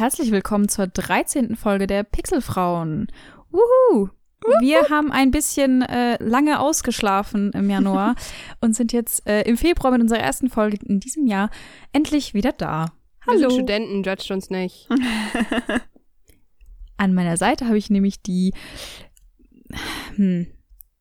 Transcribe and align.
Hallo 0.00 0.06
herzlich 0.06 0.30
willkommen 0.32 0.66
zur 0.70 0.86
13. 0.86 1.56
Folge 1.56 1.86
der 1.86 2.04
Pixelfrauen. 2.04 3.12
Wuhu! 3.50 4.08
Wir 4.62 4.88
haben 4.88 5.12
ein 5.12 5.30
bisschen 5.30 5.82
äh, 5.82 6.16
lange 6.24 6.58
ausgeschlafen 6.58 7.52
im 7.52 7.68
Januar 7.68 8.14
und 8.62 8.74
sind 8.74 8.94
jetzt 8.94 9.28
äh, 9.28 9.42
im 9.42 9.58
Februar 9.58 9.92
mit 9.92 10.00
unserer 10.00 10.20
ersten 10.20 10.48
Folge 10.48 10.78
in 10.86 11.00
diesem 11.00 11.26
Jahr 11.26 11.50
endlich 11.92 12.32
wieder 12.32 12.52
da. 12.52 12.94
Wir 13.26 13.34
sind 13.34 13.44
Hallo. 13.44 13.54
Studenten, 13.54 14.02
judgt 14.02 14.30
uns 14.30 14.48
nicht. 14.48 14.88
An 16.96 17.12
meiner 17.12 17.36
Seite 17.36 17.66
habe 17.66 17.76
ich 17.76 17.90
nämlich 17.90 18.22
die. 18.22 18.54
Hm, 20.14 20.46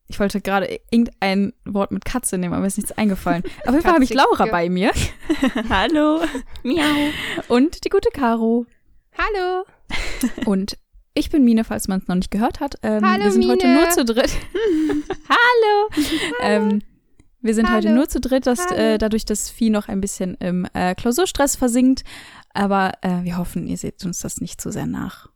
ich 0.08 0.20
wollte 0.20 0.42
gerade 0.42 0.78
irgendein 0.92 1.54
Wort 1.64 1.92
mit 1.92 2.04
Katze 2.04 2.38
nehmen, 2.38 2.54
aber 2.54 2.64
mir 2.64 2.68
ist 2.68 2.78
nichts 2.78 2.92
eingefallen. 2.92 3.44
Auf 3.66 3.72
jeden 3.72 3.82
Fall 3.82 3.94
habe 3.94 4.04
ich. 4.04 4.14
Laura 4.14 4.48
bei 4.48 4.70
mir. 4.70 4.92
Hallo. 5.70 6.20
Miau. 6.64 7.12
Und 7.48 7.86
die 7.86 7.90
gute 7.90 8.10
Caro. 8.12 8.66
Hallo. 9.20 9.66
Und 10.46 10.78
ich 11.14 11.30
bin 11.30 11.44
Mine, 11.44 11.64
falls 11.66 11.88
man 11.88 12.00
es 12.00 12.08
noch 12.08 12.16
nicht 12.16 12.32
gehört 12.32 12.60
hat. 12.60 12.76
Ähm, 12.84 13.06
Hallo, 13.06 13.26
wir 13.26 13.32
sind 13.32 13.48
heute 13.50 13.68
Mine. 13.68 13.82
nur 13.82 13.90
zu 13.90 14.06
dritt. 14.06 14.32
Hallo. 15.30 15.90
Ähm, 16.42 16.82
wir 17.42 17.54
sind 17.54 17.70
heute 17.70 17.90
Hallo. 17.90 17.98
nur 17.98 18.08
zu 18.10 18.20
dritt, 18.22 18.48
dass, 18.48 18.72
äh, 18.72 18.98
dadurch, 18.98 19.26
dass 19.26 19.50
Vieh 19.50 19.70
noch 19.70 19.88
ein 19.90 20.00
bisschen 20.02 20.36
im 20.36 20.66
äh, 20.74 20.96
Klausurstress 20.96 21.56
versinkt. 21.56 22.04
Aber 22.54 22.94
äh, 23.02 23.24
wir 23.24 23.38
hoffen, 23.38 23.68
ihr 23.68 23.78
seht 23.78 24.04
uns 24.06 24.20
das 24.20 24.40
nicht 24.40 24.62
zu 24.62 24.72
sehr 24.72 24.86
nach. 24.86 25.28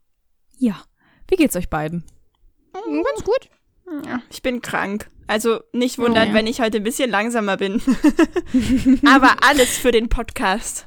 Ja. 0.56 0.82
Wie 1.28 1.36
geht's 1.36 1.56
euch 1.56 1.68
beiden? 1.68 2.04
Hm, 2.74 3.02
Ganz 3.02 3.24
gut. 3.24 3.50
Ja, 4.06 4.22
ich 4.30 4.40
bin 4.42 4.62
krank. 4.62 5.08
Also 5.26 5.60
nicht 5.72 5.98
wundern, 5.98 6.30
Oh. 6.30 6.34
wenn 6.34 6.46
ich 6.46 6.60
heute 6.60 6.78
ein 6.78 6.82
bisschen 6.84 7.10
langsamer 7.10 7.56
bin. 7.58 7.82
Aber 9.06 9.36
alles 9.42 9.76
für 9.76 9.90
den 9.90 10.08
Podcast. 10.08 10.86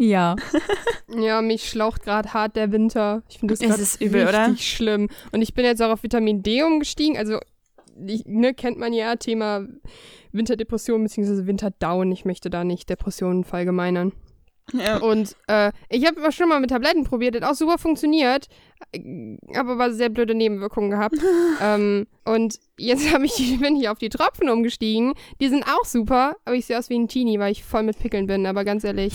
Ja. 0.00 0.34
Ja, 1.14 1.42
mich 1.42 1.68
schlaucht 1.68 2.02
gerade 2.02 2.32
hart 2.32 2.56
der 2.56 2.72
Winter. 2.72 3.22
Ich 3.28 3.38
finde 3.38 3.52
das 3.52 3.60
Es 3.60 3.68
gerade 3.68 3.82
ist 3.82 4.00
übel, 4.00 4.22
richtig 4.22 4.38
oder? 4.40 4.56
schlimm. 4.56 5.08
Und 5.32 5.42
ich 5.42 5.52
bin 5.52 5.64
jetzt 5.66 5.82
auch 5.82 5.90
auf 5.90 6.02
Vitamin 6.02 6.42
D 6.42 6.62
umgestiegen. 6.62 7.18
Also, 7.18 7.38
ich, 8.06 8.24
ne, 8.24 8.54
kennt 8.54 8.78
man 8.78 8.94
ja 8.94 9.16
Thema 9.16 9.66
Winterdepression 10.32 11.02
bzw. 11.02 11.46
Winterdown. 11.46 12.10
Ich 12.12 12.24
möchte 12.24 12.48
da 12.48 12.64
nicht 12.64 12.88
Depressionen 12.88 13.44
verallgemeinern. 13.44 14.12
Ja. 14.72 14.98
Und 14.98 15.36
äh, 15.48 15.72
ich 15.88 16.06
habe 16.06 16.32
schon 16.32 16.48
mal 16.48 16.60
mit 16.60 16.70
Tabletten 16.70 17.04
probiert, 17.04 17.36
hat 17.36 17.44
auch 17.44 17.54
super 17.54 17.76
funktioniert, 17.76 18.46
äh, 18.92 19.36
aber 19.54 19.92
sehr 19.92 20.08
blöde 20.08 20.34
Nebenwirkungen 20.34 20.90
gehabt. 20.90 21.16
ähm, 21.62 22.06
und 22.24 22.58
jetzt 22.78 23.12
hab 23.12 23.22
ich, 23.22 23.34
bin 23.60 23.76
ich 23.76 23.88
auf 23.88 23.98
die 23.98 24.08
Tropfen 24.08 24.48
umgestiegen. 24.48 25.14
Die 25.40 25.48
sind 25.48 25.64
auch 25.64 25.84
super, 25.84 26.36
aber 26.44 26.56
ich 26.56 26.66
sehe 26.66 26.78
aus 26.78 26.90
wie 26.90 26.98
ein 26.98 27.08
Teenie, 27.08 27.38
weil 27.38 27.52
ich 27.52 27.64
voll 27.64 27.82
mit 27.82 27.98
Pickeln 27.98 28.26
bin. 28.26 28.46
Aber 28.46 28.64
ganz 28.64 28.84
ehrlich, 28.84 29.14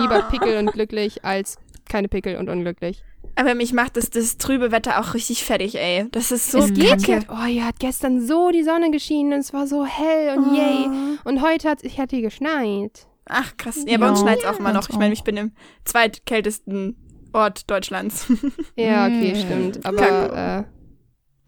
lieber 0.00 0.22
Pickel 0.30 0.58
und 0.58 0.72
glücklich 0.72 1.24
als 1.24 1.56
keine 1.88 2.08
Pickel 2.08 2.36
und 2.36 2.48
unglücklich. 2.48 3.02
Aber 3.38 3.54
mich 3.54 3.72
macht 3.74 3.98
das, 3.98 4.08
das 4.08 4.38
trübe 4.38 4.72
Wetter 4.72 4.98
auch 4.98 5.12
richtig 5.12 5.44
fertig, 5.44 5.76
ey. 5.78 6.06
Das 6.10 6.32
ist 6.32 6.50
so 6.50 6.58
es 6.58 6.72
geht 6.72 7.06
jetzt. 7.06 7.28
Oh, 7.28 7.44
hier 7.44 7.66
hat 7.66 7.78
gestern 7.78 8.26
so 8.26 8.50
die 8.50 8.62
Sonne 8.62 8.90
geschienen 8.90 9.34
und 9.34 9.40
es 9.40 9.52
war 9.52 9.66
so 9.66 9.84
hell 9.84 10.38
und 10.38 10.56
yay. 10.56 10.88
Und 11.24 11.42
heute 11.42 11.68
hat 11.68 11.84
ich 11.84 12.00
hatte 12.00 12.20
geschneit. 12.22 13.06
Ach, 13.28 13.56
krass. 13.56 13.84
Ja, 13.86 13.98
bei 13.98 14.08
uns 14.08 14.20
Ja. 14.20 14.26
schneit's 14.26 14.44
auch 14.46 14.58
immer 14.58 14.72
noch. 14.72 14.88
Ich 14.88 14.96
meine, 14.96 15.12
ich 15.12 15.22
bin 15.24 15.36
im 15.36 15.52
zweitkältesten 15.84 16.96
Ort 17.36 17.70
Deutschlands. 17.70 18.26
Ja, 18.76 19.06
okay, 19.06 19.32
Mm. 19.32 19.36
stimmt. 19.36 19.86
Aber 19.86 20.66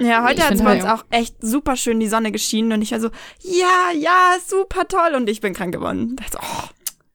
äh, 0.00 0.04
Ja, 0.06 0.22
heute 0.24 0.44
hat 0.44 0.54
es 0.54 0.62
bei 0.62 0.74
uns 0.76 0.84
auch 0.84 1.04
echt 1.10 1.36
super 1.40 1.76
schön 1.76 1.98
die 1.98 2.06
Sonne 2.08 2.30
geschienen 2.30 2.72
und 2.72 2.82
ich 2.82 2.92
war 2.92 3.00
so, 3.00 3.08
ja, 3.42 3.90
ja, 3.98 4.36
super 4.46 4.86
toll 4.86 5.14
und 5.16 5.28
ich 5.28 5.40
bin 5.40 5.54
krank 5.54 5.72
geworden. 5.72 6.16
So, 6.30 6.38
oh, 6.40 6.68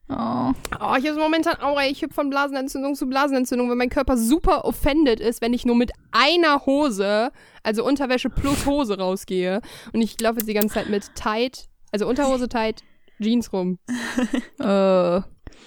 Oh. 0.10 0.52
Oh, 0.80 0.96
ich 1.00 1.08
habe 1.08 1.18
momentan 1.18 1.56
Aura. 1.62 1.86
Ich 1.88 2.02
hüpfe 2.02 2.14
von 2.14 2.30
Blasenentzündung 2.30 2.94
zu 2.94 3.08
Blasenentzündung, 3.08 3.70
weil 3.70 3.78
mein 3.78 3.90
Körper 3.90 4.16
super 4.18 4.66
offended 4.66 5.20
ist, 5.22 5.42
wenn 5.42 5.54
ich 5.54 5.66
nur 5.66 5.76
mit 5.78 5.92
einer 6.12 6.66
Hose, 6.68 7.32
also 7.64 7.84
Unterwäsche 7.86 8.30
plus 8.30 8.66
Hose 8.68 8.98
rausgehe. 9.00 9.62
Und 9.94 10.02
ich 10.02 10.20
laufe 10.20 10.40
jetzt 10.40 10.48
die 10.50 10.54
ganze 10.54 10.76
Zeit 10.76 10.90
mit 10.90 11.16
tight, 11.16 11.68
also 11.92 12.06
Unterhose 12.06 12.48
tight, 12.50 12.82
Jeans 13.22 13.52
rum. 13.54 13.80
Äh. 14.60 15.22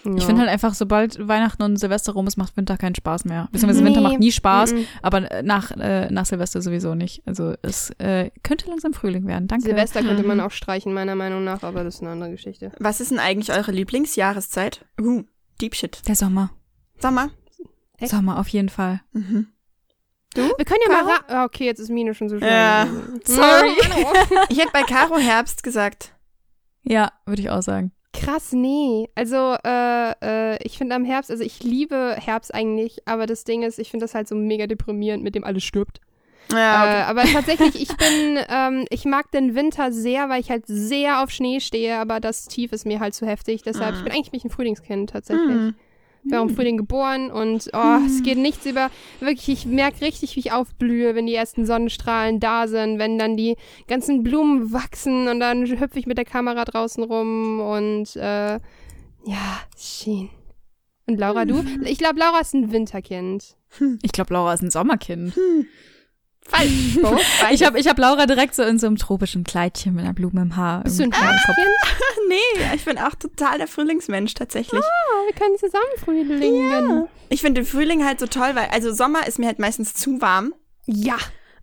Ich 0.05 0.21
Ja. 0.21 0.27
finde 0.27 0.43
halt 0.43 0.51
einfach, 0.51 0.75
sobald 0.75 1.27
Weihnachten 1.27 1.63
und 1.63 1.77
Silvester 1.79 2.13
rum 2.13 2.27
ist, 2.27 2.37
macht 2.37 2.57
Winter 2.57 2.77
keinen 2.77 2.95
Spaß 2.95 3.25
mehr. 3.25 3.49
Beziehungsweise 3.53 3.85
Winter 3.85 4.01
Nee. 4.01 4.09
macht 4.09 4.19
nie 4.21 4.31
Spaß, 4.33 4.73
Mhm. 4.75 4.87
aber 5.03 5.43
nach, 5.43 5.71
äh, 5.73 6.11
nach 6.11 6.27
Silvester 6.27 6.63
sowieso 6.63 6.95
nicht. 6.95 7.23
Also 7.27 7.55
es 7.63 7.91
äh, 7.99 8.31
könnte 8.43 8.69
langsam 8.69 8.93
Frühling 8.93 9.27
werden. 9.27 9.49
Danke. 9.49 9.65
Silvester 9.67 10.03
könnte 10.03 10.23
man 10.23 10.41
auch 10.41 10.51
streichen, 10.53 10.93
meiner 10.95 11.15
Meinung 11.17 11.43
nach, 11.45 11.63
aber 11.63 11.83
das 11.85 11.97
ist 11.97 12.03
eine 12.03 12.11
andere 12.13 12.31
Geschichte. 12.31 12.73
was 12.79 13.01
ist 13.01 13.11
denn 13.11 13.19
eigentlich 13.19 13.57
eure 13.57 13.73
Lieblingsjahreszeit? 13.73 14.85
Uh, 15.01 15.25
Deep 15.61 15.75
Shit. 15.75 16.03
Der 16.07 16.15
Sommer. 16.15 16.51
Sommer. 16.99 17.31
Echt? 17.99 18.11
Sommer 18.11 18.39
auf 18.39 18.49
jeden 18.49 18.69
Fall. 18.69 19.01
Mhm. 19.13 19.49
Wir 20.35 20.65
können 20.67 20.81
ja 20.87 20.93
Caro? 20.95 21.07
mal 21.07 21.15
ra 21.15 21.21
ah, 21.29 21.45
Okay, 21.47 21.65
jetzt 21.65 21.79
ist 21.79 21.89
Mine 21.89 22.13
schon 22.13 22.29
so 22.29 22.37
schnell. 22.37 22.51
Ja. 22.51 22.87
Sorry. 23.25 23.71
Ich 24.51 24.59
hätte 24.59 24.71
bei 24.73 24.83
Caro 24.83 25.17
Herbst 25.17 25.63
gesagt. 25.63 26.13
Ja, 26.83 27.11
würde 27.25 27.41
ich 27.41 27.49
auch 27.49 27.63
sagen. 27.63 27.93
Krass, 28.19 28.53
nee. 28.53 29.09
Also, 29.15 29.57
äh, 29.65 30.13
äh, 30.55 30.59
ich 30.63 30.79
finde 30.79 30.95
am 30.95 31.05
Herbst, 31.05 31.31
also 31.31 31.43
ich 31.45 31.63
liebe 31.63 32.17
Herbst 32.19 32.55
eigentlich, 32.55 33.03
aber 33.07 33.27
das 33.27 33.45
Ding 33.45 33.63
ist, 33.63 33.79
ich 33.79 33.91
finde 33.91 34.05
das 34.05 34.15
halt 34.15 34.29
so 34.29 34.35
mega 34.35 34.67
deprimierend, 34.67 35.23
mit 35.23 35.35
dem 35.35 35.45
alles 35.45 35.65
stirbt. 35.65 36.01
Ja, 36.53 36.85
okay. 36.85 37.01
Äh, 37.01 37.03
aber 37.05 37.23
tatsächlich, 37.25 37.75
ich 37.81 37.89
bin, 37.97 38.39
ähm, 38.49 38.87
ich 38.91 39.05
mag 39.05 39.31
den 39.33 39.55
Winter 39.57 39.91
sehr, 39.93 40.29
weil 40.29 40.41
ich 40.41 40.51
halt 40.51 40.65
sehr 40.67 41.23
auf 41.23 41.31
Schnee 41.31 41.59
stehe, 41.61 41.99
aber 41.99 42.21
das 42.21 42.47
Tief 42.47 42.73
ist 42.73 42.87
mir 42.87 43.01
halt 43.01 43.15
zu 43.15 43.27
heftig. 43.27 43.63
Deshalb, 43.63 43.93
Mhm. 43.95 43.99
ich 43.99 44.05
bin 44.05 44.13
eigentlich 44.13 44.31
bin 44.31 44.39
ich 44.39 44.45
ein 44.45 44.51
Frühlingskind 44.51 45.11
tatsächlich. 45.11 45.49
Mhm. 45.57 45.75
Auch 46.33 46.43
im 46.43 46.51
Frühling 46.51 46.77
geboren 46.77 47.31
und 47.31 47.71
oh, 47.73 47.99
es 48.07 48.23
geht 48.23 48.39
nichts 48.39 48.67
über, 48.67 48.91
wirklich, 49.21 49.49
ich 49.49 49.67
merke 49.67 50.05
richtig, 50.05 50.37
wie 50.37 50.41
ich 50.41 50.53
aufblühe, 50.53 51.15
wenn 51.15 51.27
die 51.27 51.35
ersten 51.35 51.67
Sonnenstrahlen 51.67 52.41
da 52.41 52.67
sind, 52.69 52.99
wenn 52.99 53.19
dann 53.19 53.37
die 53.37 53.57
ganzen 53.89 54.23
Blumen 54.23 54.73
wachsen 54.73 55.29
und 55.29 55.41
dann 55.41 55.67
hüpfe 55.67 55.99
ich 55.99 56.07
mit 56.07 56.19
der 56.19 56.25
Kamera 56.25 56.65
draußen 56.65 57.05
rum 57.05 57.61
und 57.61 58.17
äh, 58.17 58.55
ja, 59.25 59.61
schön. 59.77 60.31
Und 61.07 61.19
Laura, 61.19 61.45
du? 61.45 61.65
Ich 61.85 61.99
glaube, 61.99 62.19
Laura 62.19 62.41
ist 62.41 62.55
ein 62.55 62.73
Winterkind. 62.73 63.57
Ich 64.03 64.13
glaube, 64.13 64.35
Laura 64.35 64.55
ist 64.55 64.63
ein 64.63 64.71
Sommerkind. 64.71 65.35
Falsch. 66.49 66.99
Bo? 67.01 67.19
Ich 67.51 67.63
habe 67.65 67.79
ich 67.79 67.87
hab 67.89 67.99
Laura 67.99 68.27
direkt 68.27 68.55
so 68.55 68.63
in 68.63 68.79
so 68.79 68.87
einem 68.87 68.97
tropischen 68.97 69.45
Kleidchen 69.45 69.95
mit 69.95 70.05
einer 70.05 70.15
Blume 70.15 70.43
im 70.43 70.57
Haar. 70.57 70.83
Bist 70.85 70.99
du 70.99 71.05
ein. 71.05 71.13
Herbstkind? 71.13 71.59
nee, 72.29 72.75
ich 72.75 72.85
bin 72.85 72.99
auch 72.99 73.15
total 73.15 73.59
der 73.59 73.67
Frühlingsmensch 73.69 74.35
tatsächlich. 74.35 74.81
Oh, 74.83 75.27
wir 75.27 75.33
können 75.35 75.57
zusammen 75.59 75.85
frühlingen. 76.05 77.09
Ich 77.29 77.41
finde 77.41 77.61
den 77.63 77.67
Frühling 77.67 78.05
halt 78.05 78.21
so 78.21 78.27
toll, 78.27 78.51
weil 78.55 78.69
also 78.73 78.93
Sommer 78.93 79.27
ist 79.27 79.39
mir 79.39 79.47
halt 79.47 79.59
meistens 79.59 79.95
zu 79.95 80.21
warm. 80.21 80.55
Ja. 80.87 81.17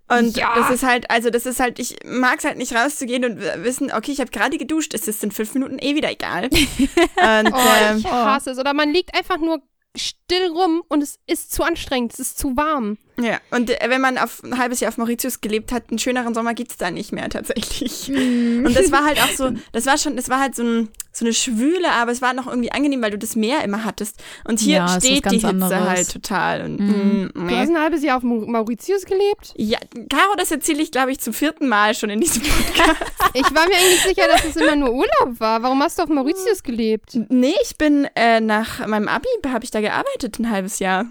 Und 0.10 0.36
Ja. 0.36 0.54
das 0.56 0.70
ist 0.70 0.84
halt, 0.84 1.10
also 1.10 1.30
das 1.30 1.46
ist 1.46 1.60
halt, 1.60 1.80
ich 1.80 1.96
mag 2.06 2.40
es 2.40 2.46
halt 2.46 2.58
nicht 2.58 2.76
rauszugehen 2.76 3.24
und 3.24 3.40
wissen, 3.64 3.92
okay, 3.92 4.12
ich 4.12 4.20
habe 4.20 4.32
gerade 4.32 4.58
geduscht, 4.58 4.94
es 4.94 5.08
ist 5.08 5.24
in 5.24 5.32
fünf 5.32 5.54
Minuten 5.54 5.80
eh 5.80 5.96
wieder 5.96 6.12
egal. 6.12 6.44
und 6.52 7.54
Oh, 7.54 7.60
ähm, 7.82 7.98
ich 7.98 8.06
hasse 8.12 8.52
es. 8.52 8.60
Oder 8.60 8.74
man 8.74 8.92
liegt 8.92 9.16
einfach 9.16 9.38
nur 9.38 9.62
still 9.96 10.48
rum 10.48 10.84
und 10.90 11.02
es 11.04 11.20
ist 11.28 11.52
zu 11.54 11.64
anstrengend, 11.64 12.14
es 12.14 12.20
ist 12.20 12.38
zu 12.40 12.58
warm. 12.58 12.98
Ja, 13.20 13.38
und 13.52 13.70
äh, 13.70 13.90
wenn 13.90 14.02
man 14.02 14.18
auf 14.18 14.42
ein 14.44 14.58
halbes 14.58 14.80
Jahr 14.80 14.90
auf 14.90 14.98
Mauritius 14.98 15.42
gelebt 15.42 15.72
hat, 15.72 15.84
einen 15.90 16.00
schöneren 16.00 16.34
Sommer 16.34 16.54
gibt's 16.54 16.78
da 16.78 16.92
nicht 16.92 17.12
mehr 17.12 17.30
tatsächlich. 17.30 18.10
Und 18.10 18.74
das 18.76 18.92
war 18.92 19.06
halt 19.06 19.22
auch 19.22 19.30
so, 19.30 19.52
das 19.72 19.86
war 19.86 19.98
schon, 19.98 20.16
das 20.16 20.30
war 20.30 20.40
halt 20.40 20.56
so, 20.56 20.64
ein, 20.64 20.90
so 21.12 21.26
eine 21.26 21.34
Schwüle, 21.34 21.92
aber 21.92 22.12
es 22.12 22.22
war 22.22 22.34
noch 22.34 22.48
irgendwie 22.48 22.72
angenehm, 22.72 23.02
weil 23.02 23.12
du 23.12 23.18
das 23.20 23.36
Meer 23.36 23.64
immer 23.64 23.84
hattest. 23.86 24.22
Und 24.46 24.60
hier 24.60 24.78
Ja, 24.78 24.98
es 24.98 25.06
steht 25.06 25.18
die 25.18 25.22
ganz 25.22 25.34
Hitze 25.36 25.48
anderes. 25.48 25.74
halt 25.90 26.12
total. 26.12 26.62
Und, 26.66 26.80
Mhm. 26.80 27.32
mm, 27.34 27.48
Du 27.50 27.56
hast 27.56 27.70
ein 27.70 27.80
halbes 27.80 28.04
Jahr 28.04 28.18
auf 28.18 28.24
Mau- 28.24 28.46
Mauritius 28.48 29.06
gelebt? 29.06 29.54
Ja, 29.56 29.78
Caro, 30.10 30.34
das 30.38 30.50
erzähle 30.52 30.82
ich, 30.82 30.92
glaube 30.92 31.12
ich, 31.12 31.20
zum 31.20 31.34
vierten 31.34 31.68
Mal 31.68 31.94
schon 31.96 32.10
in 32.10 32.20
diesem 32.20 32.42
Podcast. 32.42 33.02
Ich 33.36 33.44
war 33.56 33.68
mir 33.68 33.76
eigentlich 33.76 34.04
sicher, 34.04 34.28
dass 34.28 34.46
es 34.46 34.56
immer 34.56 34.76
nur 34.76 34.92
Urlaub 34.94 35.40
war. 35.40 35.64
Warum 35.64 35.82
hast 35.82 35.98
du 35.98 36.04
auf 36.04 36.10
Mauritius 36.10 36.62
gelebt? 36.62 37.18
nee, 37.30 37.56
ich 37.64 37.78
bin 37.80 38.08
äh, 38.16 38.40
nach 38.42 38.86
meinem 38.86 39.08
Abi, 39.08 39.28
habe 39.48 39.64
ich 39.66 39.72
da 39.72 39.82
gearbeitet, 39.82 40.38
ein 40.40 40.52
halbes 40.52 40.78
Jahr. 40.78 41.06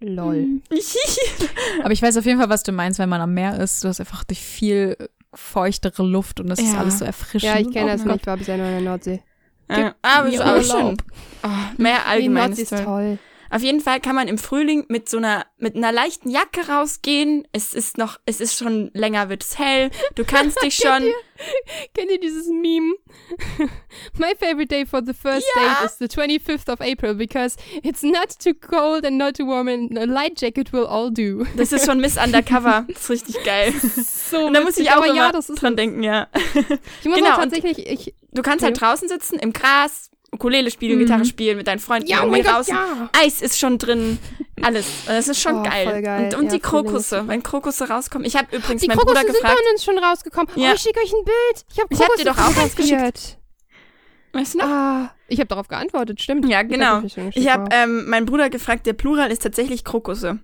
Lol. 0.00 0.60
Aber 1.82 1.92
ich 1.92 2.00
weiß 2.02 2.16
auf 2.16 2.24
jeden 2.24 2.38
Fall, 2.38 2.48
was 2.50 2.62
du 2.62 2.72
meinst, 2.72 2.98
wenn 2.98 3.08
man 3.08 3.20
am 3.20 3.34
Meer 3.34 3.58
ist. 3.60 3.82
Du 3.82 3.88
hast 3.88 4.00
einfach 4.00 4.24
durch 4.24 4.40
viel 4.40 4.96
feuchtere 5.34 6.02
Luft 6.04 6.40
und 6.40 6.48
das 6.48 6.58
ist 6.58 6.72
Ja. 6.72 6.78
alles 6.80 6.98
so 7.00 7.04
erfrischend. 7.04 7.42
Ja, 7.42 7.58
ich 7.60 7.70
kenne 7.72 7.86
Oh 7.90 7.92
das 7.94 8.04
nicht. 8.04 8.16
Ich 8.20 8.26
war 8.26 8.36
bisher 8.36 8.56
nur 8.56 8.66
in 8.66 8.72
der 8.72 8.80
Nordsee. 8.82 9.22
Ja, 9.70 9.94
aber 10.00 10.28
ist 10.28 10.38
mir 10.38 10.46
auch 10.46 10.62
schön. 10.62 10.96
Oh, 11.42 11.48
mehr 11.76 11.96
Die 12.04 12.08
allgemein 12.10 12.46
Nordsee 12.50 12.62
ist 12.62 12.72
ist 12.72 12.84
toll. 12.84 12.84
toll. 12.84 13.18
Auf 13.50 13.62
jeden 13.62 13.80
Fall 13.80 14.00
kann 14.00 14.14
man 14.14 14.28
im 14.28 14.38
Frühling 14.38 14.84
mit 14.88 15.08
so 15.08 15.16
einer, 15.18 15.46
mit 15.56 15.74
einer 15.76 15.92
leichten 15.92 16.30
Jacke 16.30 16.68
rausgehen. 16.68 17.46
Es 17.52 17.72
ist 17.72 17.98
noch, 17.98 18.18
es 18.26 18.40
ist 18.40 18.58
schon 18.58 18.90
länger, 18.94 19.28
wird 19.28 19.42
es 19.42 19.58
hell. 19.58 19.90
Du 20.14 20.24
kannst 20.24 20.62
dich 20.62 20.74
schon. 20.82 21.04
Kennt 21.94 22.10
ihr 22.10 22.18
dieses 22.20 22.48
Meme? 22.48 22.94
My 24.18 24.34
favorite 24.38 24.66
day 24.68 24.84
for 24.84 25.00
the 25.04 25.14
first 25.14 25.46
Ja. 25.56 25.62
date 25.62 25.84
is 25.86 25.98
the 25.98 26.06
25th 26.08 26.68
of 26.70 26.80
April 26.80 27.14
because 27.14 27.56
it's 27.82 28.02
not 28.02 28.36
too 28.42 28.54
cold 28.54 29.04
and 29.04 29.18
not 29.18 29.36
too 29.36 29.46
warm 29.46 29.68
and 29.68 29.96
a 29.98 30.04
light 30.04 30.40
jacket 30.40 30.72
will 30.72 30.84
all 30.86 31.10
do. 31.10 31.44
Das 31.56 31.72
ist 31.72 31.86
schon 31.86 32.00
Miss 32.00 32.16
Undercover. 32.22 32.84
Das 32.88 33.02
ist 33.02 33.10
richtig 33.10 33.44
geil. 33.44 33.72
So 34.30 34.46
Und 34.46 34.54
da 34.54 34.60
muss 34.62 34.76
ich 34.78 34.90
auch 34.90 34.96
aber 34.96 35.06
immer 35.06 35.32
ja, 35.32 35.38
ist 35.38 35.46
dran 35.62 35.76
denken, 35.76 36.02
ja. 36.02 36.26
Ich 37.00 37.06
muss 37.08 37.16
Genau, 37.18 37.36
tatsächlich, 37.36 37.86
ich, 37.86 38.14
Du 38.32 38.42
kannst 38.42 38.64
halt 38.64 38.80
draußen 38.80 39.08
sitzen, 39.08 39.38
im 39.38 39.52
Gras, 39.52 40.10
Ukulele 40.30 40.70
spielen, 40.70 40.98
Gitarre 40.98 41.24
spielen, 41.24 41.56
mit 41.56 41.66
deinen 41.66 41.78
Freunden 41.78 42.06
Ja, 42.08 42.18
oh 42.20 42.24
irgendwie 42.26 42.42
Gott, 42.42 42.52
raus. 42.54 42.66
ja. 42.68 43.08
Eis 43.18 43.40
ist 43.40 43.58
schon 43.58 43.78
drin. 43.78 44.18
Alles. 44.62 44.86
Das 45.06 45.26
ist 45.28 45.40
schon 45.40 45.56
Oh, 45.60 45.62
geil. 45.62 46.02
geil. 46.02 46.24
Und, 46.26 46.34
und 46.34 46.44
Ja, 46.46 46.50
die 46.52 46.60
Krokusse. 46.60 47.24
Wenn 47.26 47.42
Krokusse 47.42 47.88
rauskommen. 47.88 48.26
Ich 48.26 48.36
habe 48.36 48.54
übrigens 48.54 48.82
Die 48.82 48.88
meinen 48.88 48.98
Krokusse 48.98 49.14
Bruder 49.14 49.32
sind 49.32 49.40
gefragt. 49.42 49.58
bei 49.64 49.72
uns 49.72 49.84
schon 49.84 49.98
rausgekommen. 49.98 50.48
Ja. 50.56 50.70
Oh, 50.70 50.74
ich 50.74 50.80
schicke 50.82 51.00
euch 51.00 51.12
ein 51.12 51.24
Bild. 51.24 51.64
Ich 51.72 51.80
habe 51.80 51.88
Ich 51.94 52.00
hab 52.00 52.14
dir 52.16 52.24
doch 52.24 52.38
auch 52.38 52.56
was 52.62 52.76
geschickt. 52.76 53.38
Weißt 54.34 54.54
du 54.54 54.58
noch? 54.58 54.66
Ah, 54.66 55.14
ich 55.28 55.38
habe 55.40 55.48
darauf 55.48 55.68
geantwortet, 55.68 56.20
stimmt. 56.20 56.46
Ja, 56.46 56.60
Ich 56.62 56.68
genau. 56.68 57.00
Ich 57.00 57.14
geschickt 57.14 57.48
habe 57.50 57.68
ähm, 57.72 58.08
meinen 58.10 58.26
Bruder 58.26 58.50
gefragt, 58.50 58.86
der 58.86 58.92
Plural 58.92 59.30
ist 59.30 59.42
tatsächlich 59.42 59.84
Krokusse. 59.84 60.38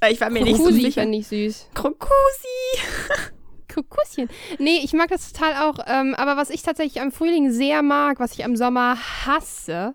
Weil 0.00 0.12
Ich 0.12 0.20
war 0.20 0.28
mir 0.28 0.40
war. 0.40 0.44
nicht 0.44 0.56
so 0.58 0.64
Krokusi 0.64 0.82
sicher. 0.82 1.04
ich. 1.06 1.66
Krokusi. 1.74 2.08
Krokuschen. 3.74 4.28
Nee, 4.58 4.80
ich 4.82 4.92
mag 4.92 5.08
das 5.08 5.32
total 5.32 5.68
auch. 5.68 5.78
Ähm, 5.86 6.14
aber 6.14 6.36
was 6.36 6.50
ich 6.50 6.62
tatsächlich 6.62 7.00
am 7.02 7.12
Frühling 7.12 7.50
sehr 7.50 7.82
mag, 7.82 8.20
was 8.20 8.32
ich 8.34 8.44
am 8.44 8.56
Sommer 8.56 8.96
hasse, 9.26 9.94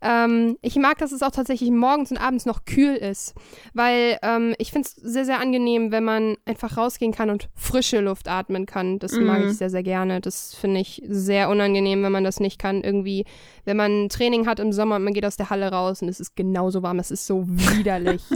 ähm, 0.00 0.56
ich 0.62 0.76
mag, 0.76 0.98
dass 0.98 1.12
es 1.12 1.22
auch 1.22 1.30
tatsächlich 1.32 1.70
morgens 1.70 2.10
und 2.10 2.18
abends 2.18 2.46
noch 2.46 2.64
kühl 2.64 2.94
ist. 2.94 3.34
Weil 3.74 4.18
ähm, 4.22 4.54
ich 4.58 4.70
finde 4.72 4.88
es 4.88 4.94
sehr, 4.94 5.24
sehr 5.24 5.40
angenehm, 5.40 5.90
wenn 5.90 6.04
man 6.04 6.36
einfach 6.46 6.76
rausgehen 6.76 7.12
kann 7.12 7.30
und 7.30 7.48
frische 7.54 8.00
Luft 8.00 8.28
atmen 8.28 8.64
kann. 8.66 8.98
Das 9.00 9.12
mag 9.12 9.40
Mhm. 9.42 9.50
ich 9.50 9.56
sehr, 9.58 9.70
sehr 9.70 9.82
gerne. 9.82 10.20
Das 10.20 10.54
finde 10.54 10.80
ich 10.80 11.02
sehr 11.08 11.48
unangenehm, 11.48 12.02
wenn 12.02 12.12
man 12.12 12.24
das 12.24 12.38
nicht 12.40 12.58
kann. 12.58 12.82
Irgendwie, 12.82 13.24
wenn 13.64 13.76
man 13.76 14.04
ein 14.04 14.08
Training 14.08 14.46
hat 14.46 14.60
im 14.60 14.72
Sommer 14.72 14.96
und 14.96 15.04
man 15.04 15.12
geht 15.14 15.24
aus 15.26 15.36
der 15.36 15.50
Halle 15.50 15.70
raus 15.70 16.00
und 16.02 16.08
es 16.08 16.20
ist 16.20 16.36
genauso 16.36 16.82
warm. 16.82 16.98
Es 17.00 17.10
ist 17.10 17.26
so 17.26 17.44
widerlich. 17.46 18.22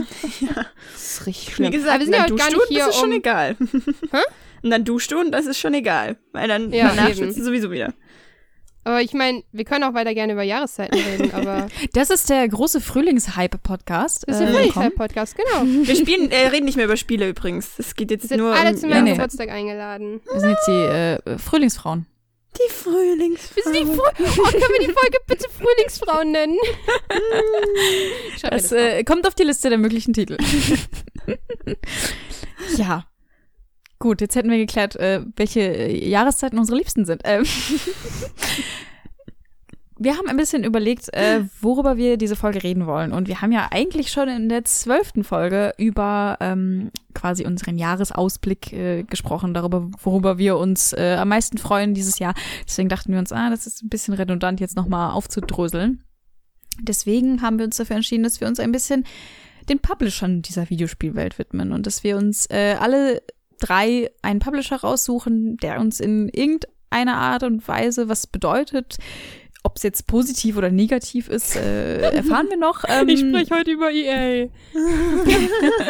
Das 0.93 1.19
ist 1.19 1.25
richtig 1.27 1.47
Wie 1.49 1.51
schlimm. 1.53 1.71
gesagt, 1.71 1.89
aber 1.91 1.99
wir 1.99 2.05
sind 2.05 2.15
ja 2.15 2.23
heute 2.23 2.35
gar 2.35 2.47
nicht 2.49 2.61
hier, 2.67 2.79
das 2.79 2.89
ist 2.89 2.99
schon 2.99 3.09
um 3.09 3.15
egal. 3.15 3.55
Und 4.63 4.69
dann 4.71 4.85
duschst 4.85 5.11
du 5.11 5.19
und 5.19 5.31
das 5.31 5.45
ist 5.45 5.59
schon 5.59 5.73
egal. 5.73 6.17
Weil 6.31 6.47
dann 6.47 6.71
Ja, 6.71 6.89
danach 6.95 7.13
schwitzt 7.13 7.37
du 7.37 7.43
sowieso 7.43 7.69
wieder. 7.69 7.93
Aber 8.85 9.01
ich 9.01 9.13
meine, 9.13 9.43
wir 9.53 9.63
können 9.63 9.83
auch 9.85 9.93
weiter 9.93 10.13
gerne 10.13 10.33
über 10.33 10.43
Jahreszeiten 10.43 10.97
reden, 10.99 11.31
aber 11.33 11.67
Das 11.93 12.09
ist 12.09 12.29
der 12.29 12.47
große 12.47 12.81
Frühlingshype-Podcast. 12.81 14.23
das 14.27 14.39
ist 14.39 14.41
der 14.41 14.49
Äh, 14.49 14.63
willkommen. 14.65 14.91
Frühlingszeit-Podcast, 14.91 15.35
genau. 15.37 15.85
Wir 15.87 15.95
spielen, 15.95 16.31
äh, 16.31 16.47
reden 16.47 16.65
nicht 16.65 16.75
mehr 16.75 16.85
über 16.85 16.97
Spiele 16.97 17.29
übrigens. 17.29 17.77
Es 17.77 17.95
geht 17.95 18.11
jetzt 18.11 18.23
Wir 18.23 18.27
sind 18.29 18.39
nur 18.39 18.53
alle 18.53 18.71
um 18.71 18.77
zu 18.77 18.87
ja, 18.87 18.95
meinem 18.95 19.03
nee. 19.05 19.11
Geburtstag 19.11 19.49
eingeladen. 19.49 20.21
Wir 20.31 20.39
sind 20.39 20.49
jetzt 20.49 20.67
die 20.67 20.71
äh, 21.31 21.37
Frühlingsfrauen. 21.37 22.07
die 22.57 22.71
Frühlings. 22.73 23.55
Wir 23.55 23.63
sind 23.63 23.75
die 23.75 23.85
Früh 23.85 23.99
oh, 23.99 24.11
können 24.17 24.61
wir 24.61 24.87
die 24.87 24.93
Folge 24.93 25.17
bitte 25.27 25.47
Frühlingsfrauen 25.49 26.31
nennen? 26.31 26.57
Das 28.41 28.49
das 28.51 28.73
auf. 28.73 28.79
äh, 28.79 29.03
kommt 29.05 29.25
auf 29.27 29.35
die 29.35 29.43
Liste 29.43 29.69
der 29.69 29.77
möglichen 29.77 30.11
Titel. 30.13 30.37
ja. 32.77 33.05
Gut, 34.03 34.19
jetzt 34.19 34.35
hätten 34.35 34.51
wir 34.51 34.57
geklärt, 34.57 34.97
äh, 34.97 35.21
welche 35.37 35.61
äh, 35.61 36.09
Jahreszeiten 36.09 36.59
unsere 36.59 36.77
Liebsten 36.77 37.05
sind. 37.05 37.21
Ähm, 37.23 37.45
wir 39.97 40.17
haben 40.17 40.27
ein 40.27 40.35
bisschen 40.35 40.65
überlegt, 40.65 41.07
äh, 41.13 41.45
worüber 41.61 41.95
wir 41.95 42.17
diese 42.17 42.35
Folge 42.35 42.63
reden 42.63 42.85
wollen. 42.85 43.13
Und 43.13 43.29
wir 43.29 43.41
haben 43.41 43.53
ja 43.53 43.69
eigentlich 43.71 44.11
schon 44.11 44.27
in 44.27 44.49
der 44.49 44.65
zwölften 44.65 45.23
Folge 45.23 45.73
über 45.77 46.35
ähm, 46.41 46.91
quasi 47.13 47.45
unseren 47.45 47.77
Jahresausblick 47.77 48.73
äh, 48.73 49.03
gesprochen, 49.03 49.53
darüber, 49.53 49.89
worüber 50.01 50.37
wir 50.37 50.57
uns 50.57 50.91
äh, 50.91 51.15
am 51.17 51.29
meisten 51.29 51.57
freuen 51.57 51.93
dieses 51.93 52.19
Jahr. 52.19 52.33
Deswegen 52.67 52.89
dachten 52.89 53.13
wir 53.13 53.19
uns, 53.19 53.31
ah, 53.31 53.49
das 53.51 53.67
ist 53.67 53.83
ein 53.83 53.89
bisschen 53.89 54.15
redundant, 54.15 54.59
jetzt 54.59 54.75
nochmal 54.75 55.11
aufzudröseln. 55.11 56.03
Deswegen 56.81 57.41
haben 57.41 57.57
wir 57.57 57.63
uns 57.63 57.77
dafür 57.77 57.95
entschieden, 57.95 58.23
dass 58.23 58.41
wir 58.41 58.49
uns 58.49 58.59
ein 58.59 58.73
bisschen 58.73 59.05
den 59.69 59.79
Publishern 59.79 60.41
dieser 60.41 60.69
Videospielwelt 60.69 61.39
widmen 61.39 61.71
und 61.71 61.87
dass 61.87 62.03
wir 62.03 62.17
uns 62.17 62.47
äh, 62.49 62.75
alle 62.77 63.21
drei 63.63 64.11
einen 64.21 64.39
Publisher 64.39 64.77
raussuchen, 64.77 65.57
der 65.57 65.79
uns 65.79 65.99
in 65.99 66.29
irgendeiner 66.29 67.15
Art 67.15 67.43
und 67.43 67.67
Weise 67.67 68.09
was 68.09 68.27
bedeutet. 68.27 68.97
Ob 69.65 69.77
es 69.77 69.83
jetzt 69.83 70.07
positiv 70.07 70.57
oder 70.57 70.69
negativ 70.69 71.29
ist, 71.29 71.55
äh, 71.55 72.01
erfahren 72.15 72.47
wir 72.49 72.57
noch. 72.57 72.83
Ähm, 72.85 73.07
heute 73.49 73.71
über 73.71 73.91
EA. 73.91 74.49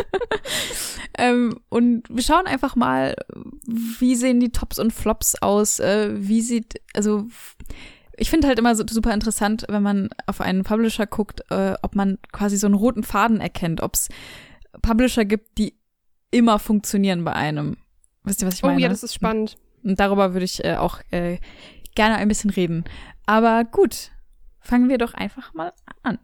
ähm, 1.17 1.59
und 1.69 2.03
wir 2.07 2.21
schauen 2.21 2.45
einfach 2.45 2.75
mal, 2.75 3.15
wie 3.65 4.15
sehen 4.15 4.39
die 4.39 4.51
Tops 4.51 4.77
und 4.77 4.93
Flops 4.93 5.41
aus, 5.41 5.79
äh, 5.79 6.11
wie 6.13 6.41
sieht, 6.41 6.75
also 6.93 7.27
ich 8.15 8.29
finde 8.29 8.47
halt 8.47 8.59
immer 8.59 8.75
so 8.75 8.83
super 8.87 9.11
interessant, 9.11 9.65
wenn 9.69 9.81
man 9.81 10.09
auf 10.27 10.39
einen 10.39 10.63
Publisher 10.63 11.07
guckt, 11.07 11.41
äh, 11.49 11.73
ob 11.81 11.95
man 11.95 12.19
quasi 12.31 12.57
so 12.57 12.67
einen 12.67 12.75
roten 12.75 13.01
Faden 13.01 13.41
erkennt, 13.41 13.81
ob 13.81 13.95
es 13.95 14.09
Publisher 14.83 15.25
gibt, 15.25 15.57
die 15.57 15.73
immer 16.33 16.59
funktionieren 16.59 17.23
bei 17.23 17.33
einem. 17.33 17.77
Wisst 18.23 18.41
ihr, 18.41 18.47
was 18.47 18.55
ich 18.55 18.63
Oh 18.63 18.67
meine? 18.67 18.81
ja, 18.81 18.89
das 18.89 19.03
ist 19.03 19.13
spannend. 19.13 19.55
Und 19.83 19.99
darüber 19.99 20.33
würde 20.33 20.45
ich 20.45 20.63
äh, 20.63 20.75
auch 20.75 20.99
äh, 21.11 21.37
gerne 21.95 22.15
ein 22.15 22.27
bisschen 22.27 22.49
reden. 22.49 22.85
Aber 23.25 23.63
gut, 23.65 24.11
fangen 24.59 24.89
wir 24.89 24.97
doch 24.97 25.13
einfach 25.13 25.53
mal 25.53 25.73
an. 26.03 26.19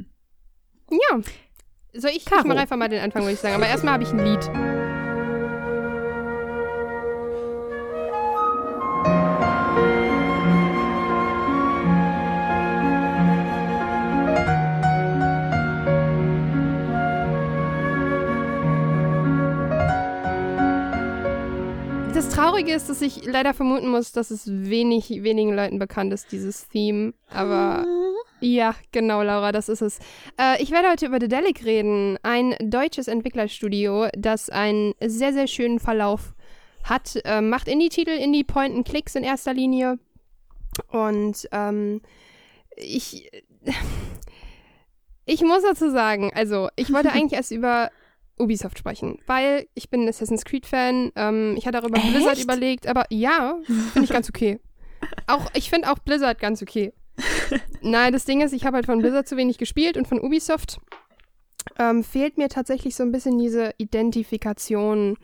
Ja. 0.89 1.19
Soll 1.93 2.11
ich, 2.11 2.17
ich 2.17 2.25
Caro. 2.25 2.47
mache 2.47 2.59
einfach 2.59 2.77
mal 2.77 2.87
den 2.89 3.01
Anfang, 3.01 3.23
würde 3.23 3.33
ich 3.33 3.39
sagen. 3.39 3.55
Aber 3.55 3.67
erstmal 3.67 3.93
habe 3.93 4.03
ich 4.03 4.11
ein 4.11 4.19
Lied. 4.25 4.88
Das 22.19 22.31
Traurige 22.31 22.73
ist, 22.73 22.89
dass 22.89 23.01
ich 23.01 23.23
leider 23.23 23.53
vermuten 23.53 23.87
muss, 23.87 24.11
dass 24.11 24.29
es 24.29 24.45
wenig, 24.45 25.23
wenigen 25.23 25.55
Leuten 25.55 25.79
bekannt 25.79 26.11
ist, 26.11 26.33
dieses 26.33 26.67
Theme. 26.67 27.13
Aber 27.29 27.85
ja, 28.41 28.75
genau, 28.91 29.23
Laura, 29.23 29.53
das 29.53 29.69
ist 29.69 29.81
es. 29.81 29.99
Äh, 30.37 30.61
ich 30.61 30.71
werde 30.71 30.89
heute 30.89 31.05
über 31.05 31.19
Dedelic 31.19 31.63
reden, 31.63 32.17
ein 32.21 32.57
deutsches 32.59 33.07
Entwicklerstudio, 33.07 34.09
das 34.17 34.49
einen 34.49 34.95
sehr, 34.99 35.31
sehr 35.31 35.47
schönen 35.47 35.79
Verlauf 35.79 36.33
hat. 36.83 37.21
Äh, 37.23 37.39
macht 37.39 37.69
Indie-Titel, 37.69 38.11
Indie-Point-and-Clicks 38.11 39.15
in 39.15 39.23
erster 39.23 39.53
Linie. 39.53 39.97
Und 40.89 41.47
ähm, 41.53 42.01
ich, 42.75 43.31
ich 45.25 45.41
muss 45.41 45.63
dazu 45.63 45.89
sagen, 45.89 46.33
also 46.35 46.67
ich 46.75 46.91
wollte 46.91 47.11
eigentlich 47.13 47.37
erst 47.37 47.51
über 47.51 47.91
Ubisoft 48.39 48.79
sprechen, 48.79 49.19
weil 49.27 49.67
ich 49.73 49.89
bin 49.89 50.07
Assassin's 50.07 50.45
Creed-Fan. 50.45 51.11
Ähm, 51.15 51.55
ich 51.57 51.67
hatte 51.67 51.79
auch 51.79 51.87
über 51.87 51.97
Echt? 51.97 52.11
Blizzard 52.11 52.39
überlegt, 52.41 52.87
aber 52.87 53.05
ja, 53.09 53.57
finde 53.65 54.03
ich 54.03 54.09
ganz 54.09 54.29
okay. 54.29 54.59
Auch, 55.27 55.47
ich 55.53 55.69
finde 55.69 55.91
auch 55.91 55.99
Blizzard 55.99 56.39
ganz 56.39 56.61
okay. 56.61 56.93
Nein, 57.81 58.13
das 58.13 58.25
Ding 58.25 58.41
ist, 58.41 58.53
ich 58.53 58.65
habe 58.65 58.75
halt 58.75 58.85
von 58.85 58.99
Blizzard 58.99 59.27
zu 59.27 59.37
wenig 59.37 59.57
gespielt 59.57 59.97
und 59.97 60.07
von 60.07 60.19
Ubisoft 60.21 60.79
ähm, 61.77 62.03
fehlt 62.03 62.37
mir 62.37 62.49
tatsächlich 62.49 62.95
so 62.95 63.03
ein 63.03 63.11
bisschen 63.11 63.37
diese 63.37 63.73
Identifikation. 63.77 65.17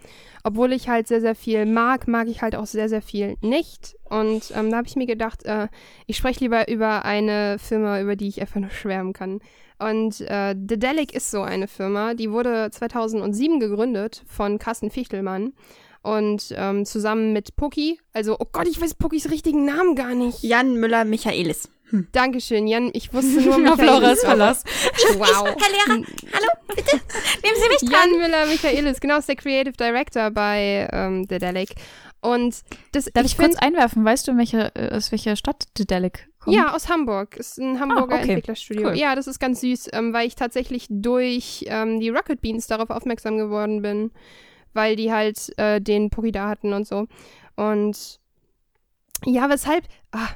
Obwohl 0.43 0.73
ich 0.73 0.89
halt 0.89 1.07
sehr, 1.07 1.21
sehr 1.21 1.35
viel 1.35 1.65
mag, 1.65 2.07
mag 2.07 2.27
ich 2.27 2.41
halt 2.41 2.55
auch 2.55 2.65
sehr, 2.65 2.89
sehr 2.89 3.01
viel 3.01 3.35
nicht. 3.41 3.95
Und 4.03 4.51
ähm, 4.55 4.69
da 4.69 4.77
habe 4.77 4.87
ich 4.87 4.95
mir 4.95 5.07
gedacht, 5.07 5.43
äh, 5.45 5.67
ich 6.05 6.17
spreche 6.17 6.41
lieber 6.41 6.67
über 6.67 7.03
eine 7.05 7.57
Firma, 7.59 7.99
über 8.01 8.15
die 8.15 8.27
ich 8.27 8.41
einfach 8.41 8.59
nur 8.59 8.69
schwärmen 8.69 9.13
kann. 9.13 9.39
Und 9.77 10.21
äh, 10.21 10.55
Dedelic 10.55 11.13
ist 11.13 11.31
so 11.31 11.41
eine 11.41 11.67
Firma, 11.67 12.13
die 12.13 12.31
wurde 12.31 12.69
2007 12.71 13.59
gegründet 13.59 14.23
von 14.27 14.59
Carsten 14.59 14.89
Fichtelmann. 14.89 15.53
Und 16.01 16.53
ähm, 16.55 16.85
zusammen 16.85 17.33
mit 17.33 17.55
Pucki, 17.55 17.99
also, 18.13 18.37
oh 18.39 18.45
Gott, 18.51 18.67
ich 18.67 18.79
weiß 18.79 18.93
Puckis 18.93 19.31
richtigen 19.31 19.65
Namen 19.65 19.95
gar 19.95 20.13
nicht. 20.13 20.43
Jan 20.43 20.75
Müller-Michaelis. 20.75 21.67
Dankeschön, 22.11 22.67
Jan. 22.67 22.89
Ich 22.93 23.13
wusste 23.13 23.41
nur 23.41 23.53
Auf 23.73 23.77
Michaelis, 23.77 23.85
Laura's 23.87 24.21
Verlass. 24.21 24.63
Wow. 25.17 25.45
Herr 25.45 25.95
Lehrer, 25.95 26.05
hallo, 26.33 26.47
bitte, 26.75 26.95
nehmen 27.43 27.55
Sie 27.61 27.85
mich 27.85 27.91
Jan 27.91 28.11
Müller 28.11 28.45
Michaelis, 28.47 28.99
genau, 28.99 29.17
ist 29.17 29.29
der 29.29 29.35
Creative 29.35 29.73
Director 29.73 30.31
bei 30.31 30.87
ähm, 30.91 31.27
Dedelic. 31.27 31.69
Und 32.21 32.61
das, 32.91 33.05
Darf 33.13 33.25
ich, 33.25 33.35
find- 33.35 33.49
kurz 33.51 33.61
einwerfen? 33.61 34.03
Weißt 34.03 34.27
du, 34.27 34.35
welche, 34.37 34.73
äh, 34.75 34.95
aus 34.95 35.11
welcher 35.11 35.35
Stadt 35.35 35.65
Dedelic 35.77 36.27
kommt? 36.39 36.55
Ja, 36.55 36.73
aus 36.73 36.89
Hamburg. 36.89 37.37
Ist 37.37 37.59
ein 37.59 37.79
Hamburger 37.79 38.15
Ah, 38.15 38.19
okay. 38.19 38.29
Entwicklerstudio. 38.29 38.87
Cool. 38.89 38.97
Ja, 38.97 39.13
das 39.15 39.27
ist 39.27 39.39
ganz 39.39 39.61
süß, 39.61 39.89
ähm, 39.93 40.11
weil 40.11 40.25
ich 40.27 40.33
tatsächlich 40.35 40.87
durch 40.89 41.65
ähm, 41.67 41.99
die 41.99 42.09
Rocket 42.09 42.41
Beans 42.41 42.65
darauf 42.65 42.89
aufmerksam 42.89 43.37
geworden 43.37 43.83
bin, 43.83 44.09
weil 44.73 44.95
die 44.95 45.11
halt 45.11 45.53
äh, 45.59 45.79
den 45.79 46.09
Poki 46.09 46.31
da 46.31 46.49
hatten 46.49 46.73
und 46.73 46.87
so. 46.87 47.05
Und 47.55 48.19
ja, 49.23 49.47
weshalb. 49.49 49.83
Ah, 50.11 50.27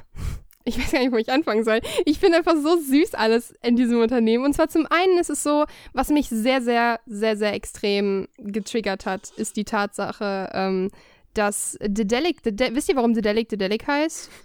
ich 0.64 0.78
weiß 0.78 0.92
gar 0.92 1.00
nicht, 1.00 1.12
wo 1.12 1.16
ich 1.16 1.30
anfangen 1.30 1.64
soll. 1.64 1.80
Ich 2.04 2.18
finde 2.18 2.38
einfach 2.38 2.56
so 2.56 2.76
süß 2.78 3.14
alles 3.14 3.54
in 3.62 3.76
diesem 3.76 4.00
Unternehmen. 4.00 4.44
Und 4.44 4.52
zwar 4.54 4.68
zum 4.68 4.86
einen 4.90 5.18
ist 5.18 5.30
es 5.30 5.42
so, 5.42 5.64
was 5.92 6.08
mich 6.10 6.28
sehr, 6.28 6.60
sehr, 6.60 7.00
sehr, 7.06 7.36
sehr 7.36 7.54
extrem 7.54 8.28
getriggert 8.38 9.06
hat, 9.06 9.30
ist 9.36 9.56
die 9.56 9.64
Tatsache, 9.64 10.50
ähm, 10.52 10.90
dass 11.34 11.78
Dedelic, 11.82 12.42
Dede 12.42 12.74
wisst 12.74 12.88
ihr, 12.88 12.96
warum 12.96 13.14
Dedelic 13.14 13.48
Dedelic 13.48 13.86
heißt? 13.86 14.30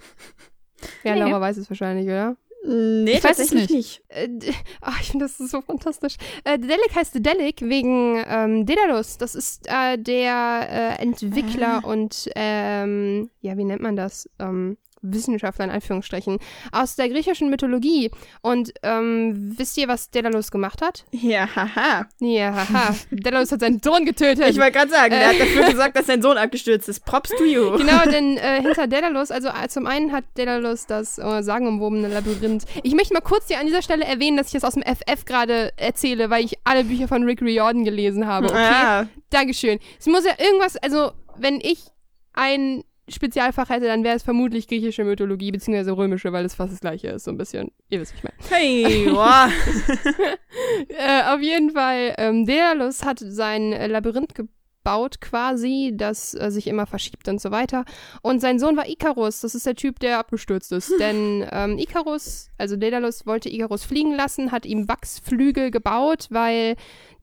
Ja, 1.04 1.14
Nee. 1.16 1.22
Laura 1.22 1.40
weiß 1.42 1.58
es 1.58 1.70
wahrscheinlich, 1.70 2.06
oder? 2.06 2.36
Nee, 2.68 3.14
Ich 3.14 3.24
weiß 3.24 3.40
es 3.40 3.50
tatsächlich 3.50 3.70
nicht. 3.70 4.02
Äh, 4.10 4.28
d- 4.28 4.52
ach, 4.82 5.00
ich 5.02 5.12
finde 5.12 5.26
das 5.26 5.40
ist 5.40 5.52
so 5.52 5.62
fantastisch. 5.62 6.16
Äh, 6.44 6.60
Dedelic 6.60 6.94
heißt 6.96 7.16
Dedelic 7.16 7.62
wegen 7.62 8.22
ähm, 8.28 8.66
Daedalus. 8.66 9.18
Das 9.18 9.36
ist 9.36 9.68
äh, 9.68 9.98
der 9.98 10.68
äh, 11.00 11.02
Entwickler 11.02 11.82
und 11.86 12.28
ähm, 12.36 13.30
ja, 13.42 13.56
wie 13.58 13.64
nennt 13.66 13.82
man 13.82 13.96
das? 13.96 14.30
Ähm, 14.40 14.78
Wissenschaftler 15.14 15.66
in 15.66 15.72
Anführungsstrichen, 15.72 16.40
aus 16.72 16.96
der 16.96 17.10
griechischen 17.10 17.50
Mythologie. 17.50 18.12
Und 18.42 18.74
ähm, 18.84 19.54
wisst 19.58 19.78
ihr, 19.78 19.88
was 19.88 20.10
Daedalus 20.12 20.52
gemacht 20.52 20.82
hat? 20.82 21.06
Ja, 21.12 21.48
haha. 21.56 22.08
Ja, 22.20 22.54
haha. 22.56 22.96
Daedalus 23.12 23.52
hat 23.52 23.60
seinen 23.62 23.82
Sohn 23.84 24.06
getötet. 24.06 24.48
Ich 24.50 24.58
wollte 24.58 24.74
gerade 24.74 24.92
sagen, 24.92 25.12
der 25.12 25.28
hat 25.30 25.40
dafür 25.40 25.70
gesorgt, 25.70 25.96
dass 25.98 26.06
sein 26.08 26.22
Sohn 26.22 26.38
abgestürzt 26.38 26.90
ist. 26.90 27.06
Props 27.06 27.30
to 27.38 27.44
you. 27.44 27.78
Genau, 27.78 28.04
denn 28.06 28.38
äh, 28.38 28.62
hinter 28.62 28.88
Daedalus, 28.88 29.32
also 29.32 29.50
äh, 29.50 29.68
zum 29.68 29.88
einen 29.88 30.12
hat 30.12 30.24
Daedalus 30.36 30.86
das 30.86 31.18
äh, 31.18 31.42
sagenumwobene 31.44 32.08
Labyrinth. 32.08 32.66
Ich 32.84 32.94
möchte 32.96 33.14
mal 33.14 33.22
kurz 33.22 33.48
hier 33.48 33.60
an 33.60 33.66
dieser 33.66 33.82
Stelle 33.82 34.06
erwähnen, 34.06 34.38
dass 34.38 34.48
ich 34.48 34.54
das 34.54 34.64
aus 34.64 34.74
dem 34.76 34.84
FF 34.84 35.26
gerade 35.26 35.72
erzähle, 35.78 36.30
weil 36.30 36.44
ich 36.46 36.56
alle 36.64 36.84
Bücher 36.84 37.08
von 37.08 37.24
Rick 37.24 37.42
Riordan 37.42 37.84
gelesen 37.84 38.26
habe. 38.28 38.48
Okay, 38.48 38.56
Ja. 38.62 39.08
Dankeschön. 39.30 39.80
Es 40.00 40.06
muss 40.08 40.24
ja 40.26 40.32
irgendwas, 40.38 40.78
also 40.78 41.12
wenn 41.38 41.60
ich 41.62 41.80
ein 42.34 42.84
Spezialfach 43.08 43.70
hätte, 43.70 43.86
dann 43.86 44.04
wäre 44.04 44.16
es 44.16 44.24
vermutlich 44.24 44.68
griechische 44.68 45.04
Mythologie, 45.04 45.52
beziehungsweise 45.52 45.96
römische, 45.96 46.34
weil 46.34 46.46
es 46.46 46.56
fast 46.56 46.74
das 46.74 46.80
gleiche 46.80 47.10
ist, 47.10 47.26
so 47.26 47.32
ein 47.32 47.38
bisschen. 47.38 47.72
Ihr 47.90 48.02
wisst, 48.02 48.14
was 48.14 48.20
ich 48.20 48.24
meine. 48.24 48.36
Hey, 48.50 49.06
wow. 49.12 49.52
Äh, 50.90 51.34
auf 51.34 51.42
jeden 51.42 51.72
Fall, 51.72 52.16
ähm, 52.18 52.46
Daedalus 52.46 53.04
hat 53.04 53.20
sein 53.20 53.72
Labyrinth 53.72 54.34
gebaut 54.34 54.52
quasi, 54.86 55.94
das 55.96 56.34
äh, 56.36 56.52
sich 56.52 56.68
immer 56.68 56.86
verschiebt 56.86 57.28
und 57.28 57.42
so 57.42 57.52
weiter. 57.52 57.86
Und 58.22 58.40
sein 58.40 58.60
Sohn 58.60 58.78
war 58.78 58.88
Ikarus, 58.88 59.42
das 59.42 59.56
ist 59.56 59.66
der 59.66 59.76
Typ, 59.76 60.00
der 60.00 60.20
abgestürzt 60.20 60.72
ist. 60.72 60.92
Denn 61.00 61.46
ähm, 61.52 61.78
Ikarus, 61.78 62.50
also 62.58 62.76
Daedalus 62.76 63.26
wollte 63.26 63.50
Ikarus 63.50 63.84
fliegen 63.84 64.14
lassen, 64.14 64.52
hat 64.52 64.66
ihm 64.66 64.88
Wachsflügel 64.88 65.72
gebaut, 65.72 66.28
weil 66.30 66.76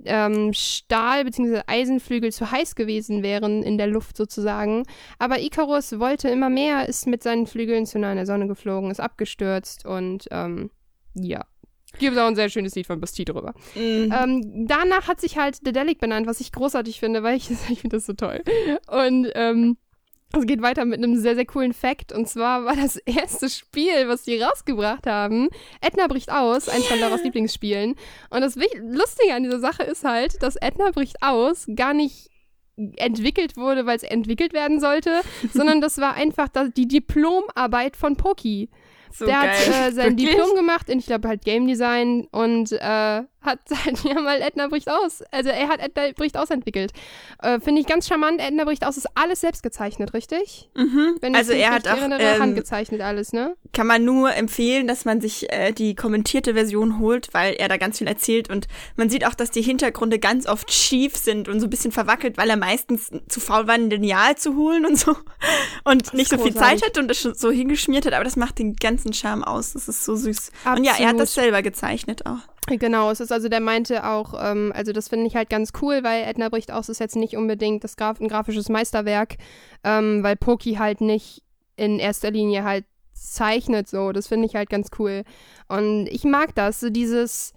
ähm, 0.04 0.52
Stahl- 0.52 1.25
bzw. 1.25 1.62
Eisenflügel 1.66 2.33
zu 2.33 2.50
heiß 2.50 2.75
gewesen 2.75 3.23
wären 3.23 3.62
in 3.62 3.78
der 3.78 3.87
Luft 3.87 4.16
sozusagen. 4.16 4.85
Aber 5.19 5.40
Ikarus 5.40 5.99
wollte 5.99 6.28
immer 6.28 6.50
mehr, 6.50 6.88
ist 6.88 7.07
mit 7.07 7.23
seinen 7.23 7.47
Flügeln 7.47 7.87
zu 7.87 7.99
nah 7.99 8.11
an 8.11 8.16
der 8.16 8.26
Sonne 8.26 8.49
geflogen, 8.49 8.90
ist 8.90 9.00
abgestürzt 9.00 9.87
und 9.87 10.26
ähm, 10.31 10.71
ja. 11.14 11.45
Gibt 11.99 12.15
es 12.15 12.19
auch 12.19 12.27
ein 12.27 12.37
sehr 12.37 12.49
schönes 12.49 12.75
Lied 12.75 12.87
von 12.87 13.01
Bastille 13.01 13.27
drüber. 13.27 13.55
Mhm. 13.75 14.13
Ähm, 14.13 14.67
danach 14.67 15.09
hat 15.09 15.21
sich 15.21 15.37
halt 15.37 15.67
Dedelic 15.67 16.01
benannt, 16.01 16.27
was 16.27 16.41
ich 16.41 16.53
großartig 16.53 17.01
finde, 17.01 17.23
weil 17.23 17.37
ich, 17.37 17.51
ich 17.71 17.81
finde 17.81 17.97
das 17.97 18.07
so 18.07 18.15
toll. 18.15 18.43
Und 18.89 19.31
ähm, 19.35 19.77
es 20.35 20.47
geht 20.47 20.63
weiter 20.63 20.85
mit 20.85 20.99
einem 20.99 21.17
sehr, 21.17 21.35
sehr 21.35 21.45
coolen 21.45 21.73
Fact. 21.73 22.13
Und 22.13 22.29
zwar 22.29 22.65
war 22.65 22.77
das 22.77 22.97
erste 23.07 23.49
Spiel, 23.49 24.09
was 24.09 24.23
die 24.23 24.41
rausgebracht 24.41 25.07
haben, 25.07 25.49
Edna 25.81 26.07
bricht 26.07 26.33
aus, 26.33 26.69
eins 26.69 26.87
von 26.87 26.99
Laura's 26.99 27.23
Lieblingsspielen. 27.23 27.95
Und 28.31 28.41
das 28.41 28.57
Lustige 28.57 29.35
an 29.35 29.43
dieser 29.43 29.61
Sache 29.61 29.83
ist 29.83 30.05
halt, 30.05 30.43
dass 30.43 30.57
Edna 30.57 30.91
bricht 30.91 31.23
aus 31.23 31.67
gar 31.75 31.95
nicht 31.95 32.31
entwickelt 32.97 33.57
wurde, 33.57 33.85
weil 33.87 33.97
es 33.97 34.03
entwickelt 34.03 34.53
werden 34.53 34.81
sollte, 34.81 35.21
sondern 35.53 35.81
das 35.81 35.99
war 35.99 36.15
einfach 36.15 36.49
die 36.75 36.89
Diplomarbeit 36.89 37.97
von 37.97 38.17
Poki. 38.17 38.71
so 39.19 39.26
Der 39.26 39.40
geil. 39.40 39.50
hat 39.50 39.69
äh, 39.69 39.92
sein 39.92 40.11
Wirklich? 40.11 40.31
Diplom 40.31 40.54
gemacht 40.54 40.88
in, 40.88 40.99
ich 40.99 41.07
glaube, 41.07 41.28
halt 41.28 41.45
Game 41.45 41.66
Design 41.66 42.26
und 42.31 42.73
äh, 42.73 42.78
hat 43.42 43.59
halt 43.85 44.04
ja 44.04 44.21
mal 44.21 44.40
Edna 44.40 44.69
bricht 44.69 44.90
aus. 44.90 45.23
Also 45.31 45.50
er 45.50 45.69
hat 45.69 45.81
Edna 45.81 46.12
bricht 46.16 46.37
aus 46.37 46.50
entwickelt. 46.50 46.92
Äh, 47.42 47.61
Finde 47.61 47.81
ich 47.81 47.87
ganz 47.87 48.07
charmant. 48.09 48.40
Edna 48.40 48.64
bricht 48.64 48.87
aus 48.87 48.97
ist 48.97 49.09
alles 49.14 49.40
selbst 49.40 49.62
gezeichnet, 49.62 50.14
richtig? 50.14 50.71
Mhm. 50.75 51.16
Also 51.35 51.52
er 51.52 51.71
hat 51.71 51.88
auch, 51.88 51.97
erinnere, 51.97 52.23
ähm, 52.23 52.42
handgezeichnet 52.42 53.00
alles, 53.00 53.33
ne? 53.33 53.57
kann 53.73 53.87
man 53.87 54.04
nur 54.04 54.35
empfehlen, 54.35 54.87
dass 54.87 55.04
man 55.04 55.21
sich 55.21 55.50
äh, 55.50 55.73
die 55.73 55.95
kommentierte 55.95 56.54
Version 56.54 56.99
holt, 56.99 57.33
weil 57.33 57.54
er 57.54 57.69
da 57.69 57.78
ganz 57.78 57.99
viel 57.99 58.07
erzählt 58.07 58.50
und 58.50 58.69
man 58.97 59.09
sieht 59.09 59.26
auch, 59.26 59.35
dass 59.35 59.50
die 59.50 59.62
Hintergründe 59.62 60.19
ganz 60.19 60.47
oft 60.47 60.73
schief 60.73 61.16
sind 61.16 61.49
und 61.49 61.61
so 61.61 61.66
ein 61.66 61.71
bisschen 61.71 61.92
verwackelt, 61.92 62.37
weil 62.37 62.50
er 62.50 62.57
meistens 62.57 63.11
zu 63.28 63.40
faul 63.40 63.66
war, 63.66 63.75
ein 63.75 63.88
Lineal 63.88 64.37
zu 64.37 64.57
holen 64.57 64.85
und 64.85 64.99
so 64.99 65.16
und 65.85 66.12
nicht 66.14 66.31
so 66.31 66.38
viel. 66.38 66.54
Zeit 66.54 66.85
hat 66.85 66.99
und 66.99 67.09
das 67.09 67.19
schon 67.19 67.35
so 67.35 67.50
hingeschmiert 67.50 68.04
hat, 68.04 68.12
aber 68.12 68.25
das 68.25 68.37
macht 68.37 68.59
den 68.59 68.76
ganzen 69.03 69.13
Charme 69.13 69.45
aus. 69.45 69.73
Das 69.73 69.89
ist 69.89 70.05
so 70.05 70.15
süß. 70.15 70.51
Und 70.77 70.85
ja, 70.85 70.93
er 70.93 71.09
hat 71.09 71.15
Absolut. 71.15 71.21
das 71.21 71.35
selber 71.35 71.63
gezeichnet 71.63 72.27
auch. 72.27 72.39
Genau, 72.69 73.11
es 73.11 73.21
ist 73.21 73.33
also, 73.33 73.49
der 73.49 73.61
meinte 73.61 74.07
auch, 74.07 74.35
ähm, 74.39 74.73
also 74.75 74.93
das 74.93 75.09
finde 75.09 75.27
ich 75.27 75.35
halt 75.35 75.51
ganz 75.51 75.73
cool, 75.83 76.05
weil 76.05 76.25
Edna 76.25 76.49
bricht 76.49 76.71
aus 76.71 76.89
ist 76.89 77.01
jetzt 77.01 77.17
nicht 77.17 77.37
unbedingt 77.37 77.83
das 77.83 77.97
Graf 77.97 78.21
ein 78.21 78.29
grafisches 78.29 78.69
Meisterwerk, 78.69 79.37
ähm, 79.83 80.23
weil 80.23 80.37
Poki 80.37 80.75
halt 80.75 81.01
nicht 81.01 81.43
in 81.77 81.99
erster 81.99 82.31
Linie 82.31 82.63
halt 82.63 82.85
zeichnet 83.15 83.89
so. 83.89 84.13
Das 84.13 84.29
finde 84.29 84.47
ich 84.47 84.55
halt 84.55 84.71
ganz 84.71 84.91
cool. 84.99 85.25
Und 85.69 86.07
ich 86.07 86.23
mag 86.25 86.55
das, 86.55 86.81
so 86.81 86.91
dieses 86.91 87.53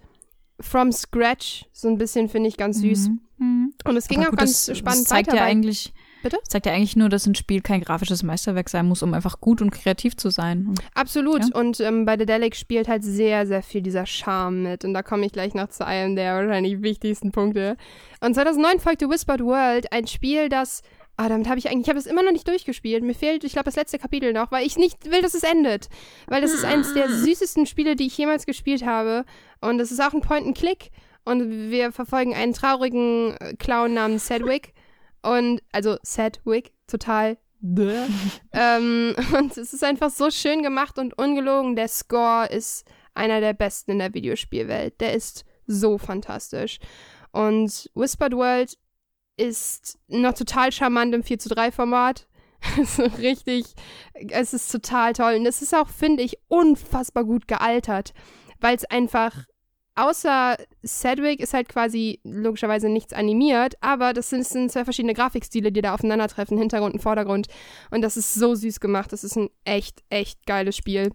from 0.60 0.90
scratch, 0.90 1.66
so 1.72 1.88
ein 1.88 1.98
bisschen 1.98 2.28
finde 2.28 2.48
ich 2.48 2.56
ganz 2.56 2.80
süß. 2.80 3.10
Mhm. 3.38 3.74
Und 3.84 3.96
es 3.96 4.08
ging 4.08 4.18
Aber 4.18 4.28
auch 4.28 4.30
gut, 4.30 4.40
ganz 4.40 4.66
das, 4.66 4.78
spannend 4.78 5.02
das 5.02 5.08
zeigt 5.08 5.28
weiter. 5.28 5.38
ja 5.38 5.44
eigentlich, 5.44 5.92
Bitte? 6.30 6.42
zeigt 6.48 6.66
ja 6.66 6.72
eigentlich 6.72 6.96
nur, 6.96 7.08
dass 7.08 7.24
ein 7.26 7.36
Spiel 7.36 7.60
kein 7.60 7.80
grafisches 7.80 8.24
Meisterwerk 8.24 8.68
sein 8.68 8.86
muss, 8.86 9.02
um 9.02 9.14
einfach 9.14 9.40
gut 9.40 9.62
und 9.62 9.70
kreativ 9.70 10.16
zu 10.16 10.30
sein. 10.30 10.66
Und 10.68 10.80
Absolut. 10.94 11.40
Ja. 11.40 11.60
Und 11.60 11.78
ähm, 11.78 12.04
bei 12.04 12.16
Dedelic 12.16 12.56
spielt 12.56 12.88
halt 12.88 13.04
sehr, 13.04 13.46
sehr 13.46 13.62
viel 13.62 13.80
dieser 13.80 14.06
Charme 14.06 14.64
mit. 14.64 14.84
Und 14.84 14.92
da 14.92 15.02
komme 15.02 15.24
ich 15.24 15.32
gleich 15.32 15.54
noch 15.54 15.68
zu 15.68 15.86
einem 15.86 16.16
der 16.16 16.34
wahrscheinlich 16.34 16.82
wichtigsten 16.82 17.30
Punkte. 17.30 17.76
Und 18.20 18.34
2009 18.34 18.80
folgte 18.80 19.08
Whispered 19.08 19.40
World, 19.40 19.92
ein 19.92 20.08
Spiel, 20.08 20.48
das. 20.48 20.82
Ah, 21.16 21.28
damit 21.30 21.48
habe 21.48 21.58
ich 21.58 21.70
eigentlich, 21.70 21.84
ich 21.84 21.88
habe 21.88 21.98
es 21.98 22.06
immer 22.06 22.22
noch 22.22 22.32
nicht 22.32 22.46
durchgespielt. 22.46 23.04
Mir 23.04 23.14
fehlt, 23.14 23.44
ich 23.44 23.52
glaube, 23.52 23.66
das 23.66 23.76
letzte 23.76 23.98
Kapitel 23.98 24.32
noch, 24.34 24.50
weil 24.50 24.66
ich 24.66 24.76
nicht 24.76 25.10
will, 25.10 25.22
dass 25.22 25.32
es 25.32 25.44
endet. 25.44 25.88
Weil 26.26 26.42
das 26.42 26.52
ist 26.52 26.64
eines 26.64 26.92
der 26.92 27.08
süßesten 27.08 27.66
Spiele, 27.66 27.94
die 27.94 28.08
ich 28.08 28.18
jemals 28.18 28.46
gespielt 28.46 28.84
habe. 28.84 29.24
Und 29.60 29.80
es 29.80 29.92
ist 29.92 30.02
auch 30.02 30.12
ein 30.12 30.20
Point-and-Click. 30.20 30.90
Und 31.24 31.70
wir 31.70 31.92
verfolgen 31.92 32.34
einen 32.34 32.52
traurigen 32.52 33.36
äh, 33.38 33.54
Clown 33.54 33.94
namens 33.94 34.26
Sedwick. 34.26 34.74
Und, 35.26 35.60
also 35.72 35.96
Sedwick, 36.02 36.72
total. 36.86 37.36
ähm, 38.52 39.14
und 39.36 39.56
es 39.56 39.72
ist 39.72 39.82
einfach 39.82 40.10
so 40.10 40.30
schön 40.30 40.62
gemacht 40.62 40.98
und 40.98 41.18
ungelogen. 41.18 41.74
Der 41.74 41.88
Score 41.88 42.46
ist 42.46 42.86
einer 43.14 43.40
der 43.40 43.54
besten 43.54 43.92
in 43.92 43.98
der 43.98 44.14
Videospielwelt. 44.14 45.00
Der 45.00 45.14
ist 45.14 45.44
so 45.66 45.98
fantastisch. 45.98 46.78
Und 47.32 47.90
Whispered 47.94 48.34
World 48.34 48.78
ist 49.36 49.98
noch 50.08 50.34
total 50.34 50.72
charmant 50.72 51.14
im 51.14 51.22
4 51.22 51.38
zu 51.38 51.48
3 51.48 51.72
Format. 51.72 52.28
so 52.84 53.02
richtig, 53.04 53.66
es 54.14 54.54
ist 54.54 54.70
total 54.70 55.12
toll. 55.12 55.34
Und 55.34 55.46
es 55.46 55.62
ist 55.62 55.74
auch, 55.74 55.88
finde 55.88 56.22
ich, 56.22 56.38
unfassbar 56.48 57.24
gut 57.24 57.48
gealtert, 57.48 58.14
weil 58.60 58.76
es 58.76 58.84
einfach, 58.84 59.44
außer 59.96 60.56
Sedwick 60.82 61.40
ist 61.40 61.54
halt 61.54 61.68
quasi 61.68 62.20
logischerweise 62.22 62.88
nichts 62.88 63.12
animiert, 63.12 63.74
aber 63.80 64.12
das 64.12 64.30
sind, 64.30 64.40
das 64.40 64.50
sind 64.50 64.70
zwei 64.70 64.84
verschiedene 64.84 65.14
Grafikstile, 65.14 65.72
die 65.72 65.82
da 65.82 65.94
aufeinandertreffen, 65.94 66.58
Hintergrund 66.58 66.94
und 66.94 67.00
Vordergrund. 67.00 67.48
Und 67.90 68.02
das 68.02 68.16
ist 68.16 68.34
so 68.34 68.54
süß 68.54 68.80
gemacht. 68.80 69.12
Das 69.12 69.24
ist 69.24 69.36
ein 69.36 69.48
echt, 69.64 70.02
echt 70.10 70.46
geiles 70.46 70.76
Spiel. 70.76 71.10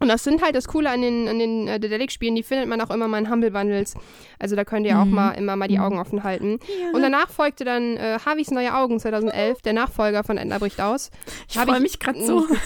Und 0.00 0.08
das 0.08 0.24
sind 0.24 0.40
halt 0.42 0.54
das 0.56 0.66
Coole 0.66 0.88
an 0.88 1.02
den, 1.02 1.28
an 1.28 1.38
den 1.38 1.68
äh, 1.68 1.78
Dedelic-Spielen, 1.78 2.34
die 2.34 2.42
findet 2.42 2.68
man 2.68 2.80
auch 2.80 2.88
immer 2.90 3.06
mal 3.06 3.18
in 3.18 3.30
Humble 3.30 3.50
Bundles. 3.50 3.92
Also 4.38 4.56
da 4.56 4.64
könnt 4.64 4.86
ihr 4.86 4.98
auch 4.98 5.04
Mhm. 5.04 5.14
mal 5.14 5.32
immer 5.32 5.56
mal 5.56 5.68
die 5.68 5.78
Augen 5.78 5.98
offen 5.98 6.24
halten. 6.24 6.58
Und 6.94 7.02
danach 7.02 7.28
folgte 7.28 7.66
dann 7.66 7.98
äh, 7.98 8.18
Harveys 8.24 8.50
Neue 8.50 8.74
Augen 8.74 8.98
2011, 8.98 9.60
der 9.60 9.74
Nachfolger 9.74 10.24
von 10.24 10.38
Edna 10.38 10.56
bricht 10.58 10.80
aus. 10.80 11.10
Ich 11.48 11.58
freue 11.58 11.80
mich 11.80 11.98
gerade 11.98 12.24
so. 12.24 12.40
wir 12.48 12.50
haben 12.50 12.56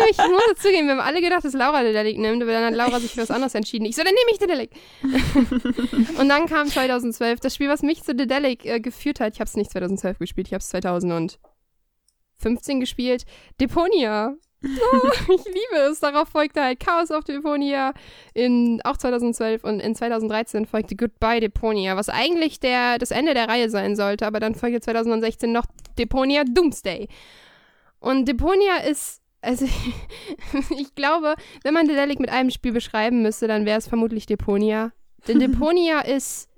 nämlich, 0.00 0.12
ich 0.12 0.18
muss 0.30 0.46
dazugeben, 0.48 0.86
wir 0.86 0.92
haben 0.92 1.00
alle 1.00 1.20
gedacht, 1.20 1.44
dass 1.44 1.54
Laura 1.54 1.82
Dedelic 1.82 2.18
nimmt, 2.18 2.40
aber 2.42 2.52
dann 2.52 2.66
hat 2.66 2.74
Laura 2.74 3.00
sich 3.00 3.10
für 3.12 3.22
was 3.22 3.32
anderes 3.32 3.56
entschieden. 3.56 3.84
Ich 3.84 3.96
so, 3.96 4.04
dann 4.04 4.14
nehme 4.14 4.30
ich 4.30 4.38
Dedelic. 4.38 4.70
und 6.20 6.28
dann 6.28 6.46
kam 6.46 6.68
2012 6.68 7.40
das 7.40 7.56
Spiel, 7.56 7.68
was 7.68 7.82
mich 7.82 8.04
zu 8.04 8.14
Dedelic 8.14 8.64
äh, 8.64 8.78
geführt 8.78 9.18
hat. 9.18 9.34
Ich 9.34 9.40
habe 9.40 9.48
es 9.48 9.56
nicht 9.56 9.72
2012 9.72 10.20
gespielt, 10.20 10.46
ich 10.46 10.52
habe 10.54 10.60
es 10.60 10.68
2015 10.68 12.78
gespielt. 12.78 13.24
Deponia. 13.60 14.36
Oh, 14.64 15.08
ich 15.34 15.44
liebe 15.44 15.76
es. 15.90 16.00
Darauf 16.00 16.28
folgte 16.28 16.62
halt 16.62 16.80
Chaos 16.80 17.10
auf 17.10 17.24
Deponia 17.24 17.92
in 18.34 18.80
auch 18.84 18.96
2012 18.96 19.64
und 19.64 19.80
in 19.80 19.94
2013 19.94 20.66
folgte 20.66 20.96
Goodbye 20.96 21.40
Deponia, 21.40 21.96
was 21.96 22.08
eigentlich 22.08 22.60
der, 22.60 22.98
das 22.98 23.10
Ende 23.10 23.34
der 23.34 23.48
Reihe 23.48 23.70
sein 23.70 23.96
sollte, 23.96 24.26
aber 24.26 24.40
dann 24.40 24.54
folgte 24.54 24.80
2016 24.80 25.50
noch 25.50 25.66
Deponia 25.98 26.44
Doomsday. 26.44 27.08
Und 27.98 28.26
Deponia 28.26 28.78
ist, 28.88 29.20
also 29.40 29.66
ich 30.76 30.94
glaube, 30.94 31.34
wenn 31.62 31.74
man 31.74 31.86
Dedelic 31.86 32.20
mit 32.20 32.30
einem 32.30 32.50
Spiel 32.50 32.72
beschreiben 32.72 33.22
müsste, 33.22 33.48
dann 33.48 33.66
wäre 33.66 33.78
es 33.78 33.88
vermutlich 33.88 34.26
Deponia. 34.26 34.92
Denn 35.28 35.38
Deponia 35.40 36.00
ist 36.00 36.48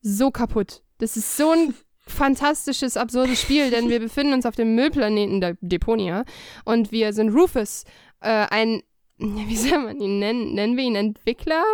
so 0.00 0.30
kaputt. 0.30 0.82
Das 0.98 1.16
ist 1.16 1.36
so 1.36 1.50
ein 1.50 1.74
fantastisches, 2.12 2.96
absurdes 2.96 3.40
Spiel, 3.40 3.70
denn 3.70 3.88
wir 3.88 4.00
befinden 4.00 4.34
uns 4.34 4.46
auf 4.46 4.54
dem 4.54 4.74
Müllplaneten 4.74 5.40
der 5.40 5.56
Deponia 5.60 6.24
und 6.64 6.92
wir 6.92 7.12
sind 7.12 7.30
Rufus, 7.30 7.84
äh, 8.20 8.46
ein, 8.50 8.82
wie 9.18 9.56
soll 9.56 9.78
man 9.78 10.00
ihn 10.00 10.18
nennen? 10.18 10.54
Nennen 10.54 10.76
wir 10.76 10.84
ihn 10.84 10.96
Entwickler? 10.96 11.64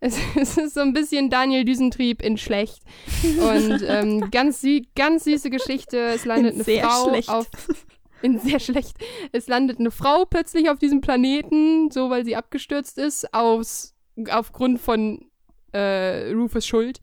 Es, 0.00 0.18
es 0.36 0.56
ist 0.56 0.74
so 0.74 0.80
ein 0.80 0.92
bisschen 0.92 1.30
Daniel 1.30 1.64
Düsentrieb 1.64 2.22
in 2.22 2.36
schlecht. 2.36 2.82
Und 3.24 3.82
ähm, 3.86 4.30
ganz, 4.30 4.60
sü 4.60 4.82
ganz 4.94 5.24
süße 5.24 5.50
Geschichte. 5.50 5.98
Es 5.98 6.24
landet 6.24 6.52
In 6.52 6.56
eine 6.56 6.64
sehr 6.64 6.84
Frau 6.84 7.08
schlecht. 7.08 7.28
auf. 7.28 7.46
In 8.22 8.38
sehr 8.38 8.60
schlecht. 8.60 8.96
Es 9.32 9.46
landet 9.46 9.78
eine 9.78 9.90
Frau 9.90 10.24
plötzlich 10.24 10.70
auf 10.70 10.78
diesem 10.78 11.00
Planeten, 11.00 11.90
so 11.90 12.10
weil 12.10 12.24
sie 12.24 12.36
abgestürzt 12.36 12.98
ist, 12.98 13.32
aus, 13.34 13.94
aufgrund 14.30 14.80
von 14.80 15.30
äh, 15.72 16.32
Rufus 16.32 16.66
Schuld. 16.66 17.00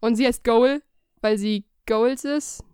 Und 0.00 0.16
sie 0.16 0.26
heißt 0.26 0.44
Goal, 0.44 0.82
weil 1.20 1.38
sie 1.38 1.64
Goals 1.86 2.24
ist. 2.24 2.64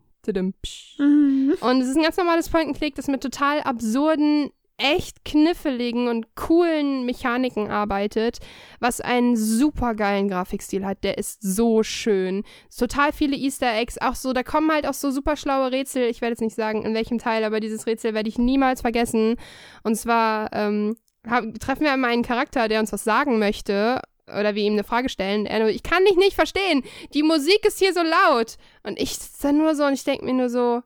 Mhm. 0.99 1.55
Und 1.61 1.81
es 1.81 1.89
ist 1.89 1.97
ein 1.97 2.03
ganz 2.03 2.17
normales 2.17 2.49
Point-and-Click, 2.49 2.95
das 2.95 3.09
mit 3.09 3.23
total 3.23 3.61
absurden, 3.61 4.51
echt 4.79 5.25
kniffligen 5.25 6.09
und 6.09 6.35
coolen 6.35 7.05
Mechaniken 7.05 7.71
arbeitet, 7.71 8.39
was 8.81 9.01
einen 9.01 9.37
super 9.37 9.95
geilen 9.95 10.29
Grafikstil 10.29 10.85
hat. 10.85 11.05
Der 11.05 11.19
ist 11.19 11.41
so 11.43 11.83
schön. 11.83 12.43
Total 12.77 13.13
viele 13.13 13.37
Easter 13.37 13.73
Eggs, 13.75 13.99
auch 13.99 14.15
so, 14.15 14.33
da 14.33 14.43
kommen 14.43 14.71
halt 14.73 14.87
auch 14.87 14.95
so 14.95 15.11
super 15.11 15.37
schlaue 15.37 15.71
Rätsel. 15.71 16.09
Ich 16.09 16.21
werde 16.21 16.33
jetzt 16.33 16.41
nicht 16.41 16.57
sagen, 16.57 16.85
in 16.85 16.95
welchem 16.95 17.19
Teil, 17.19 17.45
aber 17.45 17.61
dieses 17.61 17.87
Rätsel 17.87 18.15
werde 18.15 18.29
ich 18.29 18.39
niemals 18.39 18.81
vergessen. 18.81 19.37
Und 19.83 19.97
zwar 19.97 20.53
ähm, 20.53 20.97
hab, 21.29 21.45
treffen 21.61 21.83
wir 21.83 21.93
einmal 21.93 22.11
einen 22.11 22.23
Charakter, 22.23 22.69
der 22.69 22.81
uns 22.81 22.93
was 22.93 23.05
sagen 23.05 23.39
möchte. 23.39 24.01
Oder 24.29 24.55
wir 24.55 24.63
ihm 24.63 24.75
eine 24.75 24.85
Frage 24.85 25.09
stellen. 25.09 25.47
Er 25.47 25.61
nur, 25.61 25.69
ich 25.69 25.83
kann 25.83 26.05
dich 26.05 26.17
nicht 26.17 26.35
verstehen. 26.35 26.85
Die 27.13 27.23
Musik 27.23 27.65
ist 27.67 27.79
hier 27.79 27.93
so 27.93 28.03
laut. 28.03 28.57
Und 28.83 29.01
ich 29.01 29.17
sitze 29.19 29.49
da 29.49 29.53
nur 29.53 29.75
so 29.75 29.85
und 29.85 29.95
ich 29.95 30.05
denke 30.05 30.25
mir 30.25 30.35
nur 30.35 30.49
so, 30.49 30.83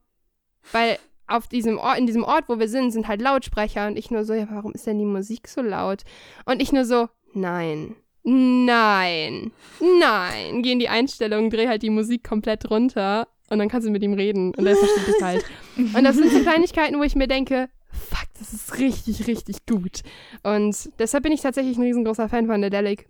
weil 0.73 0.99
auf 1.27 1.49
diesem 1.49 1.79
Ort, 1.79 1.99
in 1.99 2.07
diesem 2.07 2.25
Ort, 2.25 2.45
wo 2.49 2.59
wir 2.59 2.69
sind, 2.69 2.93
sind 2.93 3.09
halt 3.09 3.21
Lautsprecher. 3.21 3.87
Und 3.89 3.99
ich 3.99 4.11
nur 4.11 4.25
so, 4.25 4.33
ja, 4.33 4.47
warum 4.51 4.73
ist 4.73 4.87
denn 4.87 4.99
die 4.99 5.05
Musik 5.05 5.49
so 5.49 5.61
laut? 5.61 6.03
Und 6.45 6.63
ich 6.63 6.73
nur 6.73 6.85
so, 6.85 7.09
nein, 7.35 7.97
nein, 8.23 9.53
nein. 9.81 10.63
Geh 10.63 10.73
in 10.73 10.79
die 10.79 10.89
Einstellung, 10.89 11.51
dreh 11.51 11.69
halt 11.69 11.83
die 11.83 11.91
Musik 11.91 12.25
komplett 12.25 12.71
runter. 12.71 13.29
Und 13.51 13.59
dann 13.59 13.69
kannst 13.69 13.87
du 13.87 13.93
mit 13.93 14.03
ihm 14.03 14.15
reden. 14.15 14.55
Und 14.55 14.67
er 14.67 14.77
versteht 14.77 15.07
dich 15.07 15.23
halt. 15.23 15.45
Und 15.77 16.05
das 16.05 16.17
sind 16.17 16.33
so 16.33 16.41
Kleinigkeiten, 16.41 16.99
wo 16.99 17.03
ich 17.03 17.15
mir 17.15 17.29
denke, 17.29 17.69
fuck, 17.91 18.27
das 18.39 18.53
ist 18.53 18.79
richtig, 18.79 19.27
richtig 19.27 19.67
gut. 19.67 20.01
Und 20.43 20.91
deshalb 20.99 21.23
bin 21.23 21.33
ich 21.33 21.43
tatsächlich 21.43 21.77
ein 21.77 21.83
riesengroßer 21.83 22.29
Fan 22.29 22.47
von 22.47 22.63
Dedelic. 22.63 23.09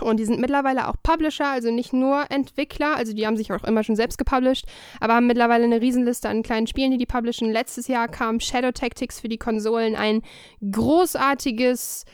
Und 0.00 0.18
die 0.18 0.24
sind 0.24 0.40
mittlerweile 0.40 0.88
auch 0.88 0.96
Publisher, 1.02 1.46
also 1.46 1.70
nicht 1.70 1.92
nur 1.92 2.30
Entwickler, 2.30 2.96
also 2.96 3.12
die 3.12 3.26
haben 3.26 3.36
sich 3.36 3.52
auch 3.52 3.62
immer 3.64 3.84
schon 3.84 3.96
selbst 3.96 4.18
gepublished, 4.18 4.66
aber 5.00 5.14
haben 5.14 5.28
mittlerweile 5.28 5.64
eine 5.64 5.80
Riesenliste 5.80 6.28
an 6.28 6.42
kleinen 6.42 6.66
Spielen, 6.66 6.90
die 6.90 6.98
die 6.98 7.06
publishen. 7.06 7.52
Letztes 7.52 7.86
Jahr 7.86 8.08
kam 8.08 8.40
Shadow 8.40 8.72
Tactics 8.72 9.20
für 9.20 9.28
die 9.28 9.38
Konsolen, 9.38 9.94
ein 9.94 10.22
großartiges 10.68 12.04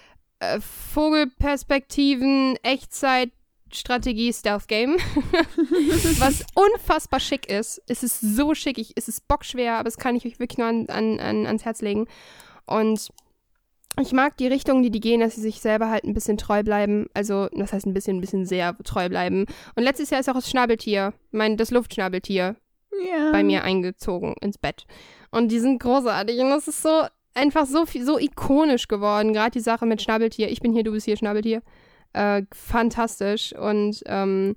äh, 0.41 0.61
Vogelperspektiven, 0.61 2.57
Echtzeit, 2.63 3.31
Strategie-Stealth-Game, 3.73 4.97
was 6.19 6.45
unfassbar 6.55 7.21
schick 7.21 7.49
ist. 7.49 7.81
Es 7.87 8.03
ist 8.03 8.21
so 8.21 8.55
schick, 8.55 8.79
es 8.97 9.09
ist 9.09 9.27
bockschwer, 9.29 9.75
aber 9.75 9.85
das 9.85 9.97
kann 9.97 10.17
ich 10.17 10.27
euch 10.27 10.39
wirklich 10.39 10.59
nur 10.59 10.67
an, 10.67 10.87
an, 10.89 11.47
ans 11.47 11.65
Herz 11.65 11.81
legen. 11.81 12.07
Und 12.67 13.11
ich 14.01 14.13
mag 14.13 14.37
die 14.37 14.47
Richtung, 14.47 14.83
die 14.83 14.91
die 14.91 15.01
gehen, 15.01 15.21
dass 15.21 15.35
sie 15.37 15.41
sich 15.41 15.61
selber 15.61 15.91
halt 15.91 16.05
ein 16.05 16.15
bisschen 16.15 16.37
treu 16.39 16.63
bleiben. 16.63 17.07
Also, 17.15 17.49
das 17.53 17.73
heißt 17.73 17.87
ein 17.87 17.95
bisschen, 17.95 18.19
ein 18.19 18.21
bisschen 18.21 18.47
sehr 18.47 18.77
treu 18.85 19.09
bleiben. 19.09 19.47
Und 19.75 19.83
letztes 19.83 20.11
Jahr 20.11 20.21
ist 20.21 20.29
auch 20.29 20.35
das 20.35 20.51
Schnabeltier, 20.51 21.13
mein, 21.31 21.57
das 21.57 21.71
Luftschnabeltier, 21.71 22.57
Ja. 23.07 23.33
bei 23.33 23.43
mir 23.43 23.65
eingezogen 23.65 24.35
ins 24.41 24.59
Bett. 24.59 24.87
Und 25.31 25.49
die 25.53 25.59
sind 25.61 25.81
großartig. 25.81 26.39
Und 26.41 26.51
das 26.51 26.69
ist 26.69 26.83
so 26.83 27.05
einfach 27.35 27.67
so 27.67 27.87
viel, 27.87 28.05
so 28.05 28.19
ikonisch 28.19 28.89
geworden. 28.89 29.33
Gerade 29.33 29.53
die 29.53 29.61
Sache 29.61 29.87
mit 29.87 30.03
Schnabeltier. 30.03 30.51
Ich 30.51 30.61
bin 30.61 30.73
hier, 30.73 30.83
du 30.85 30.93
bist 30.93 31.05
hier, 31.07 31.17
Schnabeltier. 31.17 31.63
Äh, 32.13 32.43
fantastisch. 32.53 33.55
Und 33.57 34.03
ähm, 34.07 34.57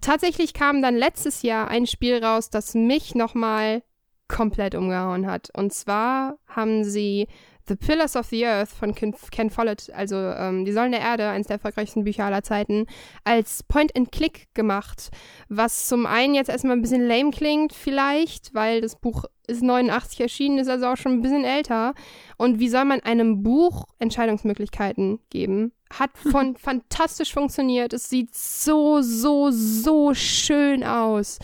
tatsächlich 0.00 0.54
kam 0.54 0.82
dann 0.82 0.96
letztes 0.96 1.42
Jahr 1.42 1.68
ein 1.68 1.86
Spiel 1.86 2.22
raus, 2.22 2.50
das 2.50 2.74
mich 2.74 3.14
nochmal 3.14 3.82
komplett 4.26 4.74
umgehauen 4.74 5.26
hat. 5.26 5.50
Und 5.56 5.72
zwar 5.72 6.38
haben 6.46 6.84
sie 6.84 7.28
The 7.68 7.76
Pillars 7.76 8.16
of 8.16 8.26
the 8.26 8.46
Earth 8.46 8.70
von 8.70 8.94
Ken, 8.94 9.14
Ken 9.30 9.50
Follett, 9.50 9.90
also 9.94 10.16
ähm, 10.16 10.64
Die 10.64 10.72
Säulen 10.72 10.92
der 10.92 11.00
Erde, 11.00 11.28
eines 11.28 11.46
der 11.46 11.56
erfolgreichsten 11.56 12.04
Bücher 12.04 12.24
aller 12.24 12.42
Zeiten, 12.42 12.86
als 13.24 13.62
Point-and-Click 13.62 14.48
gemacht. 14.54 15.10
Was 15.48 15.86
zum 15.88 16.06
einen 16.06 16.34
jetzt 16.34 16.48
erstmal 16.48 16.76
ein 16.76 16.82
bisschen 16.82 17.06
lame 17.06 17.30
klingt, 17.30 17.72
vielleicht, 17.72 18.54
weil 18.54 18.80
das 18.80 18.96
Buch 18.96 19.24
ist 19.46 19.62
89 19.62 20.20
erschienen, 20.20 20.58
ist 20.58 20.68
also 20.68 20.86
auch 20.86 20.96
schon 20.96 21.12
ein 21.12 21.22
bisschen 21.22 21.44
älter. 21.44 21.94
Und 22.36 22.58
wie 22.58 22.68
soll 22.68 22.84
man 22.84 23.00
einem 23.00 23.42
Buch 23.42 23.86
Entscheidungsmöglichkeiten 23.98 25.20
geben? 25.30 25.72
Hat 25.90 26.10
von 26.30 26.56
fantastisch 26.56 27.32
funktioniert. 27.32 27.92
Es 27.92 28.08
sieht 28.08 28.34
so, 28.34 29.00
so, 29.02 29.50
so 29.50 30.14
schön 30.14 30.84
aus. 30.84 31.38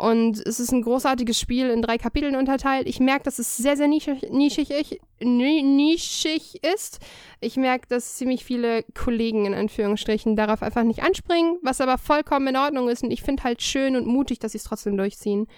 Und 0.00 0.38
es 0.46 0.58
ist 0.60 0.72
ein 0.72 0.80
großartiges 0.80 1.38
Spiel 1.38 1.68
in 1.68 1.82
drei 1.82 1.98
Kapiteln 1.98 2.34
unterteilt. 2.34 2.88
Ich 2.88 3.00
merke, 3.00 3.24
dass 3.24 3.38
es 3.38 3.58
sehr, 3.58 3.76
sehr 3.76 3.86
nischig, 3.86 4.30
nischig, 4.30 4.98
ni- 5.20 5.62
nischig 5.62 6.64
ist. 6.64 7.00
Ich 7.42 7.58
merke, 7.58 7.86
dass 7.86 8.16
ziemlich 8.16 8.42
viele 8.42 8.82
Kollegen 8.94 9.44
in 9.44 9.52
Anführungsstrichen 9.52 10.36
darauf 10.36 10.62
einfach 10.62 10.84
nicht 10.84 11.02
anspringen, 11.02 11.58
was 11.60 11.82
aber 11.82 11.98
vollkommen 11.98 12.46
in 12.46 12.56
Ordnung 12.56 12.88
ist. 12.88 13.02
Und 13.02 13.10
ich 13.10 13.22
finde 13.22 13.44
halt 13.44 13.60
schön 13.60 13.94
und 13.94 14.06
mutig, 14.06 14.38
dass 14.38 14.52
sie 14.52 14.58
es 14.58 14.64
trotzdem 14.64 14.96
durchziehen. 14.96 15.48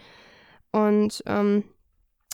Und 0.73 1.23
ähm, 1.27 1.63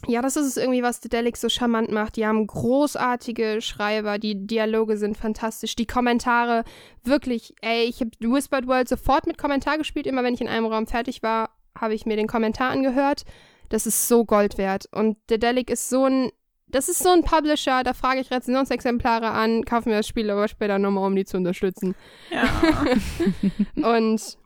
ja, 0.06 0.22
das 0.22 0.38
ist 0.38 0.46
es 0.46 0.56
irgendwie, 0.56 0.82
was 0.82 1.00
Dedelic 1.00 1.36
so 1.36 1.50
charmant 1.50 1.90
macht. 1.92 2.16
Die 2.16 2.24
haben 2.24 2.46
großartige 2.46 3.60
Schreiber, 3.60 4.18
die 4.18 4.46
Dialoge 4.46 4.96
sind 4.96 5.18
fantastisch, 5.18 5.76
die 5.76 5.86
Kommentare 5.86 6.64
wirklich, 7.04 7.54
ey, 7.60 7.84
ich 7.84 8.00
habe 8.00 8.12
Whispered 8.20 8.66
World 8.66 8.88
sofort 8.88 9.26
mit 9.26 9.36
Kommentar 9.36 9.76
gespielt, 9.76 10.06
immer 10.06 10.22
wenn 10.22 10.32
ich 10.32 10.40
in 10.40 10.48
einem 10.48 10.64
Raum 10.64 10.86
fertig 10.86 11.22
war, 11.22 11.50
habe 11.76 11.94
ich 11.94 12.06
mir 12.06 12.16
den 12.16 12.26
Kommentar 12.26 12.70
angehört. 12.70 13.24
Das 13.68 13.86
ist 13.86 14.08
so 14.08 14.24
Gold 14.24 14.58
wert. 14.58 14.86
Und 14.92 15.16
Dedelic 15.30 15.70
ist 15.70 15.88
so 15.88 16.04
ein, 16.04 16.30
das 16.68 16.88
ist 16.88 17.02
so 17.02 17.10
ein 17.10 17.22
Publisher, 17.22 17.82
da 17.82 17.92
frage 17.92 18.20
ich 18.20 18.30
Rezensionsexemplare 18.30 19.30
an, 19.30 19.64
kaufe 19.64 19.88
mir 19.88 19.96
das 19.96 20.08
Spiel 20.08 20.30
aber 20.30 20.48
später 20.48 20.78
nochmal, 20.78 21.06
um 21.06 21.16
die 21.16 21.24
zu 21.24 21.36
unterstützen. 21.36 21.94
Ja. 22.30 22.48
Und 23.96 24.38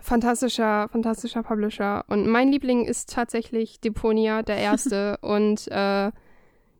fantastischer, 0.00 0.88
fantastischer 0.90 1.42
Publisher. 1.42 2.04
Und 2.08 2.26
mein 2.26 2.50
Liebling 2.50 2.84
ist 2.84 3.12
tatsächlich 3.12 3.80
Deponia, 3.80 4.42
der 4.42 4.56
erste. 4.56 5.18
und 5.22 5.68
äh, 5.70 6.10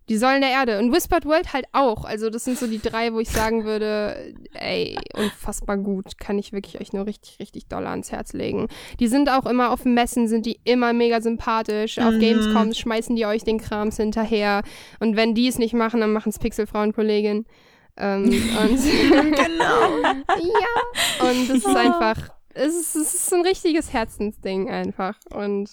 die 0.09 0.17
Säulen 0.17 0.43
der 0.43 0.51
Erde. 0.51 0.79
Und 0.79 0.93
Whispered 0.93 1.25
World 1.25 1.53
halt 1.53 1.67
auch. 1.73 2.05
Also, 2.05 2.29
das 2.29 2.45
sind 2.45 2.59
so 2.59 2.67
die 2.67 2.81
drei, 2.81 3.13
wo 3.13 3.21
ich 3.21 3.31
sagen 3.31 3.65
würde, 3.65 4.35
ey, 4.53 4.97
unfassbar 5.15 5.79
gut. 5.79 6.19
Kann 6.19 6.39
ich 6.39 6.53
wirklich 6.53 6.81
euch 6.81 6.93
nur 6.93 7.07
richtig, 7.07 7.39
richtig 7.41 7.69
doll 7.69 7.87
ans 7.87 8.13
Herz 8.13 8.33
legen. 8.33 8.69
Die 9.01 9.09
sind 9.09 9.31
auch 9.31 9.47
immer 9.47 9.71
auf 9.71 9.85
Messen, 9.85 10.29
sind 10.29 10.45
die 10.47 10.61
immer 10.65 10.93
mega 10.93 11.21
sympathisch. 11.21 11.99
Auf 11.99 12.15
Mhm. 12.15 12.21
Gamescoms 12.21 12.79
schmeißen 12.79 13.17
die 13.17 13.27
euch 13.27 13.45
den 13.45 13.59
Krams 13.59 13.97
hinterher. 13.97 14.63
Und 15.01 15.17
wenn 15.17 15.35
die 15.35 15.49
es 15.49 15.59
nicht 15.59 15.75
machen, 15.75 16.01
dann 16.01 16.13
machen 16.13 16.29
es 16.31 16.39
Pixelfrauen-Kollegin. 16.39 17.47
Ähm, 17.97 18.25
und 18.25 18.31
genau. 19.37 19.99
ja. 20.03 21.29
Und 21.29 21.49
es 21.51 21.65
ist 21.65 21.67
einfach, 21.77 22.31
es 22.53 22.75
ist, 22.75 22.97
es 22.97 23.15
ist 23.15 23.33
ein 23.33 23.43
richtiges 23.43 23.93
Herzensding 23.93 24.69
einfach. 24.69 25.17
Und 25.33 25.71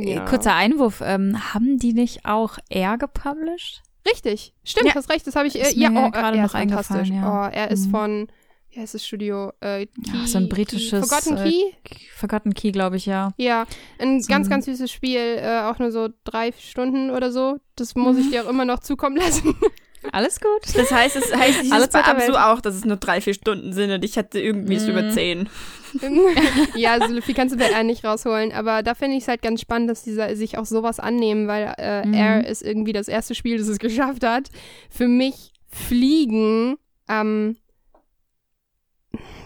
ja. 0.00 0.24
Äh, 0.24 0.28
Kurzer 0.28 0.54
Einwurf, 0.54 1.02
ähm, 1.04 1.52
haben 1.54 1.78
die 1.78 1.92
nicht 1.92 2.24
auch 2.24 2.58
er 2.70 2.96
gepublished? 2.98 3.82
Richtig, 4.08 4.52
stimmt, 4.64 4.88
Ja. 4.88 4.94
hast 4.94 5.10
recht, 5.10 5.26
das 5.26 5.36
habe 5.36 5.46
ich, 5.46 5.56
äh, 5.56 5.62
Ist 5.68 5.76
ja, 5.76 5.90
mir 5.90 6.06
oh, 6.06 6.10
gerade 6.10 6.38
er 6.38 6.42
noch 6.44 6.54
eingefallen, 6.54 7.14
ja. 7.14 7.46
Oh, 7.46 7.50
er 7.52 7.70
ist 7.70 7.86
Mhm. 7.86 7.90
von, 7.90 8.28
wie 8.70 8.80
heißt 8.80 8.94
das 8.94 9.06
Studio? 9.06 9.52
Äh, 9.60 9.86
Key, 9.86 9.92
Ja, 10.22 10.26
so 10.26 10.38
ein 10.38 10.48
britisches, 10.48 11.02
Key, 11.02 11.08
Forgotten 11.08 11.36
äh, 11.36 11.50
Key? 11.84 12.06
Forgotten 12.16 12.54
Key, 12.54 12.72
glaube 12.72 12.96
ich, 12.96 13.06
ja. 13.06 13.32
Ja, 13.36 13.64
ein 14.00 14.20
so 14.20 14.28
ganz, 14.28 14.48
ganz 14.48 14.64
süßes 14.64 14.90
Spiel, 14.90 15.20
äh, 15.20 15.60
auch 15.62 15.78
nur 15.78 15.92
so 15.92 16.08
drei 16.24 16.50
Stunden 16.58 17.10
oder 17.10 17.30
so. 17.30 17.58
Das 17.76 17.94
muss 17.94 18.16
Mhm. 18.16 18.22
ich 18.22 18.30
dir 18.30 18.44
auch 18.44 18.48
immer 18.50 18.64
noch 18.64 18.80
zukommen 18.80 19.16
lassen. 19.16 19.54
Alles 20.10 20.40
gut. 20.40 20.76
Das 20.76 20.90
heißt, 20.90 21.14
es 21.16 21.32
heißt 21.34 21.58
Alle 21.58 21.62
dieses 21.62 21.88
bei 21.88 22.02
Zeit 22.02 22.06
der 22.06 22.16
Absu 22.16 22.32
auch, 22.34 22.60
dass 22.60 22.74
es 22.74 22.84
nur 22.84 22.96
drei, 22.96 23.20
vier 23.20 23.34
Stunden 23.34 23.72
sind 23.72 23.90
und 23.92 24.04
ich 24.04 24.18
hatte 24.18 24.40
irgendwie 24.40 24.78
Mhm. 24.78 24.88
über 24.88 25.10
zehn. 25.10 25.48
ja, 26.74 26.98
so 27.06 27.20
viel 27.20 27.34
kannst 27.34 27.54
du 27.54 27.58
bei 27.58 27.66
R 27.70 27.84
nicht 27.84 28.04
rausholen, 28.04 28.50
aber 28.52 28.82
da 28.82 28.94
finde 28.94 29.16
ich 29.16 29.24
es 29.24 29.28
halt 29.28 29.42
ganz 29.42 29.60
spannend, 29.60 29.90
dass 29.90 30.02
die 30.02 30.12
sa- 30.12 30.34
sich 30.34 30.56
auch 30.58 30.64
sowas 30.66 30.98
annehmen, 30.98 31.46
weil 31.48 31.74
äh, 31.78 32.06
Mhm. 32.06 32.14
R 32.14 32.46
ist 32.46 32.62
irgendwie 32.62 32.92
das 32.92 33.08
erste 33.08 33.34
Spiel, 33.34 33.58
das 33.58 33.68
es 33.68 33.78
geschafft 33.78 34.24
hat. 34.24 34.48
Für 34.90 35.06
mich 35.08 35.52
Fliegen 35.68 36.76
am, 37.06 37.56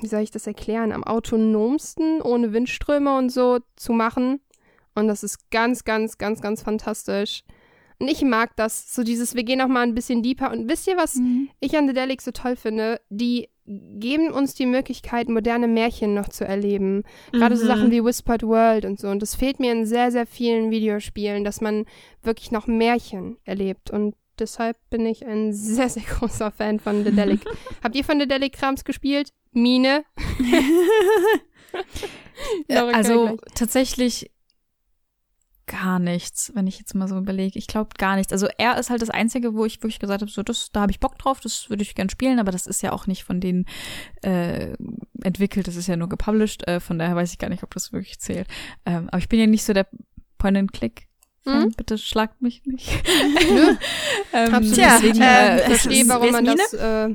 wie 0.00 0.06
soll 0.06 0.20
ich 0.20 0.30
das 0.30 0.46
erklären, 0.46 0.92
am 0.92 1.04
autonomsten, 1.04 2.22
ohne 2.22 2.52
Windströme 2.52 3.16
und 3.16 3.30
so 3.30 3.58
zu 3.76 3.92
machen. 3.92 4.40
Und 4.94 5.08
das 5.08 5.22
ist 5.22 5.50
ganz, 5.50 5.84
ganz, 5.84 6.16
ganz, 6.18 6.40
ganz 6.40 6.62
fantastisch. 6.62 7.42
Und 7.98 8.08
ich 8.08 8.22
mag 8.22 8.54
das, 8.56 8.94
so 8.94 9.02
dieses, 9.02 9.34
wir 9.34 9.42
gehen 9.44 9.58
noch 9.58 9.68
mal 9.68 9.82
ein 9.82 9.94
bisschen 9.94 10.22
deeper. 10.22 10.50
Und 10.52 10.68
wisst 10.68 10.86
ihr, 10.86 10.96
was 10.96 11.18
ich 11.60 11.76
an 11.76 11.88
The 11.88 11.94
Delic 11.94 12.20
so 12.22 12.30
toll 12.30 12.56
finde, 12.56 13.00
die 13.08 13.48
geben 13.66 14.30
uns 14.30 14.54
die 14.54 14.66
Möglichkeit, 14.66 15.28
moderne 15.28 15.66
Märchen 15.66 16.14
noch 16.14 16.28
zu 16.28 16.44
erleben. 16.46 17.02
Gerade 17.32 17.56
so 17.56 17.64
Mhm. 17.64 17.68
Sachen 17.68 17.90
wie 17.90 18.04
Whispered 18.04 18.42
World 18.44 18.84
und 18.84 19.00
so. 19.00 19.08
Und 19.08 19.22
das 19.22 19.34
fehlt 19.34 19.58
mir 19.58 19.72
in 19.72 19.86
sehr, 19.86 20.12
sehr 20.12 20.26
vielen 20.26 20.70
Videospielen, 20.70 21.42
dass 21.42 21.60
man 21.60 21.84
wirklich 22.22 22.52
noch 22.52 22.66
Märchen 22.66 23.38
erlebt. 23.44 23.90
Und 23.90 24.14
deshalb 24.38 24.76
bin 24.90 25.04
ich 25.06 25.26
ein 25.26 25.52
sehr, 25.52 25.88
sehr 25.88 26.04
großer 26.04 26.52
Fan 26.52 26.78
von 26.78 27.02
The 27.04 27.10
Delic. 27.12 27.40
Habt 27.82 27.96
ihr 27.96 28.04
von 28.04 28.20
The 28.20 28.28
Delic 28.28 28.52
Krams 28.52 28.84
gespielt? 28.84 29.30
Mine? 29.52 30.04
Äh, 32.68 32.76
also 32.76 33.38
tatsächlich 33.54 34.30
gar 35.66 35.98
nichts, 35.98 36.52
wenn 36.54 36.66
ich 36.66 36.78
jetzt 36.78 36.94
mal 36.94 37.08
so 37.08 37.16
überlege. 37.18 37.58
Ich 37.58 37.66
glaube 37.66 37.90
gar 37.98 38.16
nichts. 38.16 38.32
Also 38.32 38.46
er 38.58 38.78
ist 38.78 38.90
halt 38.90 39.02
das 39.02 39.10
Einzige, 39.10 39.54
wo 39.54 39.64
ich 39.64 39.82
wirklich 39.82 39.98
gesagt 39.98 40.22
habe, 40.22 40.30
so 40.30 40.42
das, 40.42 40.70
da 40.70 40.82
habe 40.82 40.92
ich 40.92 41.00
Bock 41.00 41.18
drauf, 41.18 41.40
das 41.40 41.68
würde 41.68 41.82
ich 41.82 41.94
gern 41.94 42.08
spielen, 42.08 42.38
aber 42.38 42.52
das 42.52 42.66
ist 42.66 42.82
ja 42.82 42.92
auch 42.92 43.06
nicht 43.06 43.24
von 43.24 43.40
denen 43.40 43.66
äh, 44.22 44.74
entwickelt, 45.22 45.66
das 45.66 45.76
ist 45.76 45.88
ja 45.88 45.96
nur 45.96 46.08
gepublished, 46.08 46.66
äh, 46.68 46.80
von 46.80 46.98
daher 46.98 47.16
weiß 47.16 47.32
ich 47.32 47.38
gar 47.38 47.48
nicht, 47.48 47.62
ob 47.62 47.74
das 47.74 47.92
wirklich 47.92 48.18
zählt. 48.20 48.46
Ähm, 48.84 49.08
aber 49.08 49.18
ich 49.18 49.28
bin 49.28 49.40
ja 49.40 49.46
nicht 49.46 49.64
so 49.64 49.72
der 49.72 49.86
Point-and-Click. 50.38 51.08
Hm? 51.44 51.72
Bitte 51.76 51.96
schlagt 51.96 52.42
mich 52.42 52.64
nicht. 52.64 52.88
ähm, 54.32 54.54
Absolut. 54.54 54.74
Tja, 54.74 54.98
deswegen, 55.00 55.22
äh, 55.22 55.56
äh, 55.56 55.60
ich 55.60 55.64
verstehe, 55.64 56.08
warum 56.08 56.32
man 56.32 56.44
das. 56.44 56.72
Äh, 56.72 57.14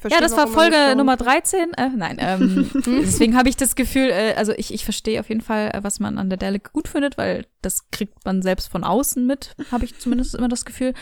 verstehe, 0.00 0.18
Ja, 0.18 0.20
das 0.20 0.36
war 0.36 0.46
Folge 0.48 0.94
Nummer 0.96 1.16
13. 1.16 1.72
Äh, 1.74 1.88
nein, 1.96 2.16
ähm, 2.20 2.70
deswegen 2.86 3.36
habe 3.36 3.48
ich 3.48 3.56
das 3.56 3.74
Gefühl, 3.76 4.10
äh, 4.10 4.34
also 4.36 4.52
ich, 4.52 4.72
ich 4.72 4.84
verstehe 4.84 5.20
auf 5.20 5.28
jeden 5.28 5.40
Fall, 5.40 5.70
äh, 5.74 5.82
was 5.82 6.00
man 6.00 6.18
an 6.18 6.28
der 6.28 6.38
Delic 6.38 6.72
gut 6.72 6.88
findet, 6.88 7.18
weil 7.18 7.46
das 7.62 7.90
kriegt 7.90 8.24
man 8.24 8.42
selbst 8.42 8.68
von 8.68 8.84
außen 8.84 9.26
mit, 9.26 9.54
habe 9.72 9.84
ich 9.84 9.98
zumindest 9.98 10.34
immer 10.34 10.48
das 10.48 10.64
Gefühl. 10.64 10.94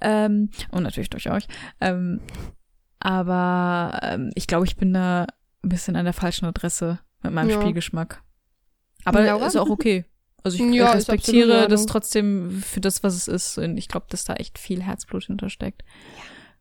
Ähm, 0.00 0.50
und 0.70 0.82
natürlich 0.82 1.10
durch 1.10 1.30
euch. 1.30 1.46
Ähm, 1.80 2.20
aber 2.98 3.98
ähm, 4.02 4.30
ich 4.34 4.46
glaube, 4.46 4.66
ich 4.66 4.76
bin 4.76 4.92
da 4.92 5.26
ein 5.62 5.68
bisschen 5.68 5.96
an 5.96 6.04
der 6.04 6.14
falschen 6.14 6.46
Adresse 6.46 6.98
mit 7.22 7.32
meinem 7.32 7.50
Ja. 7.50 7.60
Spielgeschmack. 7.60 8.22
Aber 9.04 9.22
Laura? 9.22 9.46
ist 9.46 9.56
auch 9.56 9.70
okay. 9.70 10.04
Also 10.42 10.62
ich 10.62 10.70
Ja, 10.74 10.92
respektiere 10.92 11.68
das 11.68 11.86
trotzdem 11.86 12.62
für 12.62 12.80
das, 12.80 13.02
was 13.02 13.14
es 13.14 13.28
ist. 13.28 13.58
Und 13.58 13.76
ich 13.78 13.88
glaube, 13.88 14.06
dass 14.10 14.24
da 14.24 14.34
echt 14.34 14.58
viel 14.58 14.82
Herzblut 14.82 15.24
hintersteckt. 15.24 15.82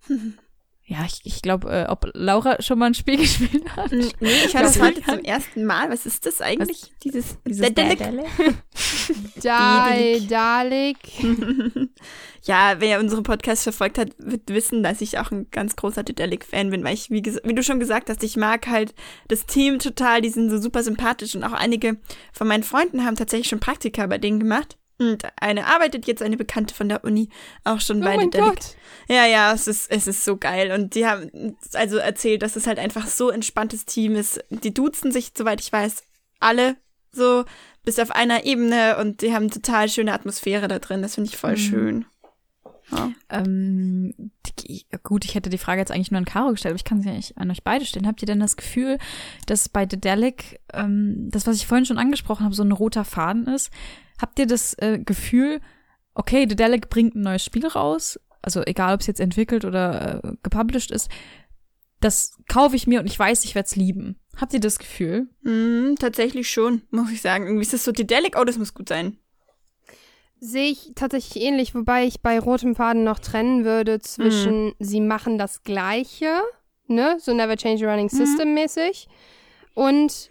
Ja, 0.10 0.16
ich, 1.06 1.22
ich 1.24 1.44
glaube, 1.44 1.70
äh, 1.70 1.86
ob 1.88 2.10
Laura 2.16 2.60
schon 2.64 2.80
mal 2.80 2.88
ein 2.88 2.94
Spiel 2.96 3.18
gespielt 3.22 3.76
hat. 3.76 3.92
Nee, 3.92 4.10
ich 4.20 4.56
höre 4.56 4.64
das 4.64 4.82
heute 4.82 5.04
zum 5.04 5.20
ersten 5.20 5.64
Mal. 5.64 5.92
Was 5.92 6.08
ist 6.08 6.26
das 6.26 6.42
eigentlich? 6.42 6.92
Dieses, 7.04 7.38
Dieses 7.48 7.62
Dedelic? 7.62 8.00
Dalek. 9.40 10.98
ja, 12.44 12.76
wer 12.80 13.00
unsere 13.00 13.22
Podcasts 13.22 13.64
verfolgt 13.64 14.00
hat, 14.00 14.10
wird 14.18 14.50
wissen, 14.50 14.82
dass 14.82 15.02
ich 15.02 15.20
auch 15.20 15.30
ein 15.30 15.46
ganz 15.52 15.76
großer 15.76 16.02
Dedelic-Fan 16.02 16.72
bin, 16.72 16.84
weil 16.84 16.96
ich, 16.96 17.12
wie, 17.12 17.24
wie 17.24 17.54
du 17.54 17.62
schon 17.62 17.80
gesagt 17.80 18.10
hast, 18.10 18.24
ich 18.24 18.36
mag 18.36 18.68
halt 18.68 18.96
das 19.28 19.46
Team 19.46 19.78
total, 19.78 20.22
die 20.22 20.30
sind 20.30 20.50
so 20.50 20.58
super 20.58 20.82
sympathisch 20.82 21.36
und 21.36 21.44
auch 21.44 21.54
einige 21.54 21.98
von 22.34 22.48
meinen 22.48 22.64
Freunden 22.64 23.06
haben 23.06 23.16
tatsächlich 23.16 23.50
schon 23.50 23.60
Praktika 23.60 24.08
bei 24.08 24.18
denen 24.18 24.40
gemacht. 24.40 24.80
Und 25.00 25.24
eine 25.42 25.66
arbeitet 25.68 26.08
jetzt, 26.08 26.22
eine 26.22 26.36
Bekannte 26.38 26.76
von 26.76 26.90
der 26.90 27.04
Uni, 27.06 27.30
auch 27.64 27.80
schon 27.80 28.02
Oh 28.02 28.06
bei 28.06 28.18
mein. 28.18 28.30
Gott. 28.32 28.76
Ja, 29.08 29.26
ja, 29.26 29.54
es 29.54 29.68
ist, 29.68 29.90
es 29.90 30.08
ist 30.08 30.26
so 30.26 30.36
geil. 30.38 30.72
Und 30.74 30.94
die 30.94 31.08
haben 31.08 31.56
also 31.74 31.98
erzählt, 31.98 32.42
dass 32.42 32.58
es 32.58 32.68
halt 32.68 32.80
einfach 32.80 33.08
so 33.08 33.30
entspanntes 33.30 33.86
Team 33.86 34.16
ist. 34.16 34.44
Die 34.50 34.74
duzen 34.74 35.12
sich, 35.14 35.32
soweit 35.38 35.62
ich 35.62 35.72
weiß, 35.72 36.04
alle 36.42 36.76
so 37.12 37.46
bis 37.86 37.98
auf 37.98 38.12
einer 38.12 38.44
Ebene 38.46 38.98
und 38.98 39.22
die 39.22 39.34
haben 39.34 39.50
total 39.50 39.88
schöne 39.90 40.14
Atmosphäre 40.14 40.68
da 40.68 40.80
drin. 40.80 41.02
Das 41.02 41.16
finde 41.16 41.30
ich 41.30 41.38
voll 41.38 41.54
Mhm. 41.54 41.58
schön. 41.58 42.06
Ja. 42.92 43.12
Ähm, 43.30 44.14
gut, 45.04 45.24
ich 45.24 45.36
hätte 45.36 45.50
die 45.50 45.58
Frage 45.60 45.80
jetzt 45.80 45.92
eigentlich 45.92 46.12
nur 46.12 46.18
an 46.18 46.26
Caro 46.26 46.50
gestellt, 46.52 46.72
aber 46.72 46.80
ich 46.80 46.84
kann 46.84 47.02
sie 47.02 47.10
eigentlich 47.10 47.38
an 47.38 47.50
euch 47.52 47.64
beide 47.64 47.86
stellen. 47.86 48.08
Habt 48.08 48.22
ihr 48.22 48.26
denn 48.26 48.40
das 48.40 48.58
Gefühl, 48.58 48.98
dass 49.46 49.70
bei 49.70 49.86
Dedelic, 49.86 50.60
ähm, 50.74 51.30
das, 51.32 51.48
was 51.48 51.56
ich 51.56 51.68
vorhin 51.68 51.86
schon 51.86 52.00
angesprochen 52.00 52.44
habe, 52.46 52.56
so 52.56 52.64
ein 52.64 52.72
roter 52.72 53.06
Faden 53.06 53.48
ist? 53.48 53.70
Habt 54.20 54.40
ihr 54.40 54.48
das 54.48 54.74
äh, 54.76 55.00
Gefühl, 55.00 55.62
okay, 56.14 56.46
Dedelic 56.46 56.90
bringt 56.90 57.16
ein 57.16 57.22
neues 57.22 57.44
Spiel 57.44 57.66
raus, 57.68 58.20
also 58.42 58.62
egal, 58.66 58.94
ob 58.94 59.02
es 59.02 59.08
jetzt 59.08 59.20
entwickelt 59.20 59.66
oder 59.66 60.22
äh, 60.24 60.32
gepublished 60.44 60.92
ist, 60.92 61.10
das 62.02 62.38
kaufe 62.48 62.76
ich 62.76 62.88
mir 62.88 63.00
und 63.00 63.06
ich 63.06 63.18
weiß, 63.18 63.44
ich 63.44 63.56
werde 63.56 63.68
es 63.68 63.76
lieben. 63.76 64.20
Habt 64.38 64.54
ihr 64.54 64.60
das 64.60 64.80
Gefühl? 64.80 65.28
Mhm, 65.42 65.96
tatsächlich 66.00 66.50
schon, 66.50 66.82
muss 66.92 67.12
ich 67.12 67.22
sagen. 67.22 67.46
Irgendwie 67.46 67.64
ist 67.64 67.74
das 67.74 67.84
so 67.84 67.92
Dedelic, 67.92 68.38
oh, 68.40 68.44
das 68.44 68.58
muss 68.58 68.74
gut 68.74 68.90
sein. 68.90 69.18
Sehe 70.42 70.72
ich 70.72 70.94
tatsächlich 70.96 71.44
ähnlich, 71.44 71.76
wobei 71.76 72.06
ich 72.06 72.22
bei 72.22 72.40
rotem 72.40 72.74
Faden 72.74 73.04
noch 73.04 73.20
trennen 73.20 73.66
würde 73.66 74.00
zwischen, 74.00 74.74
sie 74.80 75.02
machen 75.02 75.38
das 75.38 75.64
Gleiche, 75.64 76.42
ne, 76.88 77.18
so 77.20 77.34
Never 77.34 77.58
Change 77.58 77.86
a 77.86 77.92
Running 77.92 78.08
System 78.08 78.54
mäßig, 78.54 79.10
und 79.74 80.30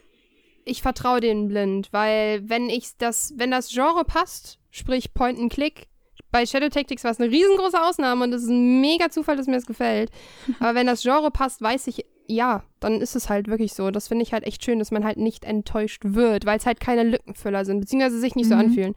ich 0.69 0.83
vertraue 0.83 1.21
denen 1.21 1.49
blind, 1.49 1.89
weil 1.93 2.49
wenn 2.49 2.69
ich 2.71 2.97
das, 2.99 3.33
wenn 3.37 3.51
das 3.51 3.71
Genre 3.71 4.05
passt, 4.05 4.59
sprich 4.71 5.15
Point 5.15 5.39
and 5.39 5.53
Click, 5.53 5.89
bei 6.31 6.45
Shadow 6.45 6.69
Tactics 6.69 7.05
war 7.05 7.11
es 7.11 7.21
eine 7.21 7.31
riesengroße 7.31 7.83
Ausnahme 7.83 8.25
und 8.25 8.33
es 8.35 8.43
ist 8.43 8.51
ein 8.51 8.81
mega 8.81 9.09
Zufall, 9.11 9.37
dass 9.37 9.47
mir 9.47 9.55
das 9.57 9.67
gefällt. 9.67 10.11
Aber 10.61 10.75
wenn 10.75 10.87
das 10.87 11.03
Genre 11.03 11.31
passt, 11.31 11.63
weiß 11.63 11.87
ich, 11.87 12.05
ja, 12.27 12.63
dann 12.81 13.01
ist 13.01 13.17
es 13.17 13.31
halt 13.31 13.49
wirklich 13.49 13.73
so. 13.73 13.91
Das 13.91 14.09
finde 14.09 14.23
ich 14.25 14.35
halt 14.35 14.45
echt 14.45 14.63
schön, 14.63 14.79
dass 14.79 14.91
man 14.91 15.05
halt 15.05 15.17
nicht 15.17 15.45
enttäuscht 15.45 16.03
wird, 16.05 16.45
weil 16.45 16.59
es 16.59 16.67
halt 16.67 16.81
keine 16.81 17.03
Lückenfüller 17.05 17.65
sind, 17.65 17.81
beziehungsweise 17.81 18.19
sich 18.21 18.35
nicht 18.35 18.49
so 18.49 18.55
Mhm. 18.55 18.61
anfühlen. 18.61 18.95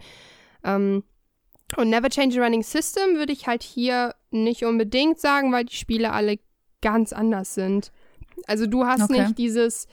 Ähm, 0.66 1.04
und 1.78 1.90
Never 1.90 2.10
Change 2.10 2.42
a 2.42 2.44
Running 2.44 2.64
System 2.64 3.16
würde 3.16 3.32
ich 3.32 3.48
halt 3.48 3.64
hier 3.64 4.14
nicht 4.32 4.66
unbedingt 4.66 5.22
sagen, 5.22 5.54
weil 5.54 5.64
die 5.64 5.76
Spiele 5.76 6.12
alle 6.12 6.38
ganz 6.82 7.14
anders 7.14 7.54
sind. 7.56 7.94
Also 8.48 8.66
du 8.68 8.86
hast 8.86 9.04
Okay. 9.10 9.22
nicht 9.24 9.38
dieses 9.38 9.88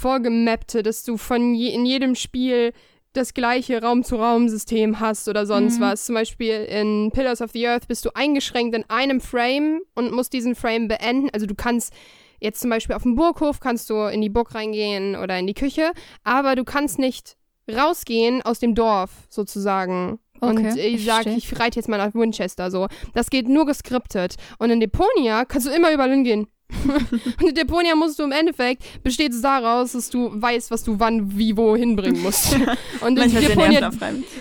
vorgemappte, 0.00 0.82
dass 0.82 1.02
du 1.04 1.16
von 1.16 1.54
je, 1.54 1.68
in 1.74 1.84
jedem 1.86 2.14
Spiel 2.14 2.72
das 3.12 3.34
gleiche 3.34 3.82
Raum-zu-Raum-System 3.82 5.00
hast 5.00 5.28
oder 5.28 5.44
sonst 5.46 5.78
Mhm. 5.78 5.82
was. 5.82 6.06
Zum 6.06 6.14
Beispiel 6.14 6.54
in 6.70 7.10
Pillars 7.12 7.40
of 7.42 7.50
the 7.52 7.66
Earth 7.66 7.88
bist 7.88 8.04
du 8.04 8.10
eingeschränkt 8.14 8.74
in 8.76 8.84
einem 8.88 9.20
Frame 9.20 9.80
und 9.94 10.12
musst 10.12 10.32
diesen 10.32 10.54
Frame 10.54 10.86
beenden. 10.88 11.28
Also 11.32 11.46
du 11.46 11.54
kannst 11.54 11.92
jetzt 12.40 12.60
zum 12.60 12.70
Beispiel 12.70 12.94
auf 12.96 13.02
dem 13.02 13.16
Burghof 13.16 13.60
kannst 13.60 13.90
du 13.90 13.94
in 14.06 14.20
die 14.20 14.28
Burg 14.30 14.54
reingehen 14.54 15.16
oder 15.16 15.38
in 15.38 15.46
die 15.46 15.54
Küche, 15.54 15.92
aber 16.24 16.54
du 16.56 16.64
kannst 16.64 16.98
nicht 16.98 17.36
rausgehen 17.70 18.42
aus 18.42 18.60
dem 18.60 18.74
Dorf 18.74 19.10
sozusagen. 19.28 20.18
und 20.40 20.58
Okay, 20.58 20.70
ich 20.80 20.94
ich 20.94 21.04
sag, 21.04 21.24
verstehe. 21.24 21.36
ich 21.36 21.60
reite 21.60 21.78
jetzt 21.78 21.88
mal 21.88 21.98
nach 21.98 22.14
Winchester 22.14 22.70
so. 22.70 22.86
Das 23.12 23.28
geht 23.28 23.46
nur 23.48 23.66
geskriptet. 23.66 24.36
Und 24.58 24.70
in 24.70 24.80
Deponia 24.80 25.44
kannst 25.44 25.66
du 25.66 25.70
immer 25.70 25.92
überall 25.92 26.10
hingehen. 26.10 26.46
und 27.40 27.48
in 27.48 27.54
Deponia 27.54 27.94
musst 27.94 28.18
du 28.18 28.24
im 28.24 28.32
Endeffekt, 28.32 29.02
besteht 29.02 29.32
es 29.32 29.42
daraus, 29.42 29.92
dass 29.92 30.10
du 30.10 30.30
weißt, 30.32 30.70
was 30.70 30.84
du 30.84 30.98
wann, 30.98 31.36
wie, 31.36 31.56
wo 31.56 31.76
hinbringen 31.76 32.22
musst. 32.22 32.56
und 33.00 33.18
in 33.18 33.32
Deponia, 33.32 33.90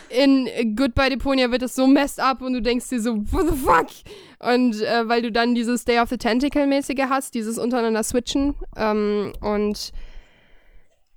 in 0.09 0.75
Goodbye 0.75 1.09
Deponia 1.09 1.51
wird 1.51 1.63
es 1.63 1.75
so 1.75 1.87
messed 1.87 2.19
up 2.19 2.41
und 2.41 2.53
du 2.53 2.61
denkst 2.61 2.89
dir 2.89 3.01
so, 3.01 3.17
what 3.31 3.47
the 3.49 3.55
fuck? 3.55 3.87
Und 4.39 4.81
äh, 4.81 5.07
weil 5.07 5.21
du 5.21 5.31
dann 5.31 5.55
dieses 5.55 5.85
Day 5.85 5.99
of 5.99 6.09
the 6.09 6.17
Tentacle-mäßige 6.17 7.09
hast, 7.09 7.33
dieses 7.33 7.57
untereinander 7.57 8.03
switchen. 8.03 8.55
Ähm, 8.77 9.33
und 9.41 9.91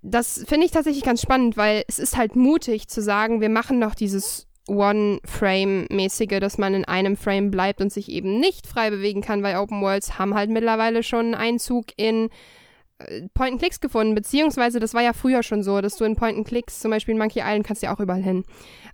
das 0.03 0.45
finde 0.49 0.67
ich 0.67 0.73
tatsächlich 0.73 1.05
ganz 1.05 1.23
spannend, 1.23 1.57
weil 1.57 1.85
es 1.87 1.99
ist 1.99 2.17
halt 2.17 2.35
mutig 2.35 2.89
zu 2.89 3.01
sagen, 3.01 3.41
wir 3.41 3.49
machen 3.49 3.79
noch 3.79 3.95
dieses 3.95 4.49
One-Frame-mäßige, 4.69 6.39
dass 6.41 6.59
man 6.59 6.75
in 6.75 6.85
einem 6.85 7.17
Frame 7.17 7.51
bleibt 7.51 7.81
und 7.81 7.93
sich 7.93 8.09
eben 8.09 8.39
nicht 8.39 8.67
frei 8.67 8.91
bewegen 8.91 9.21
kann, 9.21 9.43
weil 9.43 9.57
Open 9.57 9.83
Worlds 9.83 10.19
haben 10.19 10.35
halt 10.35 10.51
mittlerweile 10.51 11.03
schon 11.03 11.35
Einzug 11.35 11.87
in 11.97 12.31
äh, 12.99 13.29
Point-and-Clicks 13.35 13.81
gefunden, 13.81 14.15
beziehungsweise 14.15 14.79
das 14.79 14.95
war 14.95 15.03
ja 15.03 15.13
früher 15.13 15.43
schon 15.43 15.63
so, 15.63 15.81
dass 15.81 15.97
du 15.97 16.05
in 16.05 16.17
Point-and-Clicks, 16.17 16.81
zum 16.81 16.91
Beispiel 16.91 17.13
in 17.13 17.19
Monkey 17.19 17.41
Island, 17.41 17.67
kannst 17.67 17.83
du 17.83 17.87
ja 17.87 17.95
auch 17.95 18.01
überall 18.01 18.23
hin. 18.23 18.45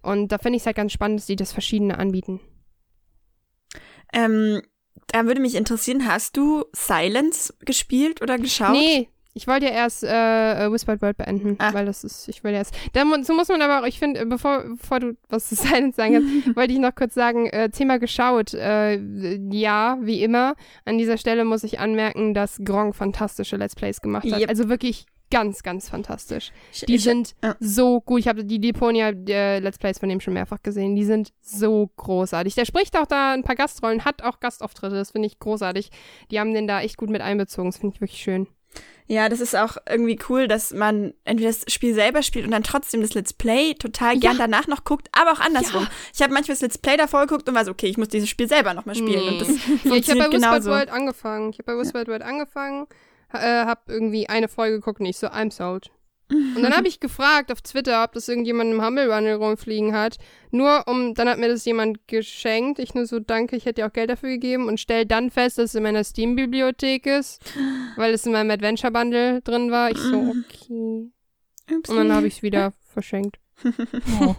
Und 0.02 0.32
da 0.32 0.38
finde 0.38 0.56
ich 0.56 0.62
es 0.62 0.66
halt 0.66 0.76
ganz 0.76 0.92
spannend, 0.92 1.20
dass 1.20 1.26
die 1.26 1.36
das 1.36 1.52
verschiedene 1.52 1.98
anbieten. 1.98 2.40
Ähm, 4.12 4.62
da 5.08 5.26
würde 5.26 5.40
mich 5.40 5.54
interessieren, 5.54 6.06
hast 6.06 6.36
du 6.36 6.64
Silence 6.72 7.54
gespielt 7.60 8.22
oder 8.22 8.38
geschaut? 8.38 8.72
Nee, 8.72 9.08
ich 9.34 9.46
wollte 9.46 9.66
ja 9.66 9.72
erst 9.72 10.02
äh, 10.04 10.66
äh, 10.66 10.72
Whispered 10.72 11.00
World 11.02 11.16
beenden, 11.16 11.56
Ah. 11.58 11.72
weil 11.72 11.86
das 11.86 12.02
ist, 12.02 12.28
ich 12.28 12.42
will 12.44 12.52
erst. 12.54 12.74
Da, 12.92 13.04
mu- 13.04 13.22
so 13.22 13.34
muss 13.34 13.48
man 13.48 13.62
aber 13.62 13.80
auch, 13.82 13.86
ich 13.86 13.98
finde, 13.98 14.26
bevor, 14.26 14.64
bevor 14.78 15.00
du 15.00 15.16
was 15.28 15.48
zu 15.48 15.54
Silence 15.56 15.96
sagen 15.96 16.14
kannst, 16.14 16.56
wollte 16.56 16.72
ich 16.72 16.78
noch 16.78 16.94
kurz 16.94 17.14
sagen, 17.14 17.46
äh, 17.46 17.68
Thema 17.70 17.98
geschaut. 17.98 18.54
Äh, 18.54 18.96
ja, 19.52 19.98
wie 20.00 20.22
immer. 20.22 20.54
An 20.84 20.98
dieser 20.98 21.18
Stelle 21.18 21.44
muss 21.44 21.62
ich 21.64 21.78
anmerken, 21.78 22.34
dass 22.34 22.58
Gronk 22.64 22.96
fantastische 22.96 23.56
Let's 23.56 23.74
Plays 23.76 24.00
gemacht 24.00 24.24
hat. 24.30 24.40
Yep. 24.40 24.48
Also 24.48 24.68
wirklich 24.68 25.06
ganz, 25.30 25.62
ganz 25.62 25.90
fantastisch. 25.90 26.50
Ich- 26.72 26.80
Die 26.86 26.94
ich- 26.94 27.04
sind 27.04 27.34
ja. 27.44 27.54
so 27.60 28.00
gut. 28.00 28.20
Ich 28.20 28.28
habe 28.28 28.44
die 28.46 28.58
Deponia 28.60 29.10
äh, 29.28 29.58
Let's 29.60 29.78
Plays 29.78 29.98
von 29.98 30.08
dem 30.08 30.20
schon 30.20 30.32
mehrfach 30.34 30.62
gesehen. 30.62 30.96
Die 30.96 31.04
sind 31.04 31.32
so 31.42 31.90
großartig. 31.96 32.54
Der 32.54 32.64
spricht 32.64 32.96
auch 32.98 33.06
da 33.06 33.34
ein 33.34 33.42
paar 33.44 33.54
Gastrollen, 33.56 34.04
hat 34.06 34.22
auch 34.22 34.40
Gastauftritte. 34.40 34.94
Das 34.96 35.10
finde 35.10 35.26
ich 35.26 35.38
großartig. 35.38 35.90
Die 36.30 36.40
haben 36.40 36.54
den 36.54 36.66
da 36.66 36.80
echt 36.80 36.96
gut 36.96 37.10
mit 37.10 37.20
einbezogen. 37.20 37.68
Das 37.68 37.76
finde 37.78 37.94
ich 37.94 38.00
wirklich 38.00 38.20
schön. 38.22 38.46
Ja, 39.10 39.30
das 39.30 39.40
ist 39.40 39.56
auch 39.56 39.78
irgendwie 39.88 40.18
cool, 40.28 40.48
dass 40.48 40.74
man 40.74 41.14
entweder 41.24 41.50
das 41.50 41.72
Spiel 41.72 41.94
selber 41.94 42.22
spielt 42.22 42.44
und 42.44 42.50
dann 42.50 42.62
trotzdem 42.62 43.00
das 43.00 43.14
Let's 43.14 43.32
Play 43.32 43.72
total 43.72 44.18
gern 44.18 44.36
danach 44.36 44.66
noch 44.66 44.84
guckt, 44.84 45.08
aber 45.12 45.32
auch 45.32 45.40
andersrum. 45.40 45.84
Ja. 45.84 45.90
Ich 46.14 46.20
habe 46.20 46.34
manchmal 46.34 46.54
das 46.54 46.60
Let's 46.60 46.76
Play 46.76 46.98
davor 46.98 47.26
geguckt 47.26 47.48
und 47.48 47.54
war 47.54 47.64
so, 47.64 47.70
okay, 47.70 47.86
ich 47.86 47.96
muss 47.96 48.08
dieses 48.08 48.28
Spiel 48.28 48.48
selber 48.48 48.74
nochmal 48.74 48.94
spielen. 48.94 49.26
Und 49.26 49.40
das 49.40 49.48
Ja, 49.84 49.94
ich 49.94 50.10
habe 50.10 50.20
bei 50.20 50.28
genauso. 50.28 50.70
World 50.70 50.90
angefangen. 50.90 51.50
Ich 51.50 51.58
habe 51.58 51.72
bei 51.72 51.78
Whispered 51.78 52.08
World 52.08 52.22
angefangen, 52.22 52.86
äh, 53.32 53.38
habe 53.38 53.80
irgendwie 53.86 54.28
eine 54.28 54.46
Folge 54.46 54.76
geguckt 54.76 55.00
und 55.00 55.06
ich 55.06 55.16
so, 55.16 55.28
I'm 55.28 55.50
sold. 55.50 55.90
Und 56.30 56.62
dann 56.62 56.76
habe 56.76 56.88
ich 56.88 57.00
gefragt 57.00 57.50
auf 57.50 57.62
Twitter, 57.62 58.04
ob 58.04 58.12
das 58.12 58.28
irgendjemand 58.28 58.70
im 58.72 58.84
Humble 58.84 59.08
Bundle 59.08 59.36
rumfliegen 59.36 59.94
hat. 59.94 60.18
Nur 60.50 60.86
um, 60.86 61.14
dann 61.14 61.28
hat 61.28 61.38
mir 61.38 61.48
das 61.48 61.64
jemand 61.64 62.06
geschenkt. 62.06 62.78
Ich 62.78 62.94
nur 62.94 63.06
so, 63.06 63.18
danke, 63.18 63.56
ich 63.56 63.64
hätte 63.64 63.80
dir 63.80 63.86
auch 63.86 63.92
Geld 63.92 64.10
dafür 64.10 64.28
gegeben 64.30 64.68
und 64.68 64.78
stell 64.78 65.06
dann 65.06 65.30
fest, 65.30 65.56
dass 65.56 65.70
es 65.70 65.74
in 65.74 65.82
meiner 65.82 66.04
Steam-Bibliothek 66.04 67.06
ist, 67.06 67.40
weil 67.96 68.12
es 68.12 68.26
in 68.26 68.32
meinem 68.32 68.50
Adventure 68.50 68.92
Bundle 68.92 69.40
drin 69.40 69.70
war. 69.70 69.90
Ich 69.90 69.98
so, 69.98 70.18
okay. 70.18 71.10
Upsi. 71.70 71.92
Und 71.92 71.96
dann 71.96 72.12
habe 72.12 72.26
ich 72.26 72.36
es 72.36 72.42
wieder 72.42 72.72
verschenkt. 72.92 73.38
Oh. 74.20 74.34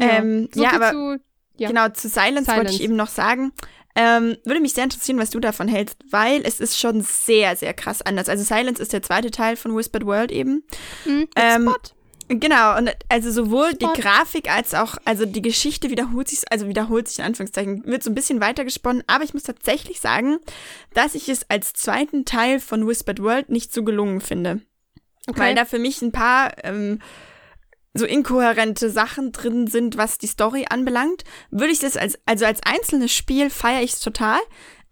Ähm, 0.00 0.48
so 0.54 0.62
ja, 0.62 0.72
aber 0.72 0.90
zu, 0.90 1.20
ja. 1.58 1.68
genau, 1.68 1.88
zu 1.90 2.08
Silence, 2.08 2.48
wollte 2.48 2.68
Silence. 2.68 2.74
ich 2.76 2.82
eben 2.82 2.96
noch 2.96 3.08
sagen. 3.08 3.52
Ähm, 3.94 4.36
würde 4.44 4.60
mich 4.60 4.72
sehr 4.72 4.84
interessieren, 4.84 5.18
was 5.18 5.30
du 5.30 5.40
davon 5.40 5.68
hältst, 5.68 5.98
weil 6.10 6.42
es 6.44 6.60
ist 6.60 6.78
schon 6.78 7.02
sehr, 7.02 7.56
sehr 7.56 7.74
krass 7.74 8.00
anders. 8.00 8.28
Also 8.28 8.42
Silence 8.42 8.80
ist 8.80 8.92
der 8.92 9.02
zweite 9.02 9.30
Teil 9.30 9.56
von 9.56 9.76
Whispered 9.76 10.06
World 10.06 10.32
eben. 10.32 10.64
Hm, 11.04 11.28
Ähm, 11.36 11.68
Spot. 11.68 11.94
Genau, 12.28 12.78
und 12.78 12.90
also 13.10 13.30
sowohl 13.30 13.72
Spot. 13.72 13.92
die 13.92 14.00
Grafik 14.00 14.50
als 14.50 14.72
auch, 14.74 14.96
also 15.04 15.26
die 15.26 15.42
Geschichte 15.42 15.90
wiederholt 15.90 16.28
sich, 16.28 16.40
also 16.50 16.66
wiederholt 16.66 17.08
sich 17.08 17.18
in 17.18 17.26
Anführungszeichen, 17.26 17.84
wird 17.84 18.02
so 18.02 18.10
ein 18.10 18.14
bisschen 18.14 18.40
weitergesponnen, 18.40 19.02
aber 19.06 19.24
ich 19.24 19.34
muss 19.34 19.42
tatsächlich 19.42 20.00
sagen, 20.00 20.38
dass 20.94 21.14
ich 21.14 21.28
es 21.28 21.50
als 21.50 21.74
zweiten 21.74 22.24
Teil 22.24 22.60
von 22.60 22.86
Whispered 22.86 23.20
World 23.22 23.50
nicht 23.50 23.74
so 23.74 23.84
gelungen 23.84 24.22
finde. 24.22 24.60
Okay. 25.26 25.40
Weil 25.40 25.54
da 25.54 25.66
für 25.66 25.78
mich 25.78 26.00
ein 26.00 26.12
paar 26.12 26.52
ähm, 26.64 27.00
so 27.94 28.06
inkohärente 28.06 28.90
Sachen 28.90 29.32
drin 29.32 29.66
sind, 29.66 29.96
was 29.96 30.18
die 30.18 30.26
Story 30.26 30.66
anbelangt. 30.68 31.24
Würde 31.50 31.72
ich 31.72 31.80
das 31.80 31.96
als, 31.96 32.18
also 32.26 32.44
als 32.46 32.60
einzelnes 32.64 33.12
Spiel 33.12 33.50
feiere 33.50 33.82
ich 33.82 33.92
es 33.92 34.00
total, 34.00 34.38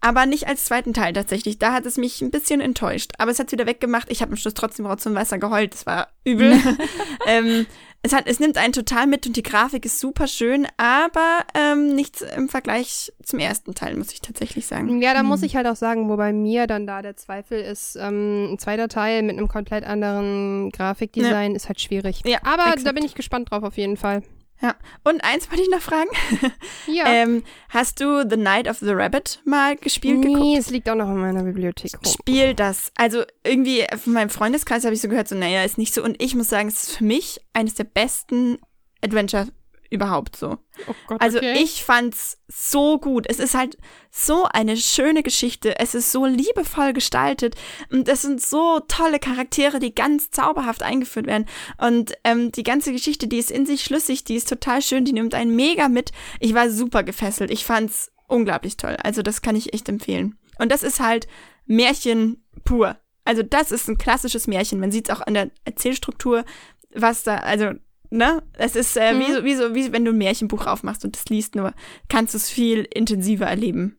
aber 0.01 0.25
nicht 0.25 0.47
als 0.47 0.65
zweiten 0.65 0.93
Teil 0.93 1.13
tatsächlich. 1.13 1.59
Da 1.59 1.73
hat 1.73 1.85
es 1.85 1.97
mich 1.97 2.21
ein 2.21 2.31
bisschen 2.31 2.59
enttäuscht. 2.59 3.11
Aber 3.17 3.31
es 3.31 3.39
hat 3.39 3.51
wieder 3.51 3.67
weggemacht. 3.67 4.11
Ich 4.11 4.21
habe 4.21 4.31
am 4.31 4.37
Schluss 4.37 4.55
trotzdem 4.55 4.85
Rotz 4.85 5.05
und 5.05 5.15
Wasser 5.15 5.37
geheult. 5.37 5.73
Das 5.73 5.85
war 5.85 6.09
übel. 6.23 6.59
ähm, 7.27 7.67
es, 8.03 8.13
hat, 8.13 8.25
es 8.27 8.39
nimmt 8.39 8.57
einen 8.57 8.73
total 8.73 9.05
mit 9.07 9.27
und 9.27 9.35
die 9.37 9.43
Grafik 9.43 9.85
ist 9.85 9.99
super 9.99 10.27
schön, 10.27 10.67
aber 10.77 11.39
ähm, 11.53 11.93
nichts 11.95 12.21
im 12.21 12.49
Vergleich 12.49 13.11
zum 13.23 13.37
ersten 13.39 13.75
Teil, 13.75 13.95
muss 13.95 14.11
ich 14.11 14.21
tatsächlich 14.21 14.65
sagen. 14.65 15.01
Ja, 15.01 15.13
da 15.13 15.21
muss 15.23 15.41
Hm. 15.41 15.45
ich 15.45 15.55
halt 15.55 15.67
auch 15.67 15.75
sagen, 15.75 16.09
wo 16.09 16.17
bei 16.17 16.33
mir 16.33 16.65
dann 16.67 16.87
da 16.87 17.01
der 17.01 17.15
Zweifel 17.15 17.59
ist, 17.61 17.95
ähm, 17.95 18.53
ein 18.53 18.59
zweiter 18.59 18.87
Teil 18.87 19.21
mit 19.21 19.37
einem 19.37 19.47
komplett 19.47 19.83
anderen 19.83 20.71
Grafikdesign 20.71 21.55
ist 21.55 21.67
halt 21.67 21.79
schwierig. 21.79 22.21
Ja, 22.25 22.39
Aber 22.43 22.63
da 22.65 22.73
exakt. 22.73 22.95
bin 22.95 23.05
ich 23.05 23.13
gespannt 23.15 23.51
drauf 23.51 23.63
auf 23.63 23.77
jeden 23.77 23.97
Fall. 23.97 24.23
Ja. 24.61 24.75
Und 25.03 25.23
eins 25.23 25.49
wollte 25.49 25.63
ich 25.63 25.69
noch 25.69 25.81
fragen. 25.81 26.09
Ja. 26.87 27.05
Ähm, 27.05 27.43
hast 27.69 28.01
du 28.01 28.27
The 28.27 28.37
Night 28.37 28.67
of 28.67 28.79
the 28.79 28.91
Rabbit 28.91 29.39
mal 29.45 29.75
gespielt 29.75 30.21
geguckt? 30.21 30.39
nee, 30.39 30.57
es 30.57 30.69
liegt 30.69 30.89
auch 30.89 30.95
noch 30.95 31.07
in 31.07 31.17
meiner 31.17 31.43
Bibliothek 31.43 31.93
rum. 31.93 32.11
Spiel 32.11 32.53
das. 32.53 32.91
Also 32.95 33.23
irgendwie 33.43 33.85
von 33.97 34.13
meinem 34.13 34.29
Freundeskreis 34.29 34.83
habe 34.83 34.93
ich 34.93 35.01
so 35.01 35.07
gehört, 35.07 35.27
so, 35.27 35.35
naja, 35.35 35.63
ist 35.63 35.77
nicht 35.77 35.93
so. 35.93 36.03
Und 36.03 36.21
ich 36.21 36.35
muss 36.35 36.49
sagen, 36.49 36.67
es 36.67 36.83
ist 36.83 36.97
für 36.97 37.03
mich 37.03 37.39
eines 37.53 37.75
der 37.75 37.85
besten 37.85 38.57
Adventure 39.01 39.47
überhaupt 39.91 40.35
so. 40.35 40.57
Oh 40.87 40.95
Gott, 41.05 41.21
Also 41.21 41.37
okay. 41.37 41.61
ich 41.61 41.83
fand's 41.83 42.39
so 42.47 42.97
gut. 42.97 43.27
Es 43.29 43.39
ist 43.39 43.53
halt 43.53 43.77
so 44.09 44.45
eine 44.45 44.77
schöne 44.77 45.21
Geschichte. 45.21 45.77
Es 45.79 45.93
ist 45.93 46.11
so 46.11 46.25
liebevoll 46.25 46.93
gestaltet. 46.93 47.55
Und 47.91 48.07
es 48.07 48.23
sind 48.23 48.41
so 48.41 48.79
tolle 48.87 49.19
Charaktere, 49.19 49.79
die 49.79 49.93
ganz 49.93 50.31
zauberhaft 50.31 50.81
eingeführt 50.81 51.27
werden. 51.27 51.45
Und 51.77 52.13
ähm, 52.23 52.51
die 52.51 52.63
ganze 52.63 52.93
Geschichte, 52.93 53.27
die 53.27 53.37
ist 53.37 53.51
in 53.51 53.65
sich 53.65 53.83
schlüssig, 53.83 54.23
die 54.23 54.35
ist 54.35 54.49
total 54.49 54.81
schön, 54.81 55.05
die 55.05 55.13
nimmt 55.13 55.35
einen 55.35 55.55
mega 55.55 55.89
mit. 55.89 56.11
Ich 56.39 56.53
war 56.53 56.71
super 56.71 57.03
gefesselt. 57.03 57.51
Ich 57.51 57.65
fand's 57.65 58.11
unglaublich 58.27 58.77
toll. 58.77 58.95
Also 59.03 59.21
das 59.21 59.41
kann 59.41 59.57
ich 59.57 59.73
echt 59.73 59.89
empfehlen. 59.89 60.37
Und 60.57 60.71
das 60.71 60.83
ist 60.83 61.01
halt 61.01 61.27
Märchen 61.65 62.43
pur. 62.63 62.97
Also 63.25 63.43
das 63.43 63.71
ist 63.71 63.89
ein 63.89 63.97
klassisches 63.97 64.47
Märchen. 64.47 64.79
Man 64.79 64.91
sieht 64.91 65.09
es 65.09 65.15
auch 65.15 65.21
an 65.21 65.33
der 65.33 65.51
Erzählstruktur, 65.65 66.45
was 66.93 67.23
da, 67.23 67.37
also 67.37 67.71
ne? 68.11 68.43
Es 68.53 68.75
ist 68.75 68.95
äh, 68.97 69.17
wie, 69.19 69.29
Mhm. 69.31 69.33
so, 69.35 69.43
wie 69.43 69.55
so, 69.55 69.73
wie 69.75 69.91
wenn 69.91 70.05
du 70.05 70.11
ein 70.11 70.17
Märchenbuch 70.17 70.67
aufmachst 70.67 71.03
und 71.03 71.15
das 71.15 71.25
liest, 71.25 71.55
nur 71.55 71.73
kannst 72.09 72.33
du 72.33 72.37
es 72.37 72.49
viel 72.49 72.87
intensiver 72.93 73.47
erleben. 73.47 73.97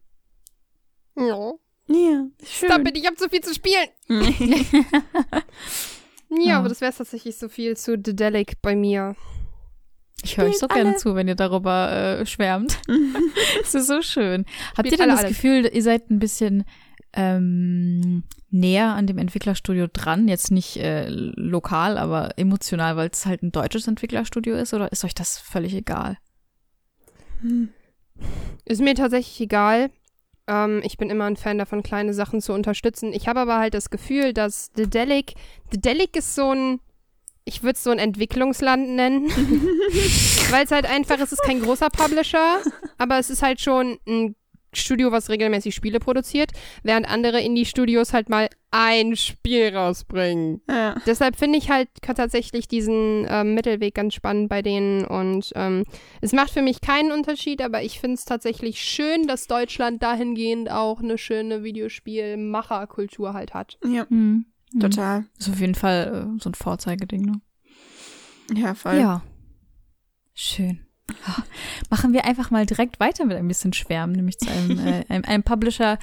Ja. 1.16 1.52
Ja, 1.88 2.26
Stop 2.42 2.86
it, 2.88 2.96
ich 2.96 3.04
habe 3.06 3.16
zu 3.16 3.28
viel 3.28 3.40
zu 3.42 3.52
spielen. 3.52 3.88
Ja, 6.30 6.42
Ja. 6.44 6.58
aber 6.58 6.68
das 6.70 6.80
wäre 6.80 6.92
tatsächlich 6.94 7.36
so 7.36 7.48
viel 7.48 7.76
zu 7.76 7.98
Dedelic 7.98 8.62
bei 8.62 8.74
mir. 8.74 9.14
Ich 10.24 10.38
höre 10.38 10.46
euch 10.46 10.52
so 10.58 10.66
Spielt 10.66 10.72
gerne 10.74 10.90
alle. 10.90 10.98
zu, 10.98 11.14
wenn 11.14 11.28
ihr 11.28 11.34
darüber 11.34 11.90
äh, 12.20 12.26
schwärmt. 12.26 12.78
Es 13.62 13.74
ist 13.74 13.88
so 13.88 14.00
schön. 14.02 14.46
Habt 14.76 14.86
Spielt 14.86 14.92
ihr 14.92 14.98
denn 14.98 15.10
alle 15.10 15.12
das 15.12 15.24
alles. 15.24 15.36
Gefühl, 15.36 15.70
ihr 15.70 15.82
seid 15.82 16.10
ein 16.10 16.18
bisschen 16.20 16.64
ähm, 17.14 18.24
näher 18.50 18.94
an 18.94 19.06
dem 19.06 19.18
Entwicklerstudio 19.18 19.86
dran? 19.92 20.28
Jetzt 20.28 20.50
nicht 20.50 20.76
äh, 20.76 21.08
lokal, 21.08 21.98
aber 21.98 22.38
emotional, 22.38 22.96
weil 22.96 23.10
es 23.10 23.26
halt 23.26 23.42
ein 23.42 23.52
deutsches 23.52 23.86
Entwicklerstudio 23.88 24.56
ist? 24.56 24.74
Oder 24.74 24.92
ist 24.92 25.04
euch 25.04 25.14
das 25.14 25.38
völlig 25.38 25.74
egal? 25.74 26.18
Ist 28.64 28.80
mir 28.80 28.94
tatsächlich 28.94 29.40
egal. 29.40 29.90
Ähm, 30.46 30.80
ich 30.84 30.96
bin 30.96 31.10
immer 31.10 31.24
ein 31.24 31.36
Fan 31.36 31.58
davon, 31.58 31.82
kleine 31.82 32.14
Sachen 32.14 32.40
zu 32.40 32.52
unterstützen. 32.52 33.12
Ich 33.12 33.28
habe 33.28 33.40
aber 33.40 33.58
halt 33.58 33.74
das 33.74 33.90
Gefühl, 33.90 34.32
dass 34.32 34.72
Dedelic, 34.72 35.34
Dedelic 35.72 36.16
ist 36.16 36.34
so 36.34 36.52
ein, 36.52 36.80
ich 37.44 37.62
würde 37.62 37.74
es 37.74 37.84
so 37.84 37.90
ein 37.90 37.98
Entwicklungsland 37.98 38.90
nennen. 38.90 39.28
Weil 40.50 40.64
es 40.64 40.70
halt 40.70 40.86
einfach, 40.86 41.18
es 41.18 41.32
ist 41.32 41.42
kein 41.42 41.60
großer 41.60 41.90
Publisher, 41.90 42.60
aber 42.98 43.18
es 43.18 43.30
ist 43.30 43.42
halt 43.42 43.60
schon 43.60 43.98
ein 44.06 44.36
Studio, 44.74 45.12
was 45.12 45.28
regelmäßig 45.28 45.74
Spiele 45.74 45.98
produziert, 46.00 46.50
während 46.82 47.08
andere 47.08 47.40
Indie-Studios 47.40 48.12
halt 48.12 48.28
mal 48.28 48.48
ein 48.70 49.16
Spiel 49.16 49.76
rausbringen. 49.76 50.62
ja. 50.68 50.94
Deshalb 51.06 51.36
finde 51.36 51.58
ich 51.58 51.70
halt 51.70 51.88
tatsächlich 52.00 52.68
diesen 52.68 53.26
ähm, 53.28 53.54
Mittelweg 53.54 53.94
ganz 53.94 54.14
spannend 54.14 54.48
bei 54.48 54.62
denen 54.62 55.04
und 55.04 55.52
ähm, 55.54 55.84
es 56.22 56.32
macht 56.32 56.50
für 56.50 56.62
mich 56.62 56.80
keinen 56.80 57.12
Unterschied, 57.12 57.60
aber 57.60 57.82
ich 57.82 58.00
finde 58.00 58.14
es 58.14 58.24
tatsächlich 58.24 58.80
schön, 58.80 59.26
dass 59.26 59.46
Deutschland 59.46 60.02
dahingehend 60.02 60.70
auch 60.70 61.00
eine 61.00 61.18
schöne 61.18 61.62
Videospielmacherkultur 61.64 63.34
halt 63.34 63.54
hat. 63.54 63.78
ja, 63.84 64.06
Hm. 64.08 64.46
Hm. 64.72 64.80
total. 64.80 65.26
Ist 65.38 65.50
auf 65.50 65.60
jeden 65.60 65.74
Fall 65.74 66.30
äh, 66.36 66.42
so 66.42 66.48
ein 66.48 66.54
Vorzeigeding, 66.54 67.22
ne? 67.26 67.40
Ja, 68.54 68.74
voll. 68.74 68.96
Ja. 68.96 69.22
Schön. 70.34 70.80
Machen 71.90 72.12
wir 72.12 72.24
einfach 72.24 72.50
mal 72.50 72.66
direkt 72.66 73.00
weiter 73.00 73.24
mit 73.24 73.36
ein 73.36 73.48
bisschen 73.48 73.72
Schwärmen, 73.72 74.14
nämlich 74.14 74.38
zu 74.38 74.50
einem, 74.50 74.78
äh, 74.78 75.04
einem, 75.08 75.24
einem 75.24 75.42
Publisher, 75.42 75.98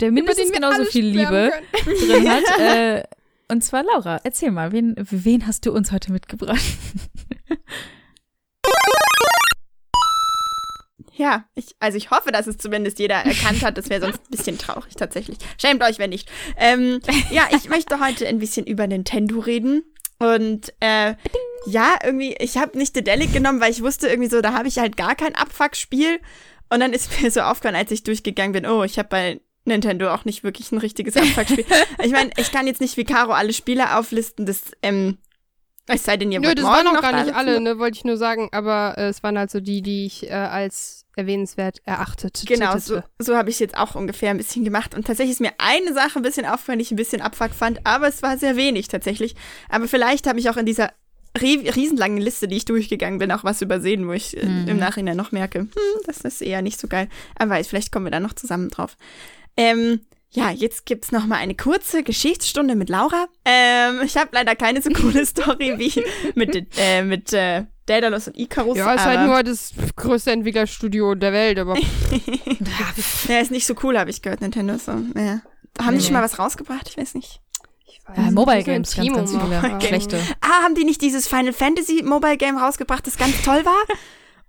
der 0.00 0.12
mindestens 0.12 0.52
genauso 0.52 0.84
viel 0.84 1.06
Liebe 1.06 1.52
drin 1.84 2.28
hat. 2.30 2.58
Äh, 2.58 3.02
und 3.48 3.62
zwar 3.62 3.84
Laura, 3.84 4.20
erzähl 4.24 4.50
mal, 4.50 4.72
wen, 4.72 4.94
wen 4.96 5.46
hast 5.46 5.66
du 5.66 5.72
uns 5.72 5.92
heute 5.92 6.12
mitgebracht? 6.12 6.60
Ja, 11.16 11.44
ich, 11.54 11.76
also 11.78 11.96
ich 11.96 12.10
hoffe, 12.10 12.32
dass 12.32 12.46
es 12.46 12.58
zumindest 12.58 12.98
jeder 12.98 13.16
erkannt 13.16 13.62
hat. 13.62 13.78
Das 13.78 13.88
wäre 13.88 14.00
sonst 14.00 14.20
ein 14.20 14.30
bisschen 14.30 14.58
traurig 14.58 14.94
tatsächlich. 14.96 15.38
Schämt 15.58 15.82
euch, 15.82 15.98
wenn 15.98 16.10
nicht. 16.10 16.28
Ähm, 16.56 17.00
ja, 17.30 17.44
ich 17.52 17.68
möchte 17.68 18.00
heute 18.00 18.26
ein 18.26 18.40
bisschen 18.40 18.66
über 18.66 18.86
Nintendo 18.86 19.38
reden. 19.38 19.84
Und 20.24 20.72
äh, 20.80 21.14
ja, 21.66 21.96
irgendwie, 22.02 22.34
ich 22.38 22.56
habe 22.56 22.78
nicht 22.78 22.96
Dedelic 22.96 23.32
genommen, 23.32 23.60
weil 23.60 23.70
ich 23.70 23.82
wusste 23.82 24.08
irgendwie 24.08 24.30
so, 24.30 24.40
da 24.40 24.54
habe 24.54 24.68
ich 24.68 24.78
halt 24.78 24.96
gar 24.96 25.14
kein 25.14 25.34
Abfuck-Spiel. 25.34 26.20
Und 26.70 26.80
dann 26.80 26.92
ist 26.92 27.10
mir 27.22 27.30
so 27.30 27.40
aufgefallen, 27.40 27.76
als 27.76 27.90
ich 27.90 28.04
durchgegangen 28.04 28.52
bin, 28.52 28.66
oh, 28.66 28.82
ich 28.84 28.98
habe 28.98 29.08
bei 29.08 29.40
Nintendo 29.66 30.12
auch 30.12 30.24
nicht 30.24 30.44
wirklich 30.44 30.72
ein 30.72 30.78
richtiges 30.78 31.16
Abfuck-Spiel. 31.16 31.66
ich 32.04 32.12
meine, 32.12 32.30
ich 32.36 32.52
kann 32.52 32.66
jetzt 32.66 32.80
nicht 32.80 32.96
wie 32.96 33.04
Caro 33.04 33.32
alle 33.32 33.52
Spiele 33.52 33.96
auflisten, 33.96 34.46
das, 34.46 34.62
ähm, 34.82 35.18
es 35.86 36.04
sei 36.04 36.16
denn, 36.16 36.32
ihr 36.32 36.40
Nö, 36.40 36.46
wollt 36.48 36.58
das 36.58 36.64
morgen 36.64 36.76
waren 36.78 36.86
auch 36.88 36.92
noch 36.94 37.00
gar 37.02 37.24
nicht 37.24 37.34
alle, 37.34 37.60
ne, 37.60 37.78
wollte 37.78 37.98
ich 37.98 38.04
nur 38.04 38.16
sagen, 38.16 38.48
aber 38.52 38.94
äh, 38.96 39.08
es 39.08 39.22
waren 39.22 39.38
halt 39.38 39.50
so 39.50 39.60
die, 39.60 39.82
die 39.82 40.06
ich 40.06 40.26
äh, 40.28 40.32
als 40.32 41.04
erwähnenswert 41.16 41.78
erachtet. 41.84 42.42
Genau, 42.46 42.76
so, 42.78 43.02
so 43.18 43.36
habe 43.36 43.50
ich 43.50 43.60
jetzt 43.60 43.76
auch 43.76 43.94
ungefähr 43.94 44.30
ein 44.30 44.36
bisschen 44.38 44.64
gemacht. 44.64 44.94
Und 44.94 45.06
tatsächlich 45.06 45.34
ist 45.34 45.40
mir 45.40 45.52
eine 45.58 45.92
Sache 45.94 46.18
ein 46.18 46.22
bisschen 46.22 46.46
aufgefallen, 46.46 46.78
die 46.78 46.84
ich 46.84 46.90
ein 46.90 46.96
bisschen 46.96 47.20
abfuck 47.20 47.50
fand, 47.52 47.80
aber 47.86 48.08
es 48.08 48.22
war 48.22 48.36
sehr 48.38 48.56
wenig 48.56 48.88
tatsächlich. 48.88 49.34
Aber 49.68 49.86
vielleicht 49.86 50.26
habe 50.26 50.38
ich 50.40 50.50
auch 50.50 50.56
in 50.56 50.66
dieser 50.66 50.90
rie- 51.38 51.68
riesenlangen 51.68 52.18
Liste, 52.18 52.48
die 52.48 52.56
ich 52.56 52.64
durchgegangen 52.64 53.18
bin, 53.18 53.30
auch 53.30 53.44
was 53.44 53.60
übersehen, 53.62 54.08
wo 54.08 54.12
ich 54.12 54.36
äh, 54.36 54.46
Mhm. 54.46 54.68
im 54.68 54.78
Nachhinein 54.78 55.16
noch 55.16 55.30
merke, 55.32 55.60
hm, 55.60 55.68
das 56.06 56.22
ist 56.22 56.40
eher 56.42 56.62
nicht 56.62 56.80
so 56.80 56.88
geil. 56.88 57.08
Aber 57.38 57.62
vielleicht 57.62 57.92
kommen 57.92 58.06
wir 58.06 58.10
da 58.10 58.20
noch 58.20 58.32
zusammen 58.32 58.70
drauf. 58.70 58.96
Ähm, 59.56 60.00
ja, 60.34 60.50
jetzt 60.50 60.84
gibt's 60.84 61.12
noch 61.12 61.26
mal 61.26 61.36
eine 61.36 61.54
kurze 61.54 62.02
Geschichtsstunde 62.02 62.74
mit 62.74 62.88
Laura. 62.88 63.26
Ähm, 63.44 64.02
ich 64.04 64.16
habe 64.16 64.30
leider 64.32 64.54
keine 64.56 64.82
so 64.82 64.90
coole 64.90 65.24
Story 65.26 65.74
wie 65.78 66.04
mit, 66.34 66.66
äh, 66.78 67.02
mit 67.02 67.32
äh, 67.32 67.64
Daedalus 67.86 68.28
und 68.28 68.38
Icarus. 68.38 68.76
Ja, 68.76 68.92
ist 68.94 69.04
halt 69.04 69.28
nur 69.28 69.42
das 69.42 69.72
größte 69.96 70.32
Entwicklerstudio 70.32 71.14
der 71.14 71.32
Welt, 71.32 71.58
aber 71.58 71.76
Ja, 73.28 73.38
ist 73.40 73.50
nicht 73.50 73.66
so 73.66 73.74
cool, 73.82 73.98
habe 73.98 74.10
ich 74.10 74.22
gehört, 74.22 74.40
Nintendo. 74.40 74.76
So, 74.78 74.92
ja. 74.92 75.40
Haben 75.80 75.94
Nee, 75.94 75.98
die 75.98 76.04
schon 76.04 76.12
mal 76.14 76.22
was 76.22 76.38
rausgebracht? 76.38 76.88
Ich 76.88 76.96
weiß 76.96 77.14
nicht. 77.14 77.40
ich 77.86 78.00
weiß 78.06 78.16
Äh, 78.16 78.20
nicht, 78.22 78.32
Mobile 78.34 78.62
Games, 78.64 78.94
ganz, 78.96 79.12
ganz 79.12 79.30
viele 79.32 79.80
schlechte. 79.80 80.20
Ah, 80.40 80.62
haben 80.62 80.74
die 80.74 80.84
nicht 80.84 81.00
dieses 81.00 81.28
Final 81.28 81.52
Fantasy 81.52 82.02
Mobile 82.04 82.36
Game 82.36 82.56
rausgebracht, 82.56 83.06
das 83.06 83.16
ganz 83.18 83.40
toll 83.42 83.64
war? 83.64 83.96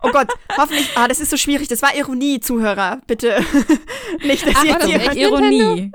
Oh 0.06 0.12
Gott, 0.12 0.28
hoffentlich. 0.56 0.88
Ah, 0.94 1.08
das 1.08 1.20
ist 1.20 1.30
so 1.30 1.36
schwierig. 1.36 1.68
Das 1.68 1.82
war 1.82 1.94
Ironie, 1.94 2.40
Zuhörer. 2.40 3.00
Bitte. 3.06 3.44
nicht, 4.24 4.46
dass 4.46 4.54
Ach, 4.56 4.64
ihr 4.64 4.72
war 4.72 4.78
das 4.78 4.90
echt 4.90 5.12
hier. 5.12 5.28
Ironie. 5.28 5.92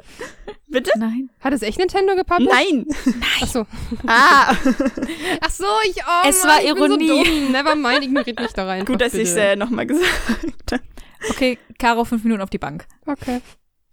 Bitte? 0.67 0.91
Nein. 0.97 1.29
Hat 1.41 1.53
es 1.53 1.61
echt 1.61 1.79
Nintendo 1.79 2.15
gepublished? 2.15 2.51
Nein. 2.51 2.85
Ach 3.41 3.47
so. 3.47 3.65
Ah, 4.07 4.51
Ach 5.41 5.49
so, 5.49 5.65
ich 5.85 5.97
oh, 5.97 6.27
Es 6.27 6.43
Mann, 6.43 6.49
war 6.49 6.63
Ironie. 6.63 7.07
So 7.07 7.23
dumm. 7.23 7.51
Never 7.51 7.75
mind, 7.75 8.03
ignoriert 8.03 8.39
mich 8.39 8.53
da 8.53 8.65
rein. 8.65 8.85
gut, 8.85 9.01
dass 9.01 9.13
ich 9.13 9.23
es 9.29 9.35
äh, 9.35 9.55
nochmal 9.55 9.85
gesagt 9.85 10.71
habe. 10.71 10.83
Okay, 11.29 11.57
Caro, 11.77 12.05
fünf 12.05 12.23
Minuten 12.23 12.41
auf 12.41 12.49
die 12.49 12.57
Bank. 12.57 12.87
Okay. 13.05 13.41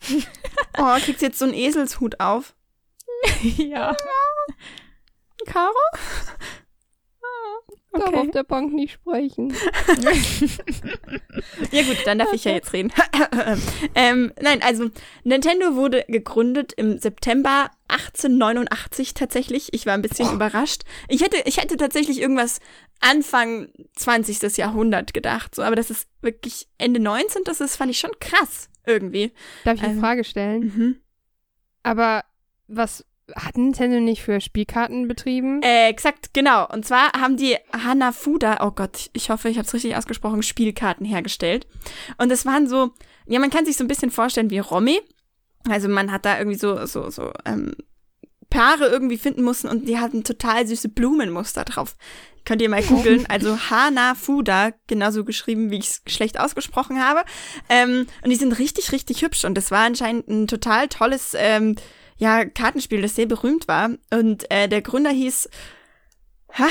Oh, 0.81 0.95
kriegst 1.01 1.23
jetzt 1.23 1.41
so 1.41 1.45
einen 1.45 1.55
Eselshut 1.55 2.21
auf. 2.21 2.55
ja. 3.57 3.97
Caro? 5.45 5.73
Darf 7.93 8.09
Okay. 8.09 8.17
auf 8.17 8.31
der 8.31 8.45
Bank 8.45 8.73
nicht 8.73 8.93
sprechen. 8.95 9.55
Ja 11.71 11.83
gut, 11.83 11.99
dann 12.05 12.19
darf 12.19 12.33
ich 12.33 12.45
ja 12.45 12.53
jetzt 12.53 12.73
reden. 12.73 12.93
ähm, 13.95 14.33
nein, 14.41 14.63
also 14.63 14.91
Nintendo 15.25 15.75
wurde 15.75 16.05
gegründet 16.09 16.73
im 16.73 16.99
September 16.99 17.71
1889 17.89 19.15
tatsächlich. 19.15 19.73
Ich 19.73 19.87
war 19.87 19.95
ein 19.95 20.03
bisschen 20.03 20.33
überrascht. 20.33 20.83
Ich 21.09 21.23
hätte, 21.23 21.37
ich 21.45 21.59
hätte 21.59 21.77
tatsächlich 21.77 22.21
irgendwas 22.21 22.61
Anfang 23.01 23.69
20. 23.97 24.57
Jahrhundert 24.57 25.15
gedacht, 25.15 25.55
so, 25.55 25.63
aber 25.63 25.77
das 25.77 25.91
ist 25.91 26.09
wirklich 26.21 26.69
Ende 26.79 27.01
19. 27.01 27.45
Das 27.45 27.61
ist, 27.61 27.77
fand 27.77 27.91
ich 27.91 27.99
schon 27.99 28.13
krass 28.21 28.69
irgendwie. 28.87 29.33
Darf 29.65 29.77
ich 29.77 29.83
eine 29.83 29.95
Ähm, 29.95 30.01
Frage 30.01 30.25
stellen? 30.25 30.61
Mhm. 30.63 30.97
Aber 31.83 32.25
was 32.67 33.05
hat 33.37 33.57
Nintendo 33.57 34.01
nicht 34.01 34.23
für 34.23 34.41
Spielkarten 34.41 35.09
betrieben? 35.09 35.63
Äh, 35.63 35.89
exakt, 35.89 36.33
genau. 36.33 36.67
Und 36.69 36.87
zwar 36.87 37.13
haben 37.13 37.37
die 37.37 37.57
Hanafuda, 37.73 38.59
oh 38.67 38.71
Gott, 38.71 39.11
ich 39.13 39.31
hoffe, 39.31 39.49
ich 39.49 39.59
habe 39.59 39.67
es 39.67 39.75
richtig 39.75 39.97
ausgesprochen, 39.97 40.43
Spielkarten 40.43 41.07
hergestellt. 41.07 41.67
Und 42.17 42.31
es 42.31 42.47
waren 42.47 42.69
so, 42.69 42.93
ja, 43.27 43.39
man 43.39 43.51
kann 43.51 43.67
sich 43.67 43.77
so 43.77 43.85
ein 43.85 43.89
bisschen 43.89 44.11
vorstellen 44.11 44.51
wie 44.51 44.59
Romy. 44.59 45.01
Also 45.69 45.89
man 45.89 46.13
hat 46.13 46.25
da 46.25 46.39
irgendwie 46.39 46.59
so, 46.59 46.87
so, 46.87 47.11
so, 47.11 47.33
ähm, 47.45 47.75
Paare 48.51 48.87
irgendwie 48.87 49.19
finden 49.19 49.45
müssen 49.45 49.69
und 49.69 49.89
die 49.89 49.99
hatten 49.99 50.25
total 50.25 50.67
süße 50.67 50.89
Blumenmuster 50.89 51.65
drauf. 51.65 51.97
Könnt 52.45 52.63
ihr 52.63 52.71
mal 52.71 52.83
googeln. 52.89 53.27
Also 53.29 53.59
Hanafuda, 53.71 54.73
genauso 54.87 55.25
geschrieben, 55.25 55.71
wie 55.71 55.79
ich 55.79 55.89
es 55.89 56.03
schlecht 56.07 56.41
ausgesprochen 56.41 57.03
habe. 57.03 57.25
Ähm, 57.69 58.07
und 58.23 58.31
die 58.31 58.37
sind 58.37 58.59
richtig, 58.59 58.93
richtig 58.93 59.23
hübsch. 59.23 59.45
Und 59.45 59.55
das 59.55 59.71
war 59.71 59.85
anscheinend 59.85 60.29
ein 60.29 60.47
total 60.47 60.89
tolles 60.89 61.35
ähm, 61.37 61.77
ja, 62.19 62.45
Kartenspiel, 62.45 63.01
das 63.01 63.15
sehr 63.15 63.27
berühmt 63.27 63.69
war. 63.69 63.91
Und 64.13 64.51
äh, 64.51 64.69
der 64.69 64.83
Gründer 64.83 65.11
hieß 65.11 65.49
ha, 66.55 66.69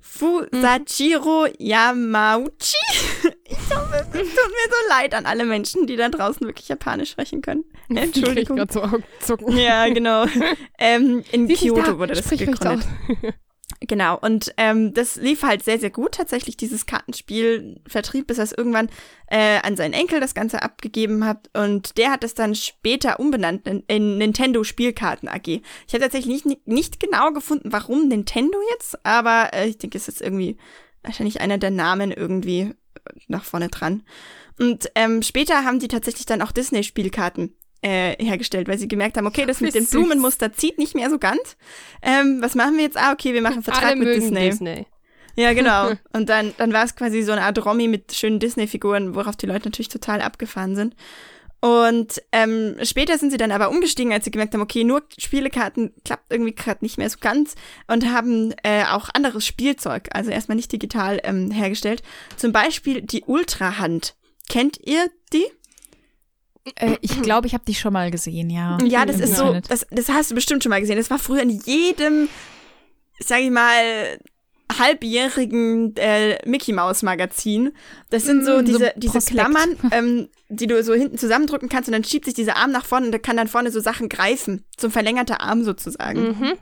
Fusachiro 0.00 1.46
Yamauchi. 1.58 2.76
Ich 3.50 3.74
hoffe, 3.74 3.96
es 3.96 4.06
tut 4.06 4.14
mir 4.14 4.24
so 4.24 4.88
leid 4.90 5.14
an 5.14 5.24
alle 5.24 5.44
Menschen, 5.46 5.86
die 5.86 5.96
da 5.96 6.10
draußen 6.10 6.46
wirklich 6.46 6.68
Japanisch 6.68 7.10
sprechen 7.10 7.40
können. 7.40 7.64
Entschuldigung. 7.88 8.58
Ich 8.58 8.72
so 8.72 8.82
Augenzucken. 8.82 9.56
Ja, 9.56 9.88
genau. 9.88 10.26
ähm, 10.78 11.24
in 11.32 11.46
Sie 11.46 11.54
ist 11.54 11.62
nicht 11.62 11.72
Kyoto 11.72 11.92
da. 11.92 11.98
wurde 11.98 12.14
das 12.14 12.28
gegründet. 12.28 12.86
Genau, 13.80 14.18
und 14.18 14.52
ähm, 14.56 14.92
das 14.92 15.16
lief 15.16 15.44
halt 15.44 15.62
sehr, 15.62 15.78
sehr 15.78 15.90
gut 15.90 16.12
tatsächlich, 16.12 16.56
dieses 16.56 16.86
Kartenspiel 16.86 17.80
Vertrieb, 17.86 18.26
bis 18.26 18.38
er 18.38 18.44
es 18.44 18.52
irgendwann 18.52 18.88
äh, 19.28 19.60
an 19.62 19.76
seinen 19.76 19.92
Enkel 19.92 20.18
das 20.18 20.34
Ganze 20.34 20.62
abgegeben 20.62 21.24
hat. 21.24 21.48
Und 21.56 21.96
der 21.96 22.10
hat 22.10 22.24
es 22.24 22.34
dann 22.34 22.56
später 22.56 23.20
umbenannt 23.20 23.68
in, 23.68 23.84
in 23.86 24.18
Nintendo 24.18 24.64
Spielkarten 24.64 25.28
AG. 25.28 25.46
Ich 25.46 25.62
habe 25.90 26.00
tatsächlich 26.00 26.44
nicht, 26.44 26.66
nicht 26.66 26.98
genau 26.98 27.30
gefunden, 27.30 27.70
warum 27.70 28.08
Nintendo 28.08 28.58
jetzt, 28.72 29.04
aber 29.06 29.50
äh, 29.52 29.68
ich 29.68 29.78
denke, 29.78 29.96
es 29.96 30.08
ist 30.08 30.22
irgendwie 30.22 30.56
wahrscheinlich 31.04 31.40
einer 31.40 31.58
der 31.58 31.70
Namen 31.70 32.10
irgendwie 32.10 32.60
äh, 32.60 32.74
nach 33.28 33.44
vorne 33.44 33.68
dran. 33.68 34.02
Und 34.58 34.90
ähm, 34.96 35.22
später 35.22 35.64
haben 35.64 35.78
die 35.78 35.86
tatsächlich 35.86 36.26
dann 36.26 36.42
auch 36.42 36.50
Disney-Spielkarten 36.50 37.54
äh, 37.82 38.16
hergestellt, 38.22 38.68
weil 38.68 38.78
sie 38.78 38.88
gemerkt 38.88 39.16
haben, 39.16 39.26
okay, 39.26 39.46
das 39.46 39.60
mit 39.60 39.74
dem 39.74 39.84
süß. 39.84 39.90
Blumenmuster 39.92 40.52
zieht 40.52 40.78
nicht 40.78 40.94
mehr 40.94 41.10
so 41.10 41.18
ganz. 41.18 41.56
Ähm, 42.02 42.38
was 42.40 42.54
machen 42.54 42.76
wir 42.76 42.84
jetzt? 42.84 42.96
Ah, 42.96 43.12
okay, 43.12 43.34
wir 43.34 43.42
machen 43.42 43.54
einen 43.54 43.62
Vertrag 43.62 43.84
Alle 43.84 43.96
mit 43.96 44.08
mögen 44.08 44.20
Disney. 44.20 44.50
Disney. 44.50 44.86
Ja, 45.36 45.52
genau. 45.52 45.92
Und 46.12 46.28
dann, 46.28 46.52
dann 46.58 46.72
war 46.72 46.84
es 46.84 46.96
quasi 46.96 47.22
so 47.22 47.32
eine 47.32 47.42
Art 47.42 47.64
Romy 47.64 47.86
mit 47.86 48.12
schönen 48.12 48.40
Disney-Figuren, 48.40 49.14
worauf 49.14 49.36
die 49.36 49.46
Leute 49.46 49.68
natürlich 49.68 49.88
total 49.88 50.20
abgefahren 50.20 50.74
sind. 50.74 50.96
Und 51.60 52.22
ähm, 52.30 52.76
später 52.82 53.18
sind 53.18 53.30
sie 53.30 53.36
dann 53.36 53.50
aber 53.50 53.70
umgestiegen, 53.70 54.12
als 54.12 54.24
sie 54.24 54.30
gemerkt 54.30 54.54
haben, 54.54 54.60
okay, 54.60 54.84
nur 54.84 55.02
Spielekarten 55.16 55.92
klappt 56.04 56.32
irgendwie 56.32 56.54
gerade 56.54 56.84
nicht 56.84 56.98
mehr 56.98 57.10
so 57.10 57.18
ganz 57.20 57.56
und 57.88 58.12
haben 58.12 58.54
äh, 58.62 58.84
auch 58.84 59.08
anderes 59.12 59.44
Spielzeug, 59.44 60.08
also 60.12 60.30
erstmal 60.30 60.54
nicht 60.54 60.70
digital 60.70 61.20
ähm, 61.24 61.50
hergestellt. 61.50 62.02
Zum 62.36 62.52
Beispiel 62.52 63.02
die 63.02 63.24
Ultrahand. 63.24 64.14
Kennt 64.48 64.78
ihr 64.86 65.10
die? 65.32 65.46
Äh, 66.76 66.96
ich 67.00 67.20
glaube, 67.22 67.46
ich 67.46 67.54
habe 67.54 67.64
die 67.66 67.74
schon 67.74 67.92
mal 67.92 68.10
gesehen, 68.10 68.50
ja. 68.50 68.78
Ja, 68.84 69.06
das 69.06 69.20
ist 69.20 69.36
so, 69.36 69.58
das, 69.68 69.86
das 69.90 70.08
hast 70.08 70.30
du 70.30 70.34
bestimmt 70.34 70.62
schon 70.62 70.70
mal 70.70 70.80
gesehen. 70.80 70.96
Das 70.96 71.10
war 71.10 71.18
früher 71.18 71.42
in 71.42 71.50
jedem, 71.50 72.28
sag 73.18 73.40
ich 73.40 73.50
mal, 73.50 74.18
halbjährigen 74.76 75.96
äh, 75.96 76.38
Mickey 76.46 76.72
Maus 76.72 77.02
Magazin. 77.02 77.72
Das 78.10 78.24
sind 78.24 78.44
so 78.44 78.52
Mm, 78.52 78.56
so 78.56 78.62
diese, 78.62 78.92
diese 78.96 79.12
Prospekt. 79.12 79.38
Klammern, 79.38 79.76
ähm, 79.92 80.28
die 80.48 80.66
du 80.66 80.82
so 80.82 80.94
hinten 80.94 81.18
zusammendrücken 81.18 81.68
kannst 81.68 81.88
und 81.88 81.92
dann 81.92 82.04
schiebt 82.04 82.26
sich 82.26 82.34
dieser 82.34 82.56
Arm 82.56 82.70
nach 82.70 82.84
vorne 82.84 83.06
und 83.06 83.12
der 83.12 83.20
kann 83.20 83.36
dann 83.36 83.48
vorne 83.48 83.70
so 83.70 83.80
Sachen 83.80 84.08
greifen. 84.08 84.64
So 84.78 84.88
ein 84.88 84.90
verlängerter 84.90 85.40
Arm 85.40 85.64
sozusagen. 85.64 86.28
Mhm. 86.28 86.52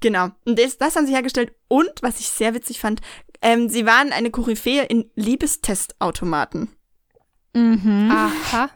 Genau. 0.00 0.30
Und 0.44 0.58
das, 0.58 0.76
das 0.78 0.96
haben 0.96 1.06
sie 1.06 1.14
hergestellt. 1.14 1.52
Und, 1.68 1.90
was 2.02 2.20
ich 2.20 2.28
sehr 2.28 2.54
witzig 2.54 2.80
fand, 2.80 3.00
ähm, 3.42 3.68
sie 3.68 3.86
waren 3.86 4.12
eine 4.12 4.30
Koryphäe 4.30 4.84
in 4.84 5.10
Liebestestautomaten. 5.14 6.68
Mhm. 7.54 8.10
Aha. 8.12 8.70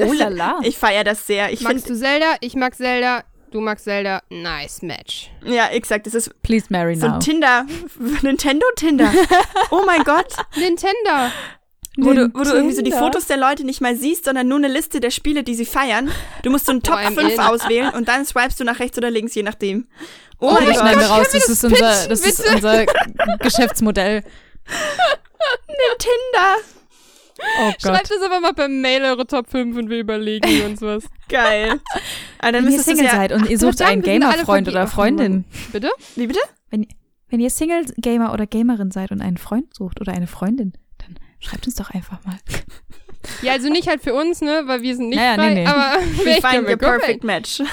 Oh 0.00 0.12
la 0.12 0.28
la. 0.28 0.58
Ich 0.62 0.78
feiere 0.78 1.04
das 1.04 1.26
sehr. 1.26 1.52
Ich 1.52 1.60
Magst 1.62 1.88
du 1.88 1.94
Zelda? 1.96 2.36
Ich 2.40 2.54
mag 2.54 2.74
Zelda. 2.74 3.24
Du 3.50 3.60
magst 3.60 3.84
Zelda. 3.84 4.22
Nice 4.30 4.82
Match. 4.82 5.30
ja, 5.44 5.68
exakt. 5.68 6.06
Das 6.06 6.14
ist 6.14 6.30
Please 6.42 6.66
marry 6.68 6.94
so 6.96 7.06
now. 7.06 7.14
ein 7.14 7.20
Tinder, 7.20 7.64
Nintendo 8.22 8.66
Tinder. 8.76 9.10
Oh 9.70 9.82
mein 9.86 10.04
Gott. 10.04 10.34
Nintendo. 10.56 11.32
Wo 12.00 12.12
du, 12.12 12.30
wo 12.34 12.44
du 12.44 12.50
irgendwie 12.52 12.74
so 12.76 12.82
die 12.82 12.90
Nintendo. 12.90 13.06
Fotos 13.06 13.26
der 13.26 13.38
Leute 13.38 13.64
nicht 13.64 13.80
mal 13.80 13.96
siehst, 13.96 14.26
sondern 14.26 14.46
nur 14.48 14.58
eine 14.58 14.68
Liste 14.68 15.00
der 15.00 15.10
Spiele, 15.10 15.42
die 15.42 15.54
sie 15.54 15.64
feiern. 15.64 16.10
Du 16.42 16.50
musst 16.50 16.66
so 16.66 16.72
einen 16.72 16.82
Top 16.82 16.96
Boah, 16.96 17.08
im 17.08 17.14
5 17.14 17.32
Inn. 17.34 17.40
auswählen 17.40 17.90
und 17.94 18.06
dann 18.06 18.24
swipest 18.24 18.60
du 18.60 18.64
nach 18.64 18.78
rechts 18.80 18.98
oder 18.98 19.10
links, 19.10 19.34
je 19.34 19.42
nachdem. 19.42 19.88
Oh, 20.40 20.50
Oh 20.50 20.52
mein 20.52 20.66
Das 20.66 20.78
Gott. 20.78 20.96
wir 20.98 21.06
raus. 21.06 21.28
Das 21.32 21.32
wir 21.32 21.38
ist 21.40 21.48
das 21.48 21.64
unser, 21.64 21.88
pitchen, 21.88 22.08
das 22.10 22.20
ist 22.20 22.54
unser 22.54 22.86
Geschäftsmodell. 23.40 24.22
Tinder. 25.98 26.56
Oh. 27.38 27.72
Schreibt 27.80 28.10
es 28.10 28.22
aber 28.22 28.40
mal 28.40 28.52
per 28.52 28.68
Mail 28.68 29.02
eure 29.04 29.26
Top 29.26 29.48
5 29.48 29.76
und 29.76 29.90
wir 29.90 30.00
überlegen 30.00 30.62
uns 30.66 30.80
was. 30.82 31.04
Geil. 31.28 31.80
Aber 32.38 32.52
dann 32.52 32.66
Wenn 32.66 32.72
ihr 32.72 32.82
Single 32.82 33.04
ja, 33.04 33.10
seid 33.12 33.32
und 33.32 33.48
ihr 33.48 33.58
sucht 33.58 33.80
einen 33.82 34.02
Gamer-Freund 34.02 34.68
oder 34.68 34.82
Ach, 34.82 34.88
Freundin. 34.90 35.44
Bitte? 35.72 35.90
Wie 36.16 36.26
bitte? 36.26 36.40
Wenn 36.70 37.40
ihr 37.40 37.50
Single-Gamer 37.50 38.32
oder 38.32 38.46
Gamerin 38.46 38.90
seid 38.90 39.12
und 39.12 39.20
einen 39.20 39.36
Freund 39.36 39.74
sucht 39.74 40.00
oder 40.00 40.12
eine 40.12 40.26
Freundin, 40.26 40.72
dann 40.98 41.16
schreibt 41.40 41.66
uns 41.66 41.76
doch 41.76 41.90
einfach 41.90 42.24
mal. 42.24 42.38
Ja, 43.42 43.52
also 43.52 43.68
nicht 43.68 43.88
halt 43.88 44.02
für 44.02 44.14
uns, 44.14 44.40
ne, 44.40 44.62
weil 44.66 44.82
wir 44.82 44.94
sind 44.96 45.08
nicht 45.08 45.18
Ja, 45.18 45.32
ja, 45.32 45.34
frei, 45.34 45.54
nee, 45.54 45.60
nee. 45.62 45.66
aber 45.66 46.00
wir 46.24 46.68
your 46.70 46.76
perfect 46.76 47.24
match. 47.24 47.60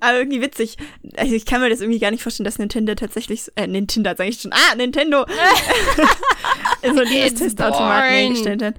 Aber 0.00 0.18
irgendwie 0.18 0.40
witzig. 0.40 0.76
Also 1.16 1.34
ich 1.34 1.46
kann 1.46 1.60
mir 1.60 1.70
das 1.70 1.80
irgendwie 1.80 1.98
gar 1.98 2.10
nicht 2.10 2.22
vorstellen, 2.22 2.44
dass 2.44 2.58
Nintendo 2.58 2.94
tatsächlich, 2.94 3.44
so- 3.44 3.52
äh, 3.56 3.66
Nintendo 3.66 4.10
sag 4.16 4.28
ich 4.28 4.40
schon, 4.40 4.52
ah, 4.52 4.74
Nintendo, 4.76 5.24
so 6.82 7.00
ein 7.00 7.06
It's 7.06 7.40
Testautomaten 7.40 8.08
boring. 8.10 8.24
hingestellt 8.24 8.62
hat. 8.62 8.74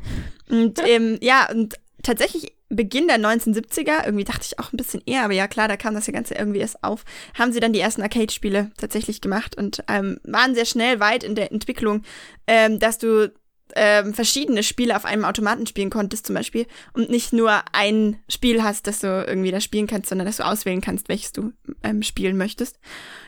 Und 0.49 0.79
ähm, 0.87 1.17
ja, 1.21 1.49
und 1.51 1.75
tatsächlich 2.03 2.53
Beginn 2.69 3.07
der 3.07 3.17
1970er, 3.19 4.05
irgendwie 4.05 4.25
dachte 4.25 4.41
ich 4.43 4.59
auch 4.59 4.73
ein 4.73 4.77
bisschen 4.77 5.01
eher, 5.05 5.23
aber 5.23 5.33
ja 5.33 5.47
klar, 5.47 5.67
da 5.69 5.77
kam 5.77 5.93
das 5.93 6.05
ja 6.07 6.13
Ganze 6.13 6.35
irgendwie 6.35 6.59
erst 6.59 6.83
auf, 6.83 7.05
haben 7.37 7.53
sie 7.53 7.61
dann 7.61 7.71
die 7.73 7.79
ersten 7.79 8.01
Arcade-Spiele 8.01 8.71
tatsächlich 8.77 9.21
gemacht 9.21 9.57
und 9.57 9.83
ähm, 9.87 10.19
waren 10.23 10.53
sehr 10.53 10.65
schnell 10.65 10.99
weit 10.99 11.23
in 11.23 11.35
der 11.35 11.51
Entwicklung, 11.51 12.03
ähm, 12.45 12.77
dass 12.79 12.97
du 12.97 13.31
ähm, 13.75 14.13
verschiedene 14.13 14.63
Spiele 14.63 14.95
auf 14.95 15.05
einem 15.05 15.25
Automaten 15.25 15.67
spielen 15.67 15.89
konntest 15.89 16.25
zum 16.25 16.35
Beispiel 16.35 16.65
und 16.93 17.09
nicht 17.09 17.33
nur 17.33 17.61
ein 17.73 18.17
Spiel 18.29 18.63
hast, 18.63 18.87
das 18.87 18.99
du 18.99 19.07
irgendwie 19.07 19.51
da 19.51 19.59
spielen 19.59 19.87
kannst, 19.87 20.09
sondern 20.09 20.27
dass 20.27 20.37
du 20.37 20.45
auswählen 20.45 20.81
kannst, 20.81 21.09
welches 21.09 21.31
du 21.31 21.53
ähm, 21.83 22.03
spielen 22.03 22.37
möchtest. 22.37 22.79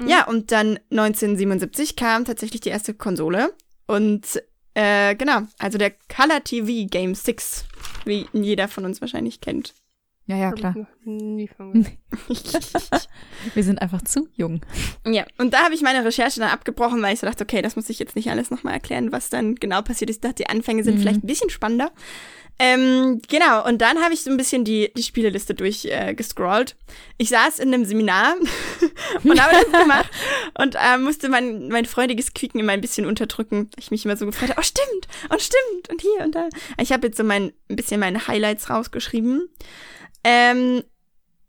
Ja, 0.05 0.25
und 0.27 0.51
dann 0.51 0.79
1977 0.91 1.95
kam 1.95 2.25
tatsächlich 2.25 2.61
die 2.61 2.69
erste 2.69 2.93
Konsole 2.93 3.53
und 3.87 4.41
äh, 4.73 5.15
genau, 5.15 5.41
also 5.57 5.77
der 5.77 5.91
Color 5.91 6.43
TV 6.43 6.87
Game 6.89 7.15
6, 7.15 7.65
wie 8.05 8.27
ihn 8.33 8.43
jeder 8.43 8.67
von 8.67 8.85
uns 8.85 9.01
wahrscheinlich 9.01 9.41
kennt. 9.41 9.73
Ja, 10.25 10.37
ja, 10.37 10.51
klar. 10.51 10.75
Nie 11.17 11.47
von 11.47 11.73
gehört. 11.73 11.91
Wir 13.53 13.63
sind 13.63 13.81
einfach 13.81 14.01
zu 14.03 14.27
jung. 14.35 14.61
Ja, 15.05 15.25
und 15.37 15.53
da 15.53 15.63
habe 15.63 15.73
ich 15.75 15.81
meine 15.81 16.05
Recherche 16.05 16.39
dann 16.39 16.49
abgebrochen, 16.51 17.01
weil 17.01 17.13
ich 17.13 17.19
so 17.19 17.27
dachte, 17.27 17.43
okay, 17.43 17.61
das 17.61 17.75
muss 17.75 17.89
ich 17.89 17.99
jetzt 17.99 18.15
nicht 18.15 18.29
alles 18.29 18.51
nochmal 18.51 18.73
erklären, 18.73 19.11
was 19.11 19.29
dann 19.29 19.55
genau 19.55 19.81
passiert 19.81 20.09
ist. 20.09 20.17
Ich 20.17 20.21
dachte, 20.21 20.43
die 20.43 20.49
Anfänge 20.49 20.83
sind 20.83 20.95
Mhm. 20.97 20.99
vielleicht 21.01 21.23
ein 21.23 21.27
bisschen 21.27 21.49
spannender. 21.49 21.91
Ähm, 22.61 23.21
genau, 23.29 23.65
und 23.65 23.81
dann 23.81 23.99
habe 24.03 24.13
ich 24.13 24.21
so 24.23 24.29
ein 24.29 24.35
bisschen 24.35 24.65
die, 24.65 24.91
die 24.93 25.03
Spieleliste 25.03 25.53
durchgescrollt. 25.55 26.71
Äh, 26.71 26.93
ich 27.17 27.29
saß 27.29 27.59
in 27.59 27.73
einem 27.73 27.85
Seminar 27.85 28.35
und 29.23 29.41
habe 29.41 29.53
das 29.53 29.81
gemacht 29.81 30.09
und 30.59 30.75
äh, 30.75 30.97
musste 30.97 31.29
mein, 31.29 31.69
mein 31.69 31.85
freudiges 31.85 32.33
Quieken 32.33 32.59
immer 32.59 32.73
ein 32.73 32.81
bisschen 32.81 33.05
unterdrücken. 33.05 33.69
Ich 33.77 33.91
mich 33.91 34.03
immer 34.03 34.17
so 34.17 34.25
gefreut 34.25 34.49
habe, 34.49 34.59
oh 34.59 34.63
stimmt, 34.63 35.07
und 35.29 35.41
stimmt, 35.41 35.89
und 35.89 36.01
hier 36.01 36.25
und 36.25 36.35
da. 36.35 36.49
Ich 36.81 36.91
habe 36.91 37.07
jetzt 37.07 37.15
so 37.17 37.23
mein, 37.23 37.53
ein 37.69 37.77
bisschen 37.77 38.01
meine 38.01 38.27
Highlights 38.27 38.69
rausgeschrieben. 38.69 39.47
Ähm, 40.25 40.83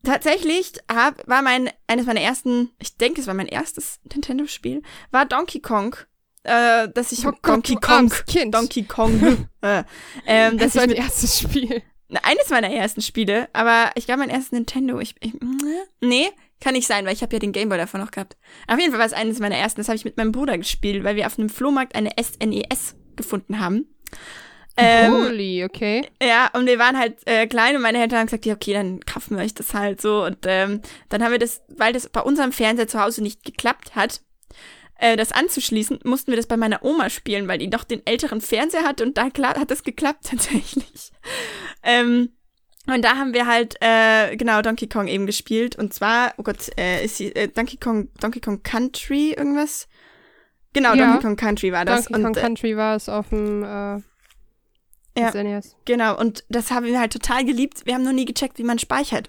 tatsächlich 0.05 0.73
hab, 0.91 1.27
war 1.29 1.43
mein, 1.43 1.71
eines 1.87 2.07
meiner 2.07 2.21
ersten, 2.21 2.71
ich 2.79 2.97
denke, 2.97 3.21
es 3.21 3.27
war 3.27 3.35
mein 3.35 3.49
erstes 3.49 4.01
Nintendo-Spiel, 4.13 4.83
war 5.11 5.27
Donkey 5.27 5.61
Kong. 5.61 5.97
Äh, 6.43 6.89
dass 6.89 7.13
ich 7.13 7.27
Oh 7.27 7.33
Gott, 7.33 7.57
Donkey 7.57 7.75
Kong, 7.75 8.11
Kind. 8.27 8.55
Donkey 8.55 8.85
Kong, 8.85 9.47
äh, 9.61 9.85
ähm, 10.27 10.57
Das 10.57 10.75
war 10.75 10.87
mit, 10.87 10.97
erstes 10.97 11.39
Spiel. 11.41 11.83
eines 12.23 12.49
meiner 12.49 12.71
ersten 12.71 13.03
Spiele, 13.03 13.49
aber 13.53 13.91
ich 13.95 14.07
glaube 14.07 14.21
mein 14.21 14.31
erstes 14.31 14.53
Nintendo, 14.53 14.99
ich, 15.01 15.17
ich 15.21 15.35
nee, 16.01 16.31
Kann 16.61 16.75
nicht 16.75 16.87
sein, 16.87 17.07
weil 17.07 17.15
ich 17.15 17.23
habe 17.23 17.35
ja 17.35 17.39
den 17.41 17.53
Gameboy 17.53 17.79
davon 17.79 18.01
noch 18.01 18.11
gehabt. 18.11 18.37
Auf 18.67 18.79
jeden 18.79 18.91
Fall 18.91 19.01
war 19.01 19.07
es 19.07 19.13
eines 19.13 19.39
meiner 19.39 19.57
ersten. 19.57 19.81
Das 19.81 19.89
habe 19.89 19.97
ich 19.97 20.05
mit 20.05 20.17
meinem 20.17 20.33
Bruder 20.33 20.59
gespielt, 20.59 21.05
weil 21.05 21.17
wir 21.17 21.27
auf 21.27 21.39
einem 21.39 21.49
Flohmarkt 21.49 21.95
eine 21.95 22.11
SNES 22.21 22.97
gefunden 23.17 23.61
haben. 23.61 23.87
Ähm, 24.81 25.13
Holy, 25.13 25.65
okay. 25.65 26.07
ja, 26.23 26.51
und 26.55 26.67
wir 26.67 26.79
waren 26.79 26.99
halt 26.99 27.19
äh, 27.27 27.47
klein 27.47 27.77
und 27.77 27.83
meine 27.83 28.01
Eltern 28.01 28.21
haben 28.21 28.27
gesagt, 28.27 28.47
ja, 28.47 28.55
okay, 28.55 28.73
dann 28.73 29.01
kaufen 29.01 29.37
wir 29.37 29.45
euch 29.45 29.55
das 29.55 29.75
halt 29.75 30.01
so. 30.01 30.25
Und 30.25 30.39
ähm, 30.47 30.81
dann 31.09 31.23
haben 31.23 31.33
wir 31.33 31.39
das, 31.39 31.63
weil 31.69 31.93
das 31.93 32.09
bei 32.09 32.21
unserem 32.21 32.53
Fernseher 32.53 32.89
zu 32.89 33.01
Hause 33.01 33.23
nicht 33.23 33.45
geklappt 33.45 33.95
hat, 33.95 34.23
äh, 34.99 35.17
das 35.17 35.33
anzuschließen, 35.33 36.01
mussten 36.05 36.33
wir 36.33 36.37
das 36.37 36.47
bei 36.47 36.57
meiner 36.57 36.85
Oma 36.85 37.11
spielen, 37.11 37.49
weil 37.49 37.59
die 37.59 37.69
noch 37.69 37.85
den 37.85 38.07
älteren 38.07 38.41
Fernseher 38.41 38.85
hatte 38.85 39.05
und 39.05 39.17
da 39.19 39.25
hat 39.25 39.71
das 39.71 39.83
geklappt 39.83 40.25
tatsächlich. 40.31 41.11
Ähm, 41.83 42.31
und 42.87 43.05
da 43.05 43.17
haben 43.17 43.35
wir 43.35 43.47
halt, 43.47 43.77
äh, 43.81 44.37
genau, 44.37 44.63
Donkey 44.63 44.89
Kong 44.89 45.07
eben 45.07 45.27
gespielt. 45.27 45.77
Und 45.77 45.93
zwar, 45.95 46.35
oh 46.39 46.43
Gott, 46.43 46.71
äh, 46.79 47.05
ist 47.05 47.19
sie, 47.19 47.35
äh, 47.35 47.49
Donkey 47.49 47.77
Kong, 47.77 48.09
Donkey 48.21 48.41
Kong 48.41 48.63
Country 48.63 49.33
irgendwas? 49.37 49.87
Genau, 50.73 50.95
Ja. 50.95 51.07
Donkey 51.07 51.23
Kong 51.23 51.37
Country 51.37 51.73
war 51.73 51.85
das. 51.85 52.07
Donkey 52.07 52.13
Kong 52.15 52.25
und, 52.25 52.37
äh, 52.37 52.41
Country 52.41 52.77
war 52.77 52.97
es 52.97 53.09
auf 53.09 53.29
dem 53.29 53.63
äh, 53.63 54.01
Ja. 55.21 55.31
SNES. 55.31 55.77
Genau, 55.85 56.19
und 56.19 56.45
das 56.49 56.71
haben 56.71 56.87
wir 56.87 56.99
halt 56.99 57.13
total 57.13 57.45
geliebt. 57.45 57.83
Wir 57.87 57.95
haben 57.95 58.05
noch 58.05 58.13
nie 58.13 58.25
gecheckt, 58.25 58.59
wie 58.59 58.65
man 58.65 58.79
speichert. 58.79 59.29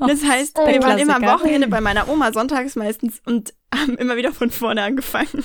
Das 0.00 0.22
heißt, 0.24 0.58
Oh, 0.58 0.66
wir 0.66 0.82
waren 0.82 0.98
immer 0.98 1.16
am. 1.16 1.22
Wochenende 1.22 1.68
bei 1.68 1.80
meiner 1.80 2.08
Oma, 2.08 2.32
sonntags 2.32 2.76
meistens, 2.76 3.20
und 3.26 3.52
haben 3.74 3.96
immer 3.96 4.16
wieder 4.16 4.32
von 4.32 4.50
vorne 4.50 4.82
angefangen. 4.82 5.44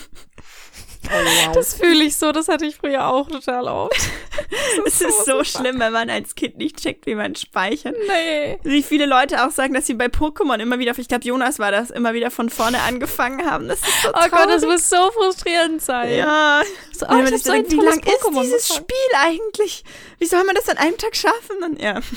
Das 1.53 1.75
fühle 1.75 2.03
ich 2.03 2.15
so, 2.15 2.31
das 2.31 2.47
hatte 2.47 2.65
ich 2.65 2.75
früher 2.75 3.07
auch 3.07 3.27
total 3.27 3.67
oft. 3.67 3.95
Es 4.85 5.01
ist 5.01 5.25
so 5.25 5.43
schlimm, 5.43 5.79
wenn 5.79 5.91
man 5.93 6.09
als 6.09 6.35
Kind 6.35 6.57
nicht 6.57 6.81
checkt, 6.81 7.05
wie 7.05 7.15
man 7.15 7.35
speichert. 7.35 7.95
Nee. 8.07 8.57
Wie 8.63 8.81
viele 8.83 9.05
Leute 9.05 9.45
auch 9.45 9.51
sagen, 9.51 9.73
dass 9.73 9.85
sie 9.87 9.93
bei 9.93 10.07
Pokémon 10.07 10.59
immer 10.59 10.79
wieder, 10.79 10.97
ich 10.97 11.07
glaube, 11.07 11.23
Jonas 11.25 11.59
war 11.59 11.71
das, 11.71 11.89
immer 11.91 12.13
wieder 12.13 12.31
von 12.31 12.49
vorne 12.49 12.81
angefangen 12.81 13.49
haben. 13.49 13.67
Das 13.67 13.79
ist 13.79 14.01
so 14.01 14.09
Oh 14.09 14.11
traurig. 14.13 14.31
Gott, 14.31 14.49
das 14.49 14.63
muss 14.63 14.89
so 14.89 15.11
frustrierend 15.11 15.81
sein. 15.81 16.15
ja. 16.17 16.61
So, 16.91 17.05
oh, 17.07 17.19
ich 17.23 17.43
so 17.43 17.51
denkt, 17.51 17.71
wie 17.71 17.75
lang 17.77 17.99
ist 17.99 18.29
dieses. 18.41 18.75
Spiel 18.75 18.95
eigentlich? 19.17 19.83
Wie 20.19 20.25
soll 20.25 20.43
man 20.43 20.55
das 20.55 20.69
an 20.69 20.77
einem 20.77 20.97
Tag 20.97 21.15
schaffen? 21.15 21.63
Und 21.63 21.81
ja. 21.81 21.99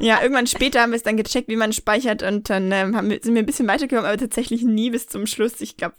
ja, 0.00 0.20
irgendwann 0.22 0.46
später 0.46 0.80
haben 0.82 0.90
wir 0.92 0.96
es 0.96 1.02
dann 1.02 1.16
gecheckt, 1.16 1.48
wie 1.48 1.56
man 1.56 1.72
speichert 1.72 2.22
und 2.22 2.50
dann 2.50 2.70
ähm, 2.72 2.96
haben 2.96 3.10
wir, 3.10 3.20
sind 3.22 3.34
wir 3.34 3.42
ein 3.42 3.46
bisschen 3.46 3.66
weitergekommen, 3.68 4.06
aber 4.06 4.18
tatsächlich 4.18 4.62
nie 4.62 4.90
bis 4.90 5.06
zum 5.06 5.26
Schluss. 5.26 5.60
Ich 5.60 5.76
glaube 5.76 5.94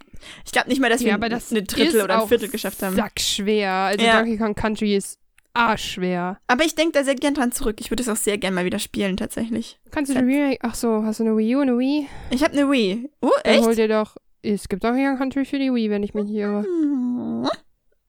ich 0.45 0.51
glaub 0.51 0.67
nicht 0.67 0.81
mal, 0.81 0.89
dass 0.89 1.01
wir 1.01 1.09
Ja, 1.09 1.15
aber 1.15 1.29
das 1.29 1.51
eine 1.51 1.63
Drittel 1.63 2.01
oder 2.01 2.15
ein 2.15 2.19
auch 2.21 2.27
Viertel 2.27 2.49
geschafft 2.49 2.81
haben. 2.83 2.95
Sackschwer. 2.95 3.69
Also 3.71 4.05
Ja. 4.05 4.17
Donkey 4.21 4.37
Kong 4.37 4.55
Country 4.55 4.95
ist 4.95 5.19
arschschwer. 5.53 6.39
Aber 6.47 6.63
ich 6.65 6.75
denke 6.75 6.93
da 6.93 7.03
sehr 7.03 7.15
gern 7.15 7.33
dran 7.35 7.51
zurück. 7.51 7.77
Ich 7.79 7.91
würde 7.91 8.01
es 8.03 8.09
auch 8.09 8.15
sehr 8.15 8.37
gern 8.37 8.53
mal 8.53 8.65
wieder 8.65 8.79
spielen, 8.79 9.17
tatsächlich. 9.17 9.79
Kannst 9.91 10.09
du 10.09 10.15
den 10.15 10.25
Remake? 10.25 10.59
Ach 10.63 10.73
so, 10.75 11.03
hast 11.03 11.19
du 11.19 11.23
eine 11.25 11.37
Wii 11.37 11.55
U, 11.55 11.59
eine 11.61 11.77
Wii? 11.77 12.07
Ich 12.31 12.43
habe 12.43 12.53
eine 12.53 12.69
Wii. 12.71 13.09
Oh, 13.21 13.29
Dann 13.43 13.61
hol 13.61 13.69
echt? 13.69 13.77
dir 13.79 13.87
doch. 13.87 14.15
Es 14.41 14.67
gibt 14.67 14.83
Donkey 14.83 15.05
Kong 15.05 15.17
Country 15.17 15.45
für 15.45 15.59
die 15.59 15.71
Wii, 15.73 15.89
wenn 15.89 16.03
ich 16.03 16.13
mich 16.13 16.27
hier 16.27 16.47
irre. 16.47 16.61
Mhm. 16.67 17.47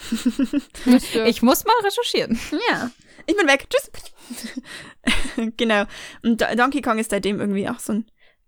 Ich 1.26 1.42
muss 1.44 1.66
mal 1.66 1.74
recherchieren. 1.84 2.40
Ja. 2.72 2.90
Ich 3.28 3.36
bin 3.38 3.48
weg. 3.48 3.68
Tschüss. 3.70 3.92
genau. 5.58 5.84
Und 6.24 6.42
Do- 6.42 6.56
Donkey 6.56 6.82
Kong 6.82 7.00
ist 7.00 7.12
seitdem 7.12 7.40
irgendwie 7.40 7.70
auch 7.70 7.80
so 7.80 7.94
ein, 7.94 8.06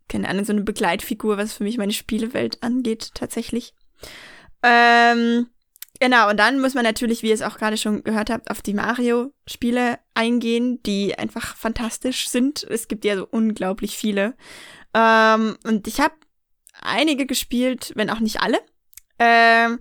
keine 0.07 0.29
Ahnung, 0.29 0.45
so 0.45 0.53
eine 0.53 0.61
Begleitfigur, 0.61 1.37
was 1.37 1.53
für 1.53 1.63
mich 1.63 1.77
meine 1.77 1.93
Spielewelt 1.93 2.61
angeht, 2.61 3.11
tatsächlich. 3.13 3.73
Ähm, 4.61 5.47
genau, 5.99 6.29
und 6.29 6.37
dann 6.37 6.59
muss 6.61 6.73
man 6.73 6.83
natürlich, 6.83 7.23
wie 7.23 7.29
ihr 7.29 7.33
es 7.33 7.41
auch 7.41 7.57
gerade 7.57 7.77
schon 7.77 8.03
gehört 8.03 8.29
habt, 8.29 8.49
auf 8.49 8.61
die 8.61 8.73
Mario-Spiele 8.73 9.99
eingehen, 10.13 10.81
die 10.83 11.17
einfach 11.17 11.55
fantastisch 11.55 12.29
sind. 12.29 12.63
Es 12.63 12.87
gibt 12.87 13.05
ja 13.05 13.15
so 13.15 13.27
unglaublich 13.29 13.97
viele. 13.97 14.35
Ähm, 14.93 15.57
und 15.63 15.87
ich 15.87 15.99
habe 15.99 16.13
einige 16.81 17.25
gespielt, 17.25 17.93
wenn 17.95 18.09
auch 18.09 18.19
nicht 18.19 18.41
alle. 18.41 18.59
Ähm, 19.19 19.79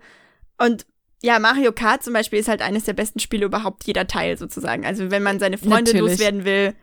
und 0.58 0.86
ja, 1.22 1.38
Mario 1.38 1.72
Kart 1.72 2.02
zum 2.02 2.12
Beispiel 2.12 2.38
ist 2.40 2.48
halt 2.48 2.62
eines 2.62 2.84
der 2.84 2.92
besten 2.94 3.20
Spiele 3.20 3.46
überhaupt, 3.46 3.84
jeder 3.84 4.06
Teil 4.06 4.36
sozusagen. 4.36 4.84
Also 4.84 5.10
wenn 5.10 5.22
man 5.22 5.38
seine 5.38 5.56
Freunde 5.58 5.92
Natürlich. 5.92 6.00
loswerden 6.12 6.44
will, 6.44 6.74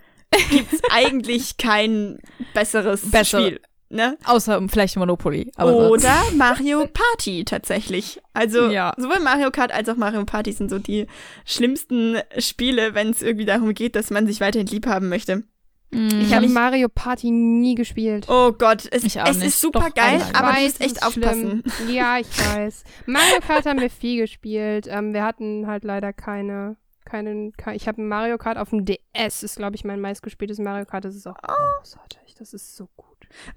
gibt's 0.49 0.81
eigentlich 0.91 1.57
kein 1.57 2.19
besseres 2.53 3.09
Bessere. 3.11 3.41
Spiel. 3.45 3.61
Ne? 3.91 4.17
Außer 4.23 4.61
vielleicht 4.69 4.97
Monopoly. 4.97 5.51
Oder 5.57 6.15
Mario 6.35 6.85
Party 6.93 7.43
tatsächlich. 7.43 8.21
Also 8.33 8.69
Ja. 8.69 8.93
sowohl 8.97 9.19
Mario 9.19 9.49
Kart 9.49 9.71
als 9.71 9.89
auch 9.89 9.95
Mario 9.95 10.23
Party 10.25 10.51
sind 10.51 10.69
so 10.69 10.77
die 10.77 11.07
schlimmsten 11.43 12.17
Spiele, 12.37 12.93
wenn 12.93 13.09
es 13.09 13.23
irgendwie 13.23 13.45
darum 13.45 13.73
geht, 13.73 13.95
dass 13.95 14.11
man 14.11 14.27
sich 14.27 14.41
weiterhin 14.41 14.67
lieb 14.67 14.85
haben 14.85 15.09
möchte. 15.09 15.43
Mm. 15.91 16.21
ich 16.21 16.33
habe 16.35 16.47
Mario 16.47 16.87
Party 16.89 17.31
nie 17.31 17.73
gespielt. 17.75 18.27
Oh 18.29 18.51
Gott, 18.51 18.87
es, 18.91 19.03
Ich 19.03 19.19
auch 19.21 19.27
es 19.27 19.37
nicht. 19.37 19.47
ist 19.47 19.59
super 19.61 19.79
Doch, 19.79 19.93
geil, 19.95 20.21
einmal. 20.21 20.35
aber 20.35 20.47
du 20.51 20.57
weiß, 20.57 20.63
musst 20.63 20.81
echt 20.81 20.91
es 20.91 20.97
ist 20.97 21.03
aufpassen. 21.03 21.63
schlimm. 21.77 21.89
Ja, 21.95 22.17
ich 22.19 22.27
weiß. 22.55 22.83
Mario 23.07 23.39
Kart 23.45 23.65
haben 23.65 23.79
wir 23.81 23.89
viel 23.89 24.21
gespielt. 24.21 24.87
Ähm, 24.89 25.13
wir 25.13 25.23
hatten 25.23 25.65
halt 25.67 25.83
leider 25.83 26.13
keine, 26.13 26.77
keine, 27.05 27.51
ke- 27.57 27.73
ich 27.73 27.87
habe 27.87 28.01
Mario 28.01 28.37
Kart 28.37 28.57
auf 28.57 28.69
dem 28.69 28.85
DS, 28.85 29.41
ist 29.43 29.55
glaube 29.57 29.75
ich 29.75 29.83
mein 29.83 29.99
meistgespieltes 29.99 30.59
Mario 30.59 30.85
Kart. 30.85 31.05
Das 31.05 31.15
ist 31.15 31.25
auch 31.27 31.37
großartig. 31.41 32.35
Das 32.37 32.53
ist 32.53 32.75
so 32.77 32.87
gut. 32.95 33.07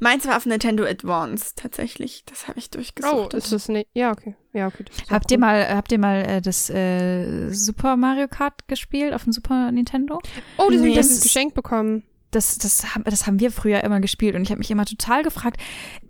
Meins 0.00 0.26
war 0.26 0.36
auf 0.36 0.44
Nintendo 0.44 0.84
Advance 0.84 1.52
tatsächlich. 1.54 2.24
Das 2.26 2.48
habe 2.48 2.58
ich 2.58 2.68
durchgesucht. 2.70 3.32
Oh, 3.34 3.36
ist 3.36 3.52
das 3.52 3.68
nicht? 3.68 3.88
Ja, 3.94 4.10
okay. 4.10 4.34
Ja, 4.52 4.66
okay. 4.66 4.84
Habt 5.08 5.30
ihr 5.30 5.36
gut. 5.36 5.40
mal, 5.42 5.68
habt 5.74 5.92
ihr 5.92 5.98
mal 5.98 6.22
äh, 6.28 6.40
das 6.40 6.68
äh, 6.68 7.48
Super 7.50 7.96
Mario 7.96 8.26
Kart 8.28 8.66
gespielt 8.68 9.14
auf 9.14 9.24
dem 9.24 9.32
Super 9.32 9.70
Nintendo? 9.70 10.16
Oh, 10.58 10.64
das 10.66 10.66
habe 10.66 10.76
Nee, 10.78 10.88
ich 10.90 10.96
das 10.96 11.08
das 11.10 11.20
geschenkt 11.22 11.54
bekommen. 11.54 12.02
Das, 12.32 12.58
das, 12.58 12.94
haben, 12.94 13.04
das 13.04 13.26
haben 13.26 13.38
wir 13.38 13.52
früher 13.52 13.84
immer 13.84 14.00
gespielt 14.00 14.34
und 14.34 14.42
ich 14.42 14.50
habe 14.50 14.58
mich 14.58 14.70
immer 14.70 14.86
total 14.86 15.22
gefragt, 15.22 15.60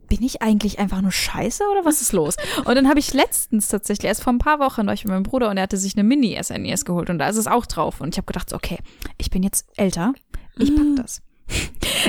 bin 0.08 0.22
ich 0.22 0.40
eigentlich 0.40 0.78
einfach 0.78 1.00
nur 1.02 1.10
scheiße 1.10 1.64
oder 1.70 1.84
was 1.84 2.00
ist 2.00 2.12
los? 2.12 2.36
Und 2.64 2.74
dann 2.74 2.88
habe 2.88 3.00
ich 3.00 3.12
letztens 3.12 3.68
tatsächlich, 3.68 4.08
erst 4.08 4.22
vor 4.22 4.32
ein 4.32 4.38
paar 4.38 4.58
Wochen 4.58 4.86
war 4.86 4.94
ich 4.94 5.04
mit 5.04 5.12
meinem 5.12 5.22
Bruder 5.22 5.50
und 5.50 5.56
er 5.56 5.64
hatte 5.64 5.76
sich 5.76 5.96
eine 5.96 6.04
Mini-SNES 6.04 6.84
geholt 6.84 7.10
und 7.10 7.18
da 7.18 7.28
ist 7.28 7.36
es 7.36 7.46
auch 7.46 7.66
drauf. 7.66 8.00
Und 8.00 8.14
ich 8.14 8.18
habe 8.18 8.26
gedacht, 8.26 8.52
okay, 8.52 8.78
ich 9.18 9.30
bin 9.30 9.42
jetzt 9.42 9.66
älter, 9.76 10.12
ich 10.58 10.74
pack 10.74 10.86
das. 10.96 11.22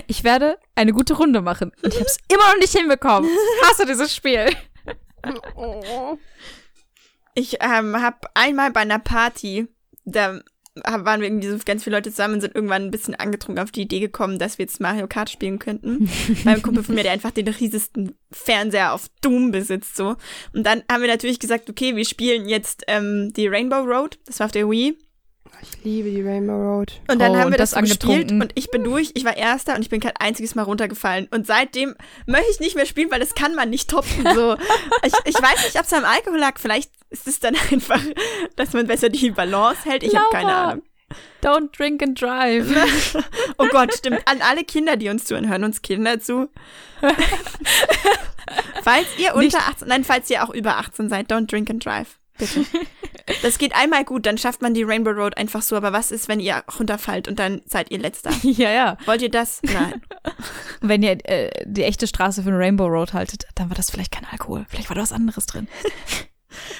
Ich 0.07 0.23
werde 0.23 0.57
eine 0.75 0.93
gute 0.93 1.15
Runde 1.15 1.41
machen. 1.41 1.71
Und 1.83 1.93
ich 1.93 1.99
habe 1.99 2.05
es 2.05 2.17
immer 2.31 2.47
noch 2.53 2.59
nicht 2.59 2.77
hinbekommen. 2.77 3.29
Ich 3.29 3.69
hasse 3.69 3.85
dieses 3.85 4.15
Spiel. 4.15 4.47
Oh. 5.55 6.17
Ich 7.35 7.57
ähm, 7.61 8.01
habe 8.01 8.17
einmal 8.33 8.71
bei 8.71 8.81
einer 8.81 8.99
Party, 8.99 9.67
da 10.05 10.39
waren 10.75 11.21
wir 11.21 11.27
irgendwie 11.27 11.47
so 11.47 11.57
ganz 11.63 11.83
viele 11.83 11.95
Leute 11.97 12.09
zusammen 12.09 12.35
und 12.35 12.41
sind 12.41 12.55
irgendwann 12.55 12.83
ein 12.83 12.91
bisschen 12.91 13.15
angetrunken 13.15 13.63
auf 13.63 13.71
die 13.71 13.81
Idee 13.81 13.99
gekommen, 13.99 14.39
dass 14.39 14.57
wir 14.57 14.65
jetzt 14.65 14.79
Mario 14.79 15.07
Kart 15.07 15.29
spielen 15.29 15.59
könnten. 15.59 16.09
Beim 16.43 16.61
Kumpel 16.61 16.83
von 16.83 16.95
mir, 16.95 17.03
der 17.03 17.11
einfach 17.11 17.31
den 17.31 17.47
riesesten 17.47 18.15
Fernseher 18.31 18.93
auf 18.93 19.09
Doom 19.21 19.51
besitzt, 19.51 19.95
so. 19.95 20.15
Und 20.53 20.65
dann 20.65 20.83
haben 20.91 21.01
wir 21.01 21.09
natürlich 21.09 21.39
gesagt, 21.39 21.69
okay, 21.69 21.95
wir 21.95 22.05
spielen 22.05 22.49
jetzt 22.49 22.83
ähm, 22.87 23.31
die 23.33 23.47
Rainbow 23.47 23.81
Road. 23.81 24.17
Das 24.25 24.39
war 24.39 24.45
auf 24.45 24.51
der 24.51 24.69
Wii. 24.69 24.97
Ich 25.63 25.83
liebe 25.83 26.09
die 26.09 26.21
Rainbow 26.21 26.53
Road. 26.53 26.93
Und 27.09 27.19
dann 27.19 27.31
Oh, 27.31 27.37
haben 27.37 27.51
wir 27.51 27.57
das, 27.57 27.71
das 27.71 27.79
so 27.79 27.81
gespielt 27.85 28.03
angetrunken. 28.11 28.41
und 28.41 28.51
ich 28.55 28.69
bin 28.69 28.83
durch. 28.83 29.11
Ich 29.15 29.23
war 29.25 29.35
Erster 29.37 29.75
und 29.75 29.81
ich 29.81 29.89
bin 29.89 29.99
kein 30.01 30.13
einziges 30.19 30.55
Mal 30.55 30.63
runtergefallen. 30.63 31.27
Und 31.31 31.47
seitdem 31.47 31.95
möchte 32.25 32.51
ich 32.51 32.59
nicht 32.59 32.75
mehr 32.75 32.85
spielen, 32.85 33.09
weil 33.11 33.19
das 33.19 33.33
kann 33.35 33.55
man 33.55 33.69
nicht 33.69 33.89
toppen. 33.89 34.27
So. 34.35 34.53
ich, 35.03 35.13
ich 35.25 35.35
weiß 35.35 35.63
nicht, 35.65 35.77
ob 35.79 35.85
es 35.85 35.93
am 35.93 36.03
Alkohol 36.05 36.39
lag. 36.39 36.59
Vielleicht 36.59 36.91
ist 37.09 37.27
es 37.27 37.39
dann 37.39 37.55
einfach, 37.71 38.01
dass 38.55 38.73
man 38.73 38.87
besser 38.87 39.09
die 39.09 39.31
Balance 39.31 39.81
hält. 39.85 40.03
Ich 40.03 40.15
habe 40.15 40.25
keine. 40.31 40.53
Ahnung. 40.53 40.83
Don't 41.43 41.75
drink 41.77 42.01
and 42.01 42.19
drive. 42.19 42.65
Oh 43.59 43.67
Gott, 43.69 43.93
stimmt. 43.93 44.21
An 44.27 44.41
alle 44.41 44.63
Kinder, 44.63 44.97
die 44.97 45.09
uns 45.09 45.25
zuhören, 45.25 45.47
hören 45.47 45.63
uns 45.63 45.81
Kinder 45.83 46.19
zu. 46.19 46.49
falls 48.83 49.05
ihr 49.17 49.33
Nicht- 49.35 49.53
unter 49.53 49.67
18, 49.69 49.87
nein, 49.87 50.03
falls 50.03 50.29
ihr 50.29 50.43
auch 50.43 50.49
über 50.49 50.77
18 50.77 51.09
seid, 51.09 51.31
don't 51.31 51.45
drink 51.47 51.69
and 51.69 51.85
drive. 51.85 52.17
Bitte. 52.37 52.65
Das 53.41 53.57
geht 53.57 53.73
einmal 53.73 54.03
gut, 54.03 54.25
dann 54.25 54.37
schafft 54.37 54.61
man 54.61 54.73
die 54.73 54.83
Rainbow 54.83 55.11
Road 55.11 55.37
einfach 55.37 55.61
so. 55.61 55.77
Aber 55.77 55.93
was 55.93 56.11
ist, 56.11 56.27
wenn 56.27 56.41
ihr 56.41 56.61
runterfallt 56.77 57.29
und 57.29 57.39
dann 57.39 57.61
seid 57.65 57.89
ihr 57.89 57.97
Letzter? 57.97 58.31
ja, 58.43 58.69
ja. 58.69 58.97
Wollt 59.05 59.21
ihr 59.21 59.29
das? 59.29 59.61
Nein. 59.63 60.01
Wenn 60.81 61.01
ihr 61.03 61.17
äh, 61.23 61.49
die 61.65 61.83
echte 61.83 62.05
Straße 62.05 62.43
für 62.43 62.49
eine 62.49 62.59
Rainbow 62.59 62.85
Road 62.85 63.13
haltet, 63.13 63.45
dann 63.55 63.69
war 63.69 63.77
das 63.77 63.89
vielleicht 63.89 64.11
kein 64.11 64.25
Alkohol. 64.25 64.65
Vielleicht 64.67 64.89
war 64.89 64.95
da 64.95 65.01
was 65.01 65.13
anderes 65.13 65.45
drin. 65.45 65.69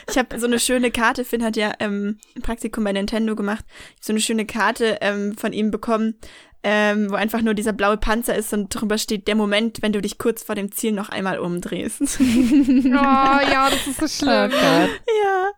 Ich 0.10 0.18
habe 0.18 0.38
so 0.38 0.46
eine 0.46 0.60
schöne 0.60 0.92
Karte, 0.92 1.24
Finn 1.24 1.44
hat 1.44 1.56
ja 1.56 1.74
ähm, 1.80 2.20
ein 2.36 2.42
Praktikum 2.42 2.84
bei 2.84 2.92
Nintendo 2.92 3.36
gemacht, 3.36 3.66
so 4.02 4.12
eine 4.12 4.20
schöne 4.20 4.46
Karte 4.46 4.98
ähm, 5.02 5.38
von 5.38 5.54
ihm 5.54 5.72
bekommen, 5.72 6.16
ähm, 6.64 7.12
wo 7.12 7.16
einfach 7.16 7.42
nur 7.42 7.54
dieser 7.54 7.74
blaue 7.74 7.98
Panzer 7.98 8.36
ist 8.36 8.54
und 8.54 8.70
drüber 8.70 8.98
steht, 8.98 9.28
der 9.28 9.36
Moment, 9.36 9.82
wenn 9.82 9.94
du 9.94 10.02
dich 10.02 10.18
kurz 10.18 10.44
vor 10.44 10.56
dem 10.56 10.72
Ziel 10.72 10.92
noch 10.94 11.10
einmal 11.10 11.40
umdrehst. 11.40 12.02
Oh 12.20 12.20
ja, 12.24 13.70
das 13.70 13.88
ist 13.88 14.00
so 14.00 14.08
schlimm. 14.08 14.52
Gott. 14.52 14.60
ja. 14.60 15.50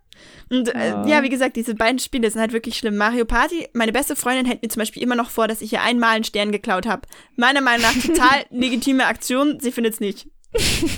Und 0.49 0.73
äh, 0.75 0.89
Ja. 0.89 1.07
ja, 1.07 1.23
wie 1.23 1.29
gesagt, 1.29 1.55
diese 1.55 1.75
beiden 1.75 1.99
Spiele 1.99 2.29
sind 2.29 2.41
halt 2.41 2.53
wirklich 2.53 2.77
schlimm. 2.77 2.97
Mario 2.97 3.25
Party, 3.25 3.67
meine 3.73 3.91
beste 3.91 4.15
Freundin 4.15 4.45
hält 4.45 4.61
mir 4.61 4.69
zum 4.69 4.79
Beispiel 4.79 5.03
immer 5.03 5.15
noch 5.15 5.29
vor, 5.29 5.47
dass 5.47 5.61
ich 5.61 5.73
ihr 5.73 5.81
einmal 5.81 6.15
einen 6.15 6.23
Stern 6.23 6.51
geklaut 6.51 6.85
habe. 6.85 7.07
Meiner 7.35 7.61
Meinung 7.61 7.81
nach 7.81 7.93
total 8.01 8.45
legitime 8.51 9.05
Aktion, 9.05 9.59
sie 9.59 9.71
findet 9.71 9.93
es 9.93 9.99
nicht. 9.99 10.27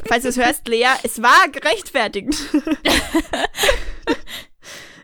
Falls 0.06 0.24
du 0.24 0.30
es 0.30 0.38
hörst, 0.38 0.68
Lea, 0.68 0.86
es 1.04 1.22
war 1.22 1.48
gerechtfertigt. 1.52 2.36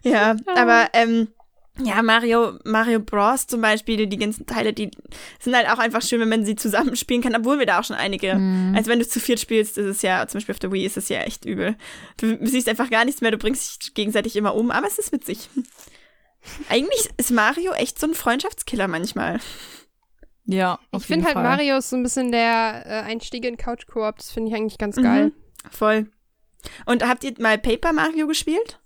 ja, 0.03 0.35
aber 0.55 0.89
ähm, 0.93 1.29
Ja, 1.79 2.03
Mario, 2.03 2.59
Mario 2.65 2.99
Bros. 2.99 3.47
zum 3.47 3.61
Beispiel, 3.61 4.05
die, 4.05 4.17
ganzen 4.17 4.45
Teile, 4.45 4.73
die 4.73 4.91
sind 5.39 5.55
halt 5.55 5.67
auch 5.67 5.79
einfach 5.79 6.03
schön, 6.03 6.19
wenn 6.21 6.29
man 6.29 6.45
sie 6.45 6.55
zusammenspielen 6.55 7.23
kann, 7.23 7.35
obwohl 7.35 7.57
wir 7.57 7.65
da 7.65 7.79
auch 7.79 7.83
schon 7.83 7.95
einige. 7.95 8.35
Mhm. 8.35 8.75
Also 8.75 8.91
wenn 8.91 8.99
du 8.99 9.07
zu 9.07 9.19
viert 9.19 9.39
spielst, 9.39 9.79
ist 9.79 9.87
es 9.87 10.01
ja, 10.03 10.27
zum 10.27 10.37
Beispiel 10.37 10.53
auf 10.53 10.59
der 10.59 10.71
Wii 10.71 10.85
ist 10.85 10.97
es 10.97 11.09
ja 11.09 11.21
echt 11.21 11.45
übel. 11.45 11.75
Du 12.17 12.37
siehst 12.45 12.69
einfach 12.69 12.91
gar 12.91 13.05
nichts 13.05 13.21
mehr, 13.21 13.31
du 13.31 13.39
bringst 13.39 13.85
dich 13.85 13.93
gegenseitig 13.95 14.35
immer 14.35 14.53
um, 14.53 14.69
aber 14.69 14.85
es 14.85 14.99
ist 14.99 15.11
witzig. 15.11 15.49
Eigentlich 16.69 17.09
ist 17.17 17.31
Mario 17.31 17.71
echt 17.73 17.99
so 17.99 18.05
ein 18.05 18.13
Freundschaftskiller 18.13 18.87
manchmal. 18.87 19.39
Ja, 20.45 20.79
auf 20.91 21.01
Ich 21.01 21.07
finde 21.07 21.25
halt. 21.25 21.35
Mario 21.35 21.77
ist 21.77 21.89
so 21.89 21.95
ein 21.95 22.03
bisschen 22.03 22.31
der 22.31 22.83
äh, 22.85 23.01
Einstieg 23.09 23.45
in 23.45 23.57
Couch 23.57 23.87
Koop. 23.87 24.17
Das 24.17 24.31
finde 24.31 24.49
ich 24.49 24.55
eigentlich 24.55 24.77
ganz 24.77 24.97
geil. 24.97 25.27
Mhm. 25.27 25.33
Voll. 25.71 26.11
Und 26.85 27.07
habt 27.07 27.23
ihr 27.23 27.33
mal 27.39 27.57
Paper 27.57 27.93
Mario 27.93 28.27
gespielt? 28.27 28.79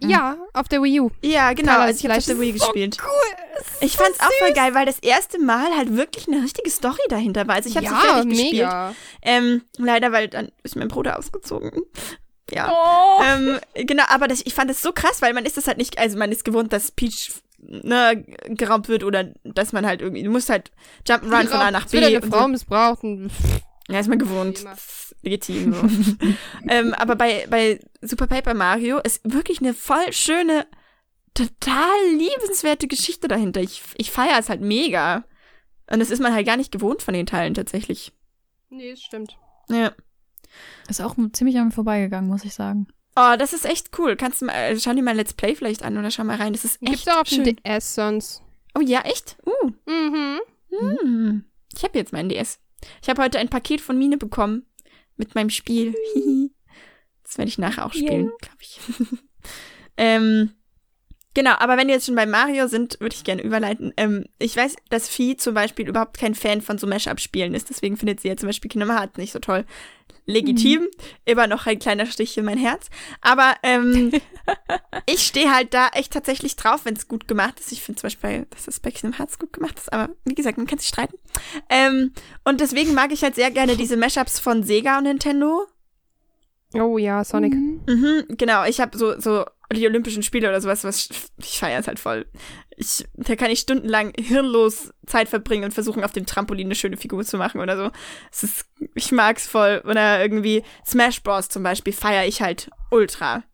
Ja, 0.00 0.36
auf 0.54 0.68
der 0.68 0.82
Wii 0.82 1.00
U. 1.00 1.10
Ja, 1.22 1.52
genau. 1.52 1.78
Also 1.78 1.98
ich 1.98 2.04
habe 2.04 2.18
auf 2.18 2.24
der 2.24 2.40
Wii 2.40 2.52
so 2.52 2.66
gespielt. 2.66 2.98
Cool. 3.02 3.66
Ich 3.80 3.96
fand's 3.96 4.20
auch 4.20 4.30
voll 4.38 4.52
geil, 4.52 4.74
weil 4.74 4.86
das 4.86 4.98
erste 5.00 5.38
Mal 5.38 5.76
halt 5.76 5.96
wirklich 5.96 6.28
eine 6.28 6.42
richtige 6.42 6.70
Story 6.70 7.02
dahinter 7.08 7.46
war. 7.48 7.56
Also 7.56 7.68
ich 7.68 7.76
habe 7.76 7.86
ja, 7.86 7.92
sie 7.92 8.06
fertig 8.06 8.28
gespielt. 8.30 8.52
mega. 8.52 8.94
Ähm, 9.22 9.62
leider, 9.78 10.12
weil 10.12 10.28
dann 10.28 10.52
ist 10.62 10.76
mein 10.76 10.88
Bruder 10.88 11.18
ausgezogen. 11.18 11.82
Ja. 12.50 12.70
Oh. 12.70 13.22
Ähm, 13.24 13.58
genau, 13.74 14.04
aber 14.08 14.28
das, 14.28 14.42
ich 14.44 14.54
fand 14.54 14.70
es 14.70 14.82
so 14.82 14.92
krass, 14.92 15.22
weil 15.22 15.32
man 15.32 15.44
ist 15.44 15.56
das 15.56 15.66
halt 15.66 15.78
nicht, 15.78 15.98
also 15.98 16.18
man 16.18 16.30
ist 16.32 16.44
gewohnt, 16.44 16.72
dass 16.72 16.90
Peach 16.90 17.32
ne, 17.58 18.24
geraubt 18.46 18.88
wird 18.88 19.04
oder 19.04 19.32
dass 19.44 19.72
man 19.72 19.86
halt 19.86 20.02
irgendwie, 20.02 20.22
du 20.22 20.30
musst 20.30 20.50
halt 20.50 20.70
Jump'n'Run 21.08 21.48
von 21.48 21.60
A 21.60 21.70
nach 21.70 21.86
B. 21.86 22.00
wird 22.00 22.04
eine 22.04 22.22
Frau 22.22 22.42
so. 22.42 22.48
missbraucht. 22.48 23.04
Und 23.04 23.30
Ja, 23.88 23.98
ist 24.00 24.08
man 24.08 24.18
gewohnt. 24.18 24.64
Legitim. 25.22 25.72
So. 25.74 26.26
ähm, 26.68 26.94
aber 26.94 27.16
bei, 27.16 27.46
bei 27.50 27.80
Super 28.00 28.26
Paper 28.26 28.54
Mario 28.54 28.98
ist 28.98 29.20
wirklich 29.24 29.60
eine 29.60 29.74
voll 29.74 30.12
schöne, 30.12 30.66
total 31.34 31.90
liebenswerte 32.16 32.86
Geschichte 32.86 33.28
dahinter. 33.28 33.60
Ich, 33.60 33.82
ich 33.96 34.10
feiere 34.10 34.38
es 34.38 34.48
halt 34.48 34.60
mega. 34.60 35.24
Und 35.90 35.98
das 35.98 36.10
ist 36.10 36.20
man 36.20 36.32
halt 36.32 36.46
gar 36.46 36.56
nicht 36.56 36.72
gewohnt 36.72 37.02
von 37.02 37.14
den 37.14 37.26
Teilen 37.26 37.54
tatsächlich. 37.54 38.12
nee, 38.70 38.90
das 38.90 39.02
stimmt. 39.02 39.36
Ja. 39.68 39.92
Ist 40.88 41.00
auch 41.00 41.16
ziemlich 41.32 41.56
an 41.58 41.66
mir 41.66 41.72
vorbeigegangen, 41.72 42.30
muss 42.30 42.44
ich 42.44 42.54
sagen. 42.54 42.86
Oh, 43.16 43.34
das 43.38 43.52
ist 43.52 43.66
echt 43.66 43.98
cool. 43.98 44.16
Kannst 44.16 44.40
du 44.40 44.46
mal, 44.46 44.54
äh, 44.54 44.78
schau 44.78 44.94
dir 44.94 45.02
mal 45.02 45.14
Let's 45.14 45.34
Play 45.34 45.54
vielleicht 45.54 45.82
an 45.82 45.98
oder 45.98 46.10
schau 46.10 46.24
mal 46.24 46.36
rein. 46.36 46.52
Das 46.52 46.64
ist 46.64 46.80
echt 46.82 46.92
Gibt's 46.92 47.08
auch 47.08 47.20
auf 47.20 47.28
schön. 47.28 47.44
DS 47.44 47.94
sonst. 47.94 48.42
Oh 48.74 48.80
ja, 48.80 49.00
echt? 49.02 49.36
Uh. 49.44 49.70
Mhm. 49.86 50.40
Hm. 50.70 51.44
Ich 51.76 51.82
habe 51.84 51.98
jetzt 51.98 52.12
meinen 52.12 52.30
DS. 52.30 52.58
Ich 53.02 53.08
habe 53.08 53.22
heute 53.22 53.38
ein 53.38 53.48
Paket 53.48 53.80
von 53.80 53.98
Mine 53.98 54.18
bekommen 54.18 54.66
mit 55.16 55.34
meinem 55.34 55.50
Spiel. 55.50 55.94
das 57.22 57.38
werde 57.38 57.48
ich 57.48 57.58
nachher 57.58 57.86
auch 57.86 57.92
spielen, 57.92 58.30
glaube 58.40 58.58
ich. 58.60 58.80
ähm, 59.96 60.52
genau, 61.34 61.52
aber 61.58 61.76
wenn 61.76 61.86
wir 61.86 61.94
jetzt 61.94 62.06
schon 62.06 62.14
bei 62.14 62.26
Mario 62.26 62.66
sind, 62.66 62.98
würde 63.00 63.14
ich 63.14 63.24
gerne 63.24 63.42
überleiten. 63.42 63.92
Ähm, 63.96 64.26
ich 64.38 64.56
weiß, 64.56 64.76
dass 64.90 65.08
Vieh 65.08 65.36
zum 65.36 65.54
Beispiel 65.54 65.88
überhaupt 65.88 66.18
kein 66.18 66.34
Fan 66.34 66.60
von 66.60 66.78
so 66.78 66.86
Mash-up-Spielen 66.86 67.54
ist, 67.54 67.70
deswegen 67.70 67.96
findet 67.96 68.20
sie 68.20 68.28
ja 68.28 68.36
zum 68.36 68.48
Beispiel 68.48 68.70
Kingdom 68.70 68.90
Hearts 68.90 69.18
nicht 69.18 69.32
so 69.32 69.38
toll. 69.38 69.64
Legitim, 70.26 70.86
immer 71.24 71.46
noch 71.46 71.66
ein 71.66 71.78
kleiner 71.78 72.06
Stich 72.06 72.38
in 72.38 72.44
mein 72.44 72.58
Herz. 72.58 72.88
Aber 73.20 73.54
ähm, 73.62 74.12
ich 75.06 75.26
stehe 75.26 75.52
halt 75.52 75.74
da 75.74 75.88
echt 75.88 76.12
tatsächlich 76.12 76.56
drauf, 76.56 76.84
wenn 76.84 76.94
es 76.94 77.08
gut 77.08 77.26
gemacht 77.26 77.58
ist. 77.60 77.72
Ich 77.72 77.82
finde 77.82 78.00
zum 78.00 78.06
Beispiel, 78.06 78.46
dass 78.50 78.64
das 78.64 78.80
bei 78.80 78.90
Kingdom 78.90 79.18
Hearts 79.18 79.38
gut 79.38 79.52
gemacht 79.52 79.78
ist, 79.78 79.92
aber 79.92 80.14
wie 80.24 80.34
gesagt, 80.34 80.58
man 80.58 80.66
kann 80.66 80.78
sich 80.78 80.88
streiten. 80.88 81.16
Ähm, 81.68 82.12
und 82.44 82.60
deswegen 82.60 82.94
mag 82.94 83.12
ich 83.12 83.22
halt 83.22 83.34
sehr 83.34 83.50
gerne 83.50 83.76
diese 83.76 83.96
Mashups 83.96 84.38
von 84.38 84.62
Sega 84.62 84.98
und 84.98 85.04
Nintendo. 85.04 85.66
Oh 86.74 86.98
ja, 86.98 87.22
Sonic. 87.24 87.52
Mhm, 87.54 88.24
genau, 88.30 88.64
ich 88.64 88.80
habe 88.80 88.96
so, 88.96 89.18
so 89.20 89.44
die 89.72 89.86
Olympischen 89.86 90.22
Spiele 90.22 90.48
oder 90.48 90.60
sowas, 90.60 90.84
was 90.84 91.08
ich 91.38 91.58
feiere 91.58 91.80
es 91.80 91.86
halt 91.86 91.98
voll. 91.98 92.26
Ich, 92.76 93.04
da 93.14 93.36
kann 93.36 93.50
ich 93.50 93.60
stundenlang 93.60 94.12
hirnlos 94.18 94.92
Zeit 95.06 95.28
verbringen 95.28 95.64
und 95.64 95.74
versuchen, 95.74 96.04
auf 96.04 96.12
dem 96.12 96.26
Trampolin 96.26 96.66
eine 96.66 96.74
schöne 96.74 96.96
Figur 96.96 97.24
zu 97.24 97.36
machen 97.36 97.60
oder 97.60 97.76
so. 97.76 97.90
Es 98.30 98.42
ist, 98.42 98.66
ich 98.94 99.12
mag's 99.12 99.46
voll. 99.46 99.82
Oder 99.84 100.20
irgendwie 100.20 100.62
Smash 100.86 101.22
Bros. 101.22 101.48
zum 101.48 101.62
Beispiel 101.62 101.92
feiere 101.92 102.26
ich 102.26 102.42
halt 102.42 102.70
ultra. 102.90 103.44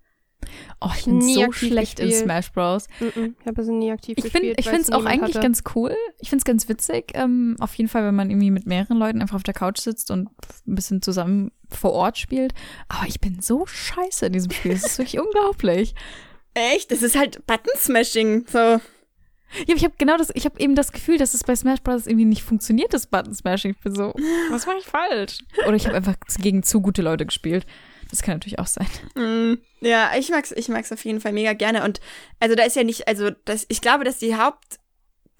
Oh, 0.80 0.90
ich 0.96 1.04
bin 1.04 1.18
Nie 1.18 1.34
so 1.34 1.52
schlecht 1.52 1.98
in 1.98 2.06
gespielt. 2.06 2.24
Smash 2.24 2.52
Bros. 2.52 2.86
Mhm. 3.00 3.34
Ich 3.40 3.46
habe 3.46 3.60
es 3.60 3.68
nie 3.68 3.90
aktiv 3.90 4.16
Ich 4.16 4.24
finde 4.24 4.48
gespielt. 4.54 4.60
ich 4.60 4.64
finde 4.66 4.82
es 4.82 4.88
es 4.88 4.94
auch 4.94 5.04
eigentlich 5.04 5.34
hatte. 5.36 5.42
ganz 5.46 5.62
cool. 5.74 5.94
Ich 6.20 6.30
finde 6.30 6.40
es 6.40 6.44
ganz 6.44 6.68
witzig. 6.68 7.12
Ähm, 7.14 7.56
auf 7.58 7.74
jeden 7.74 7.88
Fall, 7.88 8.04
wenn 8.04 8.14
man 8.14 8.30
irgendwie 8.30 8.50
mit 8.50 8.66
mehreren 8.66 8.96
Leuten 8.98 9.20
einfach 9.20 9.36
auf 9.36 9.42
der 9.42 9.54
Couch 9.54 9.78
sitzt 9.80 10.10
und 10.10 10.28
ein 10.66 10.74
bisschen 10.74 11.02
zusammen 11.02 11.50
vor 11.70 11.92
Ort 11.92 12.16
spielt. 12.18 12.54
Aber 12.88 13.06
ich 13.06 13.20
bin 13.20 13.40
so 13.40 13.66
scheiße 13.66 14.26
in 14.26 14.32
diesem 14.32 14.50
Spiel. 14.52 14.72
Das 14.72 14.84
ist 14.84 14.98
wirklich 14.98 15.20
unglaublich. 15.24 15.94
Echt? 16.54 16.90
Das 16.92 17.02
ist 17.02 17.16
halt 17.16 17.44
Button-Smashing. 17.46 18.46
So. 18.48 18.58
Ja, 18.58 18.80
aber 19.68 19.76
ich 19.76 19.84
habe 19.84 19.94
genau 19.96 20.16
das, 20.18 20.30
ich 20.34 20.44
habe 20.44 20.60
eben 20.60 20.74
das 20.74 20.92
Gefühl, 20.92 21.16
dass 21.18 21.32
es 21.34 21.42
bei 21.42 21.56
Smash 21.56 21.80
Bros. 21.80 22.06
irgendwie 22.06 22.26
nicht 22.26 22.42
funktioniert, 22.42 22.92
das 22.92 23.06
Button 23.06 23.34
Smashing. 23.34 23.70
Ich 23.72 23.80
bin 23.80 23.94
so, 23.94 24.12
was 24.50 24.66
mache 24.66 24.76
ich 24.78 24.84
falsch? 24.86 25.38
Oder 25.66 25.74
ich 25.74 25.86
habe 25.86 25.96
einfach 25.96 26.16
gegen 26.38 26.62
zu 26.62 26.80
gute 26.82 27.00
Leute 27.02 27.24
gespielt. 27.26 27.64
Das 28.10 28.22
kann 28.22 28.34
natürlich 28.34 28.58
auch 28.58 28.66
sein. 28.66 28.86
Mm, 29.14 29.58
ja, 29.80 30.12
ich 30.16 30.30
mag's, 30.30 30.52
ich 30.52 30.68
mag's 30.68 30.92
auf 30.92 31.04
jeden 31.04 31.20
Fall 31.20 31.32
mega 31.32 31.52
gerne. 31.52 31.84
Und 31.84 32.00
also 32.40 32.54
da 32.54 32.62
ist 32.64 32.76
ja 32.76 32.84
nicht, 32.84 33.08
also 33.08 33.30
das, 33.44 33.66
ich 33.68 33.80
glaube, 33.80 34.04
dass 34.04 34.18
die 34.18 34.36
Haupt, 34.36 34.78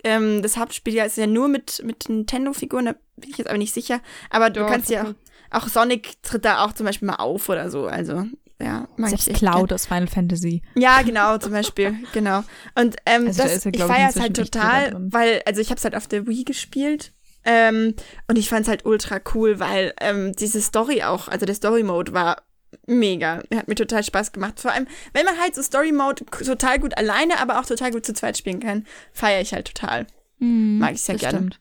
ähm, 0.05 0.43
das 0.43 0.57
Hauptspiel 0.57 0.95
ja 0.95 1.05
ist 1.05 1.17
ja 1.17 1.27
nur 1.27 1.49
mit, 1.49 1.83
mit 1.85 2.09
Nintendo-Figuren, 2.09 2.87
da 2.87 2.95
bin 3.17 3.31
ich 3.31 3.39
jetzt 3.39 3.49
aber 3.49 3.59
nicht 3.59 3.75
sicher. 3.75 4.01
Aber 4.31 4.51
du 4.51 4.61
Doch, 4.61 4.69
kannst 4.69 4.91
ja 4.91 5.05
auch, 5.05 5.15
auch 5.51 5.69
Sonic 5.69 6.23
tritt 6.23 6.45
da 6.45 6.65
auch 6.65 6.73
zum 6.73 6.87
Beispiel 6.87 7.07
mal 7.07 7.17
auf 7.17 7.49
oder 7.49 7.71
so. 7.71 7.87
Also, 7.87 8.25
ja, 8.61 8.89
mag 8.97 9.11
Selbst 9.11 9.29
ich 9.29 9.35
Cloud 9.37 9.73
aus 9.73 9.87
Final 9.87 10.09
Fantasy. 10.09 10.63
gern. 10.75 10.83
Ja, 10.83 11.03
genau, 11.03 11.39
zum 11.39 11.53
Beispiel, 11.53 11.97
genau. 12.13 12.43
Und 12.75 12.97
ähm, 13.07 13.29
Also 13.29 13.43
da 13.43 13.49
das, 13.49 13.57
ist 13.57 13.65
ja, 13.67 13.71
ich 13.75 13.83
feiere 13.83 14.09
es 14.11 14.21
halt 14.21 14.37
total, 14.37 14.97
weil, 15.13 15.43
also 15.47 15.61
ich 15.61 15.71
habe 15.71 15.79
es 15.79 15.85
halt 15.85 15.95
auf 15.95 16.09
der 16.09 16.27
Wii 16.27 16.45
gespielt. 16.45 17.13
Ähm, 17.45 17.95
und 18.27 18.37
ich 18.37 18.49
fand's 18.49 18.69
halt 18.69 18.85
ultra 18.85 19.21
cool, 19.35 19.59
weil 19.61 19.95
ähm, 20.01 20.33
diese 20.33 20.61
Story 20.61 21.03
auch, 21.05 21.29
also 21.29 21.47
der 21.47 21.55
Story-Mode 21.55 22.13
war 22.13 22.43
mega. 22.87 23.43
Hat 23.55 23.69
mir 23.69 23.75
total 23.75 24.03
Spaß 24.05 24.33
gemacht. 24.33 24.61
Vor 24.61 24.73
allem, 24.73 24.87
wenn 25.13 25.25
man 25.25 25.39
halt 25.39 25.55
so 25.55 25.63
Story-Mode 25.63 26.25
k- 26.25 26.45
total 26.45 26.79
gut 26.79 26.97
alleine, 26.97 27.39
aber 27.41 27.59
auch 27.61 27.67
total 27.67 27.91
gut 27.91 28.05
zu 28.07 28.13
zweit 28.15 28.37
spielen 28.39 28.61
kann, 28.61 28.87
feiere 29.13 29.41
ich 29.41 29.53
halt 29.55 29.67
total. 29.75 30.07
Mag 30.39 30.95
ich 30.95 31.03
sehr 31.03 31.17
gerne. 31.17 31.39
Stimmt. 31.39 31.61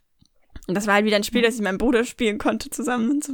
Und 0.67 0.75
das 0.75 0.85
war 0.85 0.95
halt 0.95 1.05
wieder 1.05 1.15
ein 1.15 1.23
Spiel, 1.23 1.41
das 1.41 1.53
ich 1.55 1.59
mit 1.61 1.65
meinem 1.65 1.77
Bruder 1.77 2.03
spielen 2.03 2.37
konnte 2.37 2.69
zusammen 2.69 3.09
und 3.09 3.23
so. 3.23 3.33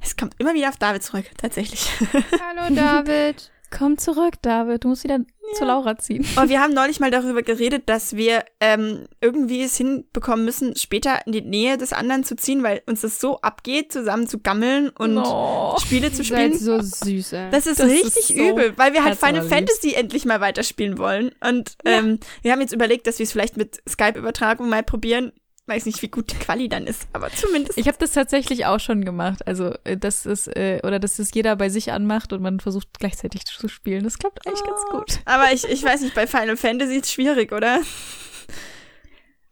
Es 0.00 0.16
kommt 0.16 0.34
immer 0.38 0.54
wieder 0.54 0.68
auf 0.68 0.76
David 0.76 1.02
zurück, 1.02 1.24
tatsächlich. 1.36 1.88
Hallo 2.12 2.74
David. 2.74 3.50
Komm 3.70 3.98
zurück, 3.98 4.34
David. 4.42 4.84
Du 4.84 4.88
musst 4.88 5.04
wieder 5.04 5.18
zu 5.54 5.64
Laura 5.64 5.96
ziehen. 5.98 6.26
Und 6.36 6.48
wir 6.48 6.60
haben 6.60 6.74
neulich 6.74 7.00
mal 7.00 7.10
darüber 7.10 7.42
geredet, 7.42 7.84
dass 7.88 8.16
wir 8.16 8.44
ähm, 8.60 9.06
irgendwie 9.20 9.62
es 9.62 9.76
hinbekommen 9.76 10.44
müssen, 10.44 10.76
später 10.76 11.26
in 11.26 11.32
die 11.32 11.40
Nähe 11.42 11.78
des 11.78 11.92
anderen 11.92 12.22
zu 12.24 12.36
ziehen, 12.36 12.62
weil 12.62 12.82
uns 12.86 13.00
das 13.00 13.18
so 13.20 13.40
abgeht, 13.40 13.92
zusammen 13.92 14.26
zu 14.26 14.38
gammeln 14.40 14.90
und 14.90 15.16
Oh. 15.18 15.76
Spiele 15.80 16.12
zu 16.12 16.22
Ihr 16.22 16.28
seid 16.28 16.54
spielen. 16.54 16.58
so 16.58 16.80
süß, 16.80 17.32
ey. 17.32 17.50
Das 17.50 17.66
ist 17.66 17.80
Das 17.80 17.88
richtig 17.88 18.16
ist 18.16 18.28
so 18.28 18.34
übel, 18.34 18.76
weil 18.76 18.92
wir 18.92 19.04
halt 19.04 19.18
Final. 19.18 19.42
Fantasy 19.42 19.94
endlich 19.94 20.24
mal 20.24 20.40
weiterspielen 20.40 20.98
wollen. 20.98 21.30
Und 21.46 21.76
ähm, 21.84 22.20
wir 22.42 22.52
haben 22.52 22.60
jetzt 22.60 22.72
überlegt, 22.72 23.06
dass 23.06 23.18
wir 23.18 23.24
es 23.24 23.32
vielleicht 23.32 23.56
mit 23.56 23.80
Skype-Übertragung 23.88 24.68
mal 24.68 24.82
probieren. 24.82 25.32
Weiß 25.68 25.84
nicht, 25.86 26.00
wie 26.02 26.08
gut 26.08 26.32
die 26.32 26.36
Quali 26.36 26.68
dann 26.68 26.86
ist, 26.86 27.06
aber 27.12 27.30
zumindest. 27.30 27.78
Ich 27.78 27.86
habe 27.88 27.98
das 27.98 28.12
tatsächlich 28.12 28.64
auch 28.66 28.80
schon 28.80 29.04
gemacht. 29.04 29.46
Also, 29.46 29.74
äh, 29.84 29.96
dass 29.98 30.24
es, 30.26 30.46
äh, 30.48 30.80
oder 30.82 30.98
dass 30.98 31.18
es 31.18 31.32
jeder 31.34 31.54
bei 31.56 31.68
sich 31.68 31.92
anmacht 31.92 32.32
und 32.32 32.40
man 32.42 32.58
versucht 32.58 32.88
gleichzeitig 32.98 33.44
zu 33.44 33.68
spielen. 33.68 34.02
Das 34.02 34.18
klappt 34.18 34.46
eigentlich 34.46 34.64
ganz 34.64 34.80
gut. 34.90 35.20
aber 35.26 35.52
ich, 35.52 35.64
ich 35.68 35.84
weiß 35.84 36.00
nicht, 36.00 36.14
bei 36.14 36.26
Final 36.26 36.56
Fantasy 36.56 36.96
ist 36.96 37.04
es 37.04 37.12
schwierig, 37.12 37.52
oder? 37.52 37.80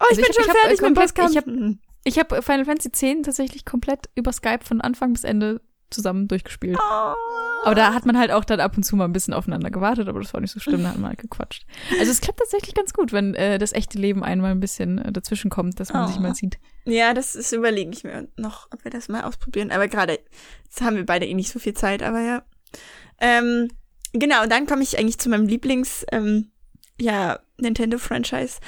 Oh, 0.01 0.05
ich 0.11 0.19
Also 0.19 0.23
bin 0.23 0.31
ich- 0.31 0.35
schon 0.37 0.45
ich 0.45 0.49
hab, 0.49 0.57
fertig 0.57 0.81
mit 0.81 0.91
dem 0.91 0.95
komplett- 0.95 1.31
ich 1.31 1.37
hab- 1.37 1.77
Ich 2.05 2.19
habe 2.19 2.43
Final 2.43 2.65
Fantasy 2.65 3.07
X 3.11 3.23
tatsächlich 3.27 3.65
komplett 3.65 4.07
über 4.15 4.33
Skype 4.33 4.65
von 4.65 4.81
Anfang 4.81 5.13
bis 5.13 5.25
Ende 5.25 5.61
zusammen 5.91 6.29
durchgespielt. 6.29 6.79
Oh. 6.81 7.15
Aber 7.65 7.75
da 7.75 7.95
hat 7.95 8.07
man 8.07 8.17
halt 8.19 8.31
auch 8.31 8.45
dann 8.45 8.61
ab 8.61 8.77
und 8.77 8.83
zu 8.85 8.95
mal 8.97 9.07
ein 9.07 9.13
bisschen 9.13 9.35
aufeinander 9.35 9.71
gewartet, 9.71 10.09
aber 10.09 10.21
das 10.21 10.33
war 10.33 10.41
nicht 10.41 10.53
so 10.53 10.61
schlimm, 10.61 10.83
da 10.85 10.91
hat 10.91 10.99
man 10.99 11.09
halt 11.11 11.19
gequatscht. 11.19 11.67
Also 11.99 12.13
es 12.13 12.21
klappt 12.21 12.39
tatsächlich 12.39 12.75
ganz 12.75 12.93
gut, 12.93 13.13
wenn 13.13 13.35
äh, 13.35 13.59
das 13.59 13.73
echte 13.73 13.99
Leben 13.99 14.23
einmal 14.23 14.53
ein 14.53 14.61
bisschen 14.61 14.99
äh, 14.99 15.11
dazwischen 15.11 15.51
kommt, 15.51 15.81
dass 15.81 15.93
man 15.93 16.05
Oh. 16.05 16.07
sich 16.09 16.21
mal 16.21 16.35
sieht. 16.35 16.59
Ja, 16.85 17.13
das 17.15 17.35
ist 17.35 17.53
überlege 17.53 17.91
ich 17.91 18.05
mir 18.05 18.29
noch, 18.37 18.69
ob 18.73 18.85
wir 18.85 18.91
das 18.91 19.09
mal 19.09 19.25
ausprobieren. 19.25 19.73
Aber 19.73 19.89
gerade 19.89 20.21
haben 20.81 20.97
wir 20.97 21.07
beide 21.07 21.27
eh 21.27 21.35
nicht 21.35 21.51
so 21.51 21.59
viel 21.59 21.75
Zeit, 21.75 22.03
aber 22.03 22.21
ja. 22.21 22.43
Ähm, 23.21 23.69
genau, 24.13 24.43
und 24.45 24.53
dann 24.53 24.67
komme 24.67 24.83
ich 24.83 24.99
eigentlich 24.99 25.19
zu 25.19 25.29
meinem 25.29 25.47
Lieblings, 25.49 26.05
ähm, 26.13 26.53
ja, 27.01 27.39
Nintendo-Franchise. 27.59 28.59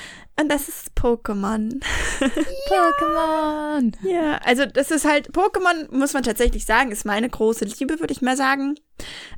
Und 0.41 0.49
das 0.51 0.69
ist 0.69 0.91
Pokémon. 0.95 1.81
Pokémon! 2.69 3.93
Ja, 4.03 4.39
also 4.45 4.67
das 4.67 4.91
ist 4.91 5.05
halt, 5.05 5.31
Pokémon, 5.33 5.93
muss 5.95 6.13
man 6.13 6.23
tatsächlich 6.23 6.65
sagen, 6.65 6.91
ist 6.93 7.05
meine 7.05 7.29
große 7.29 7.65
Liebe, 7.65 8.01
würde 8.01 8.13
ich 8.13 8.23
mal 8.23 8.37
sagen. 8.37 8.77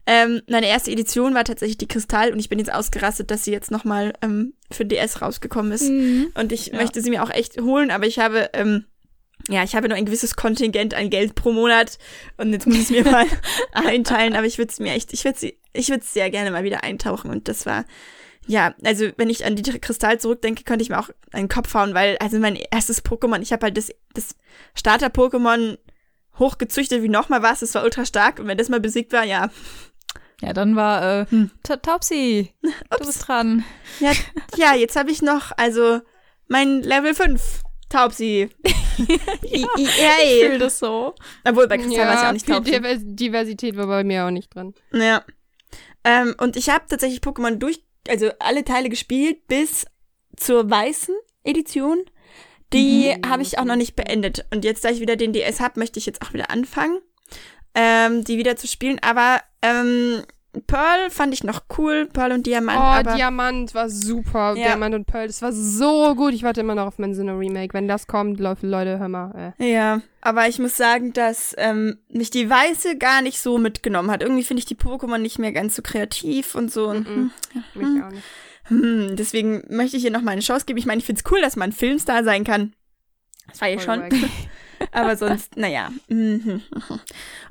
Ähm, 0.06 0.42
meine 0.48 0.68
erste 0.68 0.90
Edition 0.90 1.34
war 1.34 1.44
tatsächlich 1.44 1.78
die 1.78 1.88
Kristall 1.88 2.32
und 2.32 2.38
ich 2.38 2.48
bin 2.48 2.58
jetzt 2.58 2.72
ausgerastet, 2.72 3.30
dass 3.30 3.44
sie 3.44 3.52
jetzt 3.52 3.70
nochmal 3.70 4.12
ähm, 4.22 4.54
für 4.70 4.84
DS 4.84 5.22
rausgekommen 5.22 5.72
ist. 5.72 5.88
Und 5.88 6.52
ich 6.52 6.68
Ja. 6.68 6.76
möchte 6.76 7.00
sie 7.00 7.10
mir 7.10 7.22
auch 7.22 7.30
echt 7.30 7.60
holen, 7.60 7.90
aber 7.90 8.06
ich 8.06 8.18
habe, 8.18 8.50
ähm, 8.52 8.84
ja, 9.48 9.62
ich 9.64 9.74
habe 9.74 9.88
nur 9.88 9.96
ein 9.96 10.04
gewisses 10.06 10.36
Kontingent 10.36 10.94
an 10.94 11.10
Geld 11.10 11.34
pro 11.34 11.52
Monat 11.52 11.98
und 12.36 12.52
jetzt 12.52 12.66
muss 12.66 12.76
ich 12.76 12.82
es 12.82 12.90
mir 12.90 13.04
mal 13.10 13.26
einteilen, 13.72 14.34
aber 14.34 14.46
ich 14.46 14.58
würde 14.58 14.70
es 14.70 14.78
mir 14.80 14.92
echt, 14.92 15.12
ich 15.12 15.24
würde 15.24 15.38
sie, 15.38 15.58
ich 15.72 15.88
würde 15.88 16.04
sehr 16.04 16.30
gerne 16.30 16.50
mal 16.50 16.64
wieder 16.64 16.82
eintauchen 16.84 17.30
und 17.30 17.48
das 17.48 17.64
war 17.66 17.84
ja, 18.50 18.74
also 18.84 19.06
wenn 19.16 19.30
ich 19.30 19.44
an 19.44 19.54
die 19.54 19.62
Kristall 19.78 20.18
zurückdenke, 20.18 20.64
könnte 20.64 20.82
ich 20.82 20.88
mir 20.90 20.98
auch 20.98 21.08
einen 21.32 21.48
Kopf 21.48 21.72
hauen, 21.74 21.94
weil, 21.94 22.16
also 22.18 22.38
mein 22.38 22.56
erstes 22.56 23.04
Pokémon, 23.04 23.40
ich 23.40 23.52
habe 23.52 23.66
halt 23.66 23.76
das, 23.76 23.90
das 24.14 24.34
Starter-Pokémon 24.74 25.78
hochgezüchtet 26.38 27.02
wie 27.02 27.08
nochmal 27.08 27.42
was, 27.42 27.62
es 27.62 27.74
war 27.74 27.84
ultra 27.84 28.04
stark 28.04 28.38
und 28.40 28.48
wenn 28.48 28.58
das 28.58 28.68
mal 28.68 28.80
besiegt 28.80 29.12
war, 29.12 29.24
ja. 29.24 29.50
Ja, 30.40 30.52
dann 30.52 30.74
war 30.74 31.20
äh, 31.20 31.26
Hm. 31.30 31.50
Ta- 31.62 31.76
Taubsi, 31.76 32.52
du 32.62 33.06
bist 33.06 33.28
dran. 33.28 33.64
Ja, 34.00 34.12
ja 34.56 34.74
jetzt 34.74 34.96
habe 34.96 35.10
ich 35.10 35.22
noch, 35.22 35.52
also 35.56 36.00
mein 36.48 36.82
Level 36.82 37.14
5 37.14 37.62
Taubsi. 37.88 38.48
I- 39.44 39.66
Ich 39.76 39.90
fühle 40.42 40.58
das 40.58 40.78
so. 40.78 41.14
Obwohl 41.44 41.68
bei 41.68 41.76
Kristall 41.78 42.06
war 42.06 42.14
es 42.14 42.22
ja 42.22 42.28
auch 42.28 42.32
nicht 42.32 42.48
Taubsi. 42.48 42.70
Divers 42.72 42.98
Diversität 43.02 43.76
war 43.76 43.86
bei 43.86 44.02
mir 44.04 44.24
auch 44.26 44.30
nicht 44.30 44.54
drin. 44.54 44.74
Ja. 44.92 45.22
Ähm, 46.04 46.34
und 46.38 46.56
ich 46.56 46.70
habe 46.70 46.84
tatsächlich 46.88 47.20
Pokémon 47.20 47.56
durch, 47.56 47.82
also 48.08 48.30
alle 48.38 48.64
Teile 48.64 48.88
gespielt 48.88 49.46
bis 49.46 49.86
zur 50.36 50.70
weißen 50.70 51.14
Edition. 51.44 52.04
Die 52.72 53.14
habe 53.26 53.42
ich 53.42 53.58
auch 53.58 53.64
noch 53.64 53.76
nicht 53.76 53.96
beendet. 53.96 54.46
Und 54.52 54.64
jetzt, 54.64 54.84
da 54.84 54.90
ich 54.90 55.00
wieder 55.00 55.16
den 55.16 55.32
DS 55.32 55.60
habe, 55.60 55.80
möchte 55.80 55.98
ich 55.98 56.06
jetzt 56.06 56.22
auch 56.22 56.32
wieder 56.32 56.50
anfangen, 56.50 57.00
ähm, 57.74 58.22
die 58.24 58.38
wieder 58.38 58.56
zu 58.56 58.68
spielen. 58.68 59.00
Aber 59.00 59.42
ähm, 59.62 60.22
Pearl 60.66 61.10
fand 61.10 61.32
ich 61.32 61.44
noch 61.44 61.62
cool, 61.78 62.08
Pearl 62.12 62.32
und 62.32 62.44
Diamant. 62.46 62.78
oh, 62.78 62.82
aber 62.82 63.14
Diamant 63.14 63.72
war 63.74 63.88
super. 63.88 64.54
Ja. 64.56 64.66
Diamant 64.68 64.94
und 64.96 65.06
Pearl, 65.06 65.28
das 65.28 65.42
war 65.42 65.52
so 65.52 66.14
gut. 66.16 66.34
Ich 66.34 66.42
warte 66.42 66.60
immer 66.60 66.74
noch 66.74 66.86
auf 66.86 66.98
mein 66.98 67.14
Sinnoh 67.14 67.38
Remake. 67.38 67.72
Wenn 67.72 67.86
das 67.86 68.08
kommt, 68.08 68.40
Leute, 68.40 68.66
Leute 68.66 68.98
hör 68.98 69.08
mal. 69.08 69.54
Äh. 69.58 69.72
Ja, 69.72 70.00
aber 70.20 70.48
ich 70.48 70.58
muss 70.58 70.76
sagen, 70.76 71.12
dass 71.12 71.54
ähm, 71.56 71.98
mich 72.08 72.30
die 72.30 72.50
Weiße 72.50 72.98
gar 72.98 73.22
nicht 73.22 73.40
so 73.40 73.58
mitgenommen 73.58 74.10
hat. 74.10 74.22
Irgendwie 74.22 74.42
finde 74.42 74.58
ich 74.58 74.66
die 74.66 74.74
Pokémon 74.76 75.18
nicht 75.18 75.38
mehr 75.38 75.52
ganz 75.52 75.76
so 75.76 75.82
kreativ 75.82 76.54
und 76.56 76.72
so. 76.72 76.88
Und, 76.88 77.08
Mhm. 77.08 77.30
Mich 77.74 78.02
auch 78.02 78.10
nicht. 78.10 78.24
hm, 78.64 79.14
deswegen 79.16 79.62
möchte 79.68 79.96
ich 79.96 80.02
hier 80.02 80.10
noch 80.12 80.22
mal 80.22 80.32
eine 80.32 80.40
Chance 80.40 80.66
geben. 80.66 80.78
Ich 80.78 80.86
meine, 80.86 80.98
ich 80.98 81.04
finde 81.06 81.22
es 81.24 81.30
cool, 81.30 81.40
dass 81.40 81.54
man 81.56 81.70
Filmstar 81.72 82.24
sein 82.24 82.42
kann. 82.44 82.72
Das 83.48 83.60
war 83.60 83.68
ja 83.68 83.78
schon. 83.78 84.02
aber 84.92 85.16
sonst, 85.16 85.56
naja. 85.56 85.90
Mhm. 86.08 86.62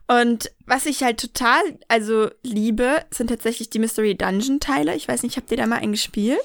Und 0.07 0.51
was 0.65 0.85
ich 0.85 1.03
halt 1.03 1.19
total, 1.19 1.61
also 1.87 2.29
liebe, 2.43 3.03
sind 3.11 3.27
tatsächlich 3.27 3.69
die 3.69 3.79
Mystery 3.79 4.15
Dungeon 4.15 4.59
Teile. 4.59 4.95
Ich 4.95 5.07
weiß 5.07 5.23
nicht, 5.23 5.37
habt 5.37 5.51
ihr 5.51 5.57
da 5.57 5.67
mal 5.67 5.77
einen 5.77 5.91
gespielt? 5.93 6.39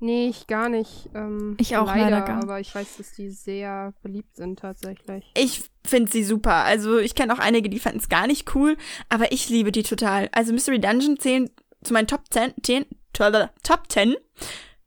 Nee, 0.00 0.28
ich 0.28 0.46
gar 0.46 0.68
nicht. 0.68 1.08
Ähm, 1.14 1.56
Ich 1.58 1.76
auch 1.76 1.86
leider 1.86 2.20
gar- 2.22 2.42
Aber 2.42 2.60
ich 2.60 2.72
weiß, 2.74 2.98
dass 2.98 3.12
die 3.14 3.30
sehr 3.30 3.92
beliebt 4.02 4.36
sind 4.36 4.60
tatsächlich. 4.60 5.24
Ich 5.36 5.62
finde 5.84 6.10
sie 6.12 6.22
super. 6.22 6.54
Also 6.64 6.98
ich 6.98 7.14
kenne 7.16 7.32
auch 7.34 7.40
einige, 7.40 7.68
die 7.68 7.80
fanden 7.80 7.98
es 7.98 8.08
gar 8.08 8.26
nicht 8.28 8.54
cool, 8.54 8.76
aber 9.08 9.32
ich 9.32 9.48
liebe 9.48 9.72
die 9.72 9.82
total. 9.82 10.28
Also 10.32 10.52
Mystery 10.52 10.78
Dungeon 10.80 11.18
zählen 11.18 11.50
zu 11.82 11.92
meinen 11.92 12.06
Top 12.06 12.22
10, 12.30 12.54
10 12.62 12.86
Top 13.12 13.82
10 13.88 14.14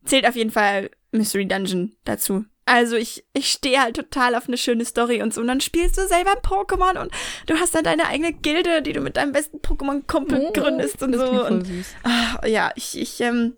zählt 0.06 0.26
auf 0.26 0.36
jeden 0.38 0.52
Fall 0.52 0.90
Mystery 1.12 1.46
Dungeon 1.46 1.94
dazu. 2.06 2.46
Also 2.72 2.96
ich, 2.96 3.26
ich 3.34 3.52
stehe 3.52 3.82
halt 3.82 3.98
total 3.98 4.34
auf 4.34 4.48
eine 4.48 4.56
schöne 4.56 4.86
Story 4.86 5.22
und 5.22 5.34
so. 5.34 5.42
Und 5.42 5.48
dann 5.48 5.60
spielst 5.60 5.98
du 5.98 6.08
selber 6.08 6.32
ein 6.32 6.38
Pokémon 6.38 7.02
und 7.02 7.12
du 7.48 7.56
hast 7.56 7.76
dann 7.76 7.84
deine 7.84 8.08
eigene 8.08 8.32
Gilde, 8.32 8.82
die 8.82 8.94
du 8.94 9.02
mit 9.02 9.18
deinem 9.18 9.34
besten 9.34 9.58
Pokémon-Kumpel 9.58 10.40
Oh, 10.40 10.54
gründest 10.54 11.04
und 11.04 11.14
so. 11.14 11.46
Und 11.46 11.68
ah, 12.04 12.48
ja, 12.48 12.72
ich, 12.76 12.98
ich, 12.98 13.20
ähm, 13.20 13.58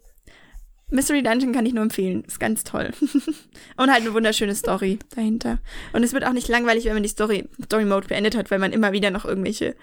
Mystery 0.89 1.21
Dungeon 1.21 1.53
kann 1.53 1.67
ich 1.67 1.75
nur 1.75 1.83
empfehlen. 1.83 2.23
Ist 2.23 2.39
ganz 2.39 2.63
toll. 2.63 2.89
und 3.77 3.91
halt 3.91 4.01
eine 4.01 4.15
wunderschöne 4.15 4.55
Story 4.55 4.97
dahinter. 5.15 5.59
Und 5.91 6.01
es 6.01 6.13
wird 6.13 6.25
auch 6.25 6.33
nicht 6.33 6.47
langweilig, 6.47 6.85
wenn 6.85 6.93
man 6.93 7.03
die 7.03 7.09
Story, 7.09 7.47
Story 7.63 7.85
Mode 7.85 8.07
beendet 8.07 8.35
hat, 8.35 8.49
weil 8.49 8.57
man 8.57 8.73
immer 8.73 8.93
wieder 8.93 9.11
noch 9.11 9.25
irgendwelche 9.25 9.75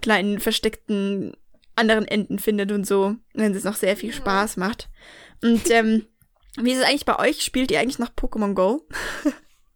kleinen 0.00 0.40
versteckten 0.40 1.34
anderen 1.76 2.08
Enden 2.08 2.38
findet 2.38 2.72
und 2.72 2.86
so. 2.86 3.16
Wenn 3.34 3.54
es 3.54 3.64
noch 3.64 3.76
sehr 3.76 3.98
viel 3.98 4.14
Spaß 4.14 4.56
macht. 4.56 4.88
Und 5.42 5.70
ähm, 5.70 6.06
wie 6.56 6.72
ist 6.72 6.78
es 6.78 6.84
eigentlich 6.84 7.04
bei 7.04 7.18
euch? 7.18 7.42
Spielt 7.42 7.70
ihr 7.70 7.80
eigentlich 7.80 7.98
noch 7.98 8.10
Pokémon 8.10 8.54
Go? 8.54 8.86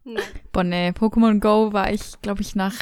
Nein. 0.05 0.22
Boah, 0.53 0.64
nee, 0.64 0.91
Pokémon 0.91 1.41
Go 1.41 1.72
war 1.72 1.93
ich, 1.93 2.20
glaube 2.22 2.43
ich, 2.43 2.55
nach 2.55 2.75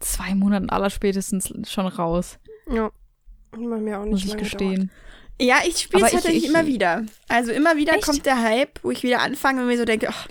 zwei 0.00 0.34
Monaten 0.34 0.70
allerspätestens 0.70 1.52
schon 1.70 1.86
raus, 1.86 2.38
Ja. 2.70 2.90
Ich 3.54 3.66
mach 3.66 3.78
mir 3.78 3.98
auch 3.98 4.04
nicht 4.04 4.12
muss 4.12 4.24
ich 4.26 4.36
gestehen. 4.36 4.90
Ja, 5.40 5.60
ich 5.66 5.78
spiele 5.78 6.02
es 6.02 6.02
Aber 6.02 6.06
ich- 6.08 6.12
tatsächlich 6.12 6.44
ich- 6.44 6.50
immer 6.50 6.66
wieder. 6.66 7.06
Also 7.28 7.50
immer 7.50 7.76
wieder 7.76 7.94
Echt? 7.94 8.04
kommt 8.04 8.26
der 8.26 8.42
Hype, 8.42 8.78
wo 8.84 8.90
ich 8.90 9.02
wieder 9.02 9.20
anfange 9.20 9.62
und 9.62 9.68
mir 9.68 9.78
so 9.78 9.84
denke, 9.86 10.08
ach, 10.10 10.28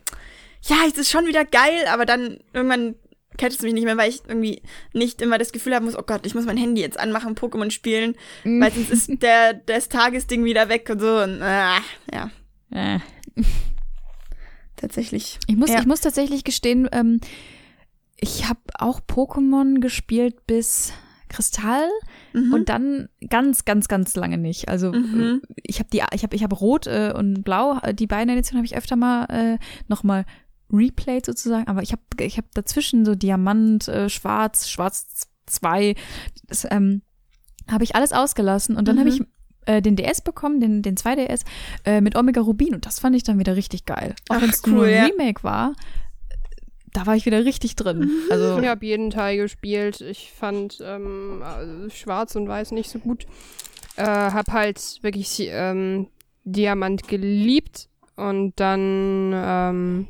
ja, 0.63 0.75
es 0.87 0.97
ist 0.97 1.09
schon 1.09 1.25
wieder 1.25 1.43
geil, 1.43 1.85
aber 1.89 2.05
dann 2.05 2.39
irgendwann 2.53 2.95
catcht 3.37 3.57
es 3.57 3.61
mich 3.63 3.73
nicht 3.73 3.85
mehr, 3.85 3.97
weil 3.97 4.09
ich 4.09 4.21
irgendwie 4.27 4.61
nicht 4.93 5.21
immer 5.21 5.37
das 5.39 5.51
Gefühl 5.51 5.73
haben 5.75 5.85
muss, 5.85 5.97
oh 5.97 6.03
Gott, 6.05 6.25
ich 6.27 6.35
muss 6.35 6.45
mein 6.45 6.57
Handy 6.57 6.81
jetzt 6.81 6.99
anmachen, 6.99 7.35
Pokémon 7.35 7.71
spielen, 7.71 8.15
Mhm. 8.43 8.61
weil 8.61 8.71
sonst 8.71 8.91
ist 8.91 9.21
der 9.23 9.53
das 9.55 9.89
Tagesding 9.89 10.43
wieder 10.45 10.69
weg 10.69 10.87
und 10.91 10.99
so 10.99 11.17
und 11.21 11.41
ah, 11.41 11.79
ja, 12.13 12.29
Äh. 12.71 12.99
tatsächlich. 14.75 15.39
Ich 15.47 15.55
muss, 15.55 15.69
Ja. 15.69 15.79
ich 15.79 15.85
muss 15.85 16.01
tatsächlich 16.01 16.43
gestehen, 16.43 16.87
ähm, 16.91 17.19
ich 18.19 18.47
habe 18.49 18.59
auch 18.79 18.99
Pokémon 19.01 19.79
gespielt 19.79 20.45
bis 20.47 20.91
Kristall 21.29 21.87
Mhm. 22.33 22.53
und 22.53 22.69
dann 22.69 23.09
ganz, 23.29 23.65
ganz, 23.65 23.87
ganz 23.87 24.15
lange 24.15 24.37
nicht. 24.37 24.69
Also 24.69 24.93
Mhm. 24.93 25.41
äh, 25.49 25.53
ich 25.63 25.79
habe 25.79 25.89
die, 25.91 26.01
ich 26.13 26.23
habe, 26.23 26.35
ich 26.35 26.43
habe 26.43 26.55
Rot 26.55 26.87
äh, 26.87 27.13
und 27.15 27.43
Blau, 27.43 27.79
äh, 27.83 27.93
die 27.93 28.07
beiden 28.07 28.29
Editionen 28.29 28.59
habe 28.59 28.65
ich 28.65 28.77
öfter 28.77 28.95
mal 28.95 29.25
äh, 29.25 29.57
noch 29.87 30.03
mal 30.03 30.25
replayed 30.71 31.25
sozusagen, 31.25 31.67
aber 31.67 31.81
ich 31.81 31.91
habe, 31.91 32.01
ich 32.21 32.37
habe 32.37 32.47
dazwischen 32.53 33.05
so 33.05 33.15
Diamant, 33.15 33.87
äh, 33.87 34.09
Schwarz, 34.09 34.69
Schwarz 34.69 35.27
2, 35.45 35.95
das 36.47 36.67
ähm, 36.69 37.01
habe 37.69 37.83
ich 37.83 37.95
alles 37.95 38.11
ausgelassen 38.13 38.75
und 38.75 38.87
dann 38.87 38.95
Mhm. 38.95 38.99
habe 38.99 39.09
ich 39.09 39.21
äh, 39.67 39.81
den 39.81 39.95
DS 39.95 40.21
bekommen, 40.21 40.59
den, 40.59 40.81
den 40.81 40.95
2DS, 40.95 41.41
äh, 41.85 42.01
mit 42.01 42.15
Omega 42.15 42.41
Rubin 42.41 42.73
und 42.73 42.85
das 42.85 42.99
fand 42.99 43.15
ich 43.15 43.23
dann 43.23 43.37
wieder 43.37 43.55
richtig 43.55 43.85
geil. 43.85 44.15
Auch 44.29 44.41
wenn 44.41 44.49
es 44.49 44.63
cool, 44.65 44.73
nur 44.73 44.85
ein 44.85 44.93
ja. 44.93 45.05
Remake 45.05 45.43
war, 45.43 45.73
da 46.93 47.05
war 47.05 47.15
ich 47.15 47.25
wieder 47.25 47.45
richtig 47.45 47.75
drin. 47.75 48.09
Also, 48.31 48.59
Ich 48.59 48.67
habe 48.67 48.85
jeden 48.85 49.11
Teil 49.11 49.37
gespielt. 49.37 50.01
Ich 50.01 50.31
fand 50.31 50.79
ähm, 50.81 51.43
äh, 51.43 51.89
Schwarz 51.91 52.35
und 52.35 52.47
Weiß 52.47 52.71
nicht 52.71 52.89
so 52.89 52.97
gut. 52.99 53.27
Äh, 53.97 54.03
hab 54.03 54.51
halt 54.51 54.99
wirklich 55.01 55.47
ähm, 55.51 56.07
Diamant 56.43 57.07
geliebt 57.07 57.89
und 58.15 58.53
dann 58.55 59.31
ähm, 59.35 60.07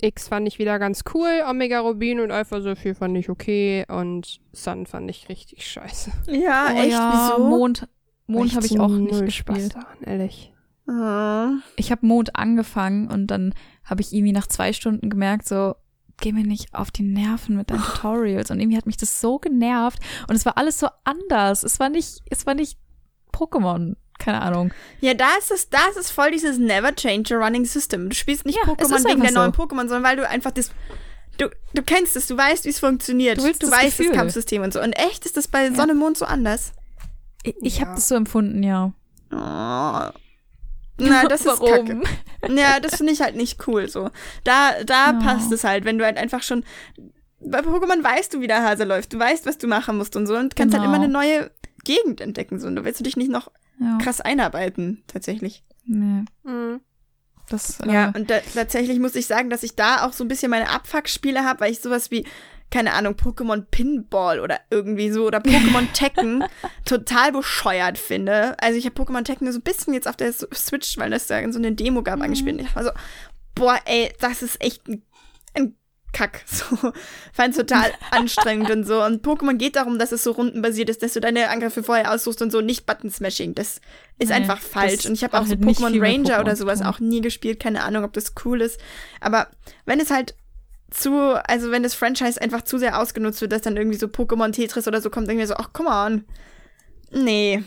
X 0.00 0.28
fand 0.28 0.46
ich 0.48 0.58
wieder 0.58 0.78
ganz 0.78 1.02
cool. 1.14 1.42
Omega 1.48 1.80
Rubin 1.80 2.20
und 2.20 2.30
Alpha 2.30 2.60
Saphir 2.60 2.94
fand 2.94 3.16
ich 3.16 3.28
okay 3.28 3.84
und 3.88 4.40
Sun 4.52 4.86
fand 4.86 5.10
ich 5.10 5.28
richtig 5.28 5.66
scheiße. 5.66 6.12
Ja, 6.30 6.68
oh 6.70 6.78
echt, 6.78 6.92
ja, 6.92 7.32
wieso? 7.36 7.48
Mond, 7.48 7.88
Mond 8.28 8.54
habe 8.54 8.66
ich 8.66 8.78
auch 8.78 8.88
nicht 8.88 9.24
gespielt. 9.24 9.58
Spaß 9.58 9.68
daran, 9.70 10.02
ehrlich. 10.02 10.52
Ah. 10.86 11.54
Ich 11.76 11.90
habe 11.90 12.06
Mond 12.06 12.36
angefangen 12.36 13.08
und 13.10 13.26
dann 13.26 13.54
habe 13.84 14.00
ich 14.00 14.12
irgendwie 14.12 14.32
nach 14.32 14.46
zwei 14.46 14.72
Stunden 14.72 15.10
gemerkt, 15.10 15.46
so, 15.48 15.74
geh 16.20 16.32
mir 16.32 16.44
nicht 16.44 16.74
auf 16.74 16.90
die 16.90 17.02
Nerven 17.02 17.56
mit 17.56 17.70
deinen 17.70 17.82
Tutorials. 17.84 18.50
Und 18.50 18.60
irgendwie 18.60 18.76
hat 18.76 18.86
mich 18.86 18.96
das 18.96 19.20
so 19.20 19.38
genervt. 19.38 19.98
Und 20.28 20.36
es 20.36 20.46
war 20.46 20.56
alles 20.56 20.78
so 20.78 20.88
anders. 21.04 21.62
Es 21.62 21.80
war 21.80 21.88
nicht, 21.88 22.22
es 22.30 22.46
war 22.46 22.54
nicht 22.54 22.78
Pokémon. 23.32 23.96
Keine 24.18 24.42
Ahnung. 24.42 24.72
Ja, 25.00 25.14
da 25.14 25.28
ist 25.38 25.52
es, 25.52 25.70
da 25.70 25.78
ist 25.90 25.96
es 25.96 26.10
voll 26.10 26.32
dieses 26.32 26.58
Never 26.58 26.94
Change 26.94 27.36
a 27.36 27.38
Running 27.38 27.64
System. 27.64 28.08
Du 28.08 28.16
spielst 28.16 28.46
nicht 28.46 28.58
Ja, 28.58 28.64
Pokémon 28.72 29.04
wegen 29.04 29.04
der 29.04 29.12
einfach 29.12 29.30
neuen 29.32 29.52
so. 29.54 29.62
Pokémon, 29.62 29.80
sondern 29.82 30.02
weil 30.02 30.16
du 30.16 30.28
einfach 30.28 30.50
das. 30.50 30.72
Du, 31.36 31.48
du 31.72 31.82
kennst 31.82 32.16
es, 32.16 32.26
du 32.26 32.36
weißt, 32.36 32.64
wie 32.64 32.70
es 32.70 32.80
funktioniert. 32.80 33.38
Du 33.38 33.44
willst 33.44 33.62
das 33.62 33.70
weißt 33.70 33.96
Gefühl. 33.96 34.08
das 34.08 34.16
Kampfsystem 34.16 34.62
und 34.62 34.72
so. 34.72 34.80
Und 34.80 34.92
echt 34.94 35.24
ist 35.24 35.36
das 35.36 35.46
bei 35.46 35.70
Sonne 35.72 35.92
und 35.92 35.98
Mond 35.98 36.18
so 36.18 36.24
anders. 36.24 36.72
Ich, 37.60 37.78
Ja. 37.78 37.86
habe 37.86 37.94
das 37.96 38.08
so 38.08 38.14
empfunden, 38.14 38.62
ja. 38.62 38.92
Oh. 39.32 39.36
Na, 41.00 41.24
das 41.28 41.42
ist 41.42 41.46
Warum? 41.60 42.02
kacke. 42.02 42.02
Ja, 42.56 42.80
das 42.80 42.96
finde 42.96 43.12
ich 43.12 43.20
halt 43.20 43.36
nicht 43.36 43.66
cool 43.68 43.88
so. 43.88 44.10
Da, 44.44 44.82
da 44.84 45.12
Ja. 45.12 45.18
passt 45.20 45.52
es 45.52 45.62
halt, 45.64 45.84
wenn 45.84 45.98
du 45.98 46.04
halt 46.04 46.16
einfach 46.16 46.42
schon. 46.42 46.64
Bei 47.40 47.60
Pokémon 47.60 48.02
weißt 48.02 48.34
du, 48.34 48.40
wie 48.40 48.48
der 48.48 48.64
Hase 48.64 48.82
läuft. 48.84 49.12
Du 49.12 49.18
weißt, 49.18 49.46
was 49.46 49.58
du 49.58 49.68
machen 49.68 49.96
musst 49.96 50.16
und 50.16 50.26
so. 50.26 50.36
Und 50.36 50.56
kannst 50.56 50.74
halt 50.74 50.82
Genau. 50.84 50.94
immer 50.96 51.04
eine 51.04 51.12
neue 51.12 51.50
Gegend 51.84 52.20
entdecken. 52.20 52.58
So. 52.58 52.66
Und 52.66 52.74
da 52.76 52.84
willst 52.84 52.98
du 52.98 53.04
dich 53.04 53.16
nicht 53.16 53.30
noch 53.30 53.50
Ja. 53.80 53.98
krass 54.02 54.20
einarbeiten, 54.20 55.04
tatsächlich. 55.06 55.62
Nee, 55.86 56.24
Mhm. 56.42 56.80
das, 57.48 57.78
äh, 57.80 57.92
Ja, 57.92 58.12
und 58.14 58.28
da, 58.28 58.40
tatsächlich 58.54 58.98
muss 58.98 59.14
ich 59.14 59.26
sagen, 59.28 59.50
dass 59.50 59.62
ich 59.62 59.76
da 59.76 60.04
auch 60.04 60.12
so 60.12 60.24
ein 60.24 60.28
bisschen 60.28 60.50
meine 60.50 60.68
Abfuck-Spiele 60.70 61.44
habe, 61.44 61.60
weil 61.60 61.70
ich 61.72 61.78
sowas 61.80 62.10
wie, 62.10 62.26
keine 62.70 62.92
Ahnung, 62.92 63.14
Pokémon 63.14 63.64
Pinball 63.70 64.40
oder 64.40 64.60
irgendwie 64.70 65.10
so 65.10 65.26
oder 65.26 65.38
Pokémon 65.38 65.90
Tekken 65.92 66.44
total 66.84 67.32
bescheuert 67.32 67.96
finde. 67.96 68.56
Also 68.60 68.78
ich 68.78 68.84
habe 68.84 69.00
Pokémon 69.00 69.24
Tekken 69.24 69.46
nur 69.46 69.52
so 69.52 69.58
ein 69.58 69.62
bisschen 69.62 69.94
jetzt 69.94 70.08
auf 70.08 70.16
der 70.16 70.32
Switch, 70.32 70.98
weil 70.98 71.10
das 71.10 71.26
da 71.26 71.50
so 71.50 71.58
eine 71.58 71.72
Demo 71.72 72.02
gab, 72.02 72.20
angespielt. 72.20 72.58
Und 72.58 72.66
ich 72.66 72.76
war 72.76 72.84
so, 72.84 72.90
boah, 73.54 73.78
ey, 73.86 74.12
das 74.20 74.42
ist 74.42 74.62
echt 74.62 74.86
ein, 74.86 75.02
ein 75.54 75.74
Kack. 76.12 76.42
So, 76.50 76.92
fand 77.32 77.56
total 77.56 77.90
anstrengend 78.10 78.70
und 78.70 78.84
so. 78.84 79.02
Und 79.02 79.24
Pokémon 79.24 79.54
geht 79.54 79.76
darum, 79.76 79.98
dass 79.98 80.12
es 80.12 80.22
so 80.22 80.32
rundenbasiert 80.32 80.90
ist, 80.90 81.02
dass 81.02 81.14
du 81.14 81.20
deine 81.20 81.48
Angriffe 81.48 81.82
vorher 81.82 82.12
aussuchst 82.12 82.42
und 82.42 82.50
so, 82.50 82.60
nicht 82.60 82.84
Button-Smashing. 82.84 83.54
Das 83.54 83.80
ist 84.18 84.28
Nee, 84.28 84.34
einfach 84.34 84.60
falsch. 84.60 85.06
Und 85.06 85.14
ich 85.14 85.24
habe 85.24 85.38
auch 85.38 85.44
so 85.44 85.50
halt 85.50 85.60
Pokémon 85.60 86.00
Ranger 86.00 86.34
Pokémon 86.34 86.40
oder 86.40 86.56
sowas 86.56 86.80
tun. 86.80 86.88
auch 86.88 87.00
nie 87.00 87.22
gespielt. 87.22 87.60
Keine 87.60 87.82
Ahnung, 87.82 88.04
ob 88.04 88.12
das 88.12 88.34
cool 88.44 88.60
ist. 88.60 88.78
Aber 89.20 89.48
wenn 89.86 90.00
es 90.00 90.10
halt 90.10 90.34
zu, 90.90 91.40
also 91.46 91.70
wenn 91.70 91.82
das 91.82 91.94
Franchise 91.94 92.40
einfach 92.40 92.62
zu 92.62 92.78
sehr 92.78 93.00
ausgenutzt 93.00 93.40
wird, 93.40 93.52
dass 93.52 93.62
dann 93.62 93.76
irgendwie 93.76 93.98
so 93.98 94.06
Pokémon 94.06 94.52
Tetris 94.52 94.88
oder 94.88 95.00
so 95.00 95.10
kommt, 95.10 95.28
irgendwie 95.28 95.46
so, 95.46 95.54
ach, 95.54 95.72
come 95.72 95.90
on. 95.90 96.24
Nee. 97.10 97.62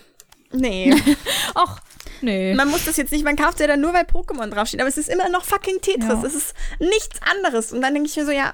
Nee. 0.52 0.94
Och, 1.56 1.80
Nee. 2.24 2.54
Man 2.54 2.70
muss 2.70 2.86
das 2.86 2.98
jetzt 2.98 3.12
nicht, 3.12 3.24
man 3.26 3.36
kauft 3.36 3.60
ja 3.60 3.68
dann 3.68 3.82
nur, 3.82 3.94
weil 3.94 4.04
Pokémon 4.04 4.48
draufsteht, 4.48 4.80
aber 4.80 4.90
es 4.90 4.98
ist 4.98 5.10
immer 5.10 5.28
noch 5.30 5.44
fucking 5.44 5.82
Tetris. 5.82 6.08
Ja. 6.08 6.24
Es 6.24 6.36
ist 6.36 6.54
nichts 6.80 7.20
anderes. 7.24 7.74
Und 7.74 7.82
dann 7.82 7.94
denke 7.94 8.10
ich 8.10 8.16
mir 8.16 8.26
so, 8.26 8.32
ja, 8.32 8.54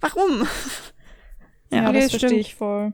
warum? 0.00 0.46
Ja, 1.70 1.90
Nee, 1.90 2.02
das 2.02 2.10
verstehe 2.10 2.28
stimmt. 2.28 2.40
ich 2.40 2.54
voll. 2.54 2.92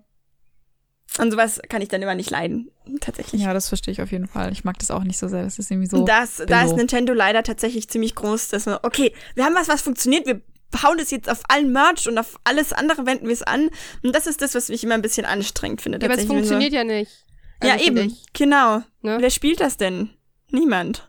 Und 1.18 1.31
sowas 1.33 1.61
kann 1.68 1.83
ich 1.83 1.89
dann 1.89 2.01
immer 2.01 2.14
nicht 2.14 2.31
leiden. 2.31 2.71
Tatsächlich. 3.01 3.43
Ja, 3.43 3.53
das 3.53 3.68
verstehe 3.68 3.93
ich 3.93 4.01
auf 4.01 4.11
jeden 4.11 4.27
Fall. 4.27 4.53
Ich 4.53 4.64
mag 4.64 4.79
das 4.79 4.91
auch 4.91 5.03
nicht 5.03 5.18
so 5.18 5.29
sehr. 5.29 5.43
Das 5.43 5.59
ist 5.59 5.71
irgendwie 5.71 5.89
so. 5.89 6.05
Das, 6.05 6.43
da 6.47 6.62
ist 6.62 6.77
Nintendo 6.77 7.12
leider 7.12 7.43
tatsächlich 7.43 7.91
ziemlich 7.91 8.14
groß, 8.14 8.49
dass 8.49 8.66
man, 8.66 8.79
okay, 8.83 9.12
wir 9.35 9.45
haben 9.45 9.55
was, 9.55 9.68
was 9.68 9.83
funktioniert, 9.83 10.25
wir 10.27 10.41
hauen 10.83 10.99
das 10.99 11.11
jetzt 11.11 11.29
auf 11.31 11.43
allen 11.49 11.73
Merch 11.73 12.09
und 12.09 12.18
auf 12.18 12.39
alles 12.45 12.73
andere 12.73 13.07
wenden 13.07 13.27
wir 13.27 13.33
es 13.35 13.43
an. 13.43 13.71
Und 14.03 14.14
das 14.14 14.27
ist 14.27 14.41
das, 14.43 14.55
was 14.55 14.68
mich 14.68 14.85
immer 14.85 14.95
ein 14.95 15.03
bisschen 15.03 15.27
anstrengend 15.27 15.81
finde. 15.83 15.99
Ja, 16.01 16.09
aber 16.11 16.18
es 16.21 16.27
funktioniert 16.27 16.73
ja 16.73 16.85
nicht. 16.85 17.25
ja, 17.62 17.73
Also, 17.73 17.85
finde 17.85 18.03
eben, 18.03 18.11
ich, 18.12 18.33
genau. 18.33 18.79
Ne? 19.03 19.16
Wer 19.21 19.31
spielt 19.31 19.61
das 19.61 19.77
denn? 19.77 20.11
Niemand. 20.51 21.09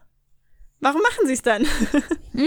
Warum 0.79 1.01
machen 1.01 1.27
sie 1.27 1.33
es 1.33 1.41
dann? 1.43 1.65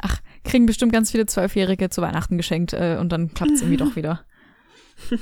Ach, 0.00 0.18
kriegen 0.44 0.66
bestimmt 0.66 0.92
ganz 0.92 1.10
viele 1.10 1.26
Zwölfjährige 1.26 1.90
zu 1.90 2.00
Weihnachten 2.02 2.36
geschenkt 2.38 2.72
äh, 2.72 2.96
und 2.98 3.10
dann 3.10 3.34
klappt 3.34 3.52
es 3.52 3.60
irgendwie 3.60 3.76
doch 3.76 3.96
wieder. 3.96 4.24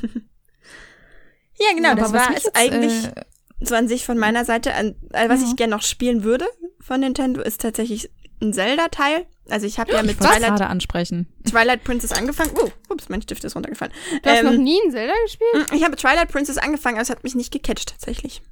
Ja, 1.61 1.74
genau, 1.74 1.91
Aber 1.91 2.03
das 2.03 2.12
was 2.12 2.20
war 2.29 2.37
es 2.37 2.45
jetzt, 2.45 2.57
eigentlich 2.57 3.05
äh, 3.07 3.24
so 3.61 3.74
an 3.74 3.89
sich 3.89 4.05
von 4.05 4.16
meiner 4.16 4.45
Seite. 4.45 4.74
An, 4.74 4.95
äh, 5.12 5.29
was 5.29 5.41
Ja. 5.43 5.49
ich 5.49 5.57
gerne 5.57 5.74
noch 5.74 5.83
spielen 5.83 6.22
würde 6.22 6.47
von 6.81 7.01
Nintendo, 7.01 7.41
ist 7.43 7.61
tatsächlich 7.62 8.11
ein 8.41 8.53
Zelda-Teil. 8.53 9.26
Also 9.51 9.66
ich 9.66 9.78
habe 9.78 9.92
ja 9.92 10.03
mit 10.03 10.20
es 10.20 10.26
Twilight, 10.26 10.61
ansprechen. 10.61 11.26
Twilight 11.44 11.84
Princess 11.84 12.12
angefangen. 12.12 12.51
Oh, 12.61 12.70
ups, 12.90 13.09
mein 13.09 13.22
Stift 13.22 13.44
ist 13.44 13.57
runtergefallen. 13.57 13.92
Du 14.22 14.30
hast 14.30 14.38
Ähm, 14.40 14.44
noch 14.46 14.53
nie 14.62 14.78
ein 14.84 14.90
Zelda 14.90 15.14
gespielt? 15.24 15.66
Ich 15.74 15.84
habe 15.84 15.96
Twilight 15.96 16.30
Princess 16.30 16.59
angefangen, 16.59 16.96
aber 16.96 17.03
es 17.03 17.11
hat 17.11 17.24
mich 17.24 17.34
nicht 17.34 17.53
gecatcht 17.53 17.90
tatsächlich. 17.90 18.42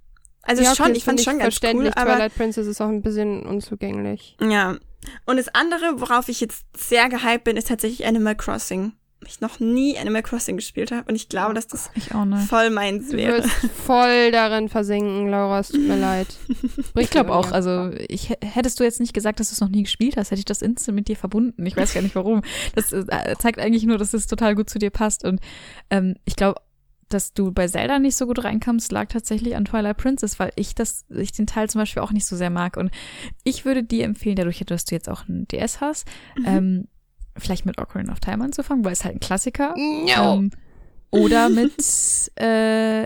Also 0.42 0.62
ja, 0.62 0.74
schon, 0.74 0.94
ich 0.94 1.04
fand 1.04 1.20
find 1.20 1.28
schon 1.28 1.38
ganz 1.40 1.58
cool, 1.74 1.90
aber 1.96 2.12
Twilight 2.14 2.34
Princess 2.36 2.66
ist 2.66 2.80
auch 2.80 2.88
ein 2.88 3.02
bisschen 3.02 3.44
unzugänglich. 3.46 4.36
ja. 4.40 4.76
Und 5.24 5.36
das 5.36 5.46
andere, 5.54 6.00
worauf 6.00 6.28
ich 6.28 6.40
jetzt 6.40 6.64
sehr 6.76 7.08
gehypt 7.08 7.44
bin, 7.44 7.56
ist 7.56 7.68
tatsächlich 7.68 8.04
Animal 8.04 8.34
Crossing. 8.34 8.92
Ich 9.26 9.40
noch 9.40 9.60
nie 9.60 9.96
Animal 9.98 10.22
Crossing 10.22 10.56
gespielt 10.56 10.92
habe 10.92 11.08
und 11.08 11.16
ich 11.16 11.28
glaube, 11.28 11.54
dass 11.54 11.66
das 11.66 11.90
Ich 11.94 12.14
auch 12.14 12.24
nicht. 12.24 12.48
voll 12.48 12.70
meins 12.70 13.08
Du 13.10 13.16
wäre. 13.16 13.38
wirst 13.42 13.50
voll 13.84 14.30
darin 14.30 14.68
versinken, 14.68 15.28
Laura. 15.30 15.60
Es 15.60 15.68
tut 15.68 15.80
mir 15.86 15.96
leid. 15.98 16.28
Ich 16.98 17.10
glaube 17.10 17.34
auch, 17.34 17.50
also 17.52 17.90
ich 18.08 18.30
hättest 18.42 18.78
du 18.80 18.84
jetzt 18.84 19.00
nicht 19.00 19.12
gesagt, 19.14 19.38
dass 19.40 19.48
du 19.50 19.52
es 19.54 19.60
noch 19.60 19.68
nie 19.68 19.82
gespielt 19.82 20.16
hast, 20.16 20.30
hätte 20.30 20.38
ich 20.38 20.44
das 20.44 20.62
instant 20.62 20.94
mit 20.94 21.08
dir 21.08 21.16
verbunden. 21.16 21.64
Ich 21.66 21.76
weiß 21.76 21.92
gar 21.94 22.02
nicht 22.02 22.14
warum. 22.14 22.42
Das 22.74 22.92
äh, 22.92 23.34
zeigt 23.38 23.58
eigentlich 23.58 23.84
nur, 23.84 23.98
dass 23.98 24.14
es 24.14 24.26
total 24.26 24.54
gut 24.54 24.70
zu 24.70 24.78
dir 24.78 24.90
passt. 24.90 25.24
Und 25.24 25.40
ähm, 25.90 26.14
ich 26.24 26.36
glaube, 26.36 26.60
dass 27.08 27.32
du 27.32 27.52
bei 27.52 27.68
Zelda 27.68 27.98
nicht 27.98 28.16
so 28.16 28.26
gut 28.26 28.42
reinkamst, 28.44 28.90
lag 28.92 29.06
tatsächlich 29.08 29.56
an 29.56 29.64
Twilight 29.64 29.96
Princess, 29.96 30.38
weil 30.40 30.52
ich 30.56 30.74
das, 30.74 31.04
ich 31.08 31.32
den 31.32 31.46
Teil 31.46 31.68
zum 31.70 31.80
Beispiel 31.80 32.02
auch 32.02 32.12
nicht 32.12 32.26
so 32.26 32.34
sehr 32.36 32.50
mag. 32.50 32.76
Und 32.76 32.90
ich 33.44 33.64
würde 33.64 33.82
dir 33.84 34.04
empfehlen, 34.04 34.36
dadurch, 34.36 34.58
dass 34.66 34.84
du 34.84 34.94
jetzt 34.94 35.08
auch 35.08 35.26
ein 35.28 35.46
DS 35.48 35.80
hast, 35.80 36.06
ähm, 36.46 36.88
vielleicht 37.38 37.66
mit 37.66 37.78
Ocarina 37.78 38.12
of 38.12 38.20
Time 38.20 38.44
anzufangen, 38.44 38.84
weil 38.84 38.92
es 38.92 39.04
halt 39.04 39.16
ein 39.16 39.20
Klassiker. 39.20 39.74
No. 39.76 40.34
Ähm, 40.34 40.50
oder 41.10 41.48
mit 41.48 41.72
äh, 42.36 43.04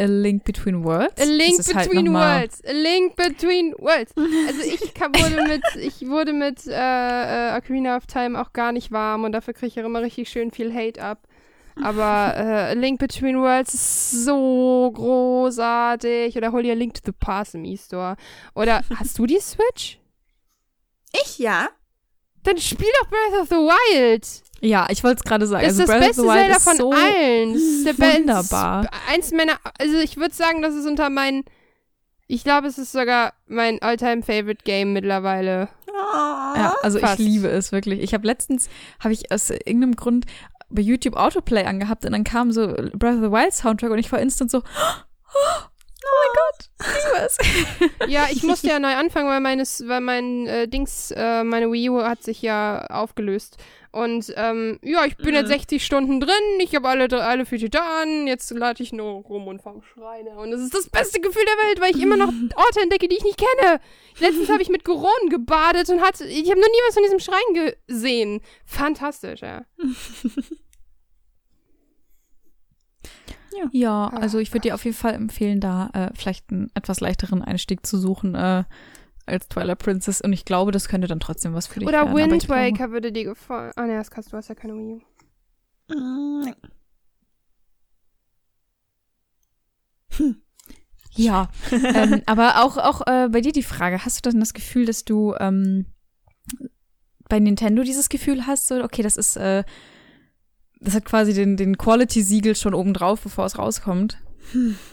A 0.00 0.04
Link 0.04 0.44
Between 0.44 0.84
Worlds. 0.84 1.20
A 1.20 1.24
Link 1.24 1.58
halt 1.74 1.90
Between 1.90 2.12
mal- 2.12 2.40
Worlds. 2.40 2.64
A 2.64 2.72
Link 2.72 3.14
Between 3.16 3.74
Worlds. 3.78 4.12
Also 4.16 4.62
ich 4.62 4.94
kam, 4.94 5.12
wurde 5.14 5.42
mit, 5.48 5.62
ich 5.76 6.08
wurde 6.08 6.32
mit 6.32 6.66
äh, 6.66 7.50
äh, 7.54 7.56
Ocarina 7.58 7.96
of 7.96 8.06
Time 8.06 8.40
auch 8.40 8.52
gar 8.52 8.72
nicht 8.72 8.90
warm 8.90 9.24
und 9.24 9.32
dafür 9.32 9.54
kriege 9.54 9.66
ich 9.68 9.80
auch 9.80 9.86
immer 9.86 10.00
richtig 10.02 10.28
schön 10.30 10.50
viel 10.50 10.72
Hate 10.74 11.02
ab. 11.02 11.26
Aber 11.82 12.34
äh, 12.36 12.70
A 12.70 12.72
Link 12.72 12.98
Between 13.00 13.38
Worlds 13.38 13.74
ist 13.74 14.24
so 14.24 14.90
großartig. 14.94 16.36
Oder 16.36 16.52
hol 16.52 16.62
dir 16.62 16.72
A 16.72 16.76
Link 16.76 16.94
to 16.94 17.00
the 17.04 17.12
Past 17.12 17.54
im 17.54 17.64
E-Store. 17.64 18.16
Oder 18.54 18.82
hast 18.96 19.18
du 19.18 19.26
die 19.26 19.40
Switch? 19.40 19.98
Ich 21.24 21.38
ja. 21.38 21.68
Dann 22.44 22.58
spiel 22.58 22.88
doch 23.00 23.08
Breath 23.08 23.40
of 23.42 23.48
the 23.48 23.54
Wild. 23.56 24.26
Ja, 24.60 24.86
ich 24.90 25.02
wollte 25.02 25.18
es 25.18 25.24
gerade 25.24 25.46
sagen. 25.46 25.64
Das 25.64 25.74
ist 25.74 25.80
also 25.80 25.92
das 25.92 25.98
Breath 25.98 26.08
beste 26.08 26.22
of 26.22 26.28
the 26.28 26.32
Wild 26.32 26.40
Zelda 26.40 26.56
ist 26.56 26.64
von 26.64 26.76
so 26.76 26.92
allen. 26.92 27.52
Das 27.52 27.62
ist 27.62 27.86
der 27.86 27.98
wunderbar. 27.98 28.90
Eins 29.10 29.32
meiner, 29.32 29.58
also 29.78 29.98
ich 29.98 30.16
würde 30.16 30.34
sagen, 30.34 30.62
das 30.62 30.74
ist 30.74 30.86
unter 30.86 31.10
meinen, 31.10 31.44
ich 32.28 32.44
glaube, 32.44 32.68
es 32.68 32.78
ist 32.78 32.92
sogar 32.92 33.32
mein 33.46 33.80
all-time 33.82 34.22
favorite 34.22 34.62
Game 34.64 34.92
mittlerweile. 34.92 35.68
Ja, 36.56 36.74
also 36.82 36.98
Fast. 36.98 37.20
ich 37.20 37.26
liebe 37.26 37.48
es 37.48 37.72
wirklich. 37.72 38.00
Ich 38.00 38.14
habe 38.14 38.26
letztens, 38.26 38.68
habe 39.00 39.12
ich 39.12 39.30
aus 39.30 39.50
irgendeinem 39.50 39.96
Grund 39.96 40.26
bei 40.70 40.82
YouTube 40.82 41.16
Autoplay 41.16 41.64
angehabt 41.64 42.04
und 42.04 42.12
dann 42.12 42.24
kam 42.24 42.50
so 42.50 42.66
Breath 42.66 43.16
of 43.16 43.22
the 43.22 43.30
Wild 43.30 43.52
Soundtrack 43.52 43.90
und 43.90 43.98
ich 43.98 44.10
war 44.10 44.20
instant 44.20 44.50
so, 44.50 44.58
oh, 44.58 45.68
mein 46.18 46.32
Gott, 46.34 47.90
ich. 48.00 48.08
Ja, 48.12 48.26
ich 48.30 48.42
musste 48.42 48.68
ja 48.68 48.78
neu 48.78 48.94
anfangen, 48.94 49.28
weil 49.28 49.40
meines, 49.40 49.86
weil 49.86 50.00
mein 50.00 50.46
äh, 50.46 50.68
Dings, 50.68 51.12
äh, 51.12 51.44
meine 51.44 51.70
Wii 51.70 51.90
U 51.90 52.02
hat 52.02 52.22
sich 52.22 52.42
ja 52.42 52.86
aufgelöst. 52.86 53.58
Und 53.92 54.32
ähm, 54.36 54.78
ja, 54.82 55.04
ich 55.04 55.18
bin 55.18 55.34
jetzt 55.34 55.48
60 55.48 55.84
Stunden 55.84 56.18
drin, 56.18 56.32
ich 56.60 56.74
habe 56.74 56.88
alle, 56.88 57.08
alle 57.22 57.44
da 57.44 58.02
an, 58.02 58.26
jetzt 58.26 58.50
lade 58.50 58.82
ich 58.82 58.90
nur 58.92 59.22
rum 59.22 59.46
und 59.48 59.60
fang 59.60 59.82
Schreine. 59.82 60.30
Und 60.38 60.50
es 60.52 60.62
ist 60.62 60.74
das 60.74 60.88
beste 60.88 61.20
Gefühl 61.20 61.44
der 61.44 61.66
Welt, 61.66 61.80
weil 61.80 61.94
ich 61.94 62.02
immer 62.02 62.16
noch 62.16 62.32
Orte 62.56 62.80
entdecke, 62.80 63.06
die 63.06 63.16
ich 63.16 63.24
nicht 63.24 63.38
kenne. 63.38 63.80
Letztens 64.18 64.48
habe 64.48 64.62
ich 64.62 64.70
mit 64.70 64.84
Goron 64.84 65.28
gebadet 65.28 65.90
und 65.90 66.00
hatte, 66.00 66.24
ich 66.24 66.50
habe 66.50 66.60
noch 66.60 66.68
nie 66.68 66.80
was 66.86 66.94
von 66.94 67.02
diesem 67.02 67.20
Schrein 67.20 67.74
gesehen. 67.86 68.40
Fantastisch, 68.64 69.42
ja. 69.42 69.66
Ja, 73.72 74.08
also 74.08 74.38
ich 74.38 74.50
würde 74.52 74.68
dir 74.68 74.74
auf 74.74 74.84
jeden 74.84 74.96
Fall 74.96 75.14
empfehlen, 75.14 75.60
da 75.60 75.90
äh, 75.92 76.10
vielleicht 76.14 76.50
einen 76.50 76.70
etwas 76.74 77.00
leichteren 77.00 77.42
Einstieg 77.42 77.86
zu 77.86 77.98
suchen 77.98 78.34
äh, 78.34 78.64
als 79.26 79.48
Twilight 79.48 79.78
Princess 79.78 80.20
und 80.20 80.32
ich 80.32 80.44
glaube, 80.44 80.72
das 80.72 80.88
könnte 80.88 81.06
dann 81.08 81.20
trotzdem 81.20 81.54
was 81.54 81.66
für 81.66 81.80
dich 81.80 81.88
Oder 81.88 81.98
werden. 82.06 82.10
aber 82.10 82.30
Wind 82.30 82.46
glaube- 82.46 82.60
Waker 82.62 82.90
würde 82.90 83.12
dir 83.12 83.24
gefallen. 83.24 83.72
Ah, 83.76 83.86
ne, 83.86 83.96
das 83.96 84.10
kannst 84.10 84.32
du, 84.32 84.36
hast 84.36 84.48
ja 84.48 84.54
keine 84.54 84.74
Wii 84.74 85.00
U. 85.90 85.94
Mm, 85.94 86.52
Ja, 91.14 91.50
ähm, 91.72 92.22
aber 92.26 92.62
auch, 92.64 92.78
auch 92.78 93.06
äh, 93.06 93.28
bei 93.28 93.40
dir 93.42 93.52
die 93.52 93.62
Frage, 93.62 94.04
hast 94.04 94.24
du 94.24 94.30
dann 94.30 94.40
das 94.40 94.54
Gefühl, 94.54 94.86
dass 94.86 95.04
du 95.04 95.34
ähm, 95.38 95.86
bei 97.28 97.38
Nintendo 97.38 97.82
dieses 97.82 98.08
Gefühl 98.08 98.46
hast, 98.46 98.66
so, 98.66 98.82
okay, 98.82 99.02
das 99.02 99.16
ist, 99.16 99.36
äh, 99.36 99.64
das 100.82 100.94
hat 100.94 101.04
quasi 101.04 101.32
den, 101.34 101.56
den 101.56 101.78
Quality-Siegel 101.78 102.54
schon 102.56 102.74
oben 102.74 102.92
drauf, 102.94 103.20
bevor 103.22 103.46
es 103.46 103.58
rauskommt? 103.58 104.18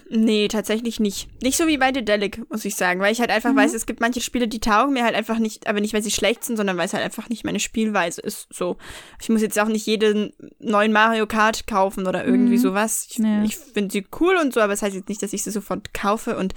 Nee, 0.10 0.48
tatsächlich 0.48 1.00
nicht. 1.02 1.28
Nicht 1.44 1.58
so 1.58 1.68
wie 1.68 1.78
bei 1.78 1.92
Dedelic, 1.92 2.50
muss 2.50 2.64
ich 2.64 2.76
sagen, 2.76 3.02
weil 3.02 3.12
ich 3.12 3.20
halt 3.20 3.30
Mhm. 3.30 3.36
einfach 3.36 3.56
weiß, 3.56 3.74
es 3.74 3.86
gibt 3.86 4.00
manche 4.00 4.22
Spiele, 4.22 4.48
die 4.48 4.60
taugen 4.62 4.94
mir 4.94 5.04
halt 5.04 5.16
einfach 5.16 5.38
nicht, 5.38 5.68
aber 5.68 5.82
nicht, 5.82 5.94
weil 5.94 6.04
sie 6.04 6.12
schlecht 6.12 6.46
sind, 6.46 6.56
sondern 6.56 6.78
weil 6.78 6.86
es 6.86 6.94
halt 6.94 7.04
einfach 7.04 7.28
nicht 7.28 7.44
meine 7.44 7.60
Spielweise 7.60 8.22
ist. 8.22 8.48
So, 8.54 8.78
ich 9.22 9.28
muss 9.28 9.42
jetzt 9.42 9.60
auch 9.60 9.68
nicht 9.68 9.86
jeden 9.86 10.32
neuen 10.60 10.94
Mario 10.94 11.28
Kart 11.28 11.68
kaufen 11.68 12.08
oder 12.08 12.24
irgendwie 12.26 12.54
Mhm. 12.56 12.62
sowas. 12.62 13.08
Ich, 13.10 13.18
Ja. 13.18 13.44
ich 13.44 13.58
finde 13.58 13.92
sie 13.92 14.08
cool 14.22 14.38
und 14.42 14.54
so, 14.54 14.62
aber 14.62 14.72
es 14.74 14.82
heißt 14.82 14.96
jetzt 14.96 15.10
nicht, 15.10 15.22
dass 15.22 15.34
ich 15.34 15.44
sie 15.44 15.52
sofort 15.52 15.94
kaufe 15.94 16.38
und 16.38 16.54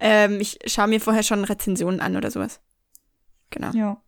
ähm, 0.00 0.40
ich 0.40 0.58
schaue 0.66 0.88
mir 0.88 1.00
vorher 1.00 1.24
schon 1.24 1.44
Rezensionen 1.44 2.00
an 2.00 2.16
oder 2.16 2.30
sowas. 2.30 2.60
Genau. 3.50 3.70
Ja. 3.72 4.02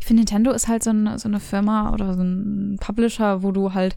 Ich 0.00 0.06
finde, 0.06 0.20
Nintendo 0.20 0.50
ist 0.52 0.68
halt 0.68 0.82
so, 0.82 0.90
ein, 0.90 1.18
so 1.18 1.28
eine 1.28 1.40
Firma 1.40 1.92
oder 1.92 2.14
so 2.14 2.22
ein 2.22 2.76
Publisher, 2.80 3.42
wo 3.42 3.52
du 3.52 3.74
halt. 3.74 3.96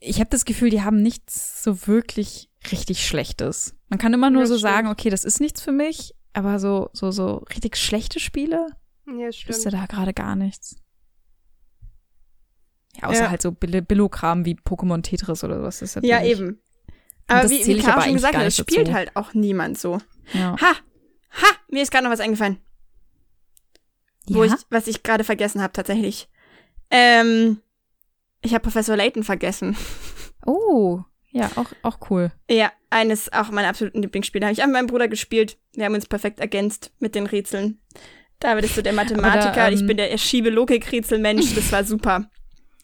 Ich 0.00 0.18
habe 0.20 0.30
das 0.30 0.44
Gefühl, 0.44 0.70
die 0.70 0.82
haben 0.82 1.02
nichts 1.02 1.62
so 1.62 1.86
wirklich 1.86 2.48
richtig 2.72 3.06
Schlechtes. 3.06 3.76
Man 3.88 3.98
kann 3.98 4.14
immer 4.14 4.30
nur 4.30 4.42
Das 4.42 4.48
so 4.50 4.58
stimmt. 4.58 4.72
sagen, 4.72 4.88
okay, 4.88 5.10
das 5.10 5.24
ist 5.24 5.40
nichts 5.40 5.60
für 5.60 5.72
mich, 5.72 6.14
aber 6.32 6.58
so, 6.58 6.88
so, 6.92 7.10
so 7.10 7.44
richtig 7.54 7.76
schlechte 7.76 8.18
Spiele 8.20 8.66
Ja, 9.06 9.26
das 9.26 9.36
ist 9.36 9.48
ja 9.48 9.54
stimmt. 9.70 9.74
da 9.74 9.86
gerade 9.86 10.14
gar 10.14 10.36
nichts. 10.36 10.76
Ja, 13.00 13.08
außer 13.08 13.24
Ja. 13.24 13.30
halt 13.30 13.42
so 13.42 13.52
Bill- 13.52 13.82
Billo-Kram 13.82 14.44
wie 14.44 14.54
Pokémon 14.54 15.02
Tetris 15.02 15.44
oder 15.44 15.58
sowas. 15.58 15.78
Das 15.80 15.96
ist 15.96 16.04
Ja, 16.04 16.22
eben. 16.24 16.60
Aber 17.26 17.42
das 17.42 17.50
wie, 17.50 17.64
wie 17.66 17.72
ich 17.72 17.84
Caro 17.84 18.00
schon 18.00 18.14
gesagt 18.14 18.36
hat, 18.36 18.44
das 18.46 18.56
spielt 18.56 18.88
dazu. 18.88 18.94
halt 18.94 19.16
auch 19.16 19.34
niemand 19.34 19.78
so. 19.78 19.98
Ja. 20.32 20.56
Ha! 20.60 20.72
Ha! 21.42 21.46
Mir 21.70 21.82
ist 21.82 21.92
gerade 21.92 22.04
noch 22.04 22.10
was 22.12 22.20
eingefallen. 22.20 22.58
Wo 24.34 24.44
ja? 24.44 24.54
ich, 24.54 24.60
was 24.70 24.86
ich 24.86 25.02
gerade 25.02 25.24
vergessen 25.24 25.62
habe 25.62 25.72
tatsächlich. 25.72 26.28
Ähm, 26.90 27.60
ich 28.42 28.54
habe 28.54 28.62
Professor 28.62 28.96
Layton 28.96 29.24
vergessen. 29.24 29.76
Oh, 30.46 31.02
ja, 31.32 31.50
auch, 31.56 31.66
auch 31.82 31.98
cool. 32.10 32.32
Ja, 32.50 32.72
eines 32.88 33.32
auch 33.32 33.50
meiner 33.50 33.68
absoluten 33.68 34.00
Lieblingsspiele. 34.00 34.46
Habe 34.46 34.54
ich 34.54 34.62
auch 34.62 34.66
mit 34.66 34.72
meinem 34.72 34.86
Bruder 34.86 35.06
gespielt. 35.06 35.58
Wir 35.74 35.84
haben 35.84 35.94
uns 35.94 36.06
perfekt 36.06 36.40
ergänzt 36.40 36.92
mit 36.98 37.14
den 37.14 37.26
Rätseln. 37.26 37.78
David 38.40 38.64
ist 38.64 38.74
so 38.74 38.82
der 38.82 38.94
Mathematiker, 38.94 39.52
da, 39.52 39.68
ähm, 39.68 39.74
ich 39.74 39.86
bin 39.86 39.98
der 39.98 40.16
Schiebe-Logik-Rätselmensch. 40.16 41.54
Das 41.54 41.70
war 41.72 41.84
super. 41.84 42.30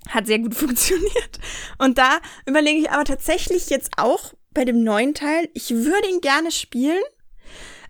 Hat 0.09 0.27
sehr 0.27 0.39
gut 0.39 0.55
funktioniert. 0.55 1.41
Und 1.79 1.99
da 1.99 2.19
überlege 2.47 2.79
ich 2.79 2.91
aber 2.91 3.05
tatsächlich 3.05 3.71
jetzt 3.71 3.93
auch 3.97 4.35
bei 4.53 4.65
dem 4.65 4.85
neuen 4.85 5.15
Teil, 5.15 5.49
ich 5.55 5.71
würde 5.71 6.09
ihn 6.09 6.21
gerne 6.21 6.51
spielen. 6.51 7.03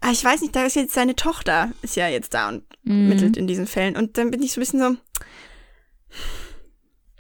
Aber 0.07 0.12
ich 0.12 0.22
weiß 0.24 0.40
nicht, 0.42 0.54
da 0.54 0.64
ist 0.64 0.76
jetzt 0.76 0.94
seine 0.94 1.16
Tochter, 1.16 1.72
ist 1.82 1.96
ja 1.96 2.07
jetzt 2.07 2.32
da 2.32 2.48
und 2.48 2.62
Mhm. 2.84 3.09
mittelt 3.09 3.36
in 3.36 3.48
diesen 3.48 3.66
Fällen. 3.66 3.96
Und 3.96 4.16
dann 4.18 4.30
bin 4.30 4.40
ich 4.40 4.52
so 4.52 4.61
ein 4.61 4.62
bisschen 4.62 4.78
so. 4.80 4.96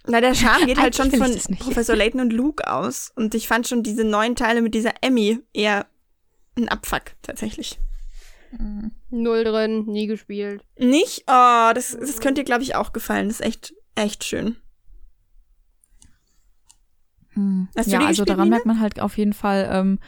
Na, 0.06 0.20
der 0.20 0.36
Charme 0.36 0.66
geht 0.66 0.78
halt 0.78 0.94
schon 0.94 1.10
von. 1.10 1.36
Professor 1.58 1.96
Layton 1.96 2.20
und 2.20 2.32
Luke 2.32 2.70
aus. 2.72 3.10
Und 3.16 3.34
ich 3.34 3.48
fand 3.48 3.66
schon 3.66 3.82
diese 3.82 4.04
neuen 4.04 4.36
Teile 4.36 4.62
mit 4.62 4.72
dieser 4.72 4.94
Emmy 5.02 5.40
eher 5.52 5.86
ein 6.56 6.68
Abfuck, 6.68 7.02
tatsächlich. 7.22 7.80
Null 9.10 9.42
drin, 9.42 9.84
nie 9.86 10.06
gespielt. 10.06 10.62
Nicht? 10.78 11.24
Oh, 11.26 11.72
das, 11.74 11.90
das 11.98 12.20
könnte 12.20 12.42
dir, 12.42 12.44
glaube 12.44 12.62
ich, 12.62 12.76
auch 12.76 12.92
gefallen. 12.92 13.26
Das 13.26 13.40
ist 13.40 13.46
echt, 13.46 13.74
echt 13.96 14.22
schön. 14.22 14.54
Hm. 17.30 17.66
Ja, 17.74 17.82
die 17.82 17.96
also 17.96 18.06
gespielt, 18.08 18.28
daran 18.30 18.44
Nina? 18.44 18.54
merkt 18.56 18.66
man 18.66 18.78
halt 18.80 19.00
auf 19.00 19.18
jeden 19.18 19.32
Fall, 19.32 19.68
ähm, 19.72 19.98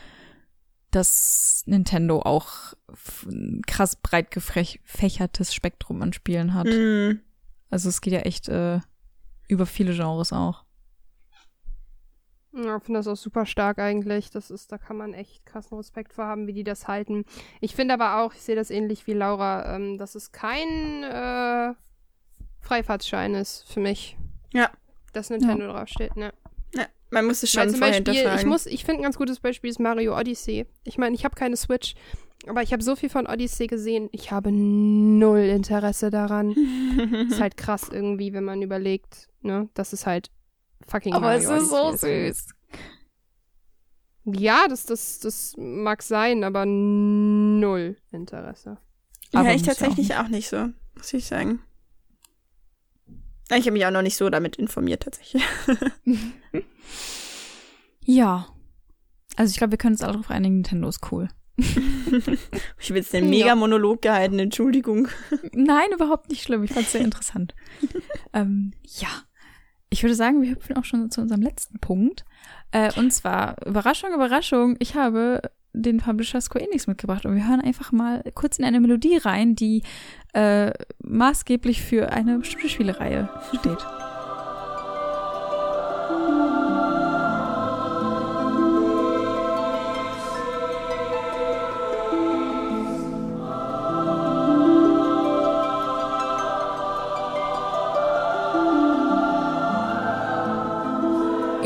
dass 0.99 1.62
Nintendo 1.66 2.22
auch 2.22 2.74
ein 3.24 3.62
krass 3.66 3.94
breit 3.94 4.32
gefächertes 4.32 5.55
Spektrum 5.55 6.03
an 6.03 6.12
Spielen 6.12 6.55
hat. 6.55 6.66
Hm. 6.66 7.20
Also 7.70 7.88
es 7.88 8.01
geht 8.01 8.14
ja 8.14 8.20
echt 8.20 8.49
äh, 8.49 8.80
über 9.46 9.64
viele 9.64 9.94
Genres 9.94 10.32
auch. 10.32 10.64
Ja, 12.53 12.78
ich 12.78 12.82
finde 12.82 12.99
das 12.99 13.07
auch 13.07 13.16
super 13.16 13.46
stark 13.46 13.78
eigentlich. 13.78 14.30
Das 14.30 14.51
ist, 14.51 14.72
da 14.72 14.78
kann 14.78 14.96
man 14.96 15.14
echt 15.14 15.46
krassen 15.46 15.76
Respekt 15.76 16.14
vor 16.14 16.24
haben, 16.24 16.49
wie 16.49 16.53
die 16.53 16.64
das 16.64 16.88
halten. 16.88 17.24
Ich 17.61 17.76
finde 17.76 17.94
aber 17.94 18.20
auch, 18.20 18.34
ich 18.34 18.42
sehe 18.42 18.57
das 18.57 18.70
ähnlich 18.70 19.07
wie 19.07 19.12
Laura, 19.12 19.76
ähm, 19.76 19.99
dass 19.99 20.16
es 20.16 20.32
kein 20.32 21.05
äh, 21.05 21.74
Freifahrtschein 22.59 23.36
ist 23.36 23.70
für 23.72 23.80
mich. 23.80 24.16
Ja. 24.53 24.70
Dass 25.12 25.30
Nintendo 25.30 25.68
draufsteht, 25.68 26.16
ne? 26.16 26.32
Man 27.11 27.27
muss 27.27 27.43
es 27.43 27.57
Weil 27.57 27.65
schon 27.65 27.71
zum 27.71 27.79
vorher 27.79 27.97
Beispiel, 27.97 28.13
ich 28.13 28.19
hinterfragen. 28.21 28.49
muss, 28.51 28.67
ich 28.67 28.85
finde 28.85 29.01
ein 29.01 29.05
ganz 29.05 29.17
gutes 29.17 29.41
Beispiel 29.41 29.71
ist 29.71 29.81
Mario 29.81 30.17
Odyssey. 30.19 30.67
Ich 30.85 30.99
meine, 30.99 31.15
ich 31.15 31.25
habe 31.25 31.35
keine 31.35 31.57
Switch, 31.57 31.95
aber 32.47 32.63
ich 32.63 32.73
habe 32.73 32.83
so 32.83 32.97
viel 32.97 33.09
von 33.09 33.27
Odyssey 33.27 33.67
gesehen. 33.67 34.09
Ich 34.13 34.31
habe 34.31 34.53
null 34.53 35.39
Interesse 35.39 36.11
daran. 36.11 36.51
ist 37.31 37.41
halt 37.41 37.57
krass 37.57 37.89
irgendwie, 37.91 38.33
wenn 38.33 38.45
man 38.45 38.61
überlegt, 38.63 39.29
ne, 39.41 39.69
dass 39.75 39.93
es 39.93 40.07
halt 40.07 40.31
fucking 40.87 41.13
Mario 41.15 41.51
Odyssey 41.51 42.31
süß. 42.31 42.47
Ja, 44.25 44.67
das, 44.69 44.85
das, 44.85 45.21
das 45.21 45.55
mag 45.57 46.03
sein, 46.03 46.45
aber 46.45 46.67
null 46.67 47.97
Interesse. 48.11 48.77
ja, 49.33 49.41
Aber 49.41 49.55
ich 49.55 49.61
muss 49.61 49.67
ja 49.67 49.75
tatsächlich 49.75 50.15
auch 50.17 50.29
nicht 50.29 50.49
so, 50.49 50.69
muss 50.95 51.13
ich 51.15 51.25
sagen. 51.27 51.61
Ich 53.51 53.62
habe 53.62 53.72
mich 53.72 53.86
auch 53.86 53.90
noch 53.90 54.03
nicht 54.03 54.16
so 54.16 54.28
damit 54.28 54.57
informiert, 54.57 55.05
tatsächlich. 55.05 55.42
Ja. 58.09 58.46
Also 59.36 59.51
ich 59.51 59.59
glaube, 59.59 59.72
wir 59.72 59.78
können 59.78 59.92
uns 59.92 60.03
alle 60.03 60.14
darauf 60.14 60.30
einigen, 60.30 60.55
Nintendo 60.57 60.88
ist 60.88 61.12
cool. 61.12 61.28
Ich 62.80 62.90
will 62.90 62.96
jetzt 62.96 63.12
den. 63.12 63.28
Mega-Monolog 63.28 64.01
gehalten, 64.01 64.38
Entschuldigung. 64.38 65.09
Nein, 65.53 65.88
überhaupt 65.92 66.30
nicht 66.30 66.42
schlimm. 66.42 66.64
Ich 66.64 66.72
fand 66.72 66.86
es 66.86 66.92
sehr 66.92 67.03
interessant. 67.03 67.55
ähm, 68.32 68.72
ja. 68.82 69.09
Ich 69.90 70.03
würde 70.03 70.14
sagen, 70.14 70.40
wir 70.40 70.53
hüpfen 70.53 70.76
auch 70.76 70.84
schon 70.84 71.11
zu 71.11 71.20
unserem 71.20 71.42
letzten 71.42 71.80
Punkt. 71.80 72.24
Äh, 72.70 72.99
und 72.99 73.11
zwar, 73.12 73.57
Überraschung, 73.66 74.14
Überraschung, 74.14 74.76
ich 74.78 74.94
habe 74.94 75.42
den 75.73 75.99
Publisher 75.99 76.41
Square 76.41 76.64
Enix 76.64 76.87
mitgebracht 76.87 77.27
und 77.27 77.35
wir 77.35 77.47
hören 77.47 77.61
einfach 77.61 77.93
mal 77.93 78.23
kurz 78.35 78.59
in 78.59 78.64
eine 78.64 78.81
Melodie 78.81 79.16
rein, 79.16 79.55
die 79.55 79.83
äh, 80.33 80.73
maßgeblich 81.03 81.83
für 81.83 82.11
eine 82.12 82.39
bestimmte 82.39 82.69
Spielereihe 82.69 83.29
steht. 83.49 83.85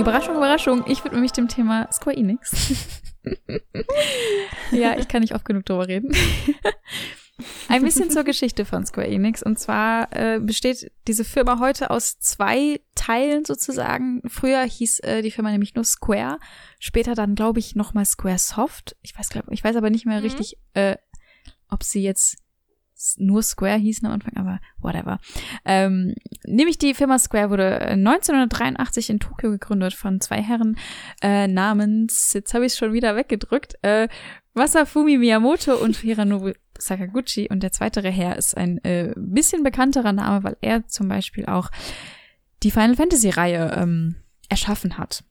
Überraschung, 0.02 0.34
Überraschung, 0.34 0.84
ich 0.88 1.04
widme 1.04 1.20
mich 1.20 1.30
dem 1.30 1.46
Thema 1.46 1.88
Square 1.92 2.16
Enix. 2.16 3.02
ja, 4.72 4.98
ich 4.98 5.08
kann 5.08 5.20
nicht 5.20 5.34
oft 5.34 5.44
genug 5.44 5.64
darüber 5.66 5.88
reden. 5.88 6.14
Ein 7.68 7.82
bisschen 7.82 8.10
zur 8.10 8.24
Geschichte 8.24 8.64
von 8.64 8.86
Square 8.86 9.08
Enix. 9.08 9.42
Und 9.42 9.58
zwar 9.58 10.08
äh, 10.14 10.38
besteht 10.38 10.92
diese 11.08 11.24
Firma 11.24 11.58
heute 11.58 11.90
aus 11.90 12.18
zwei 12.20 12.80
Teilen 12.94 13.44
sozusagen. 13.44 14.22
Früher 14.28 14.62
hieß 14.62 15.00
äh, 15.00 15.22
die 15.22 15.30
Firma 15.30 15.50
nämlich 15.50 15.74
nur 15.74 15.84
Square. 15.84 16.38
Später 16.78 17.14
dann, 17.14 17.34
glaube 17.34 17.58
ich, 17.58 17.74
nochmal 17.74 18.04
Square 18.04 18.38
Soft. 18.38 18.96
Ich 19.02 19.18
weiß, 19.18 19.30
glaub, 19.30 19.50
ich 19.50 19.64
weiß 19.64 19.76
aber 19.76 19.90
nicht 19.90 20.06
mehr 20.06 20.18
Mhm. 20.18 20.24
richtig, 20.24 20.56
äh, 20.74 20.96
ob 21.68 21.82
sie 21.82 22.02
jetzt 22.02 22.36
nur 23.18 23.42
Square 23.42 23.78
hießen 23.78 24.06
am 24.06 24.14
Anfang, 24.14 24.36
aber 24.36 24.60
whatever. 24.80 25.18
Ähm, 25.64 26.14
nämlich 26.44 26.78
die 26.78 26.94
Firma 26.94 27.18
Square 27.18 27.50
wurde 27.50 27.80
äh, 27.80 27.92
1983 27.92 29.10
in 29.10 29.20
Tokio 29.20 29.50
gegründet 29.50 29.94
von 29.94 30.20
zwei 30.20 30.42
Herren 30.42 30.76
äh, 31.22 31.48
namens, 31.48 32.32
jetzt 32.32 32.54
habe 32.54 32.66
ich 32.66 32.72
es 32.72 32.78
schon 32.78 32.92
wieder 32.92 33.16
weggedrückt, 33.16 33.74
äh, 33.82 34.08
Masafumi 34.54 35.16
Miyamoto 35.16 35.74
und 35.76 35.96
Hiranobu 35.96 36.52
Sakaguchi. 36.78 37.48
Und 37.50 37.62
der 37.62 37.72
zweite 37.72 38.02
Herr 38.02 38.36
ist 38.36 38.56
ein 38.56 38.82
äh, 38.84 39.12
bisschen 39.16 39.62
bekannterer 39.62 40.12
Name, 40.12 40.44
weil 40.44 40.56
er 40.60 40.86
zum 40.88 41.08
Beispiel 41.08 41.46
auch 41.46 41.70
die 42.62 42.70
Final 42.70 42.96
Fantasy 42.96 43.30
Reihe 43.30 43.74
ähm, 43.76 44.16
erschaffen 44.48 44.98
hat. 44.98 45.24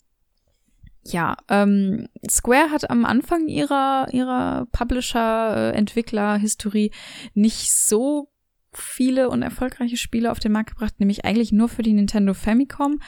Ja, 1.04 1.36
ähm, 1.50 2.08
Square 2.30 2.70
hat 2.70 2.90
am 2.90 3.06
Anfang 3.06 3.48
ihrer 3.48 4.08
ihrer 4.12 4.68
Publisher-Entwickler-Historie 4.72 6.92
nicht 7.34 7.74
so 7.74 8.30
viele 8.72 9.30
und 9.30 9.42
erfolgreiche 9.42 9.98
Spiele 9.98 10.32
auf 10.32 10.40
den 10.40 10.52
Markt 10.52 10.72
gebracht, 10.72 11.00
nämlich 11.00 11.26
eigentlich 11.26 11.52
nur 11.52 11.70
für 11.70 11.82
die 11.82 11.94
Nintendo 11.94 12.34
Famicom, 12.34 13.00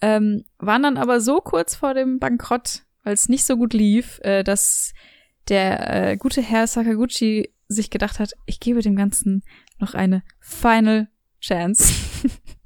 ähm, 0.00 0.44
waren 0.58 0.82
dann 0.82 0.96
aber 0.96 1.20
so 1.20 1.40
kurz 1.40 1.74
vor 1.74 1.94
dem 1.94 2.18
Bankrott, 2.18 2.84
weil 3.02 3.14
es 3.14 3.28
nicht 3.28 3.44
so 3.44 3.56
gut 3.56 3.74
lief, 3.74 4.20
äh, 4.22 4.44
dass 4.44 4.92
der 5.48 6.12
äh, 6.12 6.16
gute 6.16 6.40
Herr 6.40 6.66
Sakaguchi 6.66 7.52
sich 7.68 7.90
gedacht 7.90 8.18
hat, 8.18 8.32
ich 8.46 8.60
gebe 8.60 8.82
dem 8.82 8.96
Ganzen 8.96 9.42
noch 9.78 9.94
eine 9.94 10.22
Final 10.40 11.08
Chance 11.40 11.94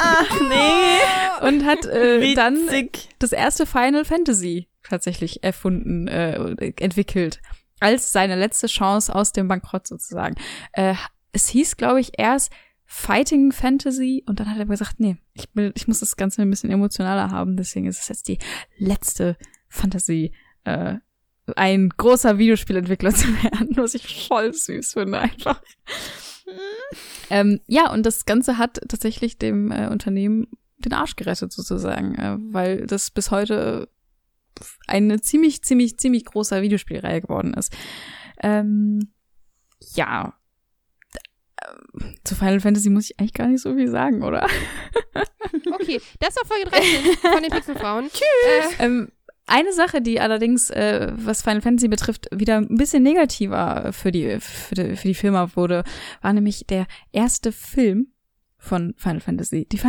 Ach 0.00 0.40
nee. 0.48 1.46
und 1.46 1.64
hat 1.64 1.84
äh, 1.86 2.34
dann 2.34 2.58
das 3.18 3.32
erste 3.32 3.66
Final 3.66 4.04
Fantasy 4.04 4.68
tatsächlich 4.82 5.42
erfunden, 5.42 6.08
äh, 6.08 6.72
entwickelt. 6.80 7.40
Als 7.80 8.12
seine 8.12 8.34
letzte 8.34 8.66
Chance 8.66 9.14
aus 9.14 9.32
dem 9.32 9.46
Bankrott 9.46 9.86
sozusagen. 9.86 10.34
Äh, 10.72 10.94
es 11.32 11.48
hieß, 11.48 11.76
glaube 11.76 12.00
ich, 12.00 12.12
erst 12.18 12.50
Fighting 12.84 13.52
Fantasy 13.52 14.24
und 14.26 14.40
dann 14.40 14.50
hat 14.50 14.58
er 14.58 14.64
gesagt, 14.64 14.98
nee, 14.98 15.18
ich 15.34 15.44
will, 15.52 15.72
ich 15.76 15.86
muss 15.86 16.00
das 16.00 16.16
Ganze 16.16 16.42
ein 16.42 16.50
bisschen 16.50 16.70
emotionaler 16.70 17.30
haben, 17.30 17.56
deswegen 17.56 17.86
ist 17.86 18.00
es 18.00 18.08
jetzt 18.08 18.28
die 18.28 18.38
letzte 18.78 19.36
Fantasy, 19.68 20.32
äh, 20.64 20.96
ein 21.54 21.90
großer 21.90 22.38
Videospielentwickler 22.38 23.12
zu 23.14 23.28
werden, 23.42 23.76
was 23.76 23.94
ich 23.94 24.26
voll 24.26 24.52
süß 24.54 24.94
finde 24.94 25.18
einfach. 25.18 25.62
Ähm, 27.30 27.60
ja, 27.66 27.90
und 27.92 28.04
das 28.04 28.24
Ganze 28.24 28.58
hat 28.58 28.80
tatsächlich 28.88 29.38
dem 29.38 29.70
äh, 29.70 29.88
Unternehmen 29.88 30.48
den 30.78 30.92
Arsch 30.92 31.16
gerettet 31.16 31.52
sozusagen, 31.52 32.14
äh, 32.14 32.36
weil 32.38 32.86
das 32.86 33.10
bis 33.10 33.30
heute 33.30 33.88
eine 34.86 35.20
ziemlich, 35.20 35.62
ziemlich, 35.62 35.98
ziemlich 35.98 36.24
große 36.24 36.62
Videospielreihe 36.62 37.20
geworden 37.20 37.54
ist. 37.54 37.72
Ähm, 38.42 39.12
ja. 39.94 40.34
Ähm, 41.64 42.14
Zu 42.24 42.34
Final 42.34 42.60
Fantasy 42.60 42.90
muss 42.90 43.10
ich 43.10 43.18
eigentlich 43.18 43.34
gar 43.34 43.46
nicht 43.48 43.62
so 43.62 43.74
viel 43.74 43.88
sagen, 43.88 44.22
oder? 44.22 44.46
Okay, 45.80 46.00
das 46.20 46.36
war 46.36 46.44
Folge 46.44 46.68
13 46.68 47.16
von 47.32 47.42
den 47.42 47.50
Pixelfrauen. 47.50 48.08
Tschüss. 48.12 48.78
Äh, 48.78 48.84
Ähm, 48.84 49.10
eine 49.48 49.72
Sache, 49.72 50.00
die 50.00 50.20
allerdings, 50.20 50.70
äh, 50.70 51.12
was 51.14 51.42
Final 51.42 51.60
Fantasy 51.62 51.88
betrifft, 51.88 52.28
wieder 52.32 52.56
ein 52.58 52.76
bisschen 52.76 53.02
negativer 53.02 53.92
für 53.92 54.12
die, 54.12 54.38
für 54.40 54.74
die, 54.74 54.96
für 54.96 55.08
die 55.08 55.14
Firma 55.14 55.54
wurde, 55.56 55.84
war 56.22 56.32
nämlich 56.32 56.66
der 56.66 56.86
erste 57.12 57.52
Film 57.52 58.12
von 58.58 58.94
Final 58.96 59.20
Fantasy. 59.20 59.66
Die, 59.70 59.80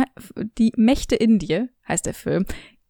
die 0.58 0.72
Mächte 0.76 1.16
in 1.16 1.38
dir 1.38 1.68
heißt 1.88 2.06
der 2.06 2.14
Film. 2.14 2.46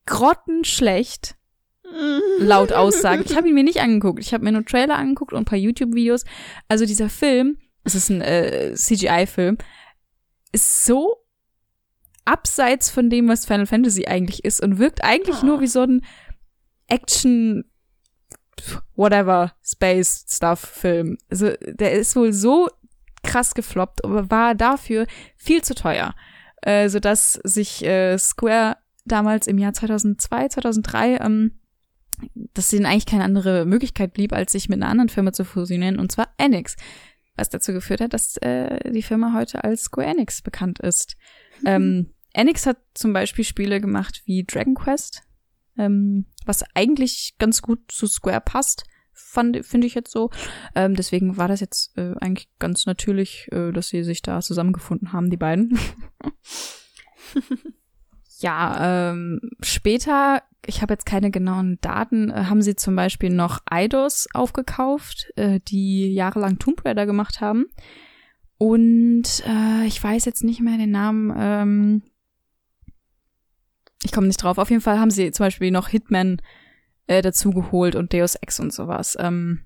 Grottenschlecht, 0.06 1.36
laut 2.38 2.72
Aussagen. 2.72 3.22
Ich 3.24 3.36
habe 3.36 3.48
ihn 3.48 3.54
mir 3.54 3.64
nicht 3.64 3.80
angeguckt. 3.80 4.20
Ich 4.20 4.32
habe 4.32 4.44
mir 4.44 4.52
nur 4.52 4.64
Trailer 4.64 4.96
angeguckt 4.96 5.32
und 5.32 5.40
ein 5.40 5.44
paar 5.44 5.58
YouTube-Videos. 5.58 6.24
Also 6.68 6.86
dieser 6.86 7.08
Film, 7.08 7.58
es 7.84 7.94
ist 7.94 8.10
ein 8.10 8.20
äh, 8.20 8.74
CGI-Film, 8.74 9.58
ist 10.52 10.84
so 10.84 11.16
abseits 12.24 12.90
von 12.90 13.10
dem, 13.10 13.28
was 13.28 13.46
Final 13.46 13.66
Fantasy 13.66 14.06
eigentlich 14.06 14.44
ist 14.44 14.62
und 14.62 14.78
wirkt 14.78 15.02
eigentlich 15.02 15.42
Oh. 15.42 15.46
nur 15.46 15.60
wie 15.60 15.66
so 15.66 15.80
ein 15.80 16.02
Action 16.90 17.64
whatever 18.94 19.52
Space 19.62 20.26
Stuff 20.28 20.60
Film. 20.60 21.16
Also 21.30 21.52
der 21.64 21.92
ist 21.92 22.14
wohl 22.14 22.32
so 22.32 22.68
krass 23.22 23.54
gefloppt, 23.54 24.04
aber 24.04 24.30
war 24.30 24.54
dafür 24.54 25.06
viel 25.36 25.62
zu 25.62 25.74
teuer, 25.74 26.14
äh, 26.62 26.88
sodass 26.88 27.40
sich 27.44 27.84
äh, 27.84 28.18
Square 28.18 28.76
damals 29.06 29.46
im 29.46 29.58
Jahr 29.58 29.72
2002, 29.72 30.48
2003 30.48 31.16
ähm, 31.20 31.60
dass 32.54 32.72
ihnen 32.72 32.86
eigentlich 32.86 33.06
keine 33.06 33.24
andere 33.24 33.64
Möglichkeit 33.64 34.12
blieb, 34.12 34.32
als 34.32 34.52
sich 34.52 34.68
mit 34.68 34.80
einer 34.80 34.90
anderen 34.90 35.08
Firma 35.08 35.32
zu 35.32 35.44
fusionieren, 35.44 35.98
und 35.98 36.12
zwar 36.12 36.28
Enix. 36.38 36.76
Was 37.36 37.48
dazu 37.48 37.72
geführt 37.72 38.00
hat, 38.00 38.12
dass 38.12 38.36
äh, 38.38 38.90
die 38.90 39.02
Firma 39.02 39.32
heute 39.34 39.64
als 39.64 39.84
Square 39.84 40.08
Enix 40.08 40.42
bekannt 40.42 40.80
ist. 40.80 41.16
ähm, 41.64 42.12
Enix 42.32 42.66
hat 42.66 42.78
zum 42.94 43.12
Beispiel 43.12 43.44
Spiele 43.44 43.80
gemacht 43.80 44.22
wie 44.26 44.44
Dragon 44.44 44.74
Quest, 44.74 45.22
ähm, 45.78 46.26
was 46.46 46.64
eigentlich 46.74 47.34
ganz 47.38 47.62
gut 47.62 47.80
zu 47.88 48.06
Square 48.06 48.42
passt 48.42 48.84
fand, 49.20 49.64
finde 49.64 49.86
ich 49.86 49.94
jetzt 49.94 50.12
so. 50.12 50.30
Ähm, 50.74 50.94
deswegen 50.94 51.36
war 51.36 51.48
das 51.48 51.60
jetzt 51.60 51.96
äh, 51.96 52.14
eigentlich 52.20 52.48
ganz 52.58 52.86
natürlich, 52.86 53.48
äh, 53.52 53.72
dass 53.72 53.88
sie 53.88 54.02
sich 54.02 54.22
da 54.22 54.40
zusammengefunden 54.40 55.12
haben, 55.12 55.30
die 55.30 55.36
beiden. 55.36 55.78
ja, 58.38 59.10
ähm, 59.10 59.40
später, 59.60 60.42
ich 60.66 60.82
habe 60.82 60.94
jetzt 60.94 61.06
keine 61.06 61.30
genauen 61.30 61.78
Daten, 61.80 62.30
äh, 62.30 62.44
haben 62.44 62.62
sie 62.62 62.76
zum 62.76 62.96
Beispiel 62.96 63.30
noch 63.30 63.60
Eidos 63.66 64.26
aufgekauft, 64.34 65.30
äh, 65.36 65.60
die 65.68 66.12
jahrelang 66.12 66.58
Tomb 66.58 66.84
Raider 66.84 67.06
gemacht 67.06 67.40
haben. 67.40 67.66
Und 68.58 69.42
äh, 69.46 69.86
ich 69.86 70.02
weiß 70.02 70.24
jetzt 70.26 70.44
nicht 70.44 70.60
mehr 70.60 70.76
den 70.76 70.90
Namen. 70.90 71.32
Ähm, 71.36 72.02
ich 74.02 74.12
komme 74.12 74.26
nicht 74.26 74.42
drauf. 74.42 74.58
Auf 74.58 74.70
jeden 74.70 74.82
Fall 74.82 74.98
haben 74.98 75.10
sie 75.10 75.30
zum 75.32 75.46
Beispiel 75.46 75.70
noch 75.70 75.88
Hitman 75.88 76.40
äh, 77.06 77.22
dazugeholt 77.22 77.94
und 77.96 78.12
Deus 78.12 78.34
Ex 78.36 78.60
und 78.60 78.72
sowas. 78.72 79.16
Ähm, 79.18 79.62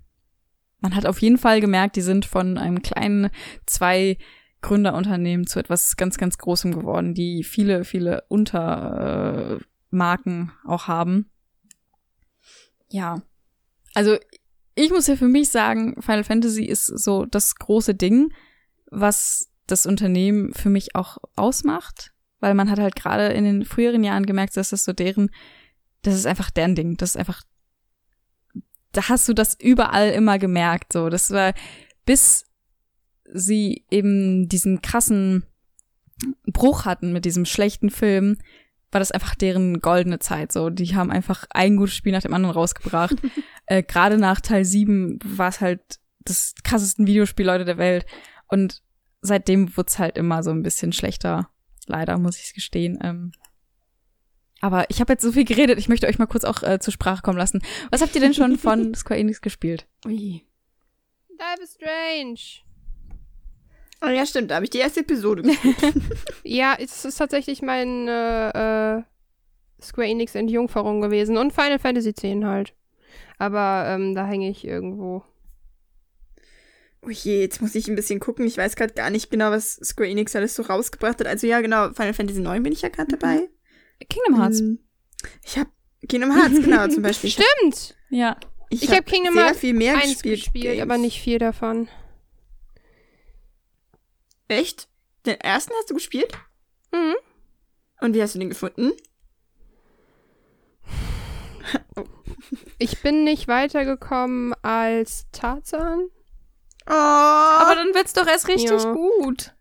man 0.81 0.95
hat 0.95 1.07
auf 1.07 1.21
jeden 1.21 1.39
Fall 1.39 1.61
gemerkt, 1.61 1.97
die 1.97 2.03
sind 2.03 2.27
von 2.27 2.59
einem 2.59 2.83
kleinen 2.83 3.31
zwei 3.67 4.19
Gründerunternehmen 4.61 5.47
zu 5.47 5.59
etwas 5.59 5.97
ganz, 5.97 6.17
ganz 6.17 6.39
Großem 6.39 6.73
geworden, 6.73 7.15
die 7.15 7.45
viele, 7.45 7.85
viele 7.85 8.25
Untermarken 8.29 9.63
äh, 9.93 10.69
auch 10.69 10.89
haben. 10.89 11.31
Ja. 12.89 13.21
Also 13.95 14.17
ich 14.75 14.91
muss 14.91 15.07
ja 15.07 15.17
für 15.17 15.29
mich 15.29 15.51
sagen, 15.51 16.01
Final 16.01 16.25
Fantasy 16.25 16.65
ist 16.65 16.87
so 16.87 17.27
das 17.27 17.57
große 17.57 17.95
Ding, 17.95 18.33
was 18.91 19.51
das 19.67 19.85
Unternehmen 19.85 20.55
für 20.55 20.71
mich 20.71 20.95
auch 20.95 21.19
ausmacht, 21.37 22.14
weil 22.45 22.55
man 22.55 22.71
hat 22.71 22.79
halt 22.79 22.95
gerade 22.95 23.29
in 23.29 23.45
den 23.45 23.65
früheren 23.65 24.05
Jahren 24.05 24.27
gemerkt, 24.27 24.57
dass 24.57 24.71
das 24.71 24.85
so 24.85 24.93
deren 24.93 25.31
das 26.05 26.15
ist 26.15 26.27
einfach 26.27 26.51
deren 26.51 26.75
Ding. 26.75 26.97
Das 26.97 27.11
ist 27.11 27.17
einfach, 27.17 27.43
da 28.93 29.09
hast 29.09 29.29
du 29.29 29.33
das 29.33 29.59
überall 29.59 30.11
immer 30.11 30.39
gemerkt. 30.39 30.93
So, 30.93 31.09
das 31.09 31.31
war, 31.31 31.55
bis 32.05 32.45
sie 33.33 33.85
eben 33.91 34.49
diesen 34.49 34.83
krassen 34.83 35.45
Bruch 36.47 36.85
hatten 36.85 37.13
mit 37.13 37.25
diesem 37.25 37.45
schlechten 37.45 37.91
Film, 37.91 38.37
war 38.93 39.01
das 39.01 39.11
einfach 39.11 39.35
deren 39.35 39.81
goldene 39.81 40.21
Zeit. 40.21 40.53
So, 40.53 40.71
die 40.71 40.95
haben 40.95 41.11
einfach 41.11 41.47
ein 41.51 41.77
gutes 41.77 41.97
Spiel 41.97 42.13
nach 42.13 42.23
dem 42.23 42.35
anderen 42.35 42.55
rausgebracht. 42.55 43.17
äh, 43.67 43.83
Gerade 43.83 44.19
nach 44.19 44.41
Teil 44.41 44.65
7 44.65 45.19
war 45.25 45.49
es 45.49 45.61
halt 45.61 45.81
das 46.21 46.55
krassesten 46.63 47.07
Videospiel-Leute 47.07 47.65
der 47.65 47.79
Welt. 47.79 48.07
Und 48.47 48.83
seitdem 49.21 49.77
wurde 49.77 49.89
es 49.89 49.99
halt 49.99 50.17
immer 50.17 50.43
so 50.43 50.51
ein 50.51 50.63
bisschen 50.63 50.93
schlechter. 50.93 51.51
Leider, 51.87 52.19
muss 52.19 52.39
ich 52.39 52.45
es 52.45 52.55
gestehen. 52.55 52.99
Ähm, 53.03 53.33
aber 54.61 54.89
ich 54.89 55.01
habe 55.01 55.13
jetzt 55.13 55.23
so 55.23 55.33
viel 55.33 55.45
geredet, 55.45 55.79
ich 55.79 55.89
möchte 55.89 56.07
euch 56.07 56.19
mal 56.19 56.27
kurz 56.27 56.45
auch 56.45 56.63
äh, 56.63 56.79
zur 56.79 56.93
Sprache 56.93 57.23
kommen 57.23 57.39
lassen. 57.39 57.63
Was 57.91 58.01
habt 58.01 58.15
ihr 58.15 58.21
denn 58.21 58.35
schon 58.35 58.57
von 58.57 58.95
Square 58.95 59.21
Enix 59.21 59.41
gespielt? 59.41 59.87
Ui. 60.07 60.43
Life 61.39 61.63
is 61.63 61.75
Strange. 61.75 62.65
Oh 64.03 64.09
ja, 64.09 64.27
stimmt, 64.27 64.51
da 64.51 64.57
habe 64.57 64.65
ich 64.65 64.71
die 64.71 64.79
erste 64.79 65.01
Episode 65.01 65.43
ja, 66.45 66.77
es 66.79 67.05
ist 67.05 67.17
tatsächlich 67.17 67.63
mein 67.63 68.07
äh, 68.09 68.99
äh, 68.99 69.03
Square 69.81 70.09
Enix 70.09 70.35
Entjungferung 70.35 71.01
gewesen 71.01 71.37
und 71.37 71.53
Final 71.53 71.79
Fantasy 71.79 72.11
X 72.11 72.23
halt. 72.23 72.75
Aber 73.39 73.87
ähm, 73.89 74.15
da 74.15 74.27
hänge 74.27 74.51
ich 74.51 74.67
irgendwo. 74.67 75.25
Oh 77.07 77.11
je, 77.11 77.41
jetzt 77.41 77.61
muss 77.61 77.75
ich 77.75 77.89
ein 77.89 77.97
bisschen 77.97 78.21
gucken. 78.21 78.47
Ich 78.47 78.57
weiß 78.57 78.77
gerade 78.77 78.95
gar 78.95 79.11
nicht 79.11 79.31
genau, 79.31 79.51
was 79.51 79.75
Square 79.83 80.09
Enix 80.09 80.35
alles 80.37 80.55
so 80.55 80.63
rausgebracht 80.63 81.21
hat. 81.21 81.27
Also 81.27 81.47
ja, 81.47 81.61
genau, 81.61 81.89
Final 81.93 82.15
Fantasy 82.15 82.41
9 82.41 82.63
bin 82.63 82.73
ich 82.73 82.83
ja 82.83 82.89
gerade 82.89 83.17
dabei. 83.17 83.49
Kingdom 84.09 84.41
Hearts. 84.41 84.61
Ähm, 84.61 84.79
Ich 85.43 85.59
habe 85.59 85.71
Kingdom 86.09 86.35
Hearts, 86.35 86.55
genau, 86.63 86.89
zum 86.89 87.03
Beispiel. 87.03 87.29
Ich 87.29 87.39
hab- 87.39 87.45
Stimmt! 87.59 87.97
Ja. 88.11 88.37
Ich 88.71 88.91
habe 88.91 89.03
Kingdom 89.03 89.35
sehr 89.35 89.45
Hearts 89.47 89.59
viel 89.61 89.75
mehr 89.75 89.95
1 89.97 90.23
gespielt, 90.23 90.41
gespielt, 90.41 90.81
aber 90.81 90.99
nicht 90.99 91.21
viel 91.21 91.39
davon. 91.39 91.89
Echt? 94.49 94.89
Den 95.27 95.41
ersten 95.41 95.73
hast 95.79 95.91
du 95.91 95.95
gespielt? 95.95 96.33
Mhm. 96.93 97.15
Und 98.01 98.15
wie 98.15 98.23
hast 98.23 98.35
du 98.35 98.39
den 98.39 98.49
gefunden? 98.51 98.93
Ich 102.79 103.01
bin 103.03 103.25
nicht 103.25 103.49
weitergekommen 103.49 104.55
als 104.63 105.27
Tarzan. 105.33 106.09
Oh, 106.87 106.93
Aber 106.93 107.75
dann 107.77 107.95
wird's 107.95 108.13
doch 108.13 108.27
erst 108.27 108.49
richtig 108.49 108.71
Ja. 108.71 108.93
gut. 108.93 109.53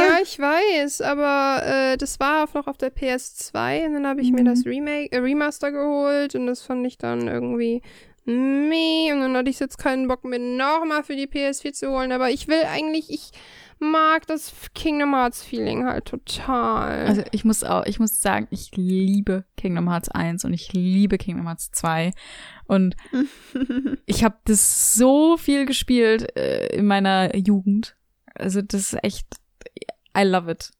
Ja, 0.00 0.18
ich 0.22 0.38
weiß, 0.38 1.02
aber 1.02 1.62
äh, 1.64 1.96
das 1.98 2.18
war 2.18 2.44
auch 2.44 2.54
noch 2.54 2.66
auf 2.66 2.78
der 2.78 2.90
PS2 2.90 3.86
und 3.86 3.94
dann 3.94 4.06
habe 4.06 4.22
ich 4.22 4.32
mir 4.32 4.40
Mhm. 4.42 4.46
das 4.46 4.64
Remake, 4.64 5.12
äh, 5.12 5.18
Remaster 5.18 5.70
geholt 5.70 6.34
und 6.34 6.46
das 6.46 6.62
fand 6.62 6.86
ich 6.86 6.96
dann 6.98 7.28
irgendwie 7.28 7.82
meh 8.24 9.12
und 9.12 9.20
dann 9.20 9.36
hatte 9.36 9.50
ich 9.50 9.60
jetzt 9.60 9.78
keinen 9.78 10.08
Bock 10.08 10.24
mir 10.24 10.38
nochmal 10.38 11.04
für 11.04 11.16
die 11.16 11.26
PS4 11.26 11.72
zu 11.72 11.90
holen, 11.90 12.12
aber 12.12 12.30
ich 12.30 12.48
will 12.48 12.62
eigentlich, 12.64 13.10
ich 13.10 13.30
mag 13.80 14.26
das 14.26 14.52
Kingdom 14.74 15.14
Hearts 15.14 15.42
Feeling 15.42 15.84
halt 15.84 16.06
total. 16.06 17.06
Also 17.06 17.22
ich 17.32 17.44
muss 17.44 17.62
auch, 17.64 17.86
ich 17.86 17.98
muss 18.00 18.20
sagen, 18.20 18.46
ich 18.50 18.70
liebe 18.76 19.44
Kingdom 19.56 19.88
Hearts 19.90 20.08
1 20.08 20.44
und 20.44 20.52
ich 20.52 20.72
liebe 20.72 21.18
Kingdom 21.18 21.46
Hearts 21.46 21.70
2. 21.72 22.12
Und 22.66 22.96
ich 24.06 24.24
habe 24.24 24.36
das 24.44 24.94
so 24.94 25.36
viel 25.36 25.66
gespielt 25.66 26.36
äh, 26.36 26.66
in 26.76 26.86
meiner 26.86 27.34
Jugend. 27.36 27.96
Also 28.34 28.62
das 28.62 28.92
ist 28.92 29.04
echt, 29.04 29.26
I 30.16 30.22
love 30.22 30.50
it. 30.50 30.70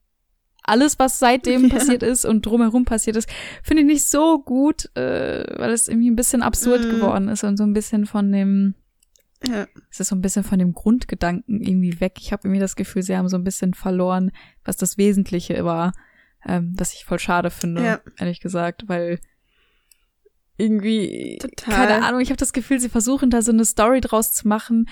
Alles, 0.62 0.99
was 0.99 1.18
seitdem 1.18 1.62
Ja. 1.68 1.76
passiert 1.76 2.03
ist 2.03 2.24
und 2.26 2.44
drumherum 2.44 2.84
passiert 2.84 3.16
ist, 3.16 3.28
finde 3.62 3.82
ich 3.82 3.86
nicht 3.86 4.05
so 4.05 4.38
gut, 4.40 4.94
äh, 4.96 5.44
weil 5.59 5.70
es 5.72 5.88
irgendwie 5.88 6.11
ein 6.11 6.16
bisschen 6.16 6.42
absurd 6.42 6.84
Mhm. 6.84 6.90
geworden 6.90 7.28
ist 7.28 7.42
und 7.44 7.57
so 7.57 7.64
ein 7.64 7.72
bisschen 7.72 8.05
von 8.07 8.30
dem, 8.30 8.74
ja. 9.47 9.66
es 9.91 10.01
ist 10.01 10.09
so 10.09 10.16
ein 10.16 10.20
bisschen 10.22 10.45
von 10.45 10.59
dem 10.59 10.72
Grundgedanken 10.72 11.61
irgendwie 11.62 12.01
weg. 12.01 12.14
Ich 12.18 12.32
habe 12.32 12.47
irgendwie 12.47 12.61
das 12.61 12.76
Gefühl, 12.76 13.03
sie 13.03 13.16
haben 13.16 13.28
so 13.28 13.36
ein 13.36 13.45
bisschen 13.45 13.74
verloren, 13.74 14.32
was 14.64 14.76
das 14.76 14.99
Wesentliche 14.99 15.64
war, 15.64 15.93
ähm, 16.47 16.74
was 16.76 16.95
ich 16.95 17.05
voll 17.05 17.18
schade 17.18 17.51
finde, 17.51 17.84
Ja. 17.84 18.01
ehrlich 18.18 18.41
gesagt, 18.41 18.84
weil 18.89 19.18
irgendwie, 20.57 21.39
Total. 21.41 21.74
keine 21.74 22.05
Ahnung, 22.05 22.20
ich 22.20 22.30
habe 22.30 22.36
das 22.36 22.53
Gefühl, 22.53 22.80
sie 22.80 22.89
versuchen 22.89 23.30
da 23.30 23.43
so 23.43 23.53
eine 23.53 23.64
Story 23.64 24.01
draus 24.01 24.32
zu 24.32 24.49
machen, 24.49 24.89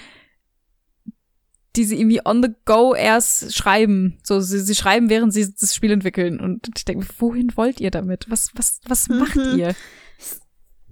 die 1.74 1.84
sie 1.84 1.98
irgendwie 2.00 2.24
on 2.24 2.42
the 2.42 2.50
go 2.64 2.94
erst 2.94 3.54
schreiben. 3.54 4.18
So, 4.22 4.40
sie, 4.40 4.60
sie 4.60 4.74
schreiben, 4.74 5.10
während 5.10 5.32
sie 5.34 5.52
das 5.52 5.74
Spiel 5.74 5.90
entwickeln. 5.90 6.40
Und 6.40 6.70
ich 6.76 6.84
denke, 6.84 7.06
wohin 7.18 7.54
wollt 7.56 7.80
ihr 7.80 7.90
damit? 7.90 8.26
Was, 8.30 8.50
was, 8.54 8.80
was 8.86 9.08
Mhm. 9.08 9.18
macht 9.18 9.36
ihr? 9.36 9.74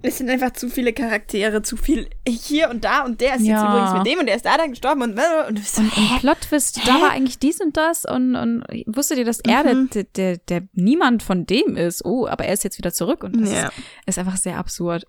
Es 0.07 0.19
sind 0.19 0.29
einfach 0.29 0.53
zu 0.53 0.69
viele 0.69 0.93
Charaktere, 0.93 1.63
zu 1.63 1.77
viel 1.79 2.09
hier 2.29 2.69
und 2.69 2.85
da 2.85 3.05
und 3.05 3.21
der 3.23 3.37
ist 3.37 3.43
Ja. 3.47 3.55
jetzt 3.55 3.65
übrigens 3.71 3.93
mit 3.95 4.07
dem 4.07 4.19
und 4.21 4.27
der 4.27 4.37
ist 4.37 4.45
da 4.45 4.59
dann 4.59 4.71
gestorben 4.71 5.01
und 5.03 5.11
und, 5.13 5.19
du 5.49 5.55
bist 5.63 5.77
so, 5.77 5.81
Und, 5.83 5.97
und? 5.97 6.19
Plot-Twist, 6.21 6.87
da 6.87 7.01
war 7.01 7.11
eigentlich 7.11 7.39
dies 7.39 7.61
und 7.61 7.75
das 7.77 8.05
und, 8.05 8.37
und 8.37 8.65
wusstet 8.87 9.17
ihr, 9.19 9.25
dass 9.25 9.41
er 9.41 9.65
Mhm. 9.65 9.89
der, 9.91 10.05
der, 10.05 10.37
der 10.37 10.63
niemand 10.75 11.23
von 11.23 11.47
dem 11.47 11.77
ist? 11.77 12.05
Oh, 12.05 12.27
aber 12.27 12.45
er 12.45 12.53
ist 12.53 12.65
jetzt 12.65 12.77
wieder 12.77 12.93
zurück 12.93 13.25
und 13.25 13.41
das 13.41 13.51
Ja. 13.51 13.67
ist, 13.69 13.73
ist 14.07 14.19
einfach 14.19 14.37
sehr 14.37 14.59
absurd. 14.59 15.07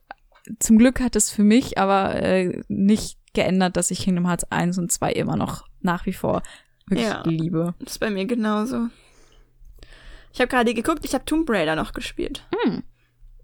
Zum 0.59 0.77
Glück 0.77 1.01
hat 1.01 1.15
es 1.17 1.29
für 1.29 1.43
mich 1.43 1.77
aber 1.77 2.15
äh, 2.15 2.61
nicht 2.69 3.17
geändert, 3.33 3.75
dass 3.75 3.91
ich 3.91 3.99
Kingdom 3.99 4.25
Hearts 4.27 4.49
1 4.49 4.77
und 4.77 4.91
2 4.93 5.11
immer 5.11 5.35
noch 5.35 5.65
nach 5.81 6.05
wie 6.05 6.13
vor 6.13 6.41
wirklich 6.87 7.07
Ja. 7.09 7.21
liebe. 7.25 7.73
Das 7.79 7.93
ist 7.93 7.99
bei 7.99 8.09
mir 8.09 8.25
genauso. 8.25 8.87
Ich 10.31 10.39
habe 10.39 10.47
gerade 10.47 10.73
geguckt, 10.73 11.03
ich 11.03 11.13
habe 11.13 11.25
Tomb 11.25 11.49
Raider 11.49 11.75
noch 11.75 11.91
gespielt. 11.93 12.45
Hm. 12.63 12.83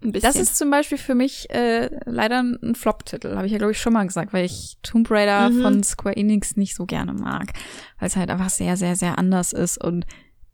Ein 0.02 0.12
bisschen. 0.12 0.32
Das 0.32 0.36
ist 0.36 0.56
zum 0.56 0.70
Beispiel 0.70 0.98
für 0.98 1.14
mich 1.14 1.50
äh, 1.50 1.90
leider 2.06 2.40
ein 2.40 2.74
Flop-Titel, 2.74 3.36
habe 3.36 3.46
ich 3.46 3.52
ja, 3.52 3.58
glaube 3.58 3.72
ich, 3.72 3.80
schon 3.80 3.92
mal 3.92 4.06
gesagt, 4.06 4.32
weil 4.32 4.44
ich 4.44 4.78
Tomb 4.82 5.10
Raider 5.10 5.50
Mhm. 5.50 5.62
von 5.62 5.82
Square 5.82 6.16
Enix 6.16 6.56
nicht 6.56 6.74
so 6.74 6.86
gerne 6.86 7.12
mag, 7.12 7.52
weil 7.98 8.08
es 8.08 8.16
halt 8.16 8.30
einfach 8.30 8.50
sehr, 8.50 8.76
sehr, 8.76 8.96
sehr 8.96 9.18
anders 9.18 9.52
ist 9.52 9.82
und 9.82 10.06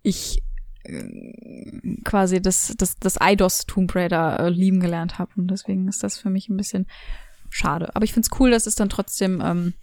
ich 0.02 0.42
äh, 0.84 2.00
quasi 2.04 2.40
das, 2.42 2.74
das, 2.76 2.96
das 2.96 3.16
IDOS 3.20 3.66
Tomb 3.66 3.94
Raider 3.94 4.38
äh, 4.40 4.48
lieben 4.50 4.80
gelernt 4.80 5.18
habe 5.18 5.30
und 5.36 5.48
deswegen 5.48 5.88
ist 5.88 6.02
das 6.02 6.18
für 6.18 6.30
mich 6.30 6.48
ein 6.48 6.56
bisschen 6.56 6.86
schade. 7.50 7.94
Aber 7.96 8.04
ich 8.04 8.12
find's 8.12 8.30
cool, 8.38 8.50
dass 8.50 8.66
es 8.66 8.74
dann 8.74 8.88
trotzdem, 8.88 9.74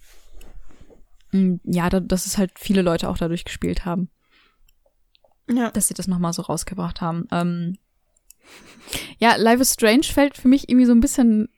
ähm, 1.32 1.60
ja, 1.64 1.90
da, 1.90 2.00
dass 2.00 2.26
es 2.26 2.38
halt 2.38 2.52
viele 2.56 2.82
Leute 2.82 3.08
auch 3.08 3.18
dadurch 3.18 3.44
gespielt 3.44 3.84
haben 3.84 4.10
ja. 5.48 5.70
dass 5.70 5.88
sie 5.88 5.94
das 5.94 6.08
nochmal 6.08 6.32
so 6.32 6.42
rausgebracht 6.42 7.00
haben. 7.00 7.26
Ähm, 7.30 7.78
ja, 9.18 9.36
Life 9.36 9.62
is 9.62 9.72
Strange 9.72 10.04
fällt 10.04 10.36
für 10.36 10.48
mich 10.48 10.68
irgendwie 10.68 10.86
so 10.86 10.92
ein 10.92 11.00
bisschen 11.00 11.48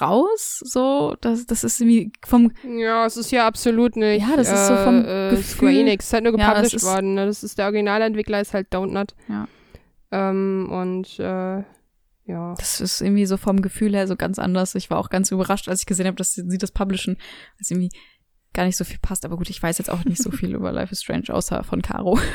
raus, 0.00 0.60
so, 0.64 1.16
das, 1.22 1.46
das 1.46 1.64
ist 1.64 1.80
irgendwie 1.80 2.12
vom, 2.26 2.52
Ja, 2.78 3.06
es 3.06 3.16
ist 3.16 3.30
ja 3.30 3.46
absolut 3.46 3.96
nicht. 3.96 4.20
Ja, 4.28 4.36
das 4.36 4.50
ist 4.52 4.66
so 4.66 4.76
vom 4.76 5.04
äh, 5.04 5.30
Gefühl- 5.30 5.42
Square 5.42 5.72
Enix, 5.72 6.04
ist 6.06 6.12
halt 6.12 6.24
nur 6.24 6.38
Ja, 6.38 6.48
gepublished 6.48 6.74
ist- 6.74 6.84
worden. 6.84 7.14
Ne? 7.14 7.24
Das 7.26 7.42
ist 7.42 7.56
der 7.56 7.64
Originalentwickler, 7.66 8.40
ist 8.40 8.52
halt 8.52 8.72
Donut. 8.74 9.14
Ja. 9.28 9.48
Ähm, 10.10 10.68
und 10.70 11.18
äh, 11.18 11.62
ja. 12.26 12.54
das 12.58 12.80
ist 12.82 13.00
irgendwie 13.00 13.24
so 13.26 13.36
vom 13.38 13.62
Gefühl 13.62 13.94
her 13.94 14.06
so 14.06 14.16
ganz 14.16 14.38
anders. 14.38 14.74
Ich 14.74 14.90
war 14.90 14.98
auch 14.98 15.08
ganz 15.08 15.30
überrascht, 15.30 15.68
als 15.68 15.80
ich 15.80 15.86
gesehen 15.86 16.06
habe, 16.06 16.16
dass 16.16 16.34
sie, 16.34 16.58
das 16.58 16.72
publishen, 16.72 17.16
es 17.58 17.70
irgendwie 17.70 17.90
gar 18.52 18.64
nicht 18.66 18.76
so 18.76 18.84
viel 18.84 18.98
passt. 19.00 19.24
Aber 19.24 19.36
gut, 19.38 19.48
ich 19.48 19.62
weiß 19.62 19.78
jetzt 19.78 19.88
auch 19.90 20.04
nicht 20.04 20.22
so 20.22 20.30
viel 20.30 20.54
über 20.54 20.72
Life 20.72 20.92
is 20.92 21.02
Strange, 21.02 21.32
außer 21.32 21.64
von 21.64 21.80
Caro. 21.80 22.18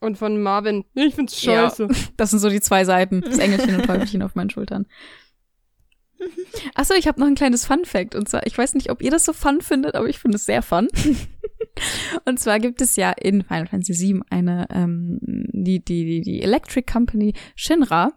Und 0.00 0.16
von 0.18 0.40
Marvin. 0.40 0.84
Ich 0.94 1.14
find's 1.14 1.42
Ja. 1.42 1.68
scheiße. 1.68 1.88
Das 2.16 2.30
sind 2.30 2.38
so 2.38 2.48
die 2.48 2.60
zwei 2.60 2.84
Seiten, 2.84 3.20
das 3.20 3.38
Engelchen 3.38 3.74
und 3.76 3.86
Teufelchen 3.86 4.22
auf 4.22 4.34
meinen 4.34 4.50
Schultern. 4.50 4.86
Achso, 6.74 6.94
ich 6.94 7.06
habe 7.06 7.20
noch 7.20 7.26
ein 7.26 7.34
kleines 7.34 7.64
Fun-Fact. 7.64 8.14
Und 8.14 8.28
zwar, 8.28 8.46
ich 8.46 8.56
weiß 8.56 8.74
nicht, 8.74 8.90
ob 8.90 9.02
ihr 9.02 9.10
das 9.10 9.24
so 9.24 9.32
fun 9.32 9.60
findet, 9.60 9.94
aber 9.94 10.08
ich 10.08 10.18
finde 10.18 10.36
es 10.36 10.44
sehr 10.44 10.62
fun. 10.62 10.88
und 12.24 12.40
zwar 12.40 12.58
gibt 12.58 12.80
es 12.80 12.96
ja 12.96 13.12
in 13.12 13.42
Final 13.44 13.66
Fantasy 13.66 13.94
VII 14.14 14.22
eine, 14.30 14.66
ähm, 14.70 15.18
die, 15.22 15.84
die, 15.84 16.04
die, 16.04 16.20
die 16.22 16.42
Electric 16.42 16.90
Company 16.90 17.34
Shinra. 17.54 18.12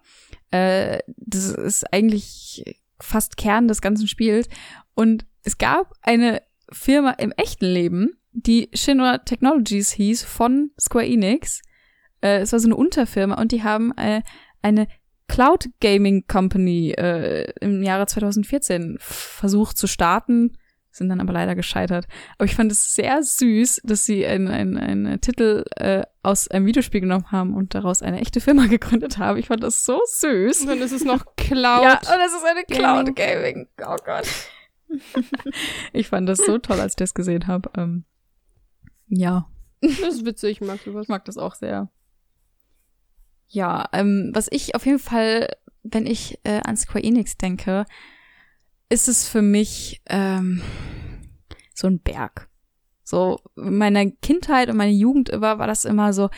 Äh, 0.49 0.99
das 1.17 1.51
ist 1.51 1.93
eigentlich 1.93 2.63
fast 2.99 3.38
Kern 3.38 3.67
des 3.67 3.82
ganzen 3.82 4.07
Spiels. 4.07 4.47
Und 4.95 5.25
es 5.43 5.57
gab 5.57 5.93
eine 6.01 6.41
Firma 6.71 7.11
im 7.11 7.32
echten 7.38 7.65
Leben, 7.65 8.17
die 8.34 8.69
Shinra 8.73 9.19
Technologies 9.19 9.91
hieß 9.91 10.23
von 10.23 10.71
Square 10.79 11.05
Enix. 11.05 11.61
Äh, 12.22 12.39
es 12.39 12.51
war 12.51 12.59
so 12.59 12.67
eine 12.67 12.76
Unterfirma 12.76 13.39
und 13.39 13.51
die 13.51 13.63
haben 13.63 13.91
äh, 13.97 14.22
eine 14.61 14.88
Cloud 15.28 15.69
Gaming 15.80 16.28
Company 16.28 16.91
äh, 16.91 17.51
im 17.61 17.82
Jahre 17.84 18.05
2014 18.05 18.97
versucht 18.99 19.78
zu 19.78 19.88
starten, 19.88 20.57
sind 20.91 21.07
dann 21.07 21.22
aber 21.22 21.32
leider 21.32 21.55
gescheitert. 21.55 22.05
Aber 22.38 22.45
ich 22.45 22.55
fand 22.55 22.69
es 22.69 22.93
sehr 22.93 23.24
süß, 23.24 23.82
dass 23.86 24.03
sie 24.03 24.26
einen 24.26 24.78
ein, 24.78 25.22
Titel 25.22 25.63
äh, 25.78 26.03
aus 26.22 26.49
einem 26.49 26.65
Videospiel 26.65 26.99
genommen 26.99 27.32
haben 27.32 27.55
und 27.55 27.76
daraus 27.76 28.01
eine 28.01 28.19
echte 28.19 28.41
Firma 28.41 28.65
gegründet 28.67 29.19
haben. 29.19 29.38
Ich 29.38 29.47
fand 29.47 29.63
das 29.63 29.86
so 29.86 30.01
süß. 30.05 30.61
Und 30.61 30.67
dann 30.67 30.82
ist 30.82 30.91
es 30.91 31.05
noch 31.05 31.26
Cloud. 31.38 31.84
Ja, 31.84 31.93
und 31.93 32.22
es 32.26 32.34
ist 32.34 32.45
eine 32.45 32.63
Cloud 32.65 33.15
Gaming. 33.15 33.69
Oh 33.88 33.95
Gott. 34.03 34.28
ich 35.93 36.09
fand 36.09 36.28
das 36.28 36.39
so 36.39 36.57
toll, 36.57 36.82
als 36.82 36.93
ich 36.93 36.97
das 36.97 37.13
gesehen 37.13 37.47
habe. 37.47 37.72
Ähm, 37.78 38.03
ja. 39.07 39.47
Das 39.80 40.15
ist 40.15 40.26
witzig, 40.26 40.59
ich 40.59 40.67
mag 40.67 40.80
sowas. 40.84 41.03
Ich 41.03 41.09
mag 41.09 41.24
das 41.24 41.38
auch 41.38 41.55
sehr. 41.55 41.89
Ja, 43.54 43.89
ähm, 43.91 44.32
was 44.34 44.47
ich 44.49 44.76
auf 44.76 44.86
jeden 44.86 44.99
Fall, 44.99 45.49
wenn 45.84 46.06
ich 46.06 46.39
äh, 46.43 46.62
an 46.64 46.78
Square 46.78 47.04
Enix 47.04 47.36
denke, 47.38 47.86
ist 48.88 49.10
es 49.10 49.28
für 49.28 49.41
mich 49.41 50.02
ähm, 50.08 50.62
so 51.74 51.88
ein 51.88 51.99
Berg. 51.99 52.47
So 53.04 53.39
in 53.58 53.78
meiner 53.78 54.10
Kindheit 54.10 54.70
und 54.70 54.78
meiner 54.78 54.93
Jugend 54.93 55.28
über 55.28 55.60
war 55.60 55.68
das 55.68 55.84
immer 55.84 56.14
so, 56.14 56.30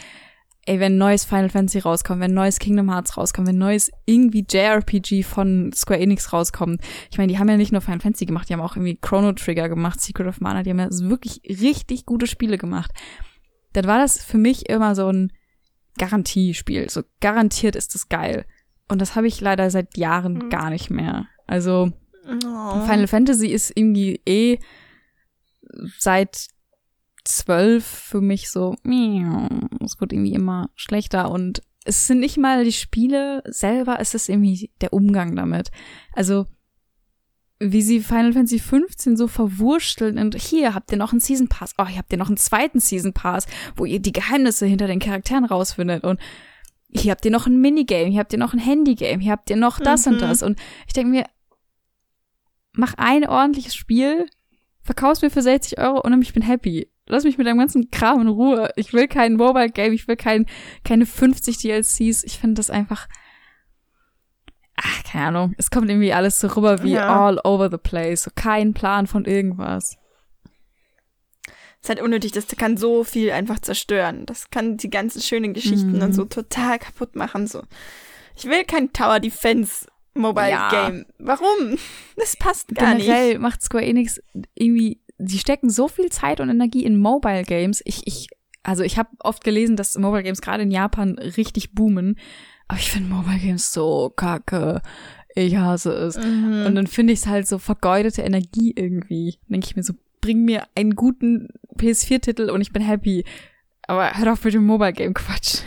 ey, 0.66 0.80
wenn 0.80 0.98
neues 0.98 1.24
Final 1.24 1.50
Fantasy 1.50 1.80
rauskommt, 1.80 2.20
wenn 2.20 2.34
neues 2.34 2.58
Kingdom 2.58 2.90
Hearts 2.90 3.16
rauskommt, 3.16 3.48
wenn 3.48 3.60
neues 3.60 3.92
irgendwie 4.08 4.44
JRPG 4.50 5.22
von 5.22 5.72
Square 5.72 6.00
Enix 6.00 6.34
rauskommt. 6.34 6.82
Ich 7.12 7.20
meine, 7.20 7.32
die 7.32 7.38
haben 7.38 7.50
ja 7.50 7.58
nicht 7.58 7.72
nur 7.72 7.82
Final 7.82 8.00
Fantasy 8.00 8.26
gemacht, 8.26 8.50
die 8.50 8.54
haben 8.54 8.62
auch 8.62 8.76
irgendwie 8.76 8.98
Chrono 9.00 9.34
Trigger 9.34 9.70
gemacht, 9.70 10.02
Secret 10.02 10.26
of 10.26 10.42
Mana, 10.42 10.64
die 10.64 10.72
haben 10.72 10.80
ja 10.80 10.90
wirklich 10.90 11.42
richtig 11.48 12.08
gute 12.08 12.26
Spiele 12.26 12.58
gemacht. 12.58 12.92
Dann 13.74 13.86
war 13.86 14.00
das 14.00 14.24
für 14.24 14.40
mich 14.40 14.68
immer 14.68 14.96
so 14.96 15.10
ein 15.12 15.32
Garantiespiel. 15.98 16.90
So 16.90 17.04
garantiert 17.20 17.76
ist 17.76 17.96
es 17.96 18.10
geil. 18.10 18.46
Und 18.88 19.02
das 19.02 19.16
habe 19.16 19.28
ich 19.28 19.40
leider 19.42 19.70
seit 19.70 19.98
Jahren 19.98 20.34
mhm. 20.34 20.50
gar 20.50 20.70
nicht 20.70 20.90
mehr. 20.90 21.28
Also 21.48 21.92
oh. 22.26 22.82
Final 22.82 23.08
Fantasy 23.08 23.48
ist 23.48 23.72
irgendwie 23.76 24.22
eh 24.26 24.60
seit 26.00 26.48
zwölf 27.24 27.86
für 27.86 28.22
mich 28.22 28.50
so, 28.50 28.76
es 28.84 30.00
wird 30.00 30.14
irgendwie 30.14 30.34
immer 30.34 30.70
schlechter 30.76 31.32
und 31.32 31.62
es 31.86 32.08
sind 32.08 32.20
nicht 32.20 32.38
mal 32.38 32.64
die 32.64 32.74
Spiele 32.74 33.44
selber, 33.46 33.98
es 34.00 34.14
ist 34.14 34.30
irgendwie 34.30 34.72
der 34.82 34.94
Umgang 34.94 35.36
damit. 35.36 35.72
Also 36.14 36.46
wie 37.72 37.82
sie 37.82 38.02
Final 38.02 38.34
Fantasy 38.34 38.60
15 38.60 39.18
so 39.18 39.28
verwurschteln 39.28 40.18
und 40.18 40.36
hier 40.36 40.74
habt 40.74 40.92
ihr 40.92 40.98
noch 40.98 41.12
einen 41.12 41.22
Season 41.22 41.48
Pass. 41.48 41.74
Oh, 41.78 41.86
hier 41.86 41.98
habt 41.98 42.12
ihr 42.12 42.18
noch 42.18 42.28
einen 42.28 42.38
zweiten 42.38 42.80
Season 42.80 43.14
Pass, 43.14 43.48
wo 43.76 43.86
ihr 43.86 44.00
die 44.00 44.12
Geheimnisse 44.12 44.66
hinter 44.66 44.88
den 44.88 45.00
Charakteren 45.00 45.46
rausfindet 45.46 46.04
und 46.04 46.20
hier 46.90 47.12
habt 47.12 47.26
ihr 47.26 47.32
noch 47.32 47.48
ein 47.48 47.60
Minigame, 47.60 48.12
hier 48.12 48.20
habt 48.20 48.34
ihr 48.34 48.40
noch 48.40 48.54
ein 48.54 48.60
Handygame, 48.60 49.22
hier 49.22 49.32
habt 49.32 49.50
ihr 49.50 49.56
noch 49.56 49.80
das 49.80 50.06
mhm. 50.06 50.14
und 50.14 50.22
das 50.22 50.44
und 50.44 50.60
ich 50.88 50.94
denke 50.94 51.12
mir, 51.12 51.26
mach 52.74 52.94
ein 52.98 53.28
ordentliches 53.28 53.76
Spiel, 53.76 54.28
verkauf's 54.82 55.22
mir 55.22 55.30
für 55.30 55.42
60 55.42 55.80
Euro 55.80 56.02
und 56.02 56.22
ich 56.22 56.34
bin 56.34 56.44
happy. 56.44 56.90
Lass 57.06 57.26
mich 57.26 57.38
mit 57.38 57.46
deinem 57.48 57.58
ganzen 57.58 57.92
Kram 57.92 58.22
in 58.22 58.28
Ruhe. 58.30 58.72
Ich 58.78 58.94
will 58.94 59.08
kein 59.08 59.34
Mobile 59.34 59.70
Game, 59.70 59.92
ich 59.92 60.08
will 60.08 60.16
kein, 60.16 60.46
keine 60.86 61.06
50 61.06 61.58
DLCs. 61.58 62.24
Ich 62.24 62.40
finde 62.40 62.56
das 62.56 62.70
einfach, 62.70 63.10
ach, 64.84 65.04
keine 65.04 65.28
Ahnung, 65.28 65.56
es 65.58 65.72
kommt 65.72 65.90
irgendwie 65.90 66.14
alles 66.14 66.40
so 66.40 66.48
rüber 66.48 66.84
wie 66.84 66.92
ja. 66.92 67.26
all 67.26 67.40
over 67.44 67.70
the 67.70 67.78
place. 67.78 68.24
So 68.24 68.32
kein 68.36 68.74
Plan 68.74 69.08
von 69.08 69.26
irgendwas. 69.26 69.98
Es 71.46 71.90
ist 71.90 71.90
halt 71.90 72.02
unnötig, 72.02 72.32
das 72.32 72.48
kann 72.48 72.78
so 72.78 73.04
viel 73.04 73.32
einfach 73.32 73.60
zerstören. 73.60 74.26
Das 74.26 74.50
kann 74.50 74.78
die 74.78 74.90
ganzen 74.90 75.22
schönen 75.22 75.54
Geschichten 75.54 75.94
mhm. 75.94 76.00
dann 76.00 76.14
so 76.14 76.26
total 76.26 76.80
kaputt 76.80 77.16
machen. 77.16 77.48
So. 77.48 77.64
Ich 78.38 78.46
will 78.46 78.64
kein 78.64 78.94
Tower 78.94 79.20
Defense 79.20 79.88
Mobile 80.14 80.50
ja. 80.50 80.70
Game. 80.70 81.06
Warum? 81.18 81.78
Das 82.16 82.38
passt 82.38 82.70
gar 82.70 82.92
Generell 82.92 82.98
nicht. 82.98 83.08
Generell 83.08 83.40
macht 83.40 83.64
Square 83.64 83.86
Enix 83.86 84.22
irgendwie, 84.56 85.02
sie 85.18 85.40
stecken 85.40 85.70
so 85.70 85.88
viel 85.88 86.10
Zeit 86.10 86.40
und 86.40 86.50
Energie 86.50 86.86
in 86.86 86.98
Mobile 86.98 87.44
Games. 87.44 87.82
Ich, 87.86 88.06
ich, 88.06 88.28
also 88.64 88.84
ich 88.84 88.98
habe 88.98 89.10
oft 89.20 89.44
gelesen, 89.44 89.76
dass 89.76 89.98
Mobile 89.98 90.24
Games 90.24 90.42
gerade 90.42 90.64
in 90.64 90.72
Japan 90.72 91.18
richtig 91.18 91.74
boomen. 91.74 92.18
Aber 92.74 92.80
ich 92.80 92.90
finde 92.90 93.14
Mobile 93.14 93.38
Games 93.38 93.72
so 93.72 94.10
kacke. 94.10 94.82
Ich 95.36 95.56
hasse 95.56 95.92
es. 95.92 96.18
Mhm. 96.18 96.66
Und 96.66 96.74
dann 96.74 96.88
finde 96.88 97.14
ich 97.14 97.20
es 97.20 97.28
halt 97.28 97.48
so 97.48 97.60
vergeudete 97.60 98.24
Energie 98.24 98.74
irgendwie. 98.76 99.38
Denke 99.48 99.68
ich 99.68 99.76
mir 99.76 99.84
so, 99.84 99.94
bring 100.22 100.44
mir 100.44 100.66
einen 100.74 100.96
guten 100.96 101.50
PS4-Titel 101.78 102.50
und 102.50 102.62
ich 102.62 102.74
bin 102.74 102.82
happy. 102.82 103.26
Aber 103.84 104.12
hör 104.18 104.34
auf 104.34 104.44
mit 104.44 104.56
dem 104.56 104.66
Mobile 104.66 104.92
Game 104.92 105.14
Quatsch. 105.14 105.60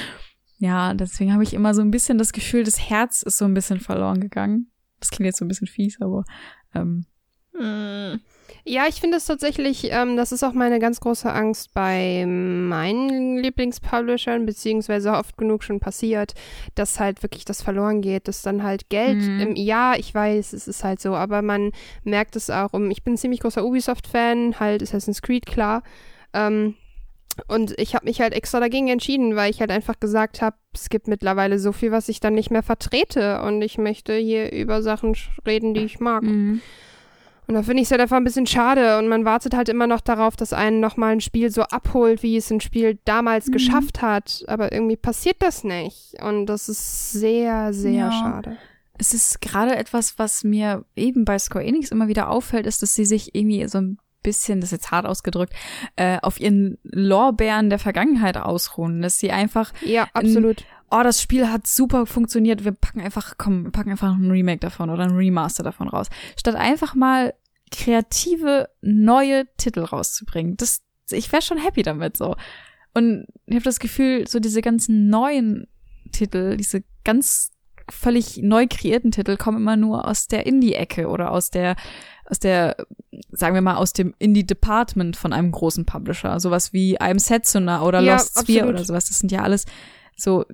ja, 0.58 0.94
deswegen 0.94 1.34
habe 1.34 1.42
ich 1.42 1.52
immer 1.52 1.74
so 1.74 1.82
ein 1.82 1.90
bisschen 1.90 2.16
das 2.16 2.32
Gefühl, 2.32 2.64
das 2.64 2.88
Herz 2.88 3.22
ist 3.22 3.36
so 3.36 3.44
ein 3.44 3.52
bisschen 3.52 3.80
verloren 3.80 4.22
gegangen. 4.22 4.70
Das 4.98 5.10
klingt 5.10 5.26
jetzt 5.26 5.40
so 5.40 5.44
ein 5.44 5.48
bisschen 5.48 5.66
fies, 5.66 6.00
aber 6.00 6.24
ähm, 6.74 7.04
mhm. 7.52 8.20
Ja, 8.68 8.88
ich 8.88 8.96
finde 8.96 9.18
es 9.18 9.26
tatsächlich, 9.26 9.92
ähm, 9.92 10.16
das 10.16 10.32
ist 10.32 10.42
auch 10.42 10.52
meine 10.52 10.80
ganz 10.80 10.98
große 10.98 11.32
Angst 11.32 11.72
bei 11.72 12.24
meinen 12.26 13.38
Lieblingspublishern, 13.38 14.44
beziehungsweise 14.44 15.12
oft 15.12 15.36
genug 15.36 15.62
schon 15.62 15.78
passiert, 15.78 16.34
dass 16.74 16.98
halt 16.98 17.22
wirklich 17.22 17.44
das 17.44 17.62
verloren 17.62 18.00
geht, 18.00 18.26
dass 18.26 18.42
dann 18.42 18.64
halt 18.64 18.88
Geld 18.88 19.22
mhm. 19.22 19.38
im, 19.38 19.56
ja, 19.56 19.94
ich 19.96 20.12
weiß, 20.12 20.52
es 20.52 20.66
ist 20.66 20.82
halt 20.82 21.00
so, 21.00 21.14
aber 21.14 21.42
man 21.42 21.70
merkt 22.02 22.34
es 22.34 22.50
auch, 22.50 22.72
um, 22.72 22.90
ich 22.90 23.04
bin 23.04 23.14
ein 23.14 23.18
ziemlich 23.18 23.38
großer 23.38 23.64
Ubisoft-Fan, 23.64 24.58
halt 24.58 24.82
Assassin's 24.82 25.22
Creed, 25.22 25.46
klar, 25.46 25.84
ähm, 26.32 26.74
und 27.46 27.78
ich 27.78 27.94
habe 27.94 28.06
mich 28.06 28.20
halt 28.20 28.32
extra 28.32 28.58
dagegen 28.58 28.88
entschieden, 28.88 29.36
weil 29.36 29.50
ich 29.50 29.60
halt 29.60 29.70
einfach 29.70 30.00
gesagt 30.00 30.42
habe, 30.42 30.56
es 30.74 30.88
gibt 30.88 31.06
mittlerweile 31.06 31.60
so 31.60 31.70
viel, 31.70 31.92
was 31.92 32.08
ich 32.08 32.18
dann 32.18 32.34
nicht 32.34 32.50
mehr 32.50 32.64
vertrete 32.64 33.42
und 33.42 33.62
ich 33.62 33.78
möchte 33.78 34.14
hier 34.16 34.50
über 34.52 34.82
Sachen 34.82 35.14
reden, 35.46 35.74
die 35.74 35.84
ich 35.84 36.00
mag. 36.00 36.22
Mhm. 36.24 36.62
Und 37.46 37.54
da 37.54 37.62
finde 37.62 37.80
ich 37.82 37.86
es 37.86 37.90
halt 37.92 38.00
einfach 38.00 38.16
ein 38.16 38.24
bisschen 38.24 38.46
schade 38.46 38.98
und 38.98 39.08
man 39.08 39.24
wartet 39.24 39.54
halt 39.54 39.68
immer 39.68 39.86
noch 39.86 40.00
darauf, 40.00 40.34
dass 40.36 40.52
einen 40.52 40.80
nochmal 40.80 41.12
ein 41.12 41.20
Spiel 41.20 41.50
so 41.50 41.62
abholt, 41.62 42.22
wie 42.22 42.36
es 42.36 42.50
ein 42.50 42.60
Spiel 42.60 42.98
damals 43.04 43.46
mhm. 43.46 43.52
geschafft 43.52 44.02
hat. 44.02 44.44
Aber 44.48 44.72
irgendwie 44.72 44.96
passiert 44.96 45.36
das 45.40 45.62
nicht. 45.62 46.14
Und 46.20 46.46
das 46.46 46.68
ist 46.68 47.12
sehr, 47.12 47.72
sehr 47.72 47.92
ja. 47.92 48.12
schade. 48.12 48.56
Es 48.98 49.14
ist 49.14 49.40
gerade 49.40 49.76
etwas, 49.76 50.18
was 50.18 50.42
mir 50.42 50.84
eben 50.96 51.24
bei 51.24 51.38
Square 51.38 51.64
Enix 51.64 51.90
immer 51.90 52.08
wieder 52.08 52.30
auffällt, 52.30 52.66
ist, 52.66 52.82
dass 52.82 52.94
sie 52.94 53.04
sich 53.04 53.34
irgendwie 53.34 53.68
so 53.68 53.78
ein 53.78 53.98
bisschen, 54.22 54.60
das 54.60 54.68
ist 54.68 54.82
jetzt 54.82 54.90
hart 54.90 55.06
ausgedrückt, 55.06 55.54
äh, 55.94 56.18
auf 56.22 56.40
ihren 56.40 56.78
Lorbeeren 56.82 57.70
der 57.70 57.78
Vergangenheit 57.78 58.36
ausruhen, 58.36 59.00
dass 59.00 59.20
sie 59.20 59.30
einfach 59.30 59.72
ja 59.84 60.08
absolut 60.14 60.64
oh, 60.90 61.02
das 61.02 61.20
Spiel 61.20 61.50
hat 61.50 61.66
super 61.66 62.06
funktioniert, 62.06 62.64
wir 62.64 62.72
packen 62.72 63.00
einfach, 63.00 63.34
komm, 63.38 63.64
wir 63.64 63.70
packen 63.72 63.90
einfach 63.90 64.14
ein 64.14 64.30
Remake 64.30 64.60
davon 64.60 64.90
oder 64.90 65.04
ein 65.04 65.16
Remaster 65.16 65.62
davon 65.62 65.88
raus. 65.88 66.08
Statt 66.36 66.54
einfach 66.54 66.94
mal 66.94 67.34
kreative, 67.70 68.68
neue 68.80 69.46
Titel 69.56 69.80
rauszubringen. 69.80 70.56
Das, 70.56 70.82
ich 71.10 71.32
wäre 71.32 71.42
schon 71.42 71.58
happy 71.58 71.82
damit 71.82 72.16
so. 72.16 72.36
Und 72.94 73.26
ich 73.46 73.54
habe 73.54 73.64
das 73.64 73.80
Gefühl, 73.80 74.26
so 74.28 74.38
diese 74.38 74.62
ganzen 74.62 75.08
neuen 75.08 75.66
Titel, 76.12 76.56
diese 76.56 76.84
ganz 77.04 77.52
völlig 77.90 78.38
neu 78.38 78.66
kreierten 78.68 79.10
Titel 79.10 79.36
kommen 79.36 79.58
immer 79.58 79.76
nur 79.76 80.08
aus 80.08 80.26
der 80.26 80.46
Indie-Ecke 80.46 81.08
oder 81.08 81.30
aus 81.30 81.50
der, 81.50 81.76
aus 82.24 82.38
der, 82.40 82.76
sagen 83.30 83.54
wir 83.54 83.60
mal, 83.60 83.76
aus 83.76 83.92
dem 83.92 84.14
Indie-Department 84.18 85.16
von 85.16 85.32
einem 85.32 85.52
großen 85.52 85.84
Publisher. 85.86 86.40
Sowas 86.40 86.72
wie 86.72 86.98
I'm 87.00 87.18
Setsuna 87.18 87.82
oder 87.82 88.00
ja, 88.00 88.14
Lost 88.14 88.40
Sphere 88.40 88.68
oder 88.68 88.84
sowas. 88.84 89.06
Das 89.06 89.18
sind 89.18 89.30
ja 89.30 89.42
alles 89.42 89.66
so 90.16 90.44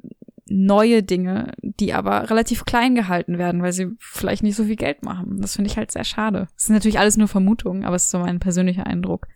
neue 0.52 1.02
Dinge, 1.02 1.52
die 1.62 1.92
aber 1.92 2.28
relativ 2.30 2.64
klein 2.64 2.94
gehalten 2.94 3.38
werden, 3.38 3.62
weil 3.62 3.72
sie 3.72 3.88
vielleicht 3.98 4.42
nicht 4.42 4.56
so 4.56 4.64
viel 4.64 4.76
Geld 4.76 5.02
machen. 5.02 5.40
Das 5.40 5.56
finde 5.56 5.70
ich 5.70 5.76
halt 5.76 5.90
sehr 5.90 6.04
schade. 6.04 6.48
Das 6.54 6.64
sind 6.66 6.74
natürlich 6.74 6.98
alles 6.98 7.16
nur 7.16 7.28
Vermutungen, 7.28 7.84
aber 7.84 7.96
es 7.96 8.04
ist 8.04 8.10
so 8.10 8.18
mein 8.18 8.38
persönlicher 8.38 8.86
Eindruck. 8.86 9.26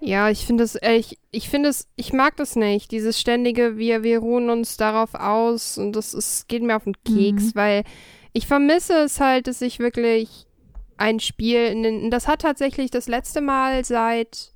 Ja, 0.00 0.30
ich 0.30 0.46
finde 0.46 0.64
es, 0.64 0.76
äh, 0.76 0.94
ich, 0.94 1.18
ich 1.30 1.48
finde 1.48 1.68
es, 1.68 1.88
ich 1.96 2.12
mag 2.12 2.36
das 2.36 2.56
nicht. 2.56 2.90
Dieses 2.90 3.20
ständige, 3.20 3.76
wir, 3.76 4.02
wir 4.02 4.18
ruhen 4.18 4.48
uns 4.50 4.76
darauf 4.76 5.14
aus 5.14 5.76
und 5.78 5.94
das 5.94 6.14
ist, 6.14 6.48
geht 6.48 6.62
mir 6.62 6.76
auf 6.76 6.84
den 6.84 6.96
Keks, 7.04 7.46
mhm. 7.46 7.54
weil 7.54 7.84
ich 8.32 8.46
vermisse 8.46 8.94
es 9.04 9.20
halt, 9.20 9.46
dass 9.46 9.60
ich 9.60 9.78
wirklich 9.78 10.46
ein 10.96 11.20
Spiel, 11.20 11.66
in 11.66 11.82
den, 11.82 12.10
das 12.10 12.28
hat 12.28 12.42
tatsächlich 12.42 12.90
das 12.90 13.08
letzte 13.08 13.40
Mal 13.40 13.84
seit 13.84 14.53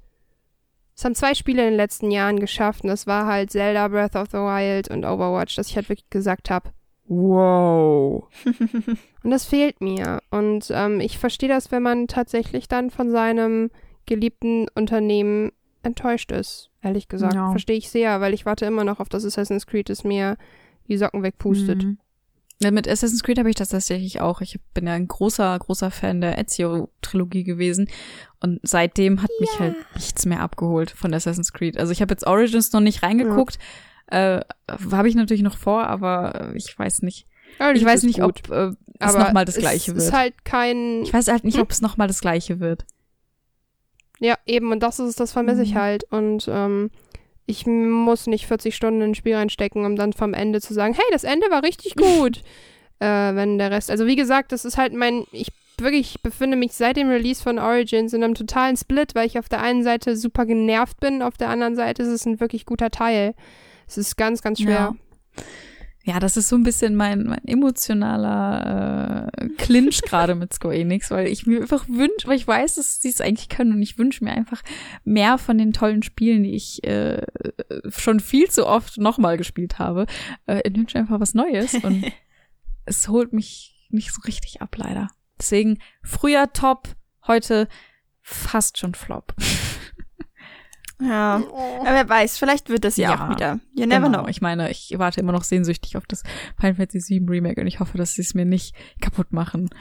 es 0.99 1.05
haben 1.05 1.15
zwei 1.15 1.35
Spiele 1.35 1.63
in 1.63 1.69
den 1.69 1.77
letzten 1.77 2.11
Jahren 2.11 2.41
geschafft 2.41 2.83
und 2.83 2.89
das 2.89 3.07
war 3.07 3.27
halt 3.27 3.53
Zelda 3.53 3.87
Breath 3.87 4.17
of 4.17 4.31
the 4.33 4.39
Wild 4.39 4.89
und 4.91 5.05
Overwatch, 5.05 5.55
dass 5.55 5.69
ich 5.69 5.77
halt 5.77 5.89
wirklich 5.89 6.11
gesagt 6.11 6.51
habe, 6.51 6.71
Wow. 7.11 8.29
Und 9.25 9.31
das 9.31 9.47
fehlt 9.47 9.81
mir. 9.81 10.21
Und 10.31 10.71
ähm, 10.71 11.01
ich 11.01 11.17
verstehe 11.17 11.49
das, 11.49 11.73
wenn 11.73 11.83
man 11.83 12.07
tatsächlich 12.07 12.69
dann 12.69 12.91
von 12.91 13.11
seinem 13.11 13.71
geliebten 14.05 14.67
Unternehmen 14.75 15.53
enttäuscht 15.83 16.33
ist. 16.33 16.71
Ehrlich 16.83 17.09
gesagt. 17.09 17.35
Ja. 17.35 17.51
Verstehe 17.51 17.79
ich 17.79 17.89
sehr, 17.89 18.21
weil 18.21 18.35
ich 18.35 18.45
warte 18.45 18.67
immer 18.67 18.85
noch 18.85 19.01
auf 19.01 19.09
das 19.09 19.25
Assassin's 19.25 19.67
Creed, 19.67 19.89
das 19.89 20.05
mir 20.05 20.37
die 20.87 20.99
Socken 20.99 21.23
wegpustet. 21.23 21.83
Mhm. 21.83 21.99
Ja, 22.61 22.73
mit 22.73 22.89
Assassin's 22.89 23.23
Creed 23.23 23.39
habe 23.39 23.49
ich 23.51 23.55
das 23.55 23.69
tatsächlich 23.69 24.21
auch. 24.21 24.41
Ich 24.41 24.59
bin 24.75 24.87
ja 24.89 24.95
ein 24.95 25.07
großer, 25.07 25.57
großer 25.59 25.93
Fan 25.93 26.21
der 26.21 26.39
Ezio-Trilogie 26.39 27.45
gewesen. 27.45 27.89
Und 28.41 28.59
seitdem 28.65 29.23
hat 29.23 29.31
mich 29.39 29.61
halt 29.61 29.77
nichts 29.95 30.27
mehr 30.27 30.41
abgeholt 30.41 30.91
von 30.91 31.15
Assassin's 31.15 31.53
Creed. 31.53 31.79
Also 31.79 31.93
ich 31.93 32.03
habe 32.03 32.13
jetzt 32.13 32.27
Origins 32.27 32.73
noch 32.73 32.81
nicht 32.81 33.03
reingeguckt. 33.05 33.59
Äh, 34.09 34.41
habe 34.93 35.09
ich 35.09 35.15
natürlich 35.15 35.43
noch 35.43 35.57
vor, 35.57 35.87
aber 35.87 36.53
ich 36.55 36.77
weiß 36.77 37.03
nicht. 37.03 37.27
Origins 37.61 37.81
Ich 37.81 37.87
weiß 37.87 38.03
nicht, 38.05 38.21
gut, 38.21 38.51
ob 38.51 38.51
äh, 38.51 38.71
es 38.99 39.15
nochmal 39.15 39.45
das 39.45 39.57
gleiche 39.57 39.93
es 39.93 39.97
wird. 39.97 40.07
ist 40.09 40.13
halt 40.13 40.45
kein. 40.45 41.03
ich 41.03 41.13
weiß 41.13 41.29
halt 41.29 41.45
nicht, 41.45 41.55
Hm? 41.57 41.63
ob 41.63 41.71
es 41.71 41.81
nochmal 41.81 42.09
das 42.09 42.21
gleiche 42.21 42.59
wird. 42.59 42.85
Ja, 44.19 44.37
eben, 44.47 44.73
und 44.73 44.81
das 44.83 44.99
ist 44.99 45.21
das 45.21 45.31
vermisse 45.33 45.63
ich 45.63 45.75
Mhm. 45.75 45.79
halt. 45.79 46.05
Und 46.11 46.49
ähm, 46.51 46.91
ich 47.49 47.67
muss 47.67 48.27
nicht 48.27 48.47
40 48.47 48.77
Stunden 48.77 49.01
in 49.01 49.11
ein 49.11 49.15
Spiel 49.15 49.35
reinstecken, 49.35 49.87
um 49.87 49.97
dann 49.97 50.13
vom 50.13 50.35
Ende 50.35 50.61
zu 50.61 50.75
sagen, 50.75 50.93
hey, 50.93 51.05
das 51.11 51.25
Ende 51.25 51.51
war 51.51 51.63
richtig 51.63 51.97
gut. 51.97 52.43
äh, 53.01 53.35
wenn 53.35 53.59
der 53.59 53.71
Rest. 53.71 53.91
Also 53.91 54.07
wie 54.07 54.17
gesagt, 54.17 54.53
das 54.53 54.65
ist 54.65 54.77
halt 54.77 54.93
mein. 54.93 55.25
Ich 55.33 55.49
wirklich 55.81 56.17
ich 56.17 56.23
befinde 56.23 56.57
mich 56.57 56.73
seit 56.73 56.97
dem 56.97 57.09
Release 57.09 57.41
von 57.41 57.59
Origins 57.59 58.13
in 58.13 58.25
einem 58.25 58.35
totalen 58.35 58.77
Split, 58.77 59.15
weil 59.15 59.27
ich 59.27 59.39
auf 59.39 59.49
der 59.49 59.63
einen 59.63 59.85
Seite 59.85 60.17
super 60.17 60.45
genervt 60.45 60.99
bin, 60.99 61.23
auf 61.23 61.37
der 61.37 61.51
anderen 61.51 61.77
Seite 61.77 62.03
ist 62.03 62.09
es 62.09 62.27
ein 62.27 62.41
wirklich 62.41 62.67
guter 62.67 62.91
Teil. 62.91 63.35
Es 63.87 63.97
ist 63.97 64.17
ganz, 64.17 64.43
ganz 64.43 64.61
schwer. 64.61 64.95
Ja, 65.37 65.43
das 66.21 66.39
ist 66.39 66.49
so 66.49 66.57
ein 66.57 66.63
bisschen 66.63 66.95
mein, 66.95 67.25
mein 67.25 67.45
emotionaler 67.47 69.29
äh, 69.37 69.49
Clinch 69.59 70.01
gerade 70.07 70.35
mit 70.35 70.55
Square 70.55 70.75
Enix, 70.75 71.11
weil 71.11 71.27
ich 71.29 71.47
mir 71.47 71.61
einfach 71.61 71.87
wünsche, 71.87 72.27
weil 72.27 72.37
ich 72.37 72.49
weiß, 72.49 72.77
dass 72.77 73.01
sie 73.01 73.11
es 73.11 73.21
eigentlich 73.21 73.51
können 73.51 73.73
und 73.73 73.83
ich 73.83 73.99
wünsche 73.99 74.25
mir 74.25 74.33
einfach 74.33 74.63
mehr 75.05 75.37
von 75.37 75.59
den 75.59 75.75
tollen 75.75 76.03
Spielen, 76.03 76.45
die 76.45 76.55
ich 76.55 76.83
äh, 76.85 77.27
schon 77.89 78.21
viel 78.21 78.49
zu 78.49 78.67
oft 78.67 78.97
nochmal 78.97 79.37
gespielt 79.37 79.79
habe. 79.79 80.07
Äh, 80.47 80.63
ich 80.65 80.75
wünsche 80.75 80.99
einfach 80.99 81.21
was 81.21 81.35
Neues 81.35 81.75
und 81.75 82.05
es 82.87 83.09
holt 83.09 83.35
mich 83.35 83.87
nicht 83.91 84.15
so 84.15 84.23
richtig 84.23 84.63
ab, 84.63 84.75
leider. 84.77 85.11
Deswegen 85.39 85.79
früher 86.03 86.53
top, 86.53 86.89
heute 87.27 87.69
fast 88.23 88.79
schon 88.79 88.95
Flop. 88.95 89.35
Ja. 91.01 91.41
Oh. 91.53 91.81
Aber 91.83 91.93
wer 91.95 92.09
weiß, 92.09 92.39
vielleicht 92.39 92.69
wird 92.71 92.85
das 92.85 92.97
ja, 92.97 93.11
Ja. 93.13 93.25
auch 93.27 93.31
wieder. 93.31 93.61
You 93.75 93.87
never 93.87 94.07
genau. 94.07 94.21
know. 94.23 94.29
Ich 94.29 94.41
meine, 94.41 94.71
ich 94.71 94.95
warte 94.97 95.21
immer 95.21 95.33
noch 95.33 95.45
sehnsüchtig 95.45 95.97
auf 95.97 96.07
das 96.07 96.23
Final 96.59 96.75
Fantasy 96.75 97.21
VII 97.21 97.27
Remake 97.29 97.61
und 97.61 97.67
ich 97.69 97.79
hoffe, 97.81 97.97
dass 97.99 98.15
sie 98.15 98.23
es 98.23 98.35
mir 98.35 98.45
nicht 98.45 98.75
kaputt 99.01 99.33
machen. 99.33 99.71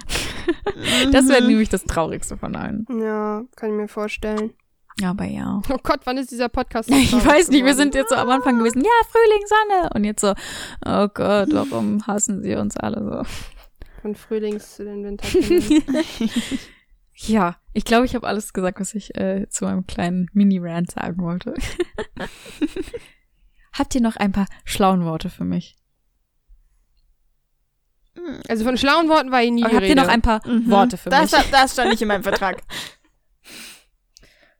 Das 1.11 1.27
wäre 1.27 1.41
Mhm. 1.41 1.47
nämlich 1.47 1.69
das 1.69 1.83
Traurigste 1.83 2.37
von 2.37 2.55
allen. 2.55 2.85
Ja, 2.89 3.43
kann 3.55 3.69
ich 3.71 3.75
mir 3.75 3.87
vorstellen. 3.87 4.51
Aber 5.03 5.25
ja. 5.25 5.61
Oh 5.69 5.77
Gott, 5.83 6.01
wann 6.05 6.17
ist 6.17 6.31
dieser 6.31 6.49
Podcast? 6.49 6.89
so 6.89 6.95
Ich 6.95 7.11
weiß 7.13 7.49
nicht, 7.49 7.65
wir 7.65 7.75
sind 7.75 7.95
jetzt 7.95 8.09
so 8.09 8.15
am 8.15 8.29
Anfang 8.29 8.57
gewesen, 8.59 8.81
ja, 8.81 8.89
Frühling, 9.09 9.45
Sonne. 9.47 9.89
Und 9.95 10.03
jetzt 10.05 10.21
so, 10.21 10.33
oh 10.85 11.07
Gott, 11.13 11.49
warum 11.51 12.05
hassen 12.07 12.43
sie 12.43 12.55
uns 12.55 12.77
alle 12.77 13.03
so? 13.03 14.01
Von 14.01 14.15
Frühlings 14.15 14.75
zu 14.75 14.85
den 14.85 15.03
Winterkindern. 15.03 15.83
Ja, 17.19 17.57
ich 17.73 17.83
glaube, 17.83 18.05
ich 18.05 18.13
habe 18.15 18.27
alles 18.27 18.53
gesagt, 18.53 18.79
was 18.79 18.93
ich 18.93 19.15
äh, 19.17 19.47
zu 19.49 19.65
meinem 19.65 19.87
kleinen 19.87 20.29
Mini-Rant 20.33 20.91
sagen 20.91 21.21
wollte. 21.23 21.55
Habt 23.73 23.95
ihr 23.95 24.01
noch 24.01 24.15
ein 24.17 24.31
paar 24.31 24.45
schlauen 24.65 25.03
Worte 25.03 25.29
für 25.29 25.43
mich? 25.45 25.75
also 28.49 28.65
von 28.65 28.77
schlauen 28.77 29.09
Worten 29.09 29.31
war 29.31 29.43
ich 29.43 29.51
nie 29.51 29.61
die 29.61 29.65
habt 29.65 29.73
ihr 29.75 29.81
Rede. 29.81 30.01
noch 30.01 30.07
ein 30.07 30.21
paar 30.21 30.45
Mhm. 30.47 30.69
Worte 30.71 30.97
für 30.97 31.09
das, 31.09 31.31
mich? 31.31 31.51
Das 31.51 31.73
stand 31.73 31.91
nicht 31.91 32.01
in 32.01 32.07
meinem 32.07 32.23
Vertrag. 32.23 32.61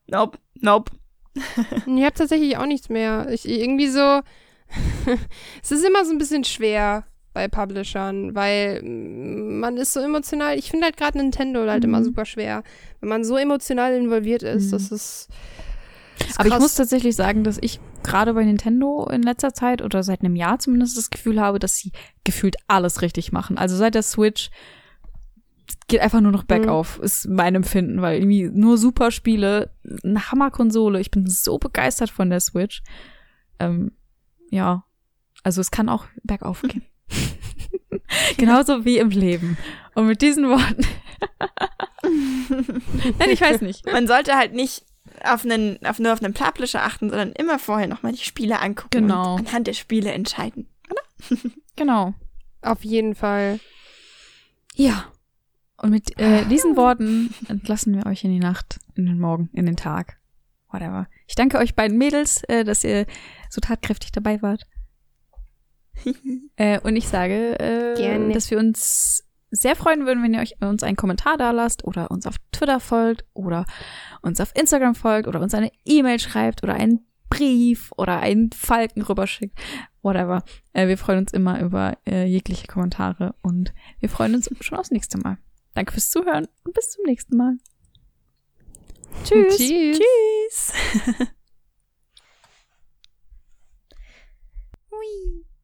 Nope, 0.09 0.37
nope. 0.61 0.91
Ich 1.35 2.03
habe 2.03 2.13
tatsächlich 2.13 2.55
auch 2.57 2.65
nichts 2.65 2.87
mehr. 2.87 3.27
Ich 3.29 3.45
irgendwie 3.47 3.89
so. 3.89 4.21
es 5.61 5.71
ist 5.71 5.83
immer 5.85 6.05
so 6.05 6.11
ein 6.11 6.17
bisschen 6.17 6.45
schwer 6.45 7.05
bei 7.37 7.47
Publishern, 7.47 8.33
weil 8.33 8.81
mm, 8.81 9.59
man 9.59 9.77
ist 9.77 9.93
so 9.93 9.99
emotional. 9.99 10.57
Ich 10.57 10.71
finde 10.71 10.85
halt 10.85 10.97
gerade 10.97 11.19
Nintendo 11.19 11.67
halt 11.69 11.83
immer 11.83 11.99
Mhm. 11.99 12.05
super 12.05 12.25
schwer, 12.25 12.63
wenn 12.99 13.09
man 13.09 13.23
so 13.23 13.37
emotional 13.37 13.93
involviert 13.93 14.41
ist. 14.41 14.67
Mhm. 14.67 14.71
Das 14.71 14.91
ist. 14.91 15.29
das 16.17 16.29
ist 16.29 16.39
Aber 16.39 16.49
ich 16.49 16.57
muss 16.57 16.73
tatsächlich 16.73 17.15
sagen, 17.15 17.43
dass 17.43 17.59
ich 17.61 17.79
gerade 18.01 18.33
bei 18.33 18.43
Nintendo 18.43 19.07
in 19.11 19.21
letzter 19.21 19.53
Zeit 19.53 19.83
oder 19.83 20.01
seit 20.01 20.21
einem 20.21 20.35
Jahr 20.35 20.57
zumindest 20.57 20.97
das 20.97 21.11
Gefühl 21.11 21.39
habe, 21.39 21.59
dass 21.59 21.75
sie 21.75 21.91
gefühlt 22.23 22.55
alles 22.67 23.03
richtig 23.03 23.31
machen. 23.31 23.59
Also 23.59 23.75
seit 23.75 23.93
der 23.93 24.01
Switch 24.03 24.49
geht 25.87 25.99
einfach 26.01 26.21
nur 26.21 26.31
noch 26.31 26.43
bergauf, 26.43 26.97
ist 27.03 27.27
mein 27.27 27.53
Empfinden, 27.53 28.01
weil 28.01 28.17
irgendwie 28.17 28.49
nur 28.51 28.77
super 28.79 29.11
Spiele, 29.11 29.69
eine 30.03 30.31
Hammerkonsole. 30.31 30.99
Ich 30.99 31.11
bin 31.11 31.27
so 31.27 31.59
begeistert 31.59 32.09
von 32.09 32.29
der 32.31 32.39
Switch. 32.39 32.81
Ähm, 33.59 33.91
ja, 34.49 34.83
also 35.43 35.61
es 35.61 35.69
kann 35.71 35.87
auch 35.87 36.05
bergauf 36.23 36.61
gehen. 36.63 36.83
Genauso 38.37 38.85
wie 38.85 38.97
im 38.97 39.09
Leben. 39.09 39.57
Und 39.95 40.07
mit 40.07 40.21
diesen 40.21 40.47
Worten. 40.49 40.85
Nein, 43.19 43.29
ich 43.31 43.41
weiß 43.41 43.61
nicht. 43.61 43.85
Man 43.85 44.07
sollte 44.07 44.35
halt 44.35 44.53
nicht 44.53 44.85
auf 45.23 45.43
einen, 45.43 45.83
auf, 45.85 45.99
nur 45.99 46.13
auf 46.13 46.21
einen 46.23 46.33
Publisher 46.33 46.83
achten, 46.83 47.09
sondern 47.09 47.31
immer 47.31 47.59
vorher 47.59 47.87
nochmal 47.87 48.11
die 48.11 48.23
Spiele 48.23 48.59
angucken 48.59 48.89
Genau. 48.91 49.35
und 49.35 49.47
anhand 49.47 49.67
der 49.67 49.73
Spiele 49.73 50.11
entscheiden. 50.11 50.67
Genau. 51.75 52.15
Auf 52.63 52.83
jeden 52.83 53.13
Fall. 53.13 53.59
Ja. 54.73 55.11
Und 55.79 55.91
mit 55.91 56.19
äh, 56.19 56.43
diesen 56.45 56.75
Worten 56.75 57.31
entlassen 57.47 57.95
wir 57.95 58.07
euch 58.07 58.23
in 58.23 58.31
die 58.31 58.39
Nacht, 58.39 58.79
in 58.95 59.05
den 59.05 59.19
Morgen, 59.19 59.51
in 59.53 59.67
den 59.67 59.75
Tag. 59.75 60.17
Whatever. 60.71 61.07
Ich 61.27 61.35
danke 61.35 61.59
euch 61.59 61.75
beiden 61.75 61.99
Mädels, 61.99 62.41
äh, 62.45 62.63
dass 62.63 62.83
ihr 62.83 63.05
so 63.51 63.61
tatkräftig 63.61 64.11
dabei 64.11 64.41
wart. 64.41 64.63
äh, 66.55 66.79
und 66.81 66.95
ich 66.95 67.07
sage, 67.07 67.59
äh, 67.59 68.33
dass 68.33 68.49
wir 68.51 68.59
uns 68.59 69.23
sehr 69.49 69.75
freuen 69.75 70.05
würden, 70.05 70.23
wenn 70.23 70.33
ihr 70.33 70.41
euch 70.41 70.55
uns 70.61 70.83
einen 70.83 70.97
Kommentar 70.97 71.37
da 71.37 71.51
lasst 71.51 71.83
oder 71.85 72.11
uns 72.11 72.27
auf 72.27 72.35
Twitter 72.51 72.79
folgt 72.79 73.25
oder 73.33 73.65
uns 74.21 74.41
auf 74.41 74.51
Instagram 74.55 74.95
folgt 74.95 75.27
oder 75.27 75.41
uns 75.41 75.53
eine 75.53 75.71
E-Mail 75.85 76.19
schreibt 76.19 76.63
oder 76.63 76.73
einen 76.73 77.05
Brief 77.29 77.91
oder 77.97 78.19
einen 78.19 78.51
Falken 78.51 79.01
rüberschickt. 79.01 79.57
Whatever. 80.01 80.43
Äh, 80.73 80.87
wir 80.87 80.97
freuen 80.97 81.19
uns 81.19 81.33
immer 81.33 81.61
über 81.61 81.97
äh, 82.05 82.25
jegliche 82.25 82.67
Kommentare 82.67 83.35
und 83.41 83.73
wir 83.99 84.09
freuen 84.09 84.35
uns 84.35 84.49
schon 84.61 84.77
aufs 84.77 84.91
nächste 84.91 85.17
Mal. 85.17 85.37
Danke 85.73 85.93
fürs 85.93 86.09
Zuhören 86.09 86.47
und 86.63 86.73
bis 86.73 86.91
zum 86.91 87.03
nächsten 87.05 87.37
Mal. 87.37 87.57
Tschüss. 89.23 89.57
Tschüss. 89.57 89.99
Tschüss. 89.99 90.73
Hui. 94.91 95.46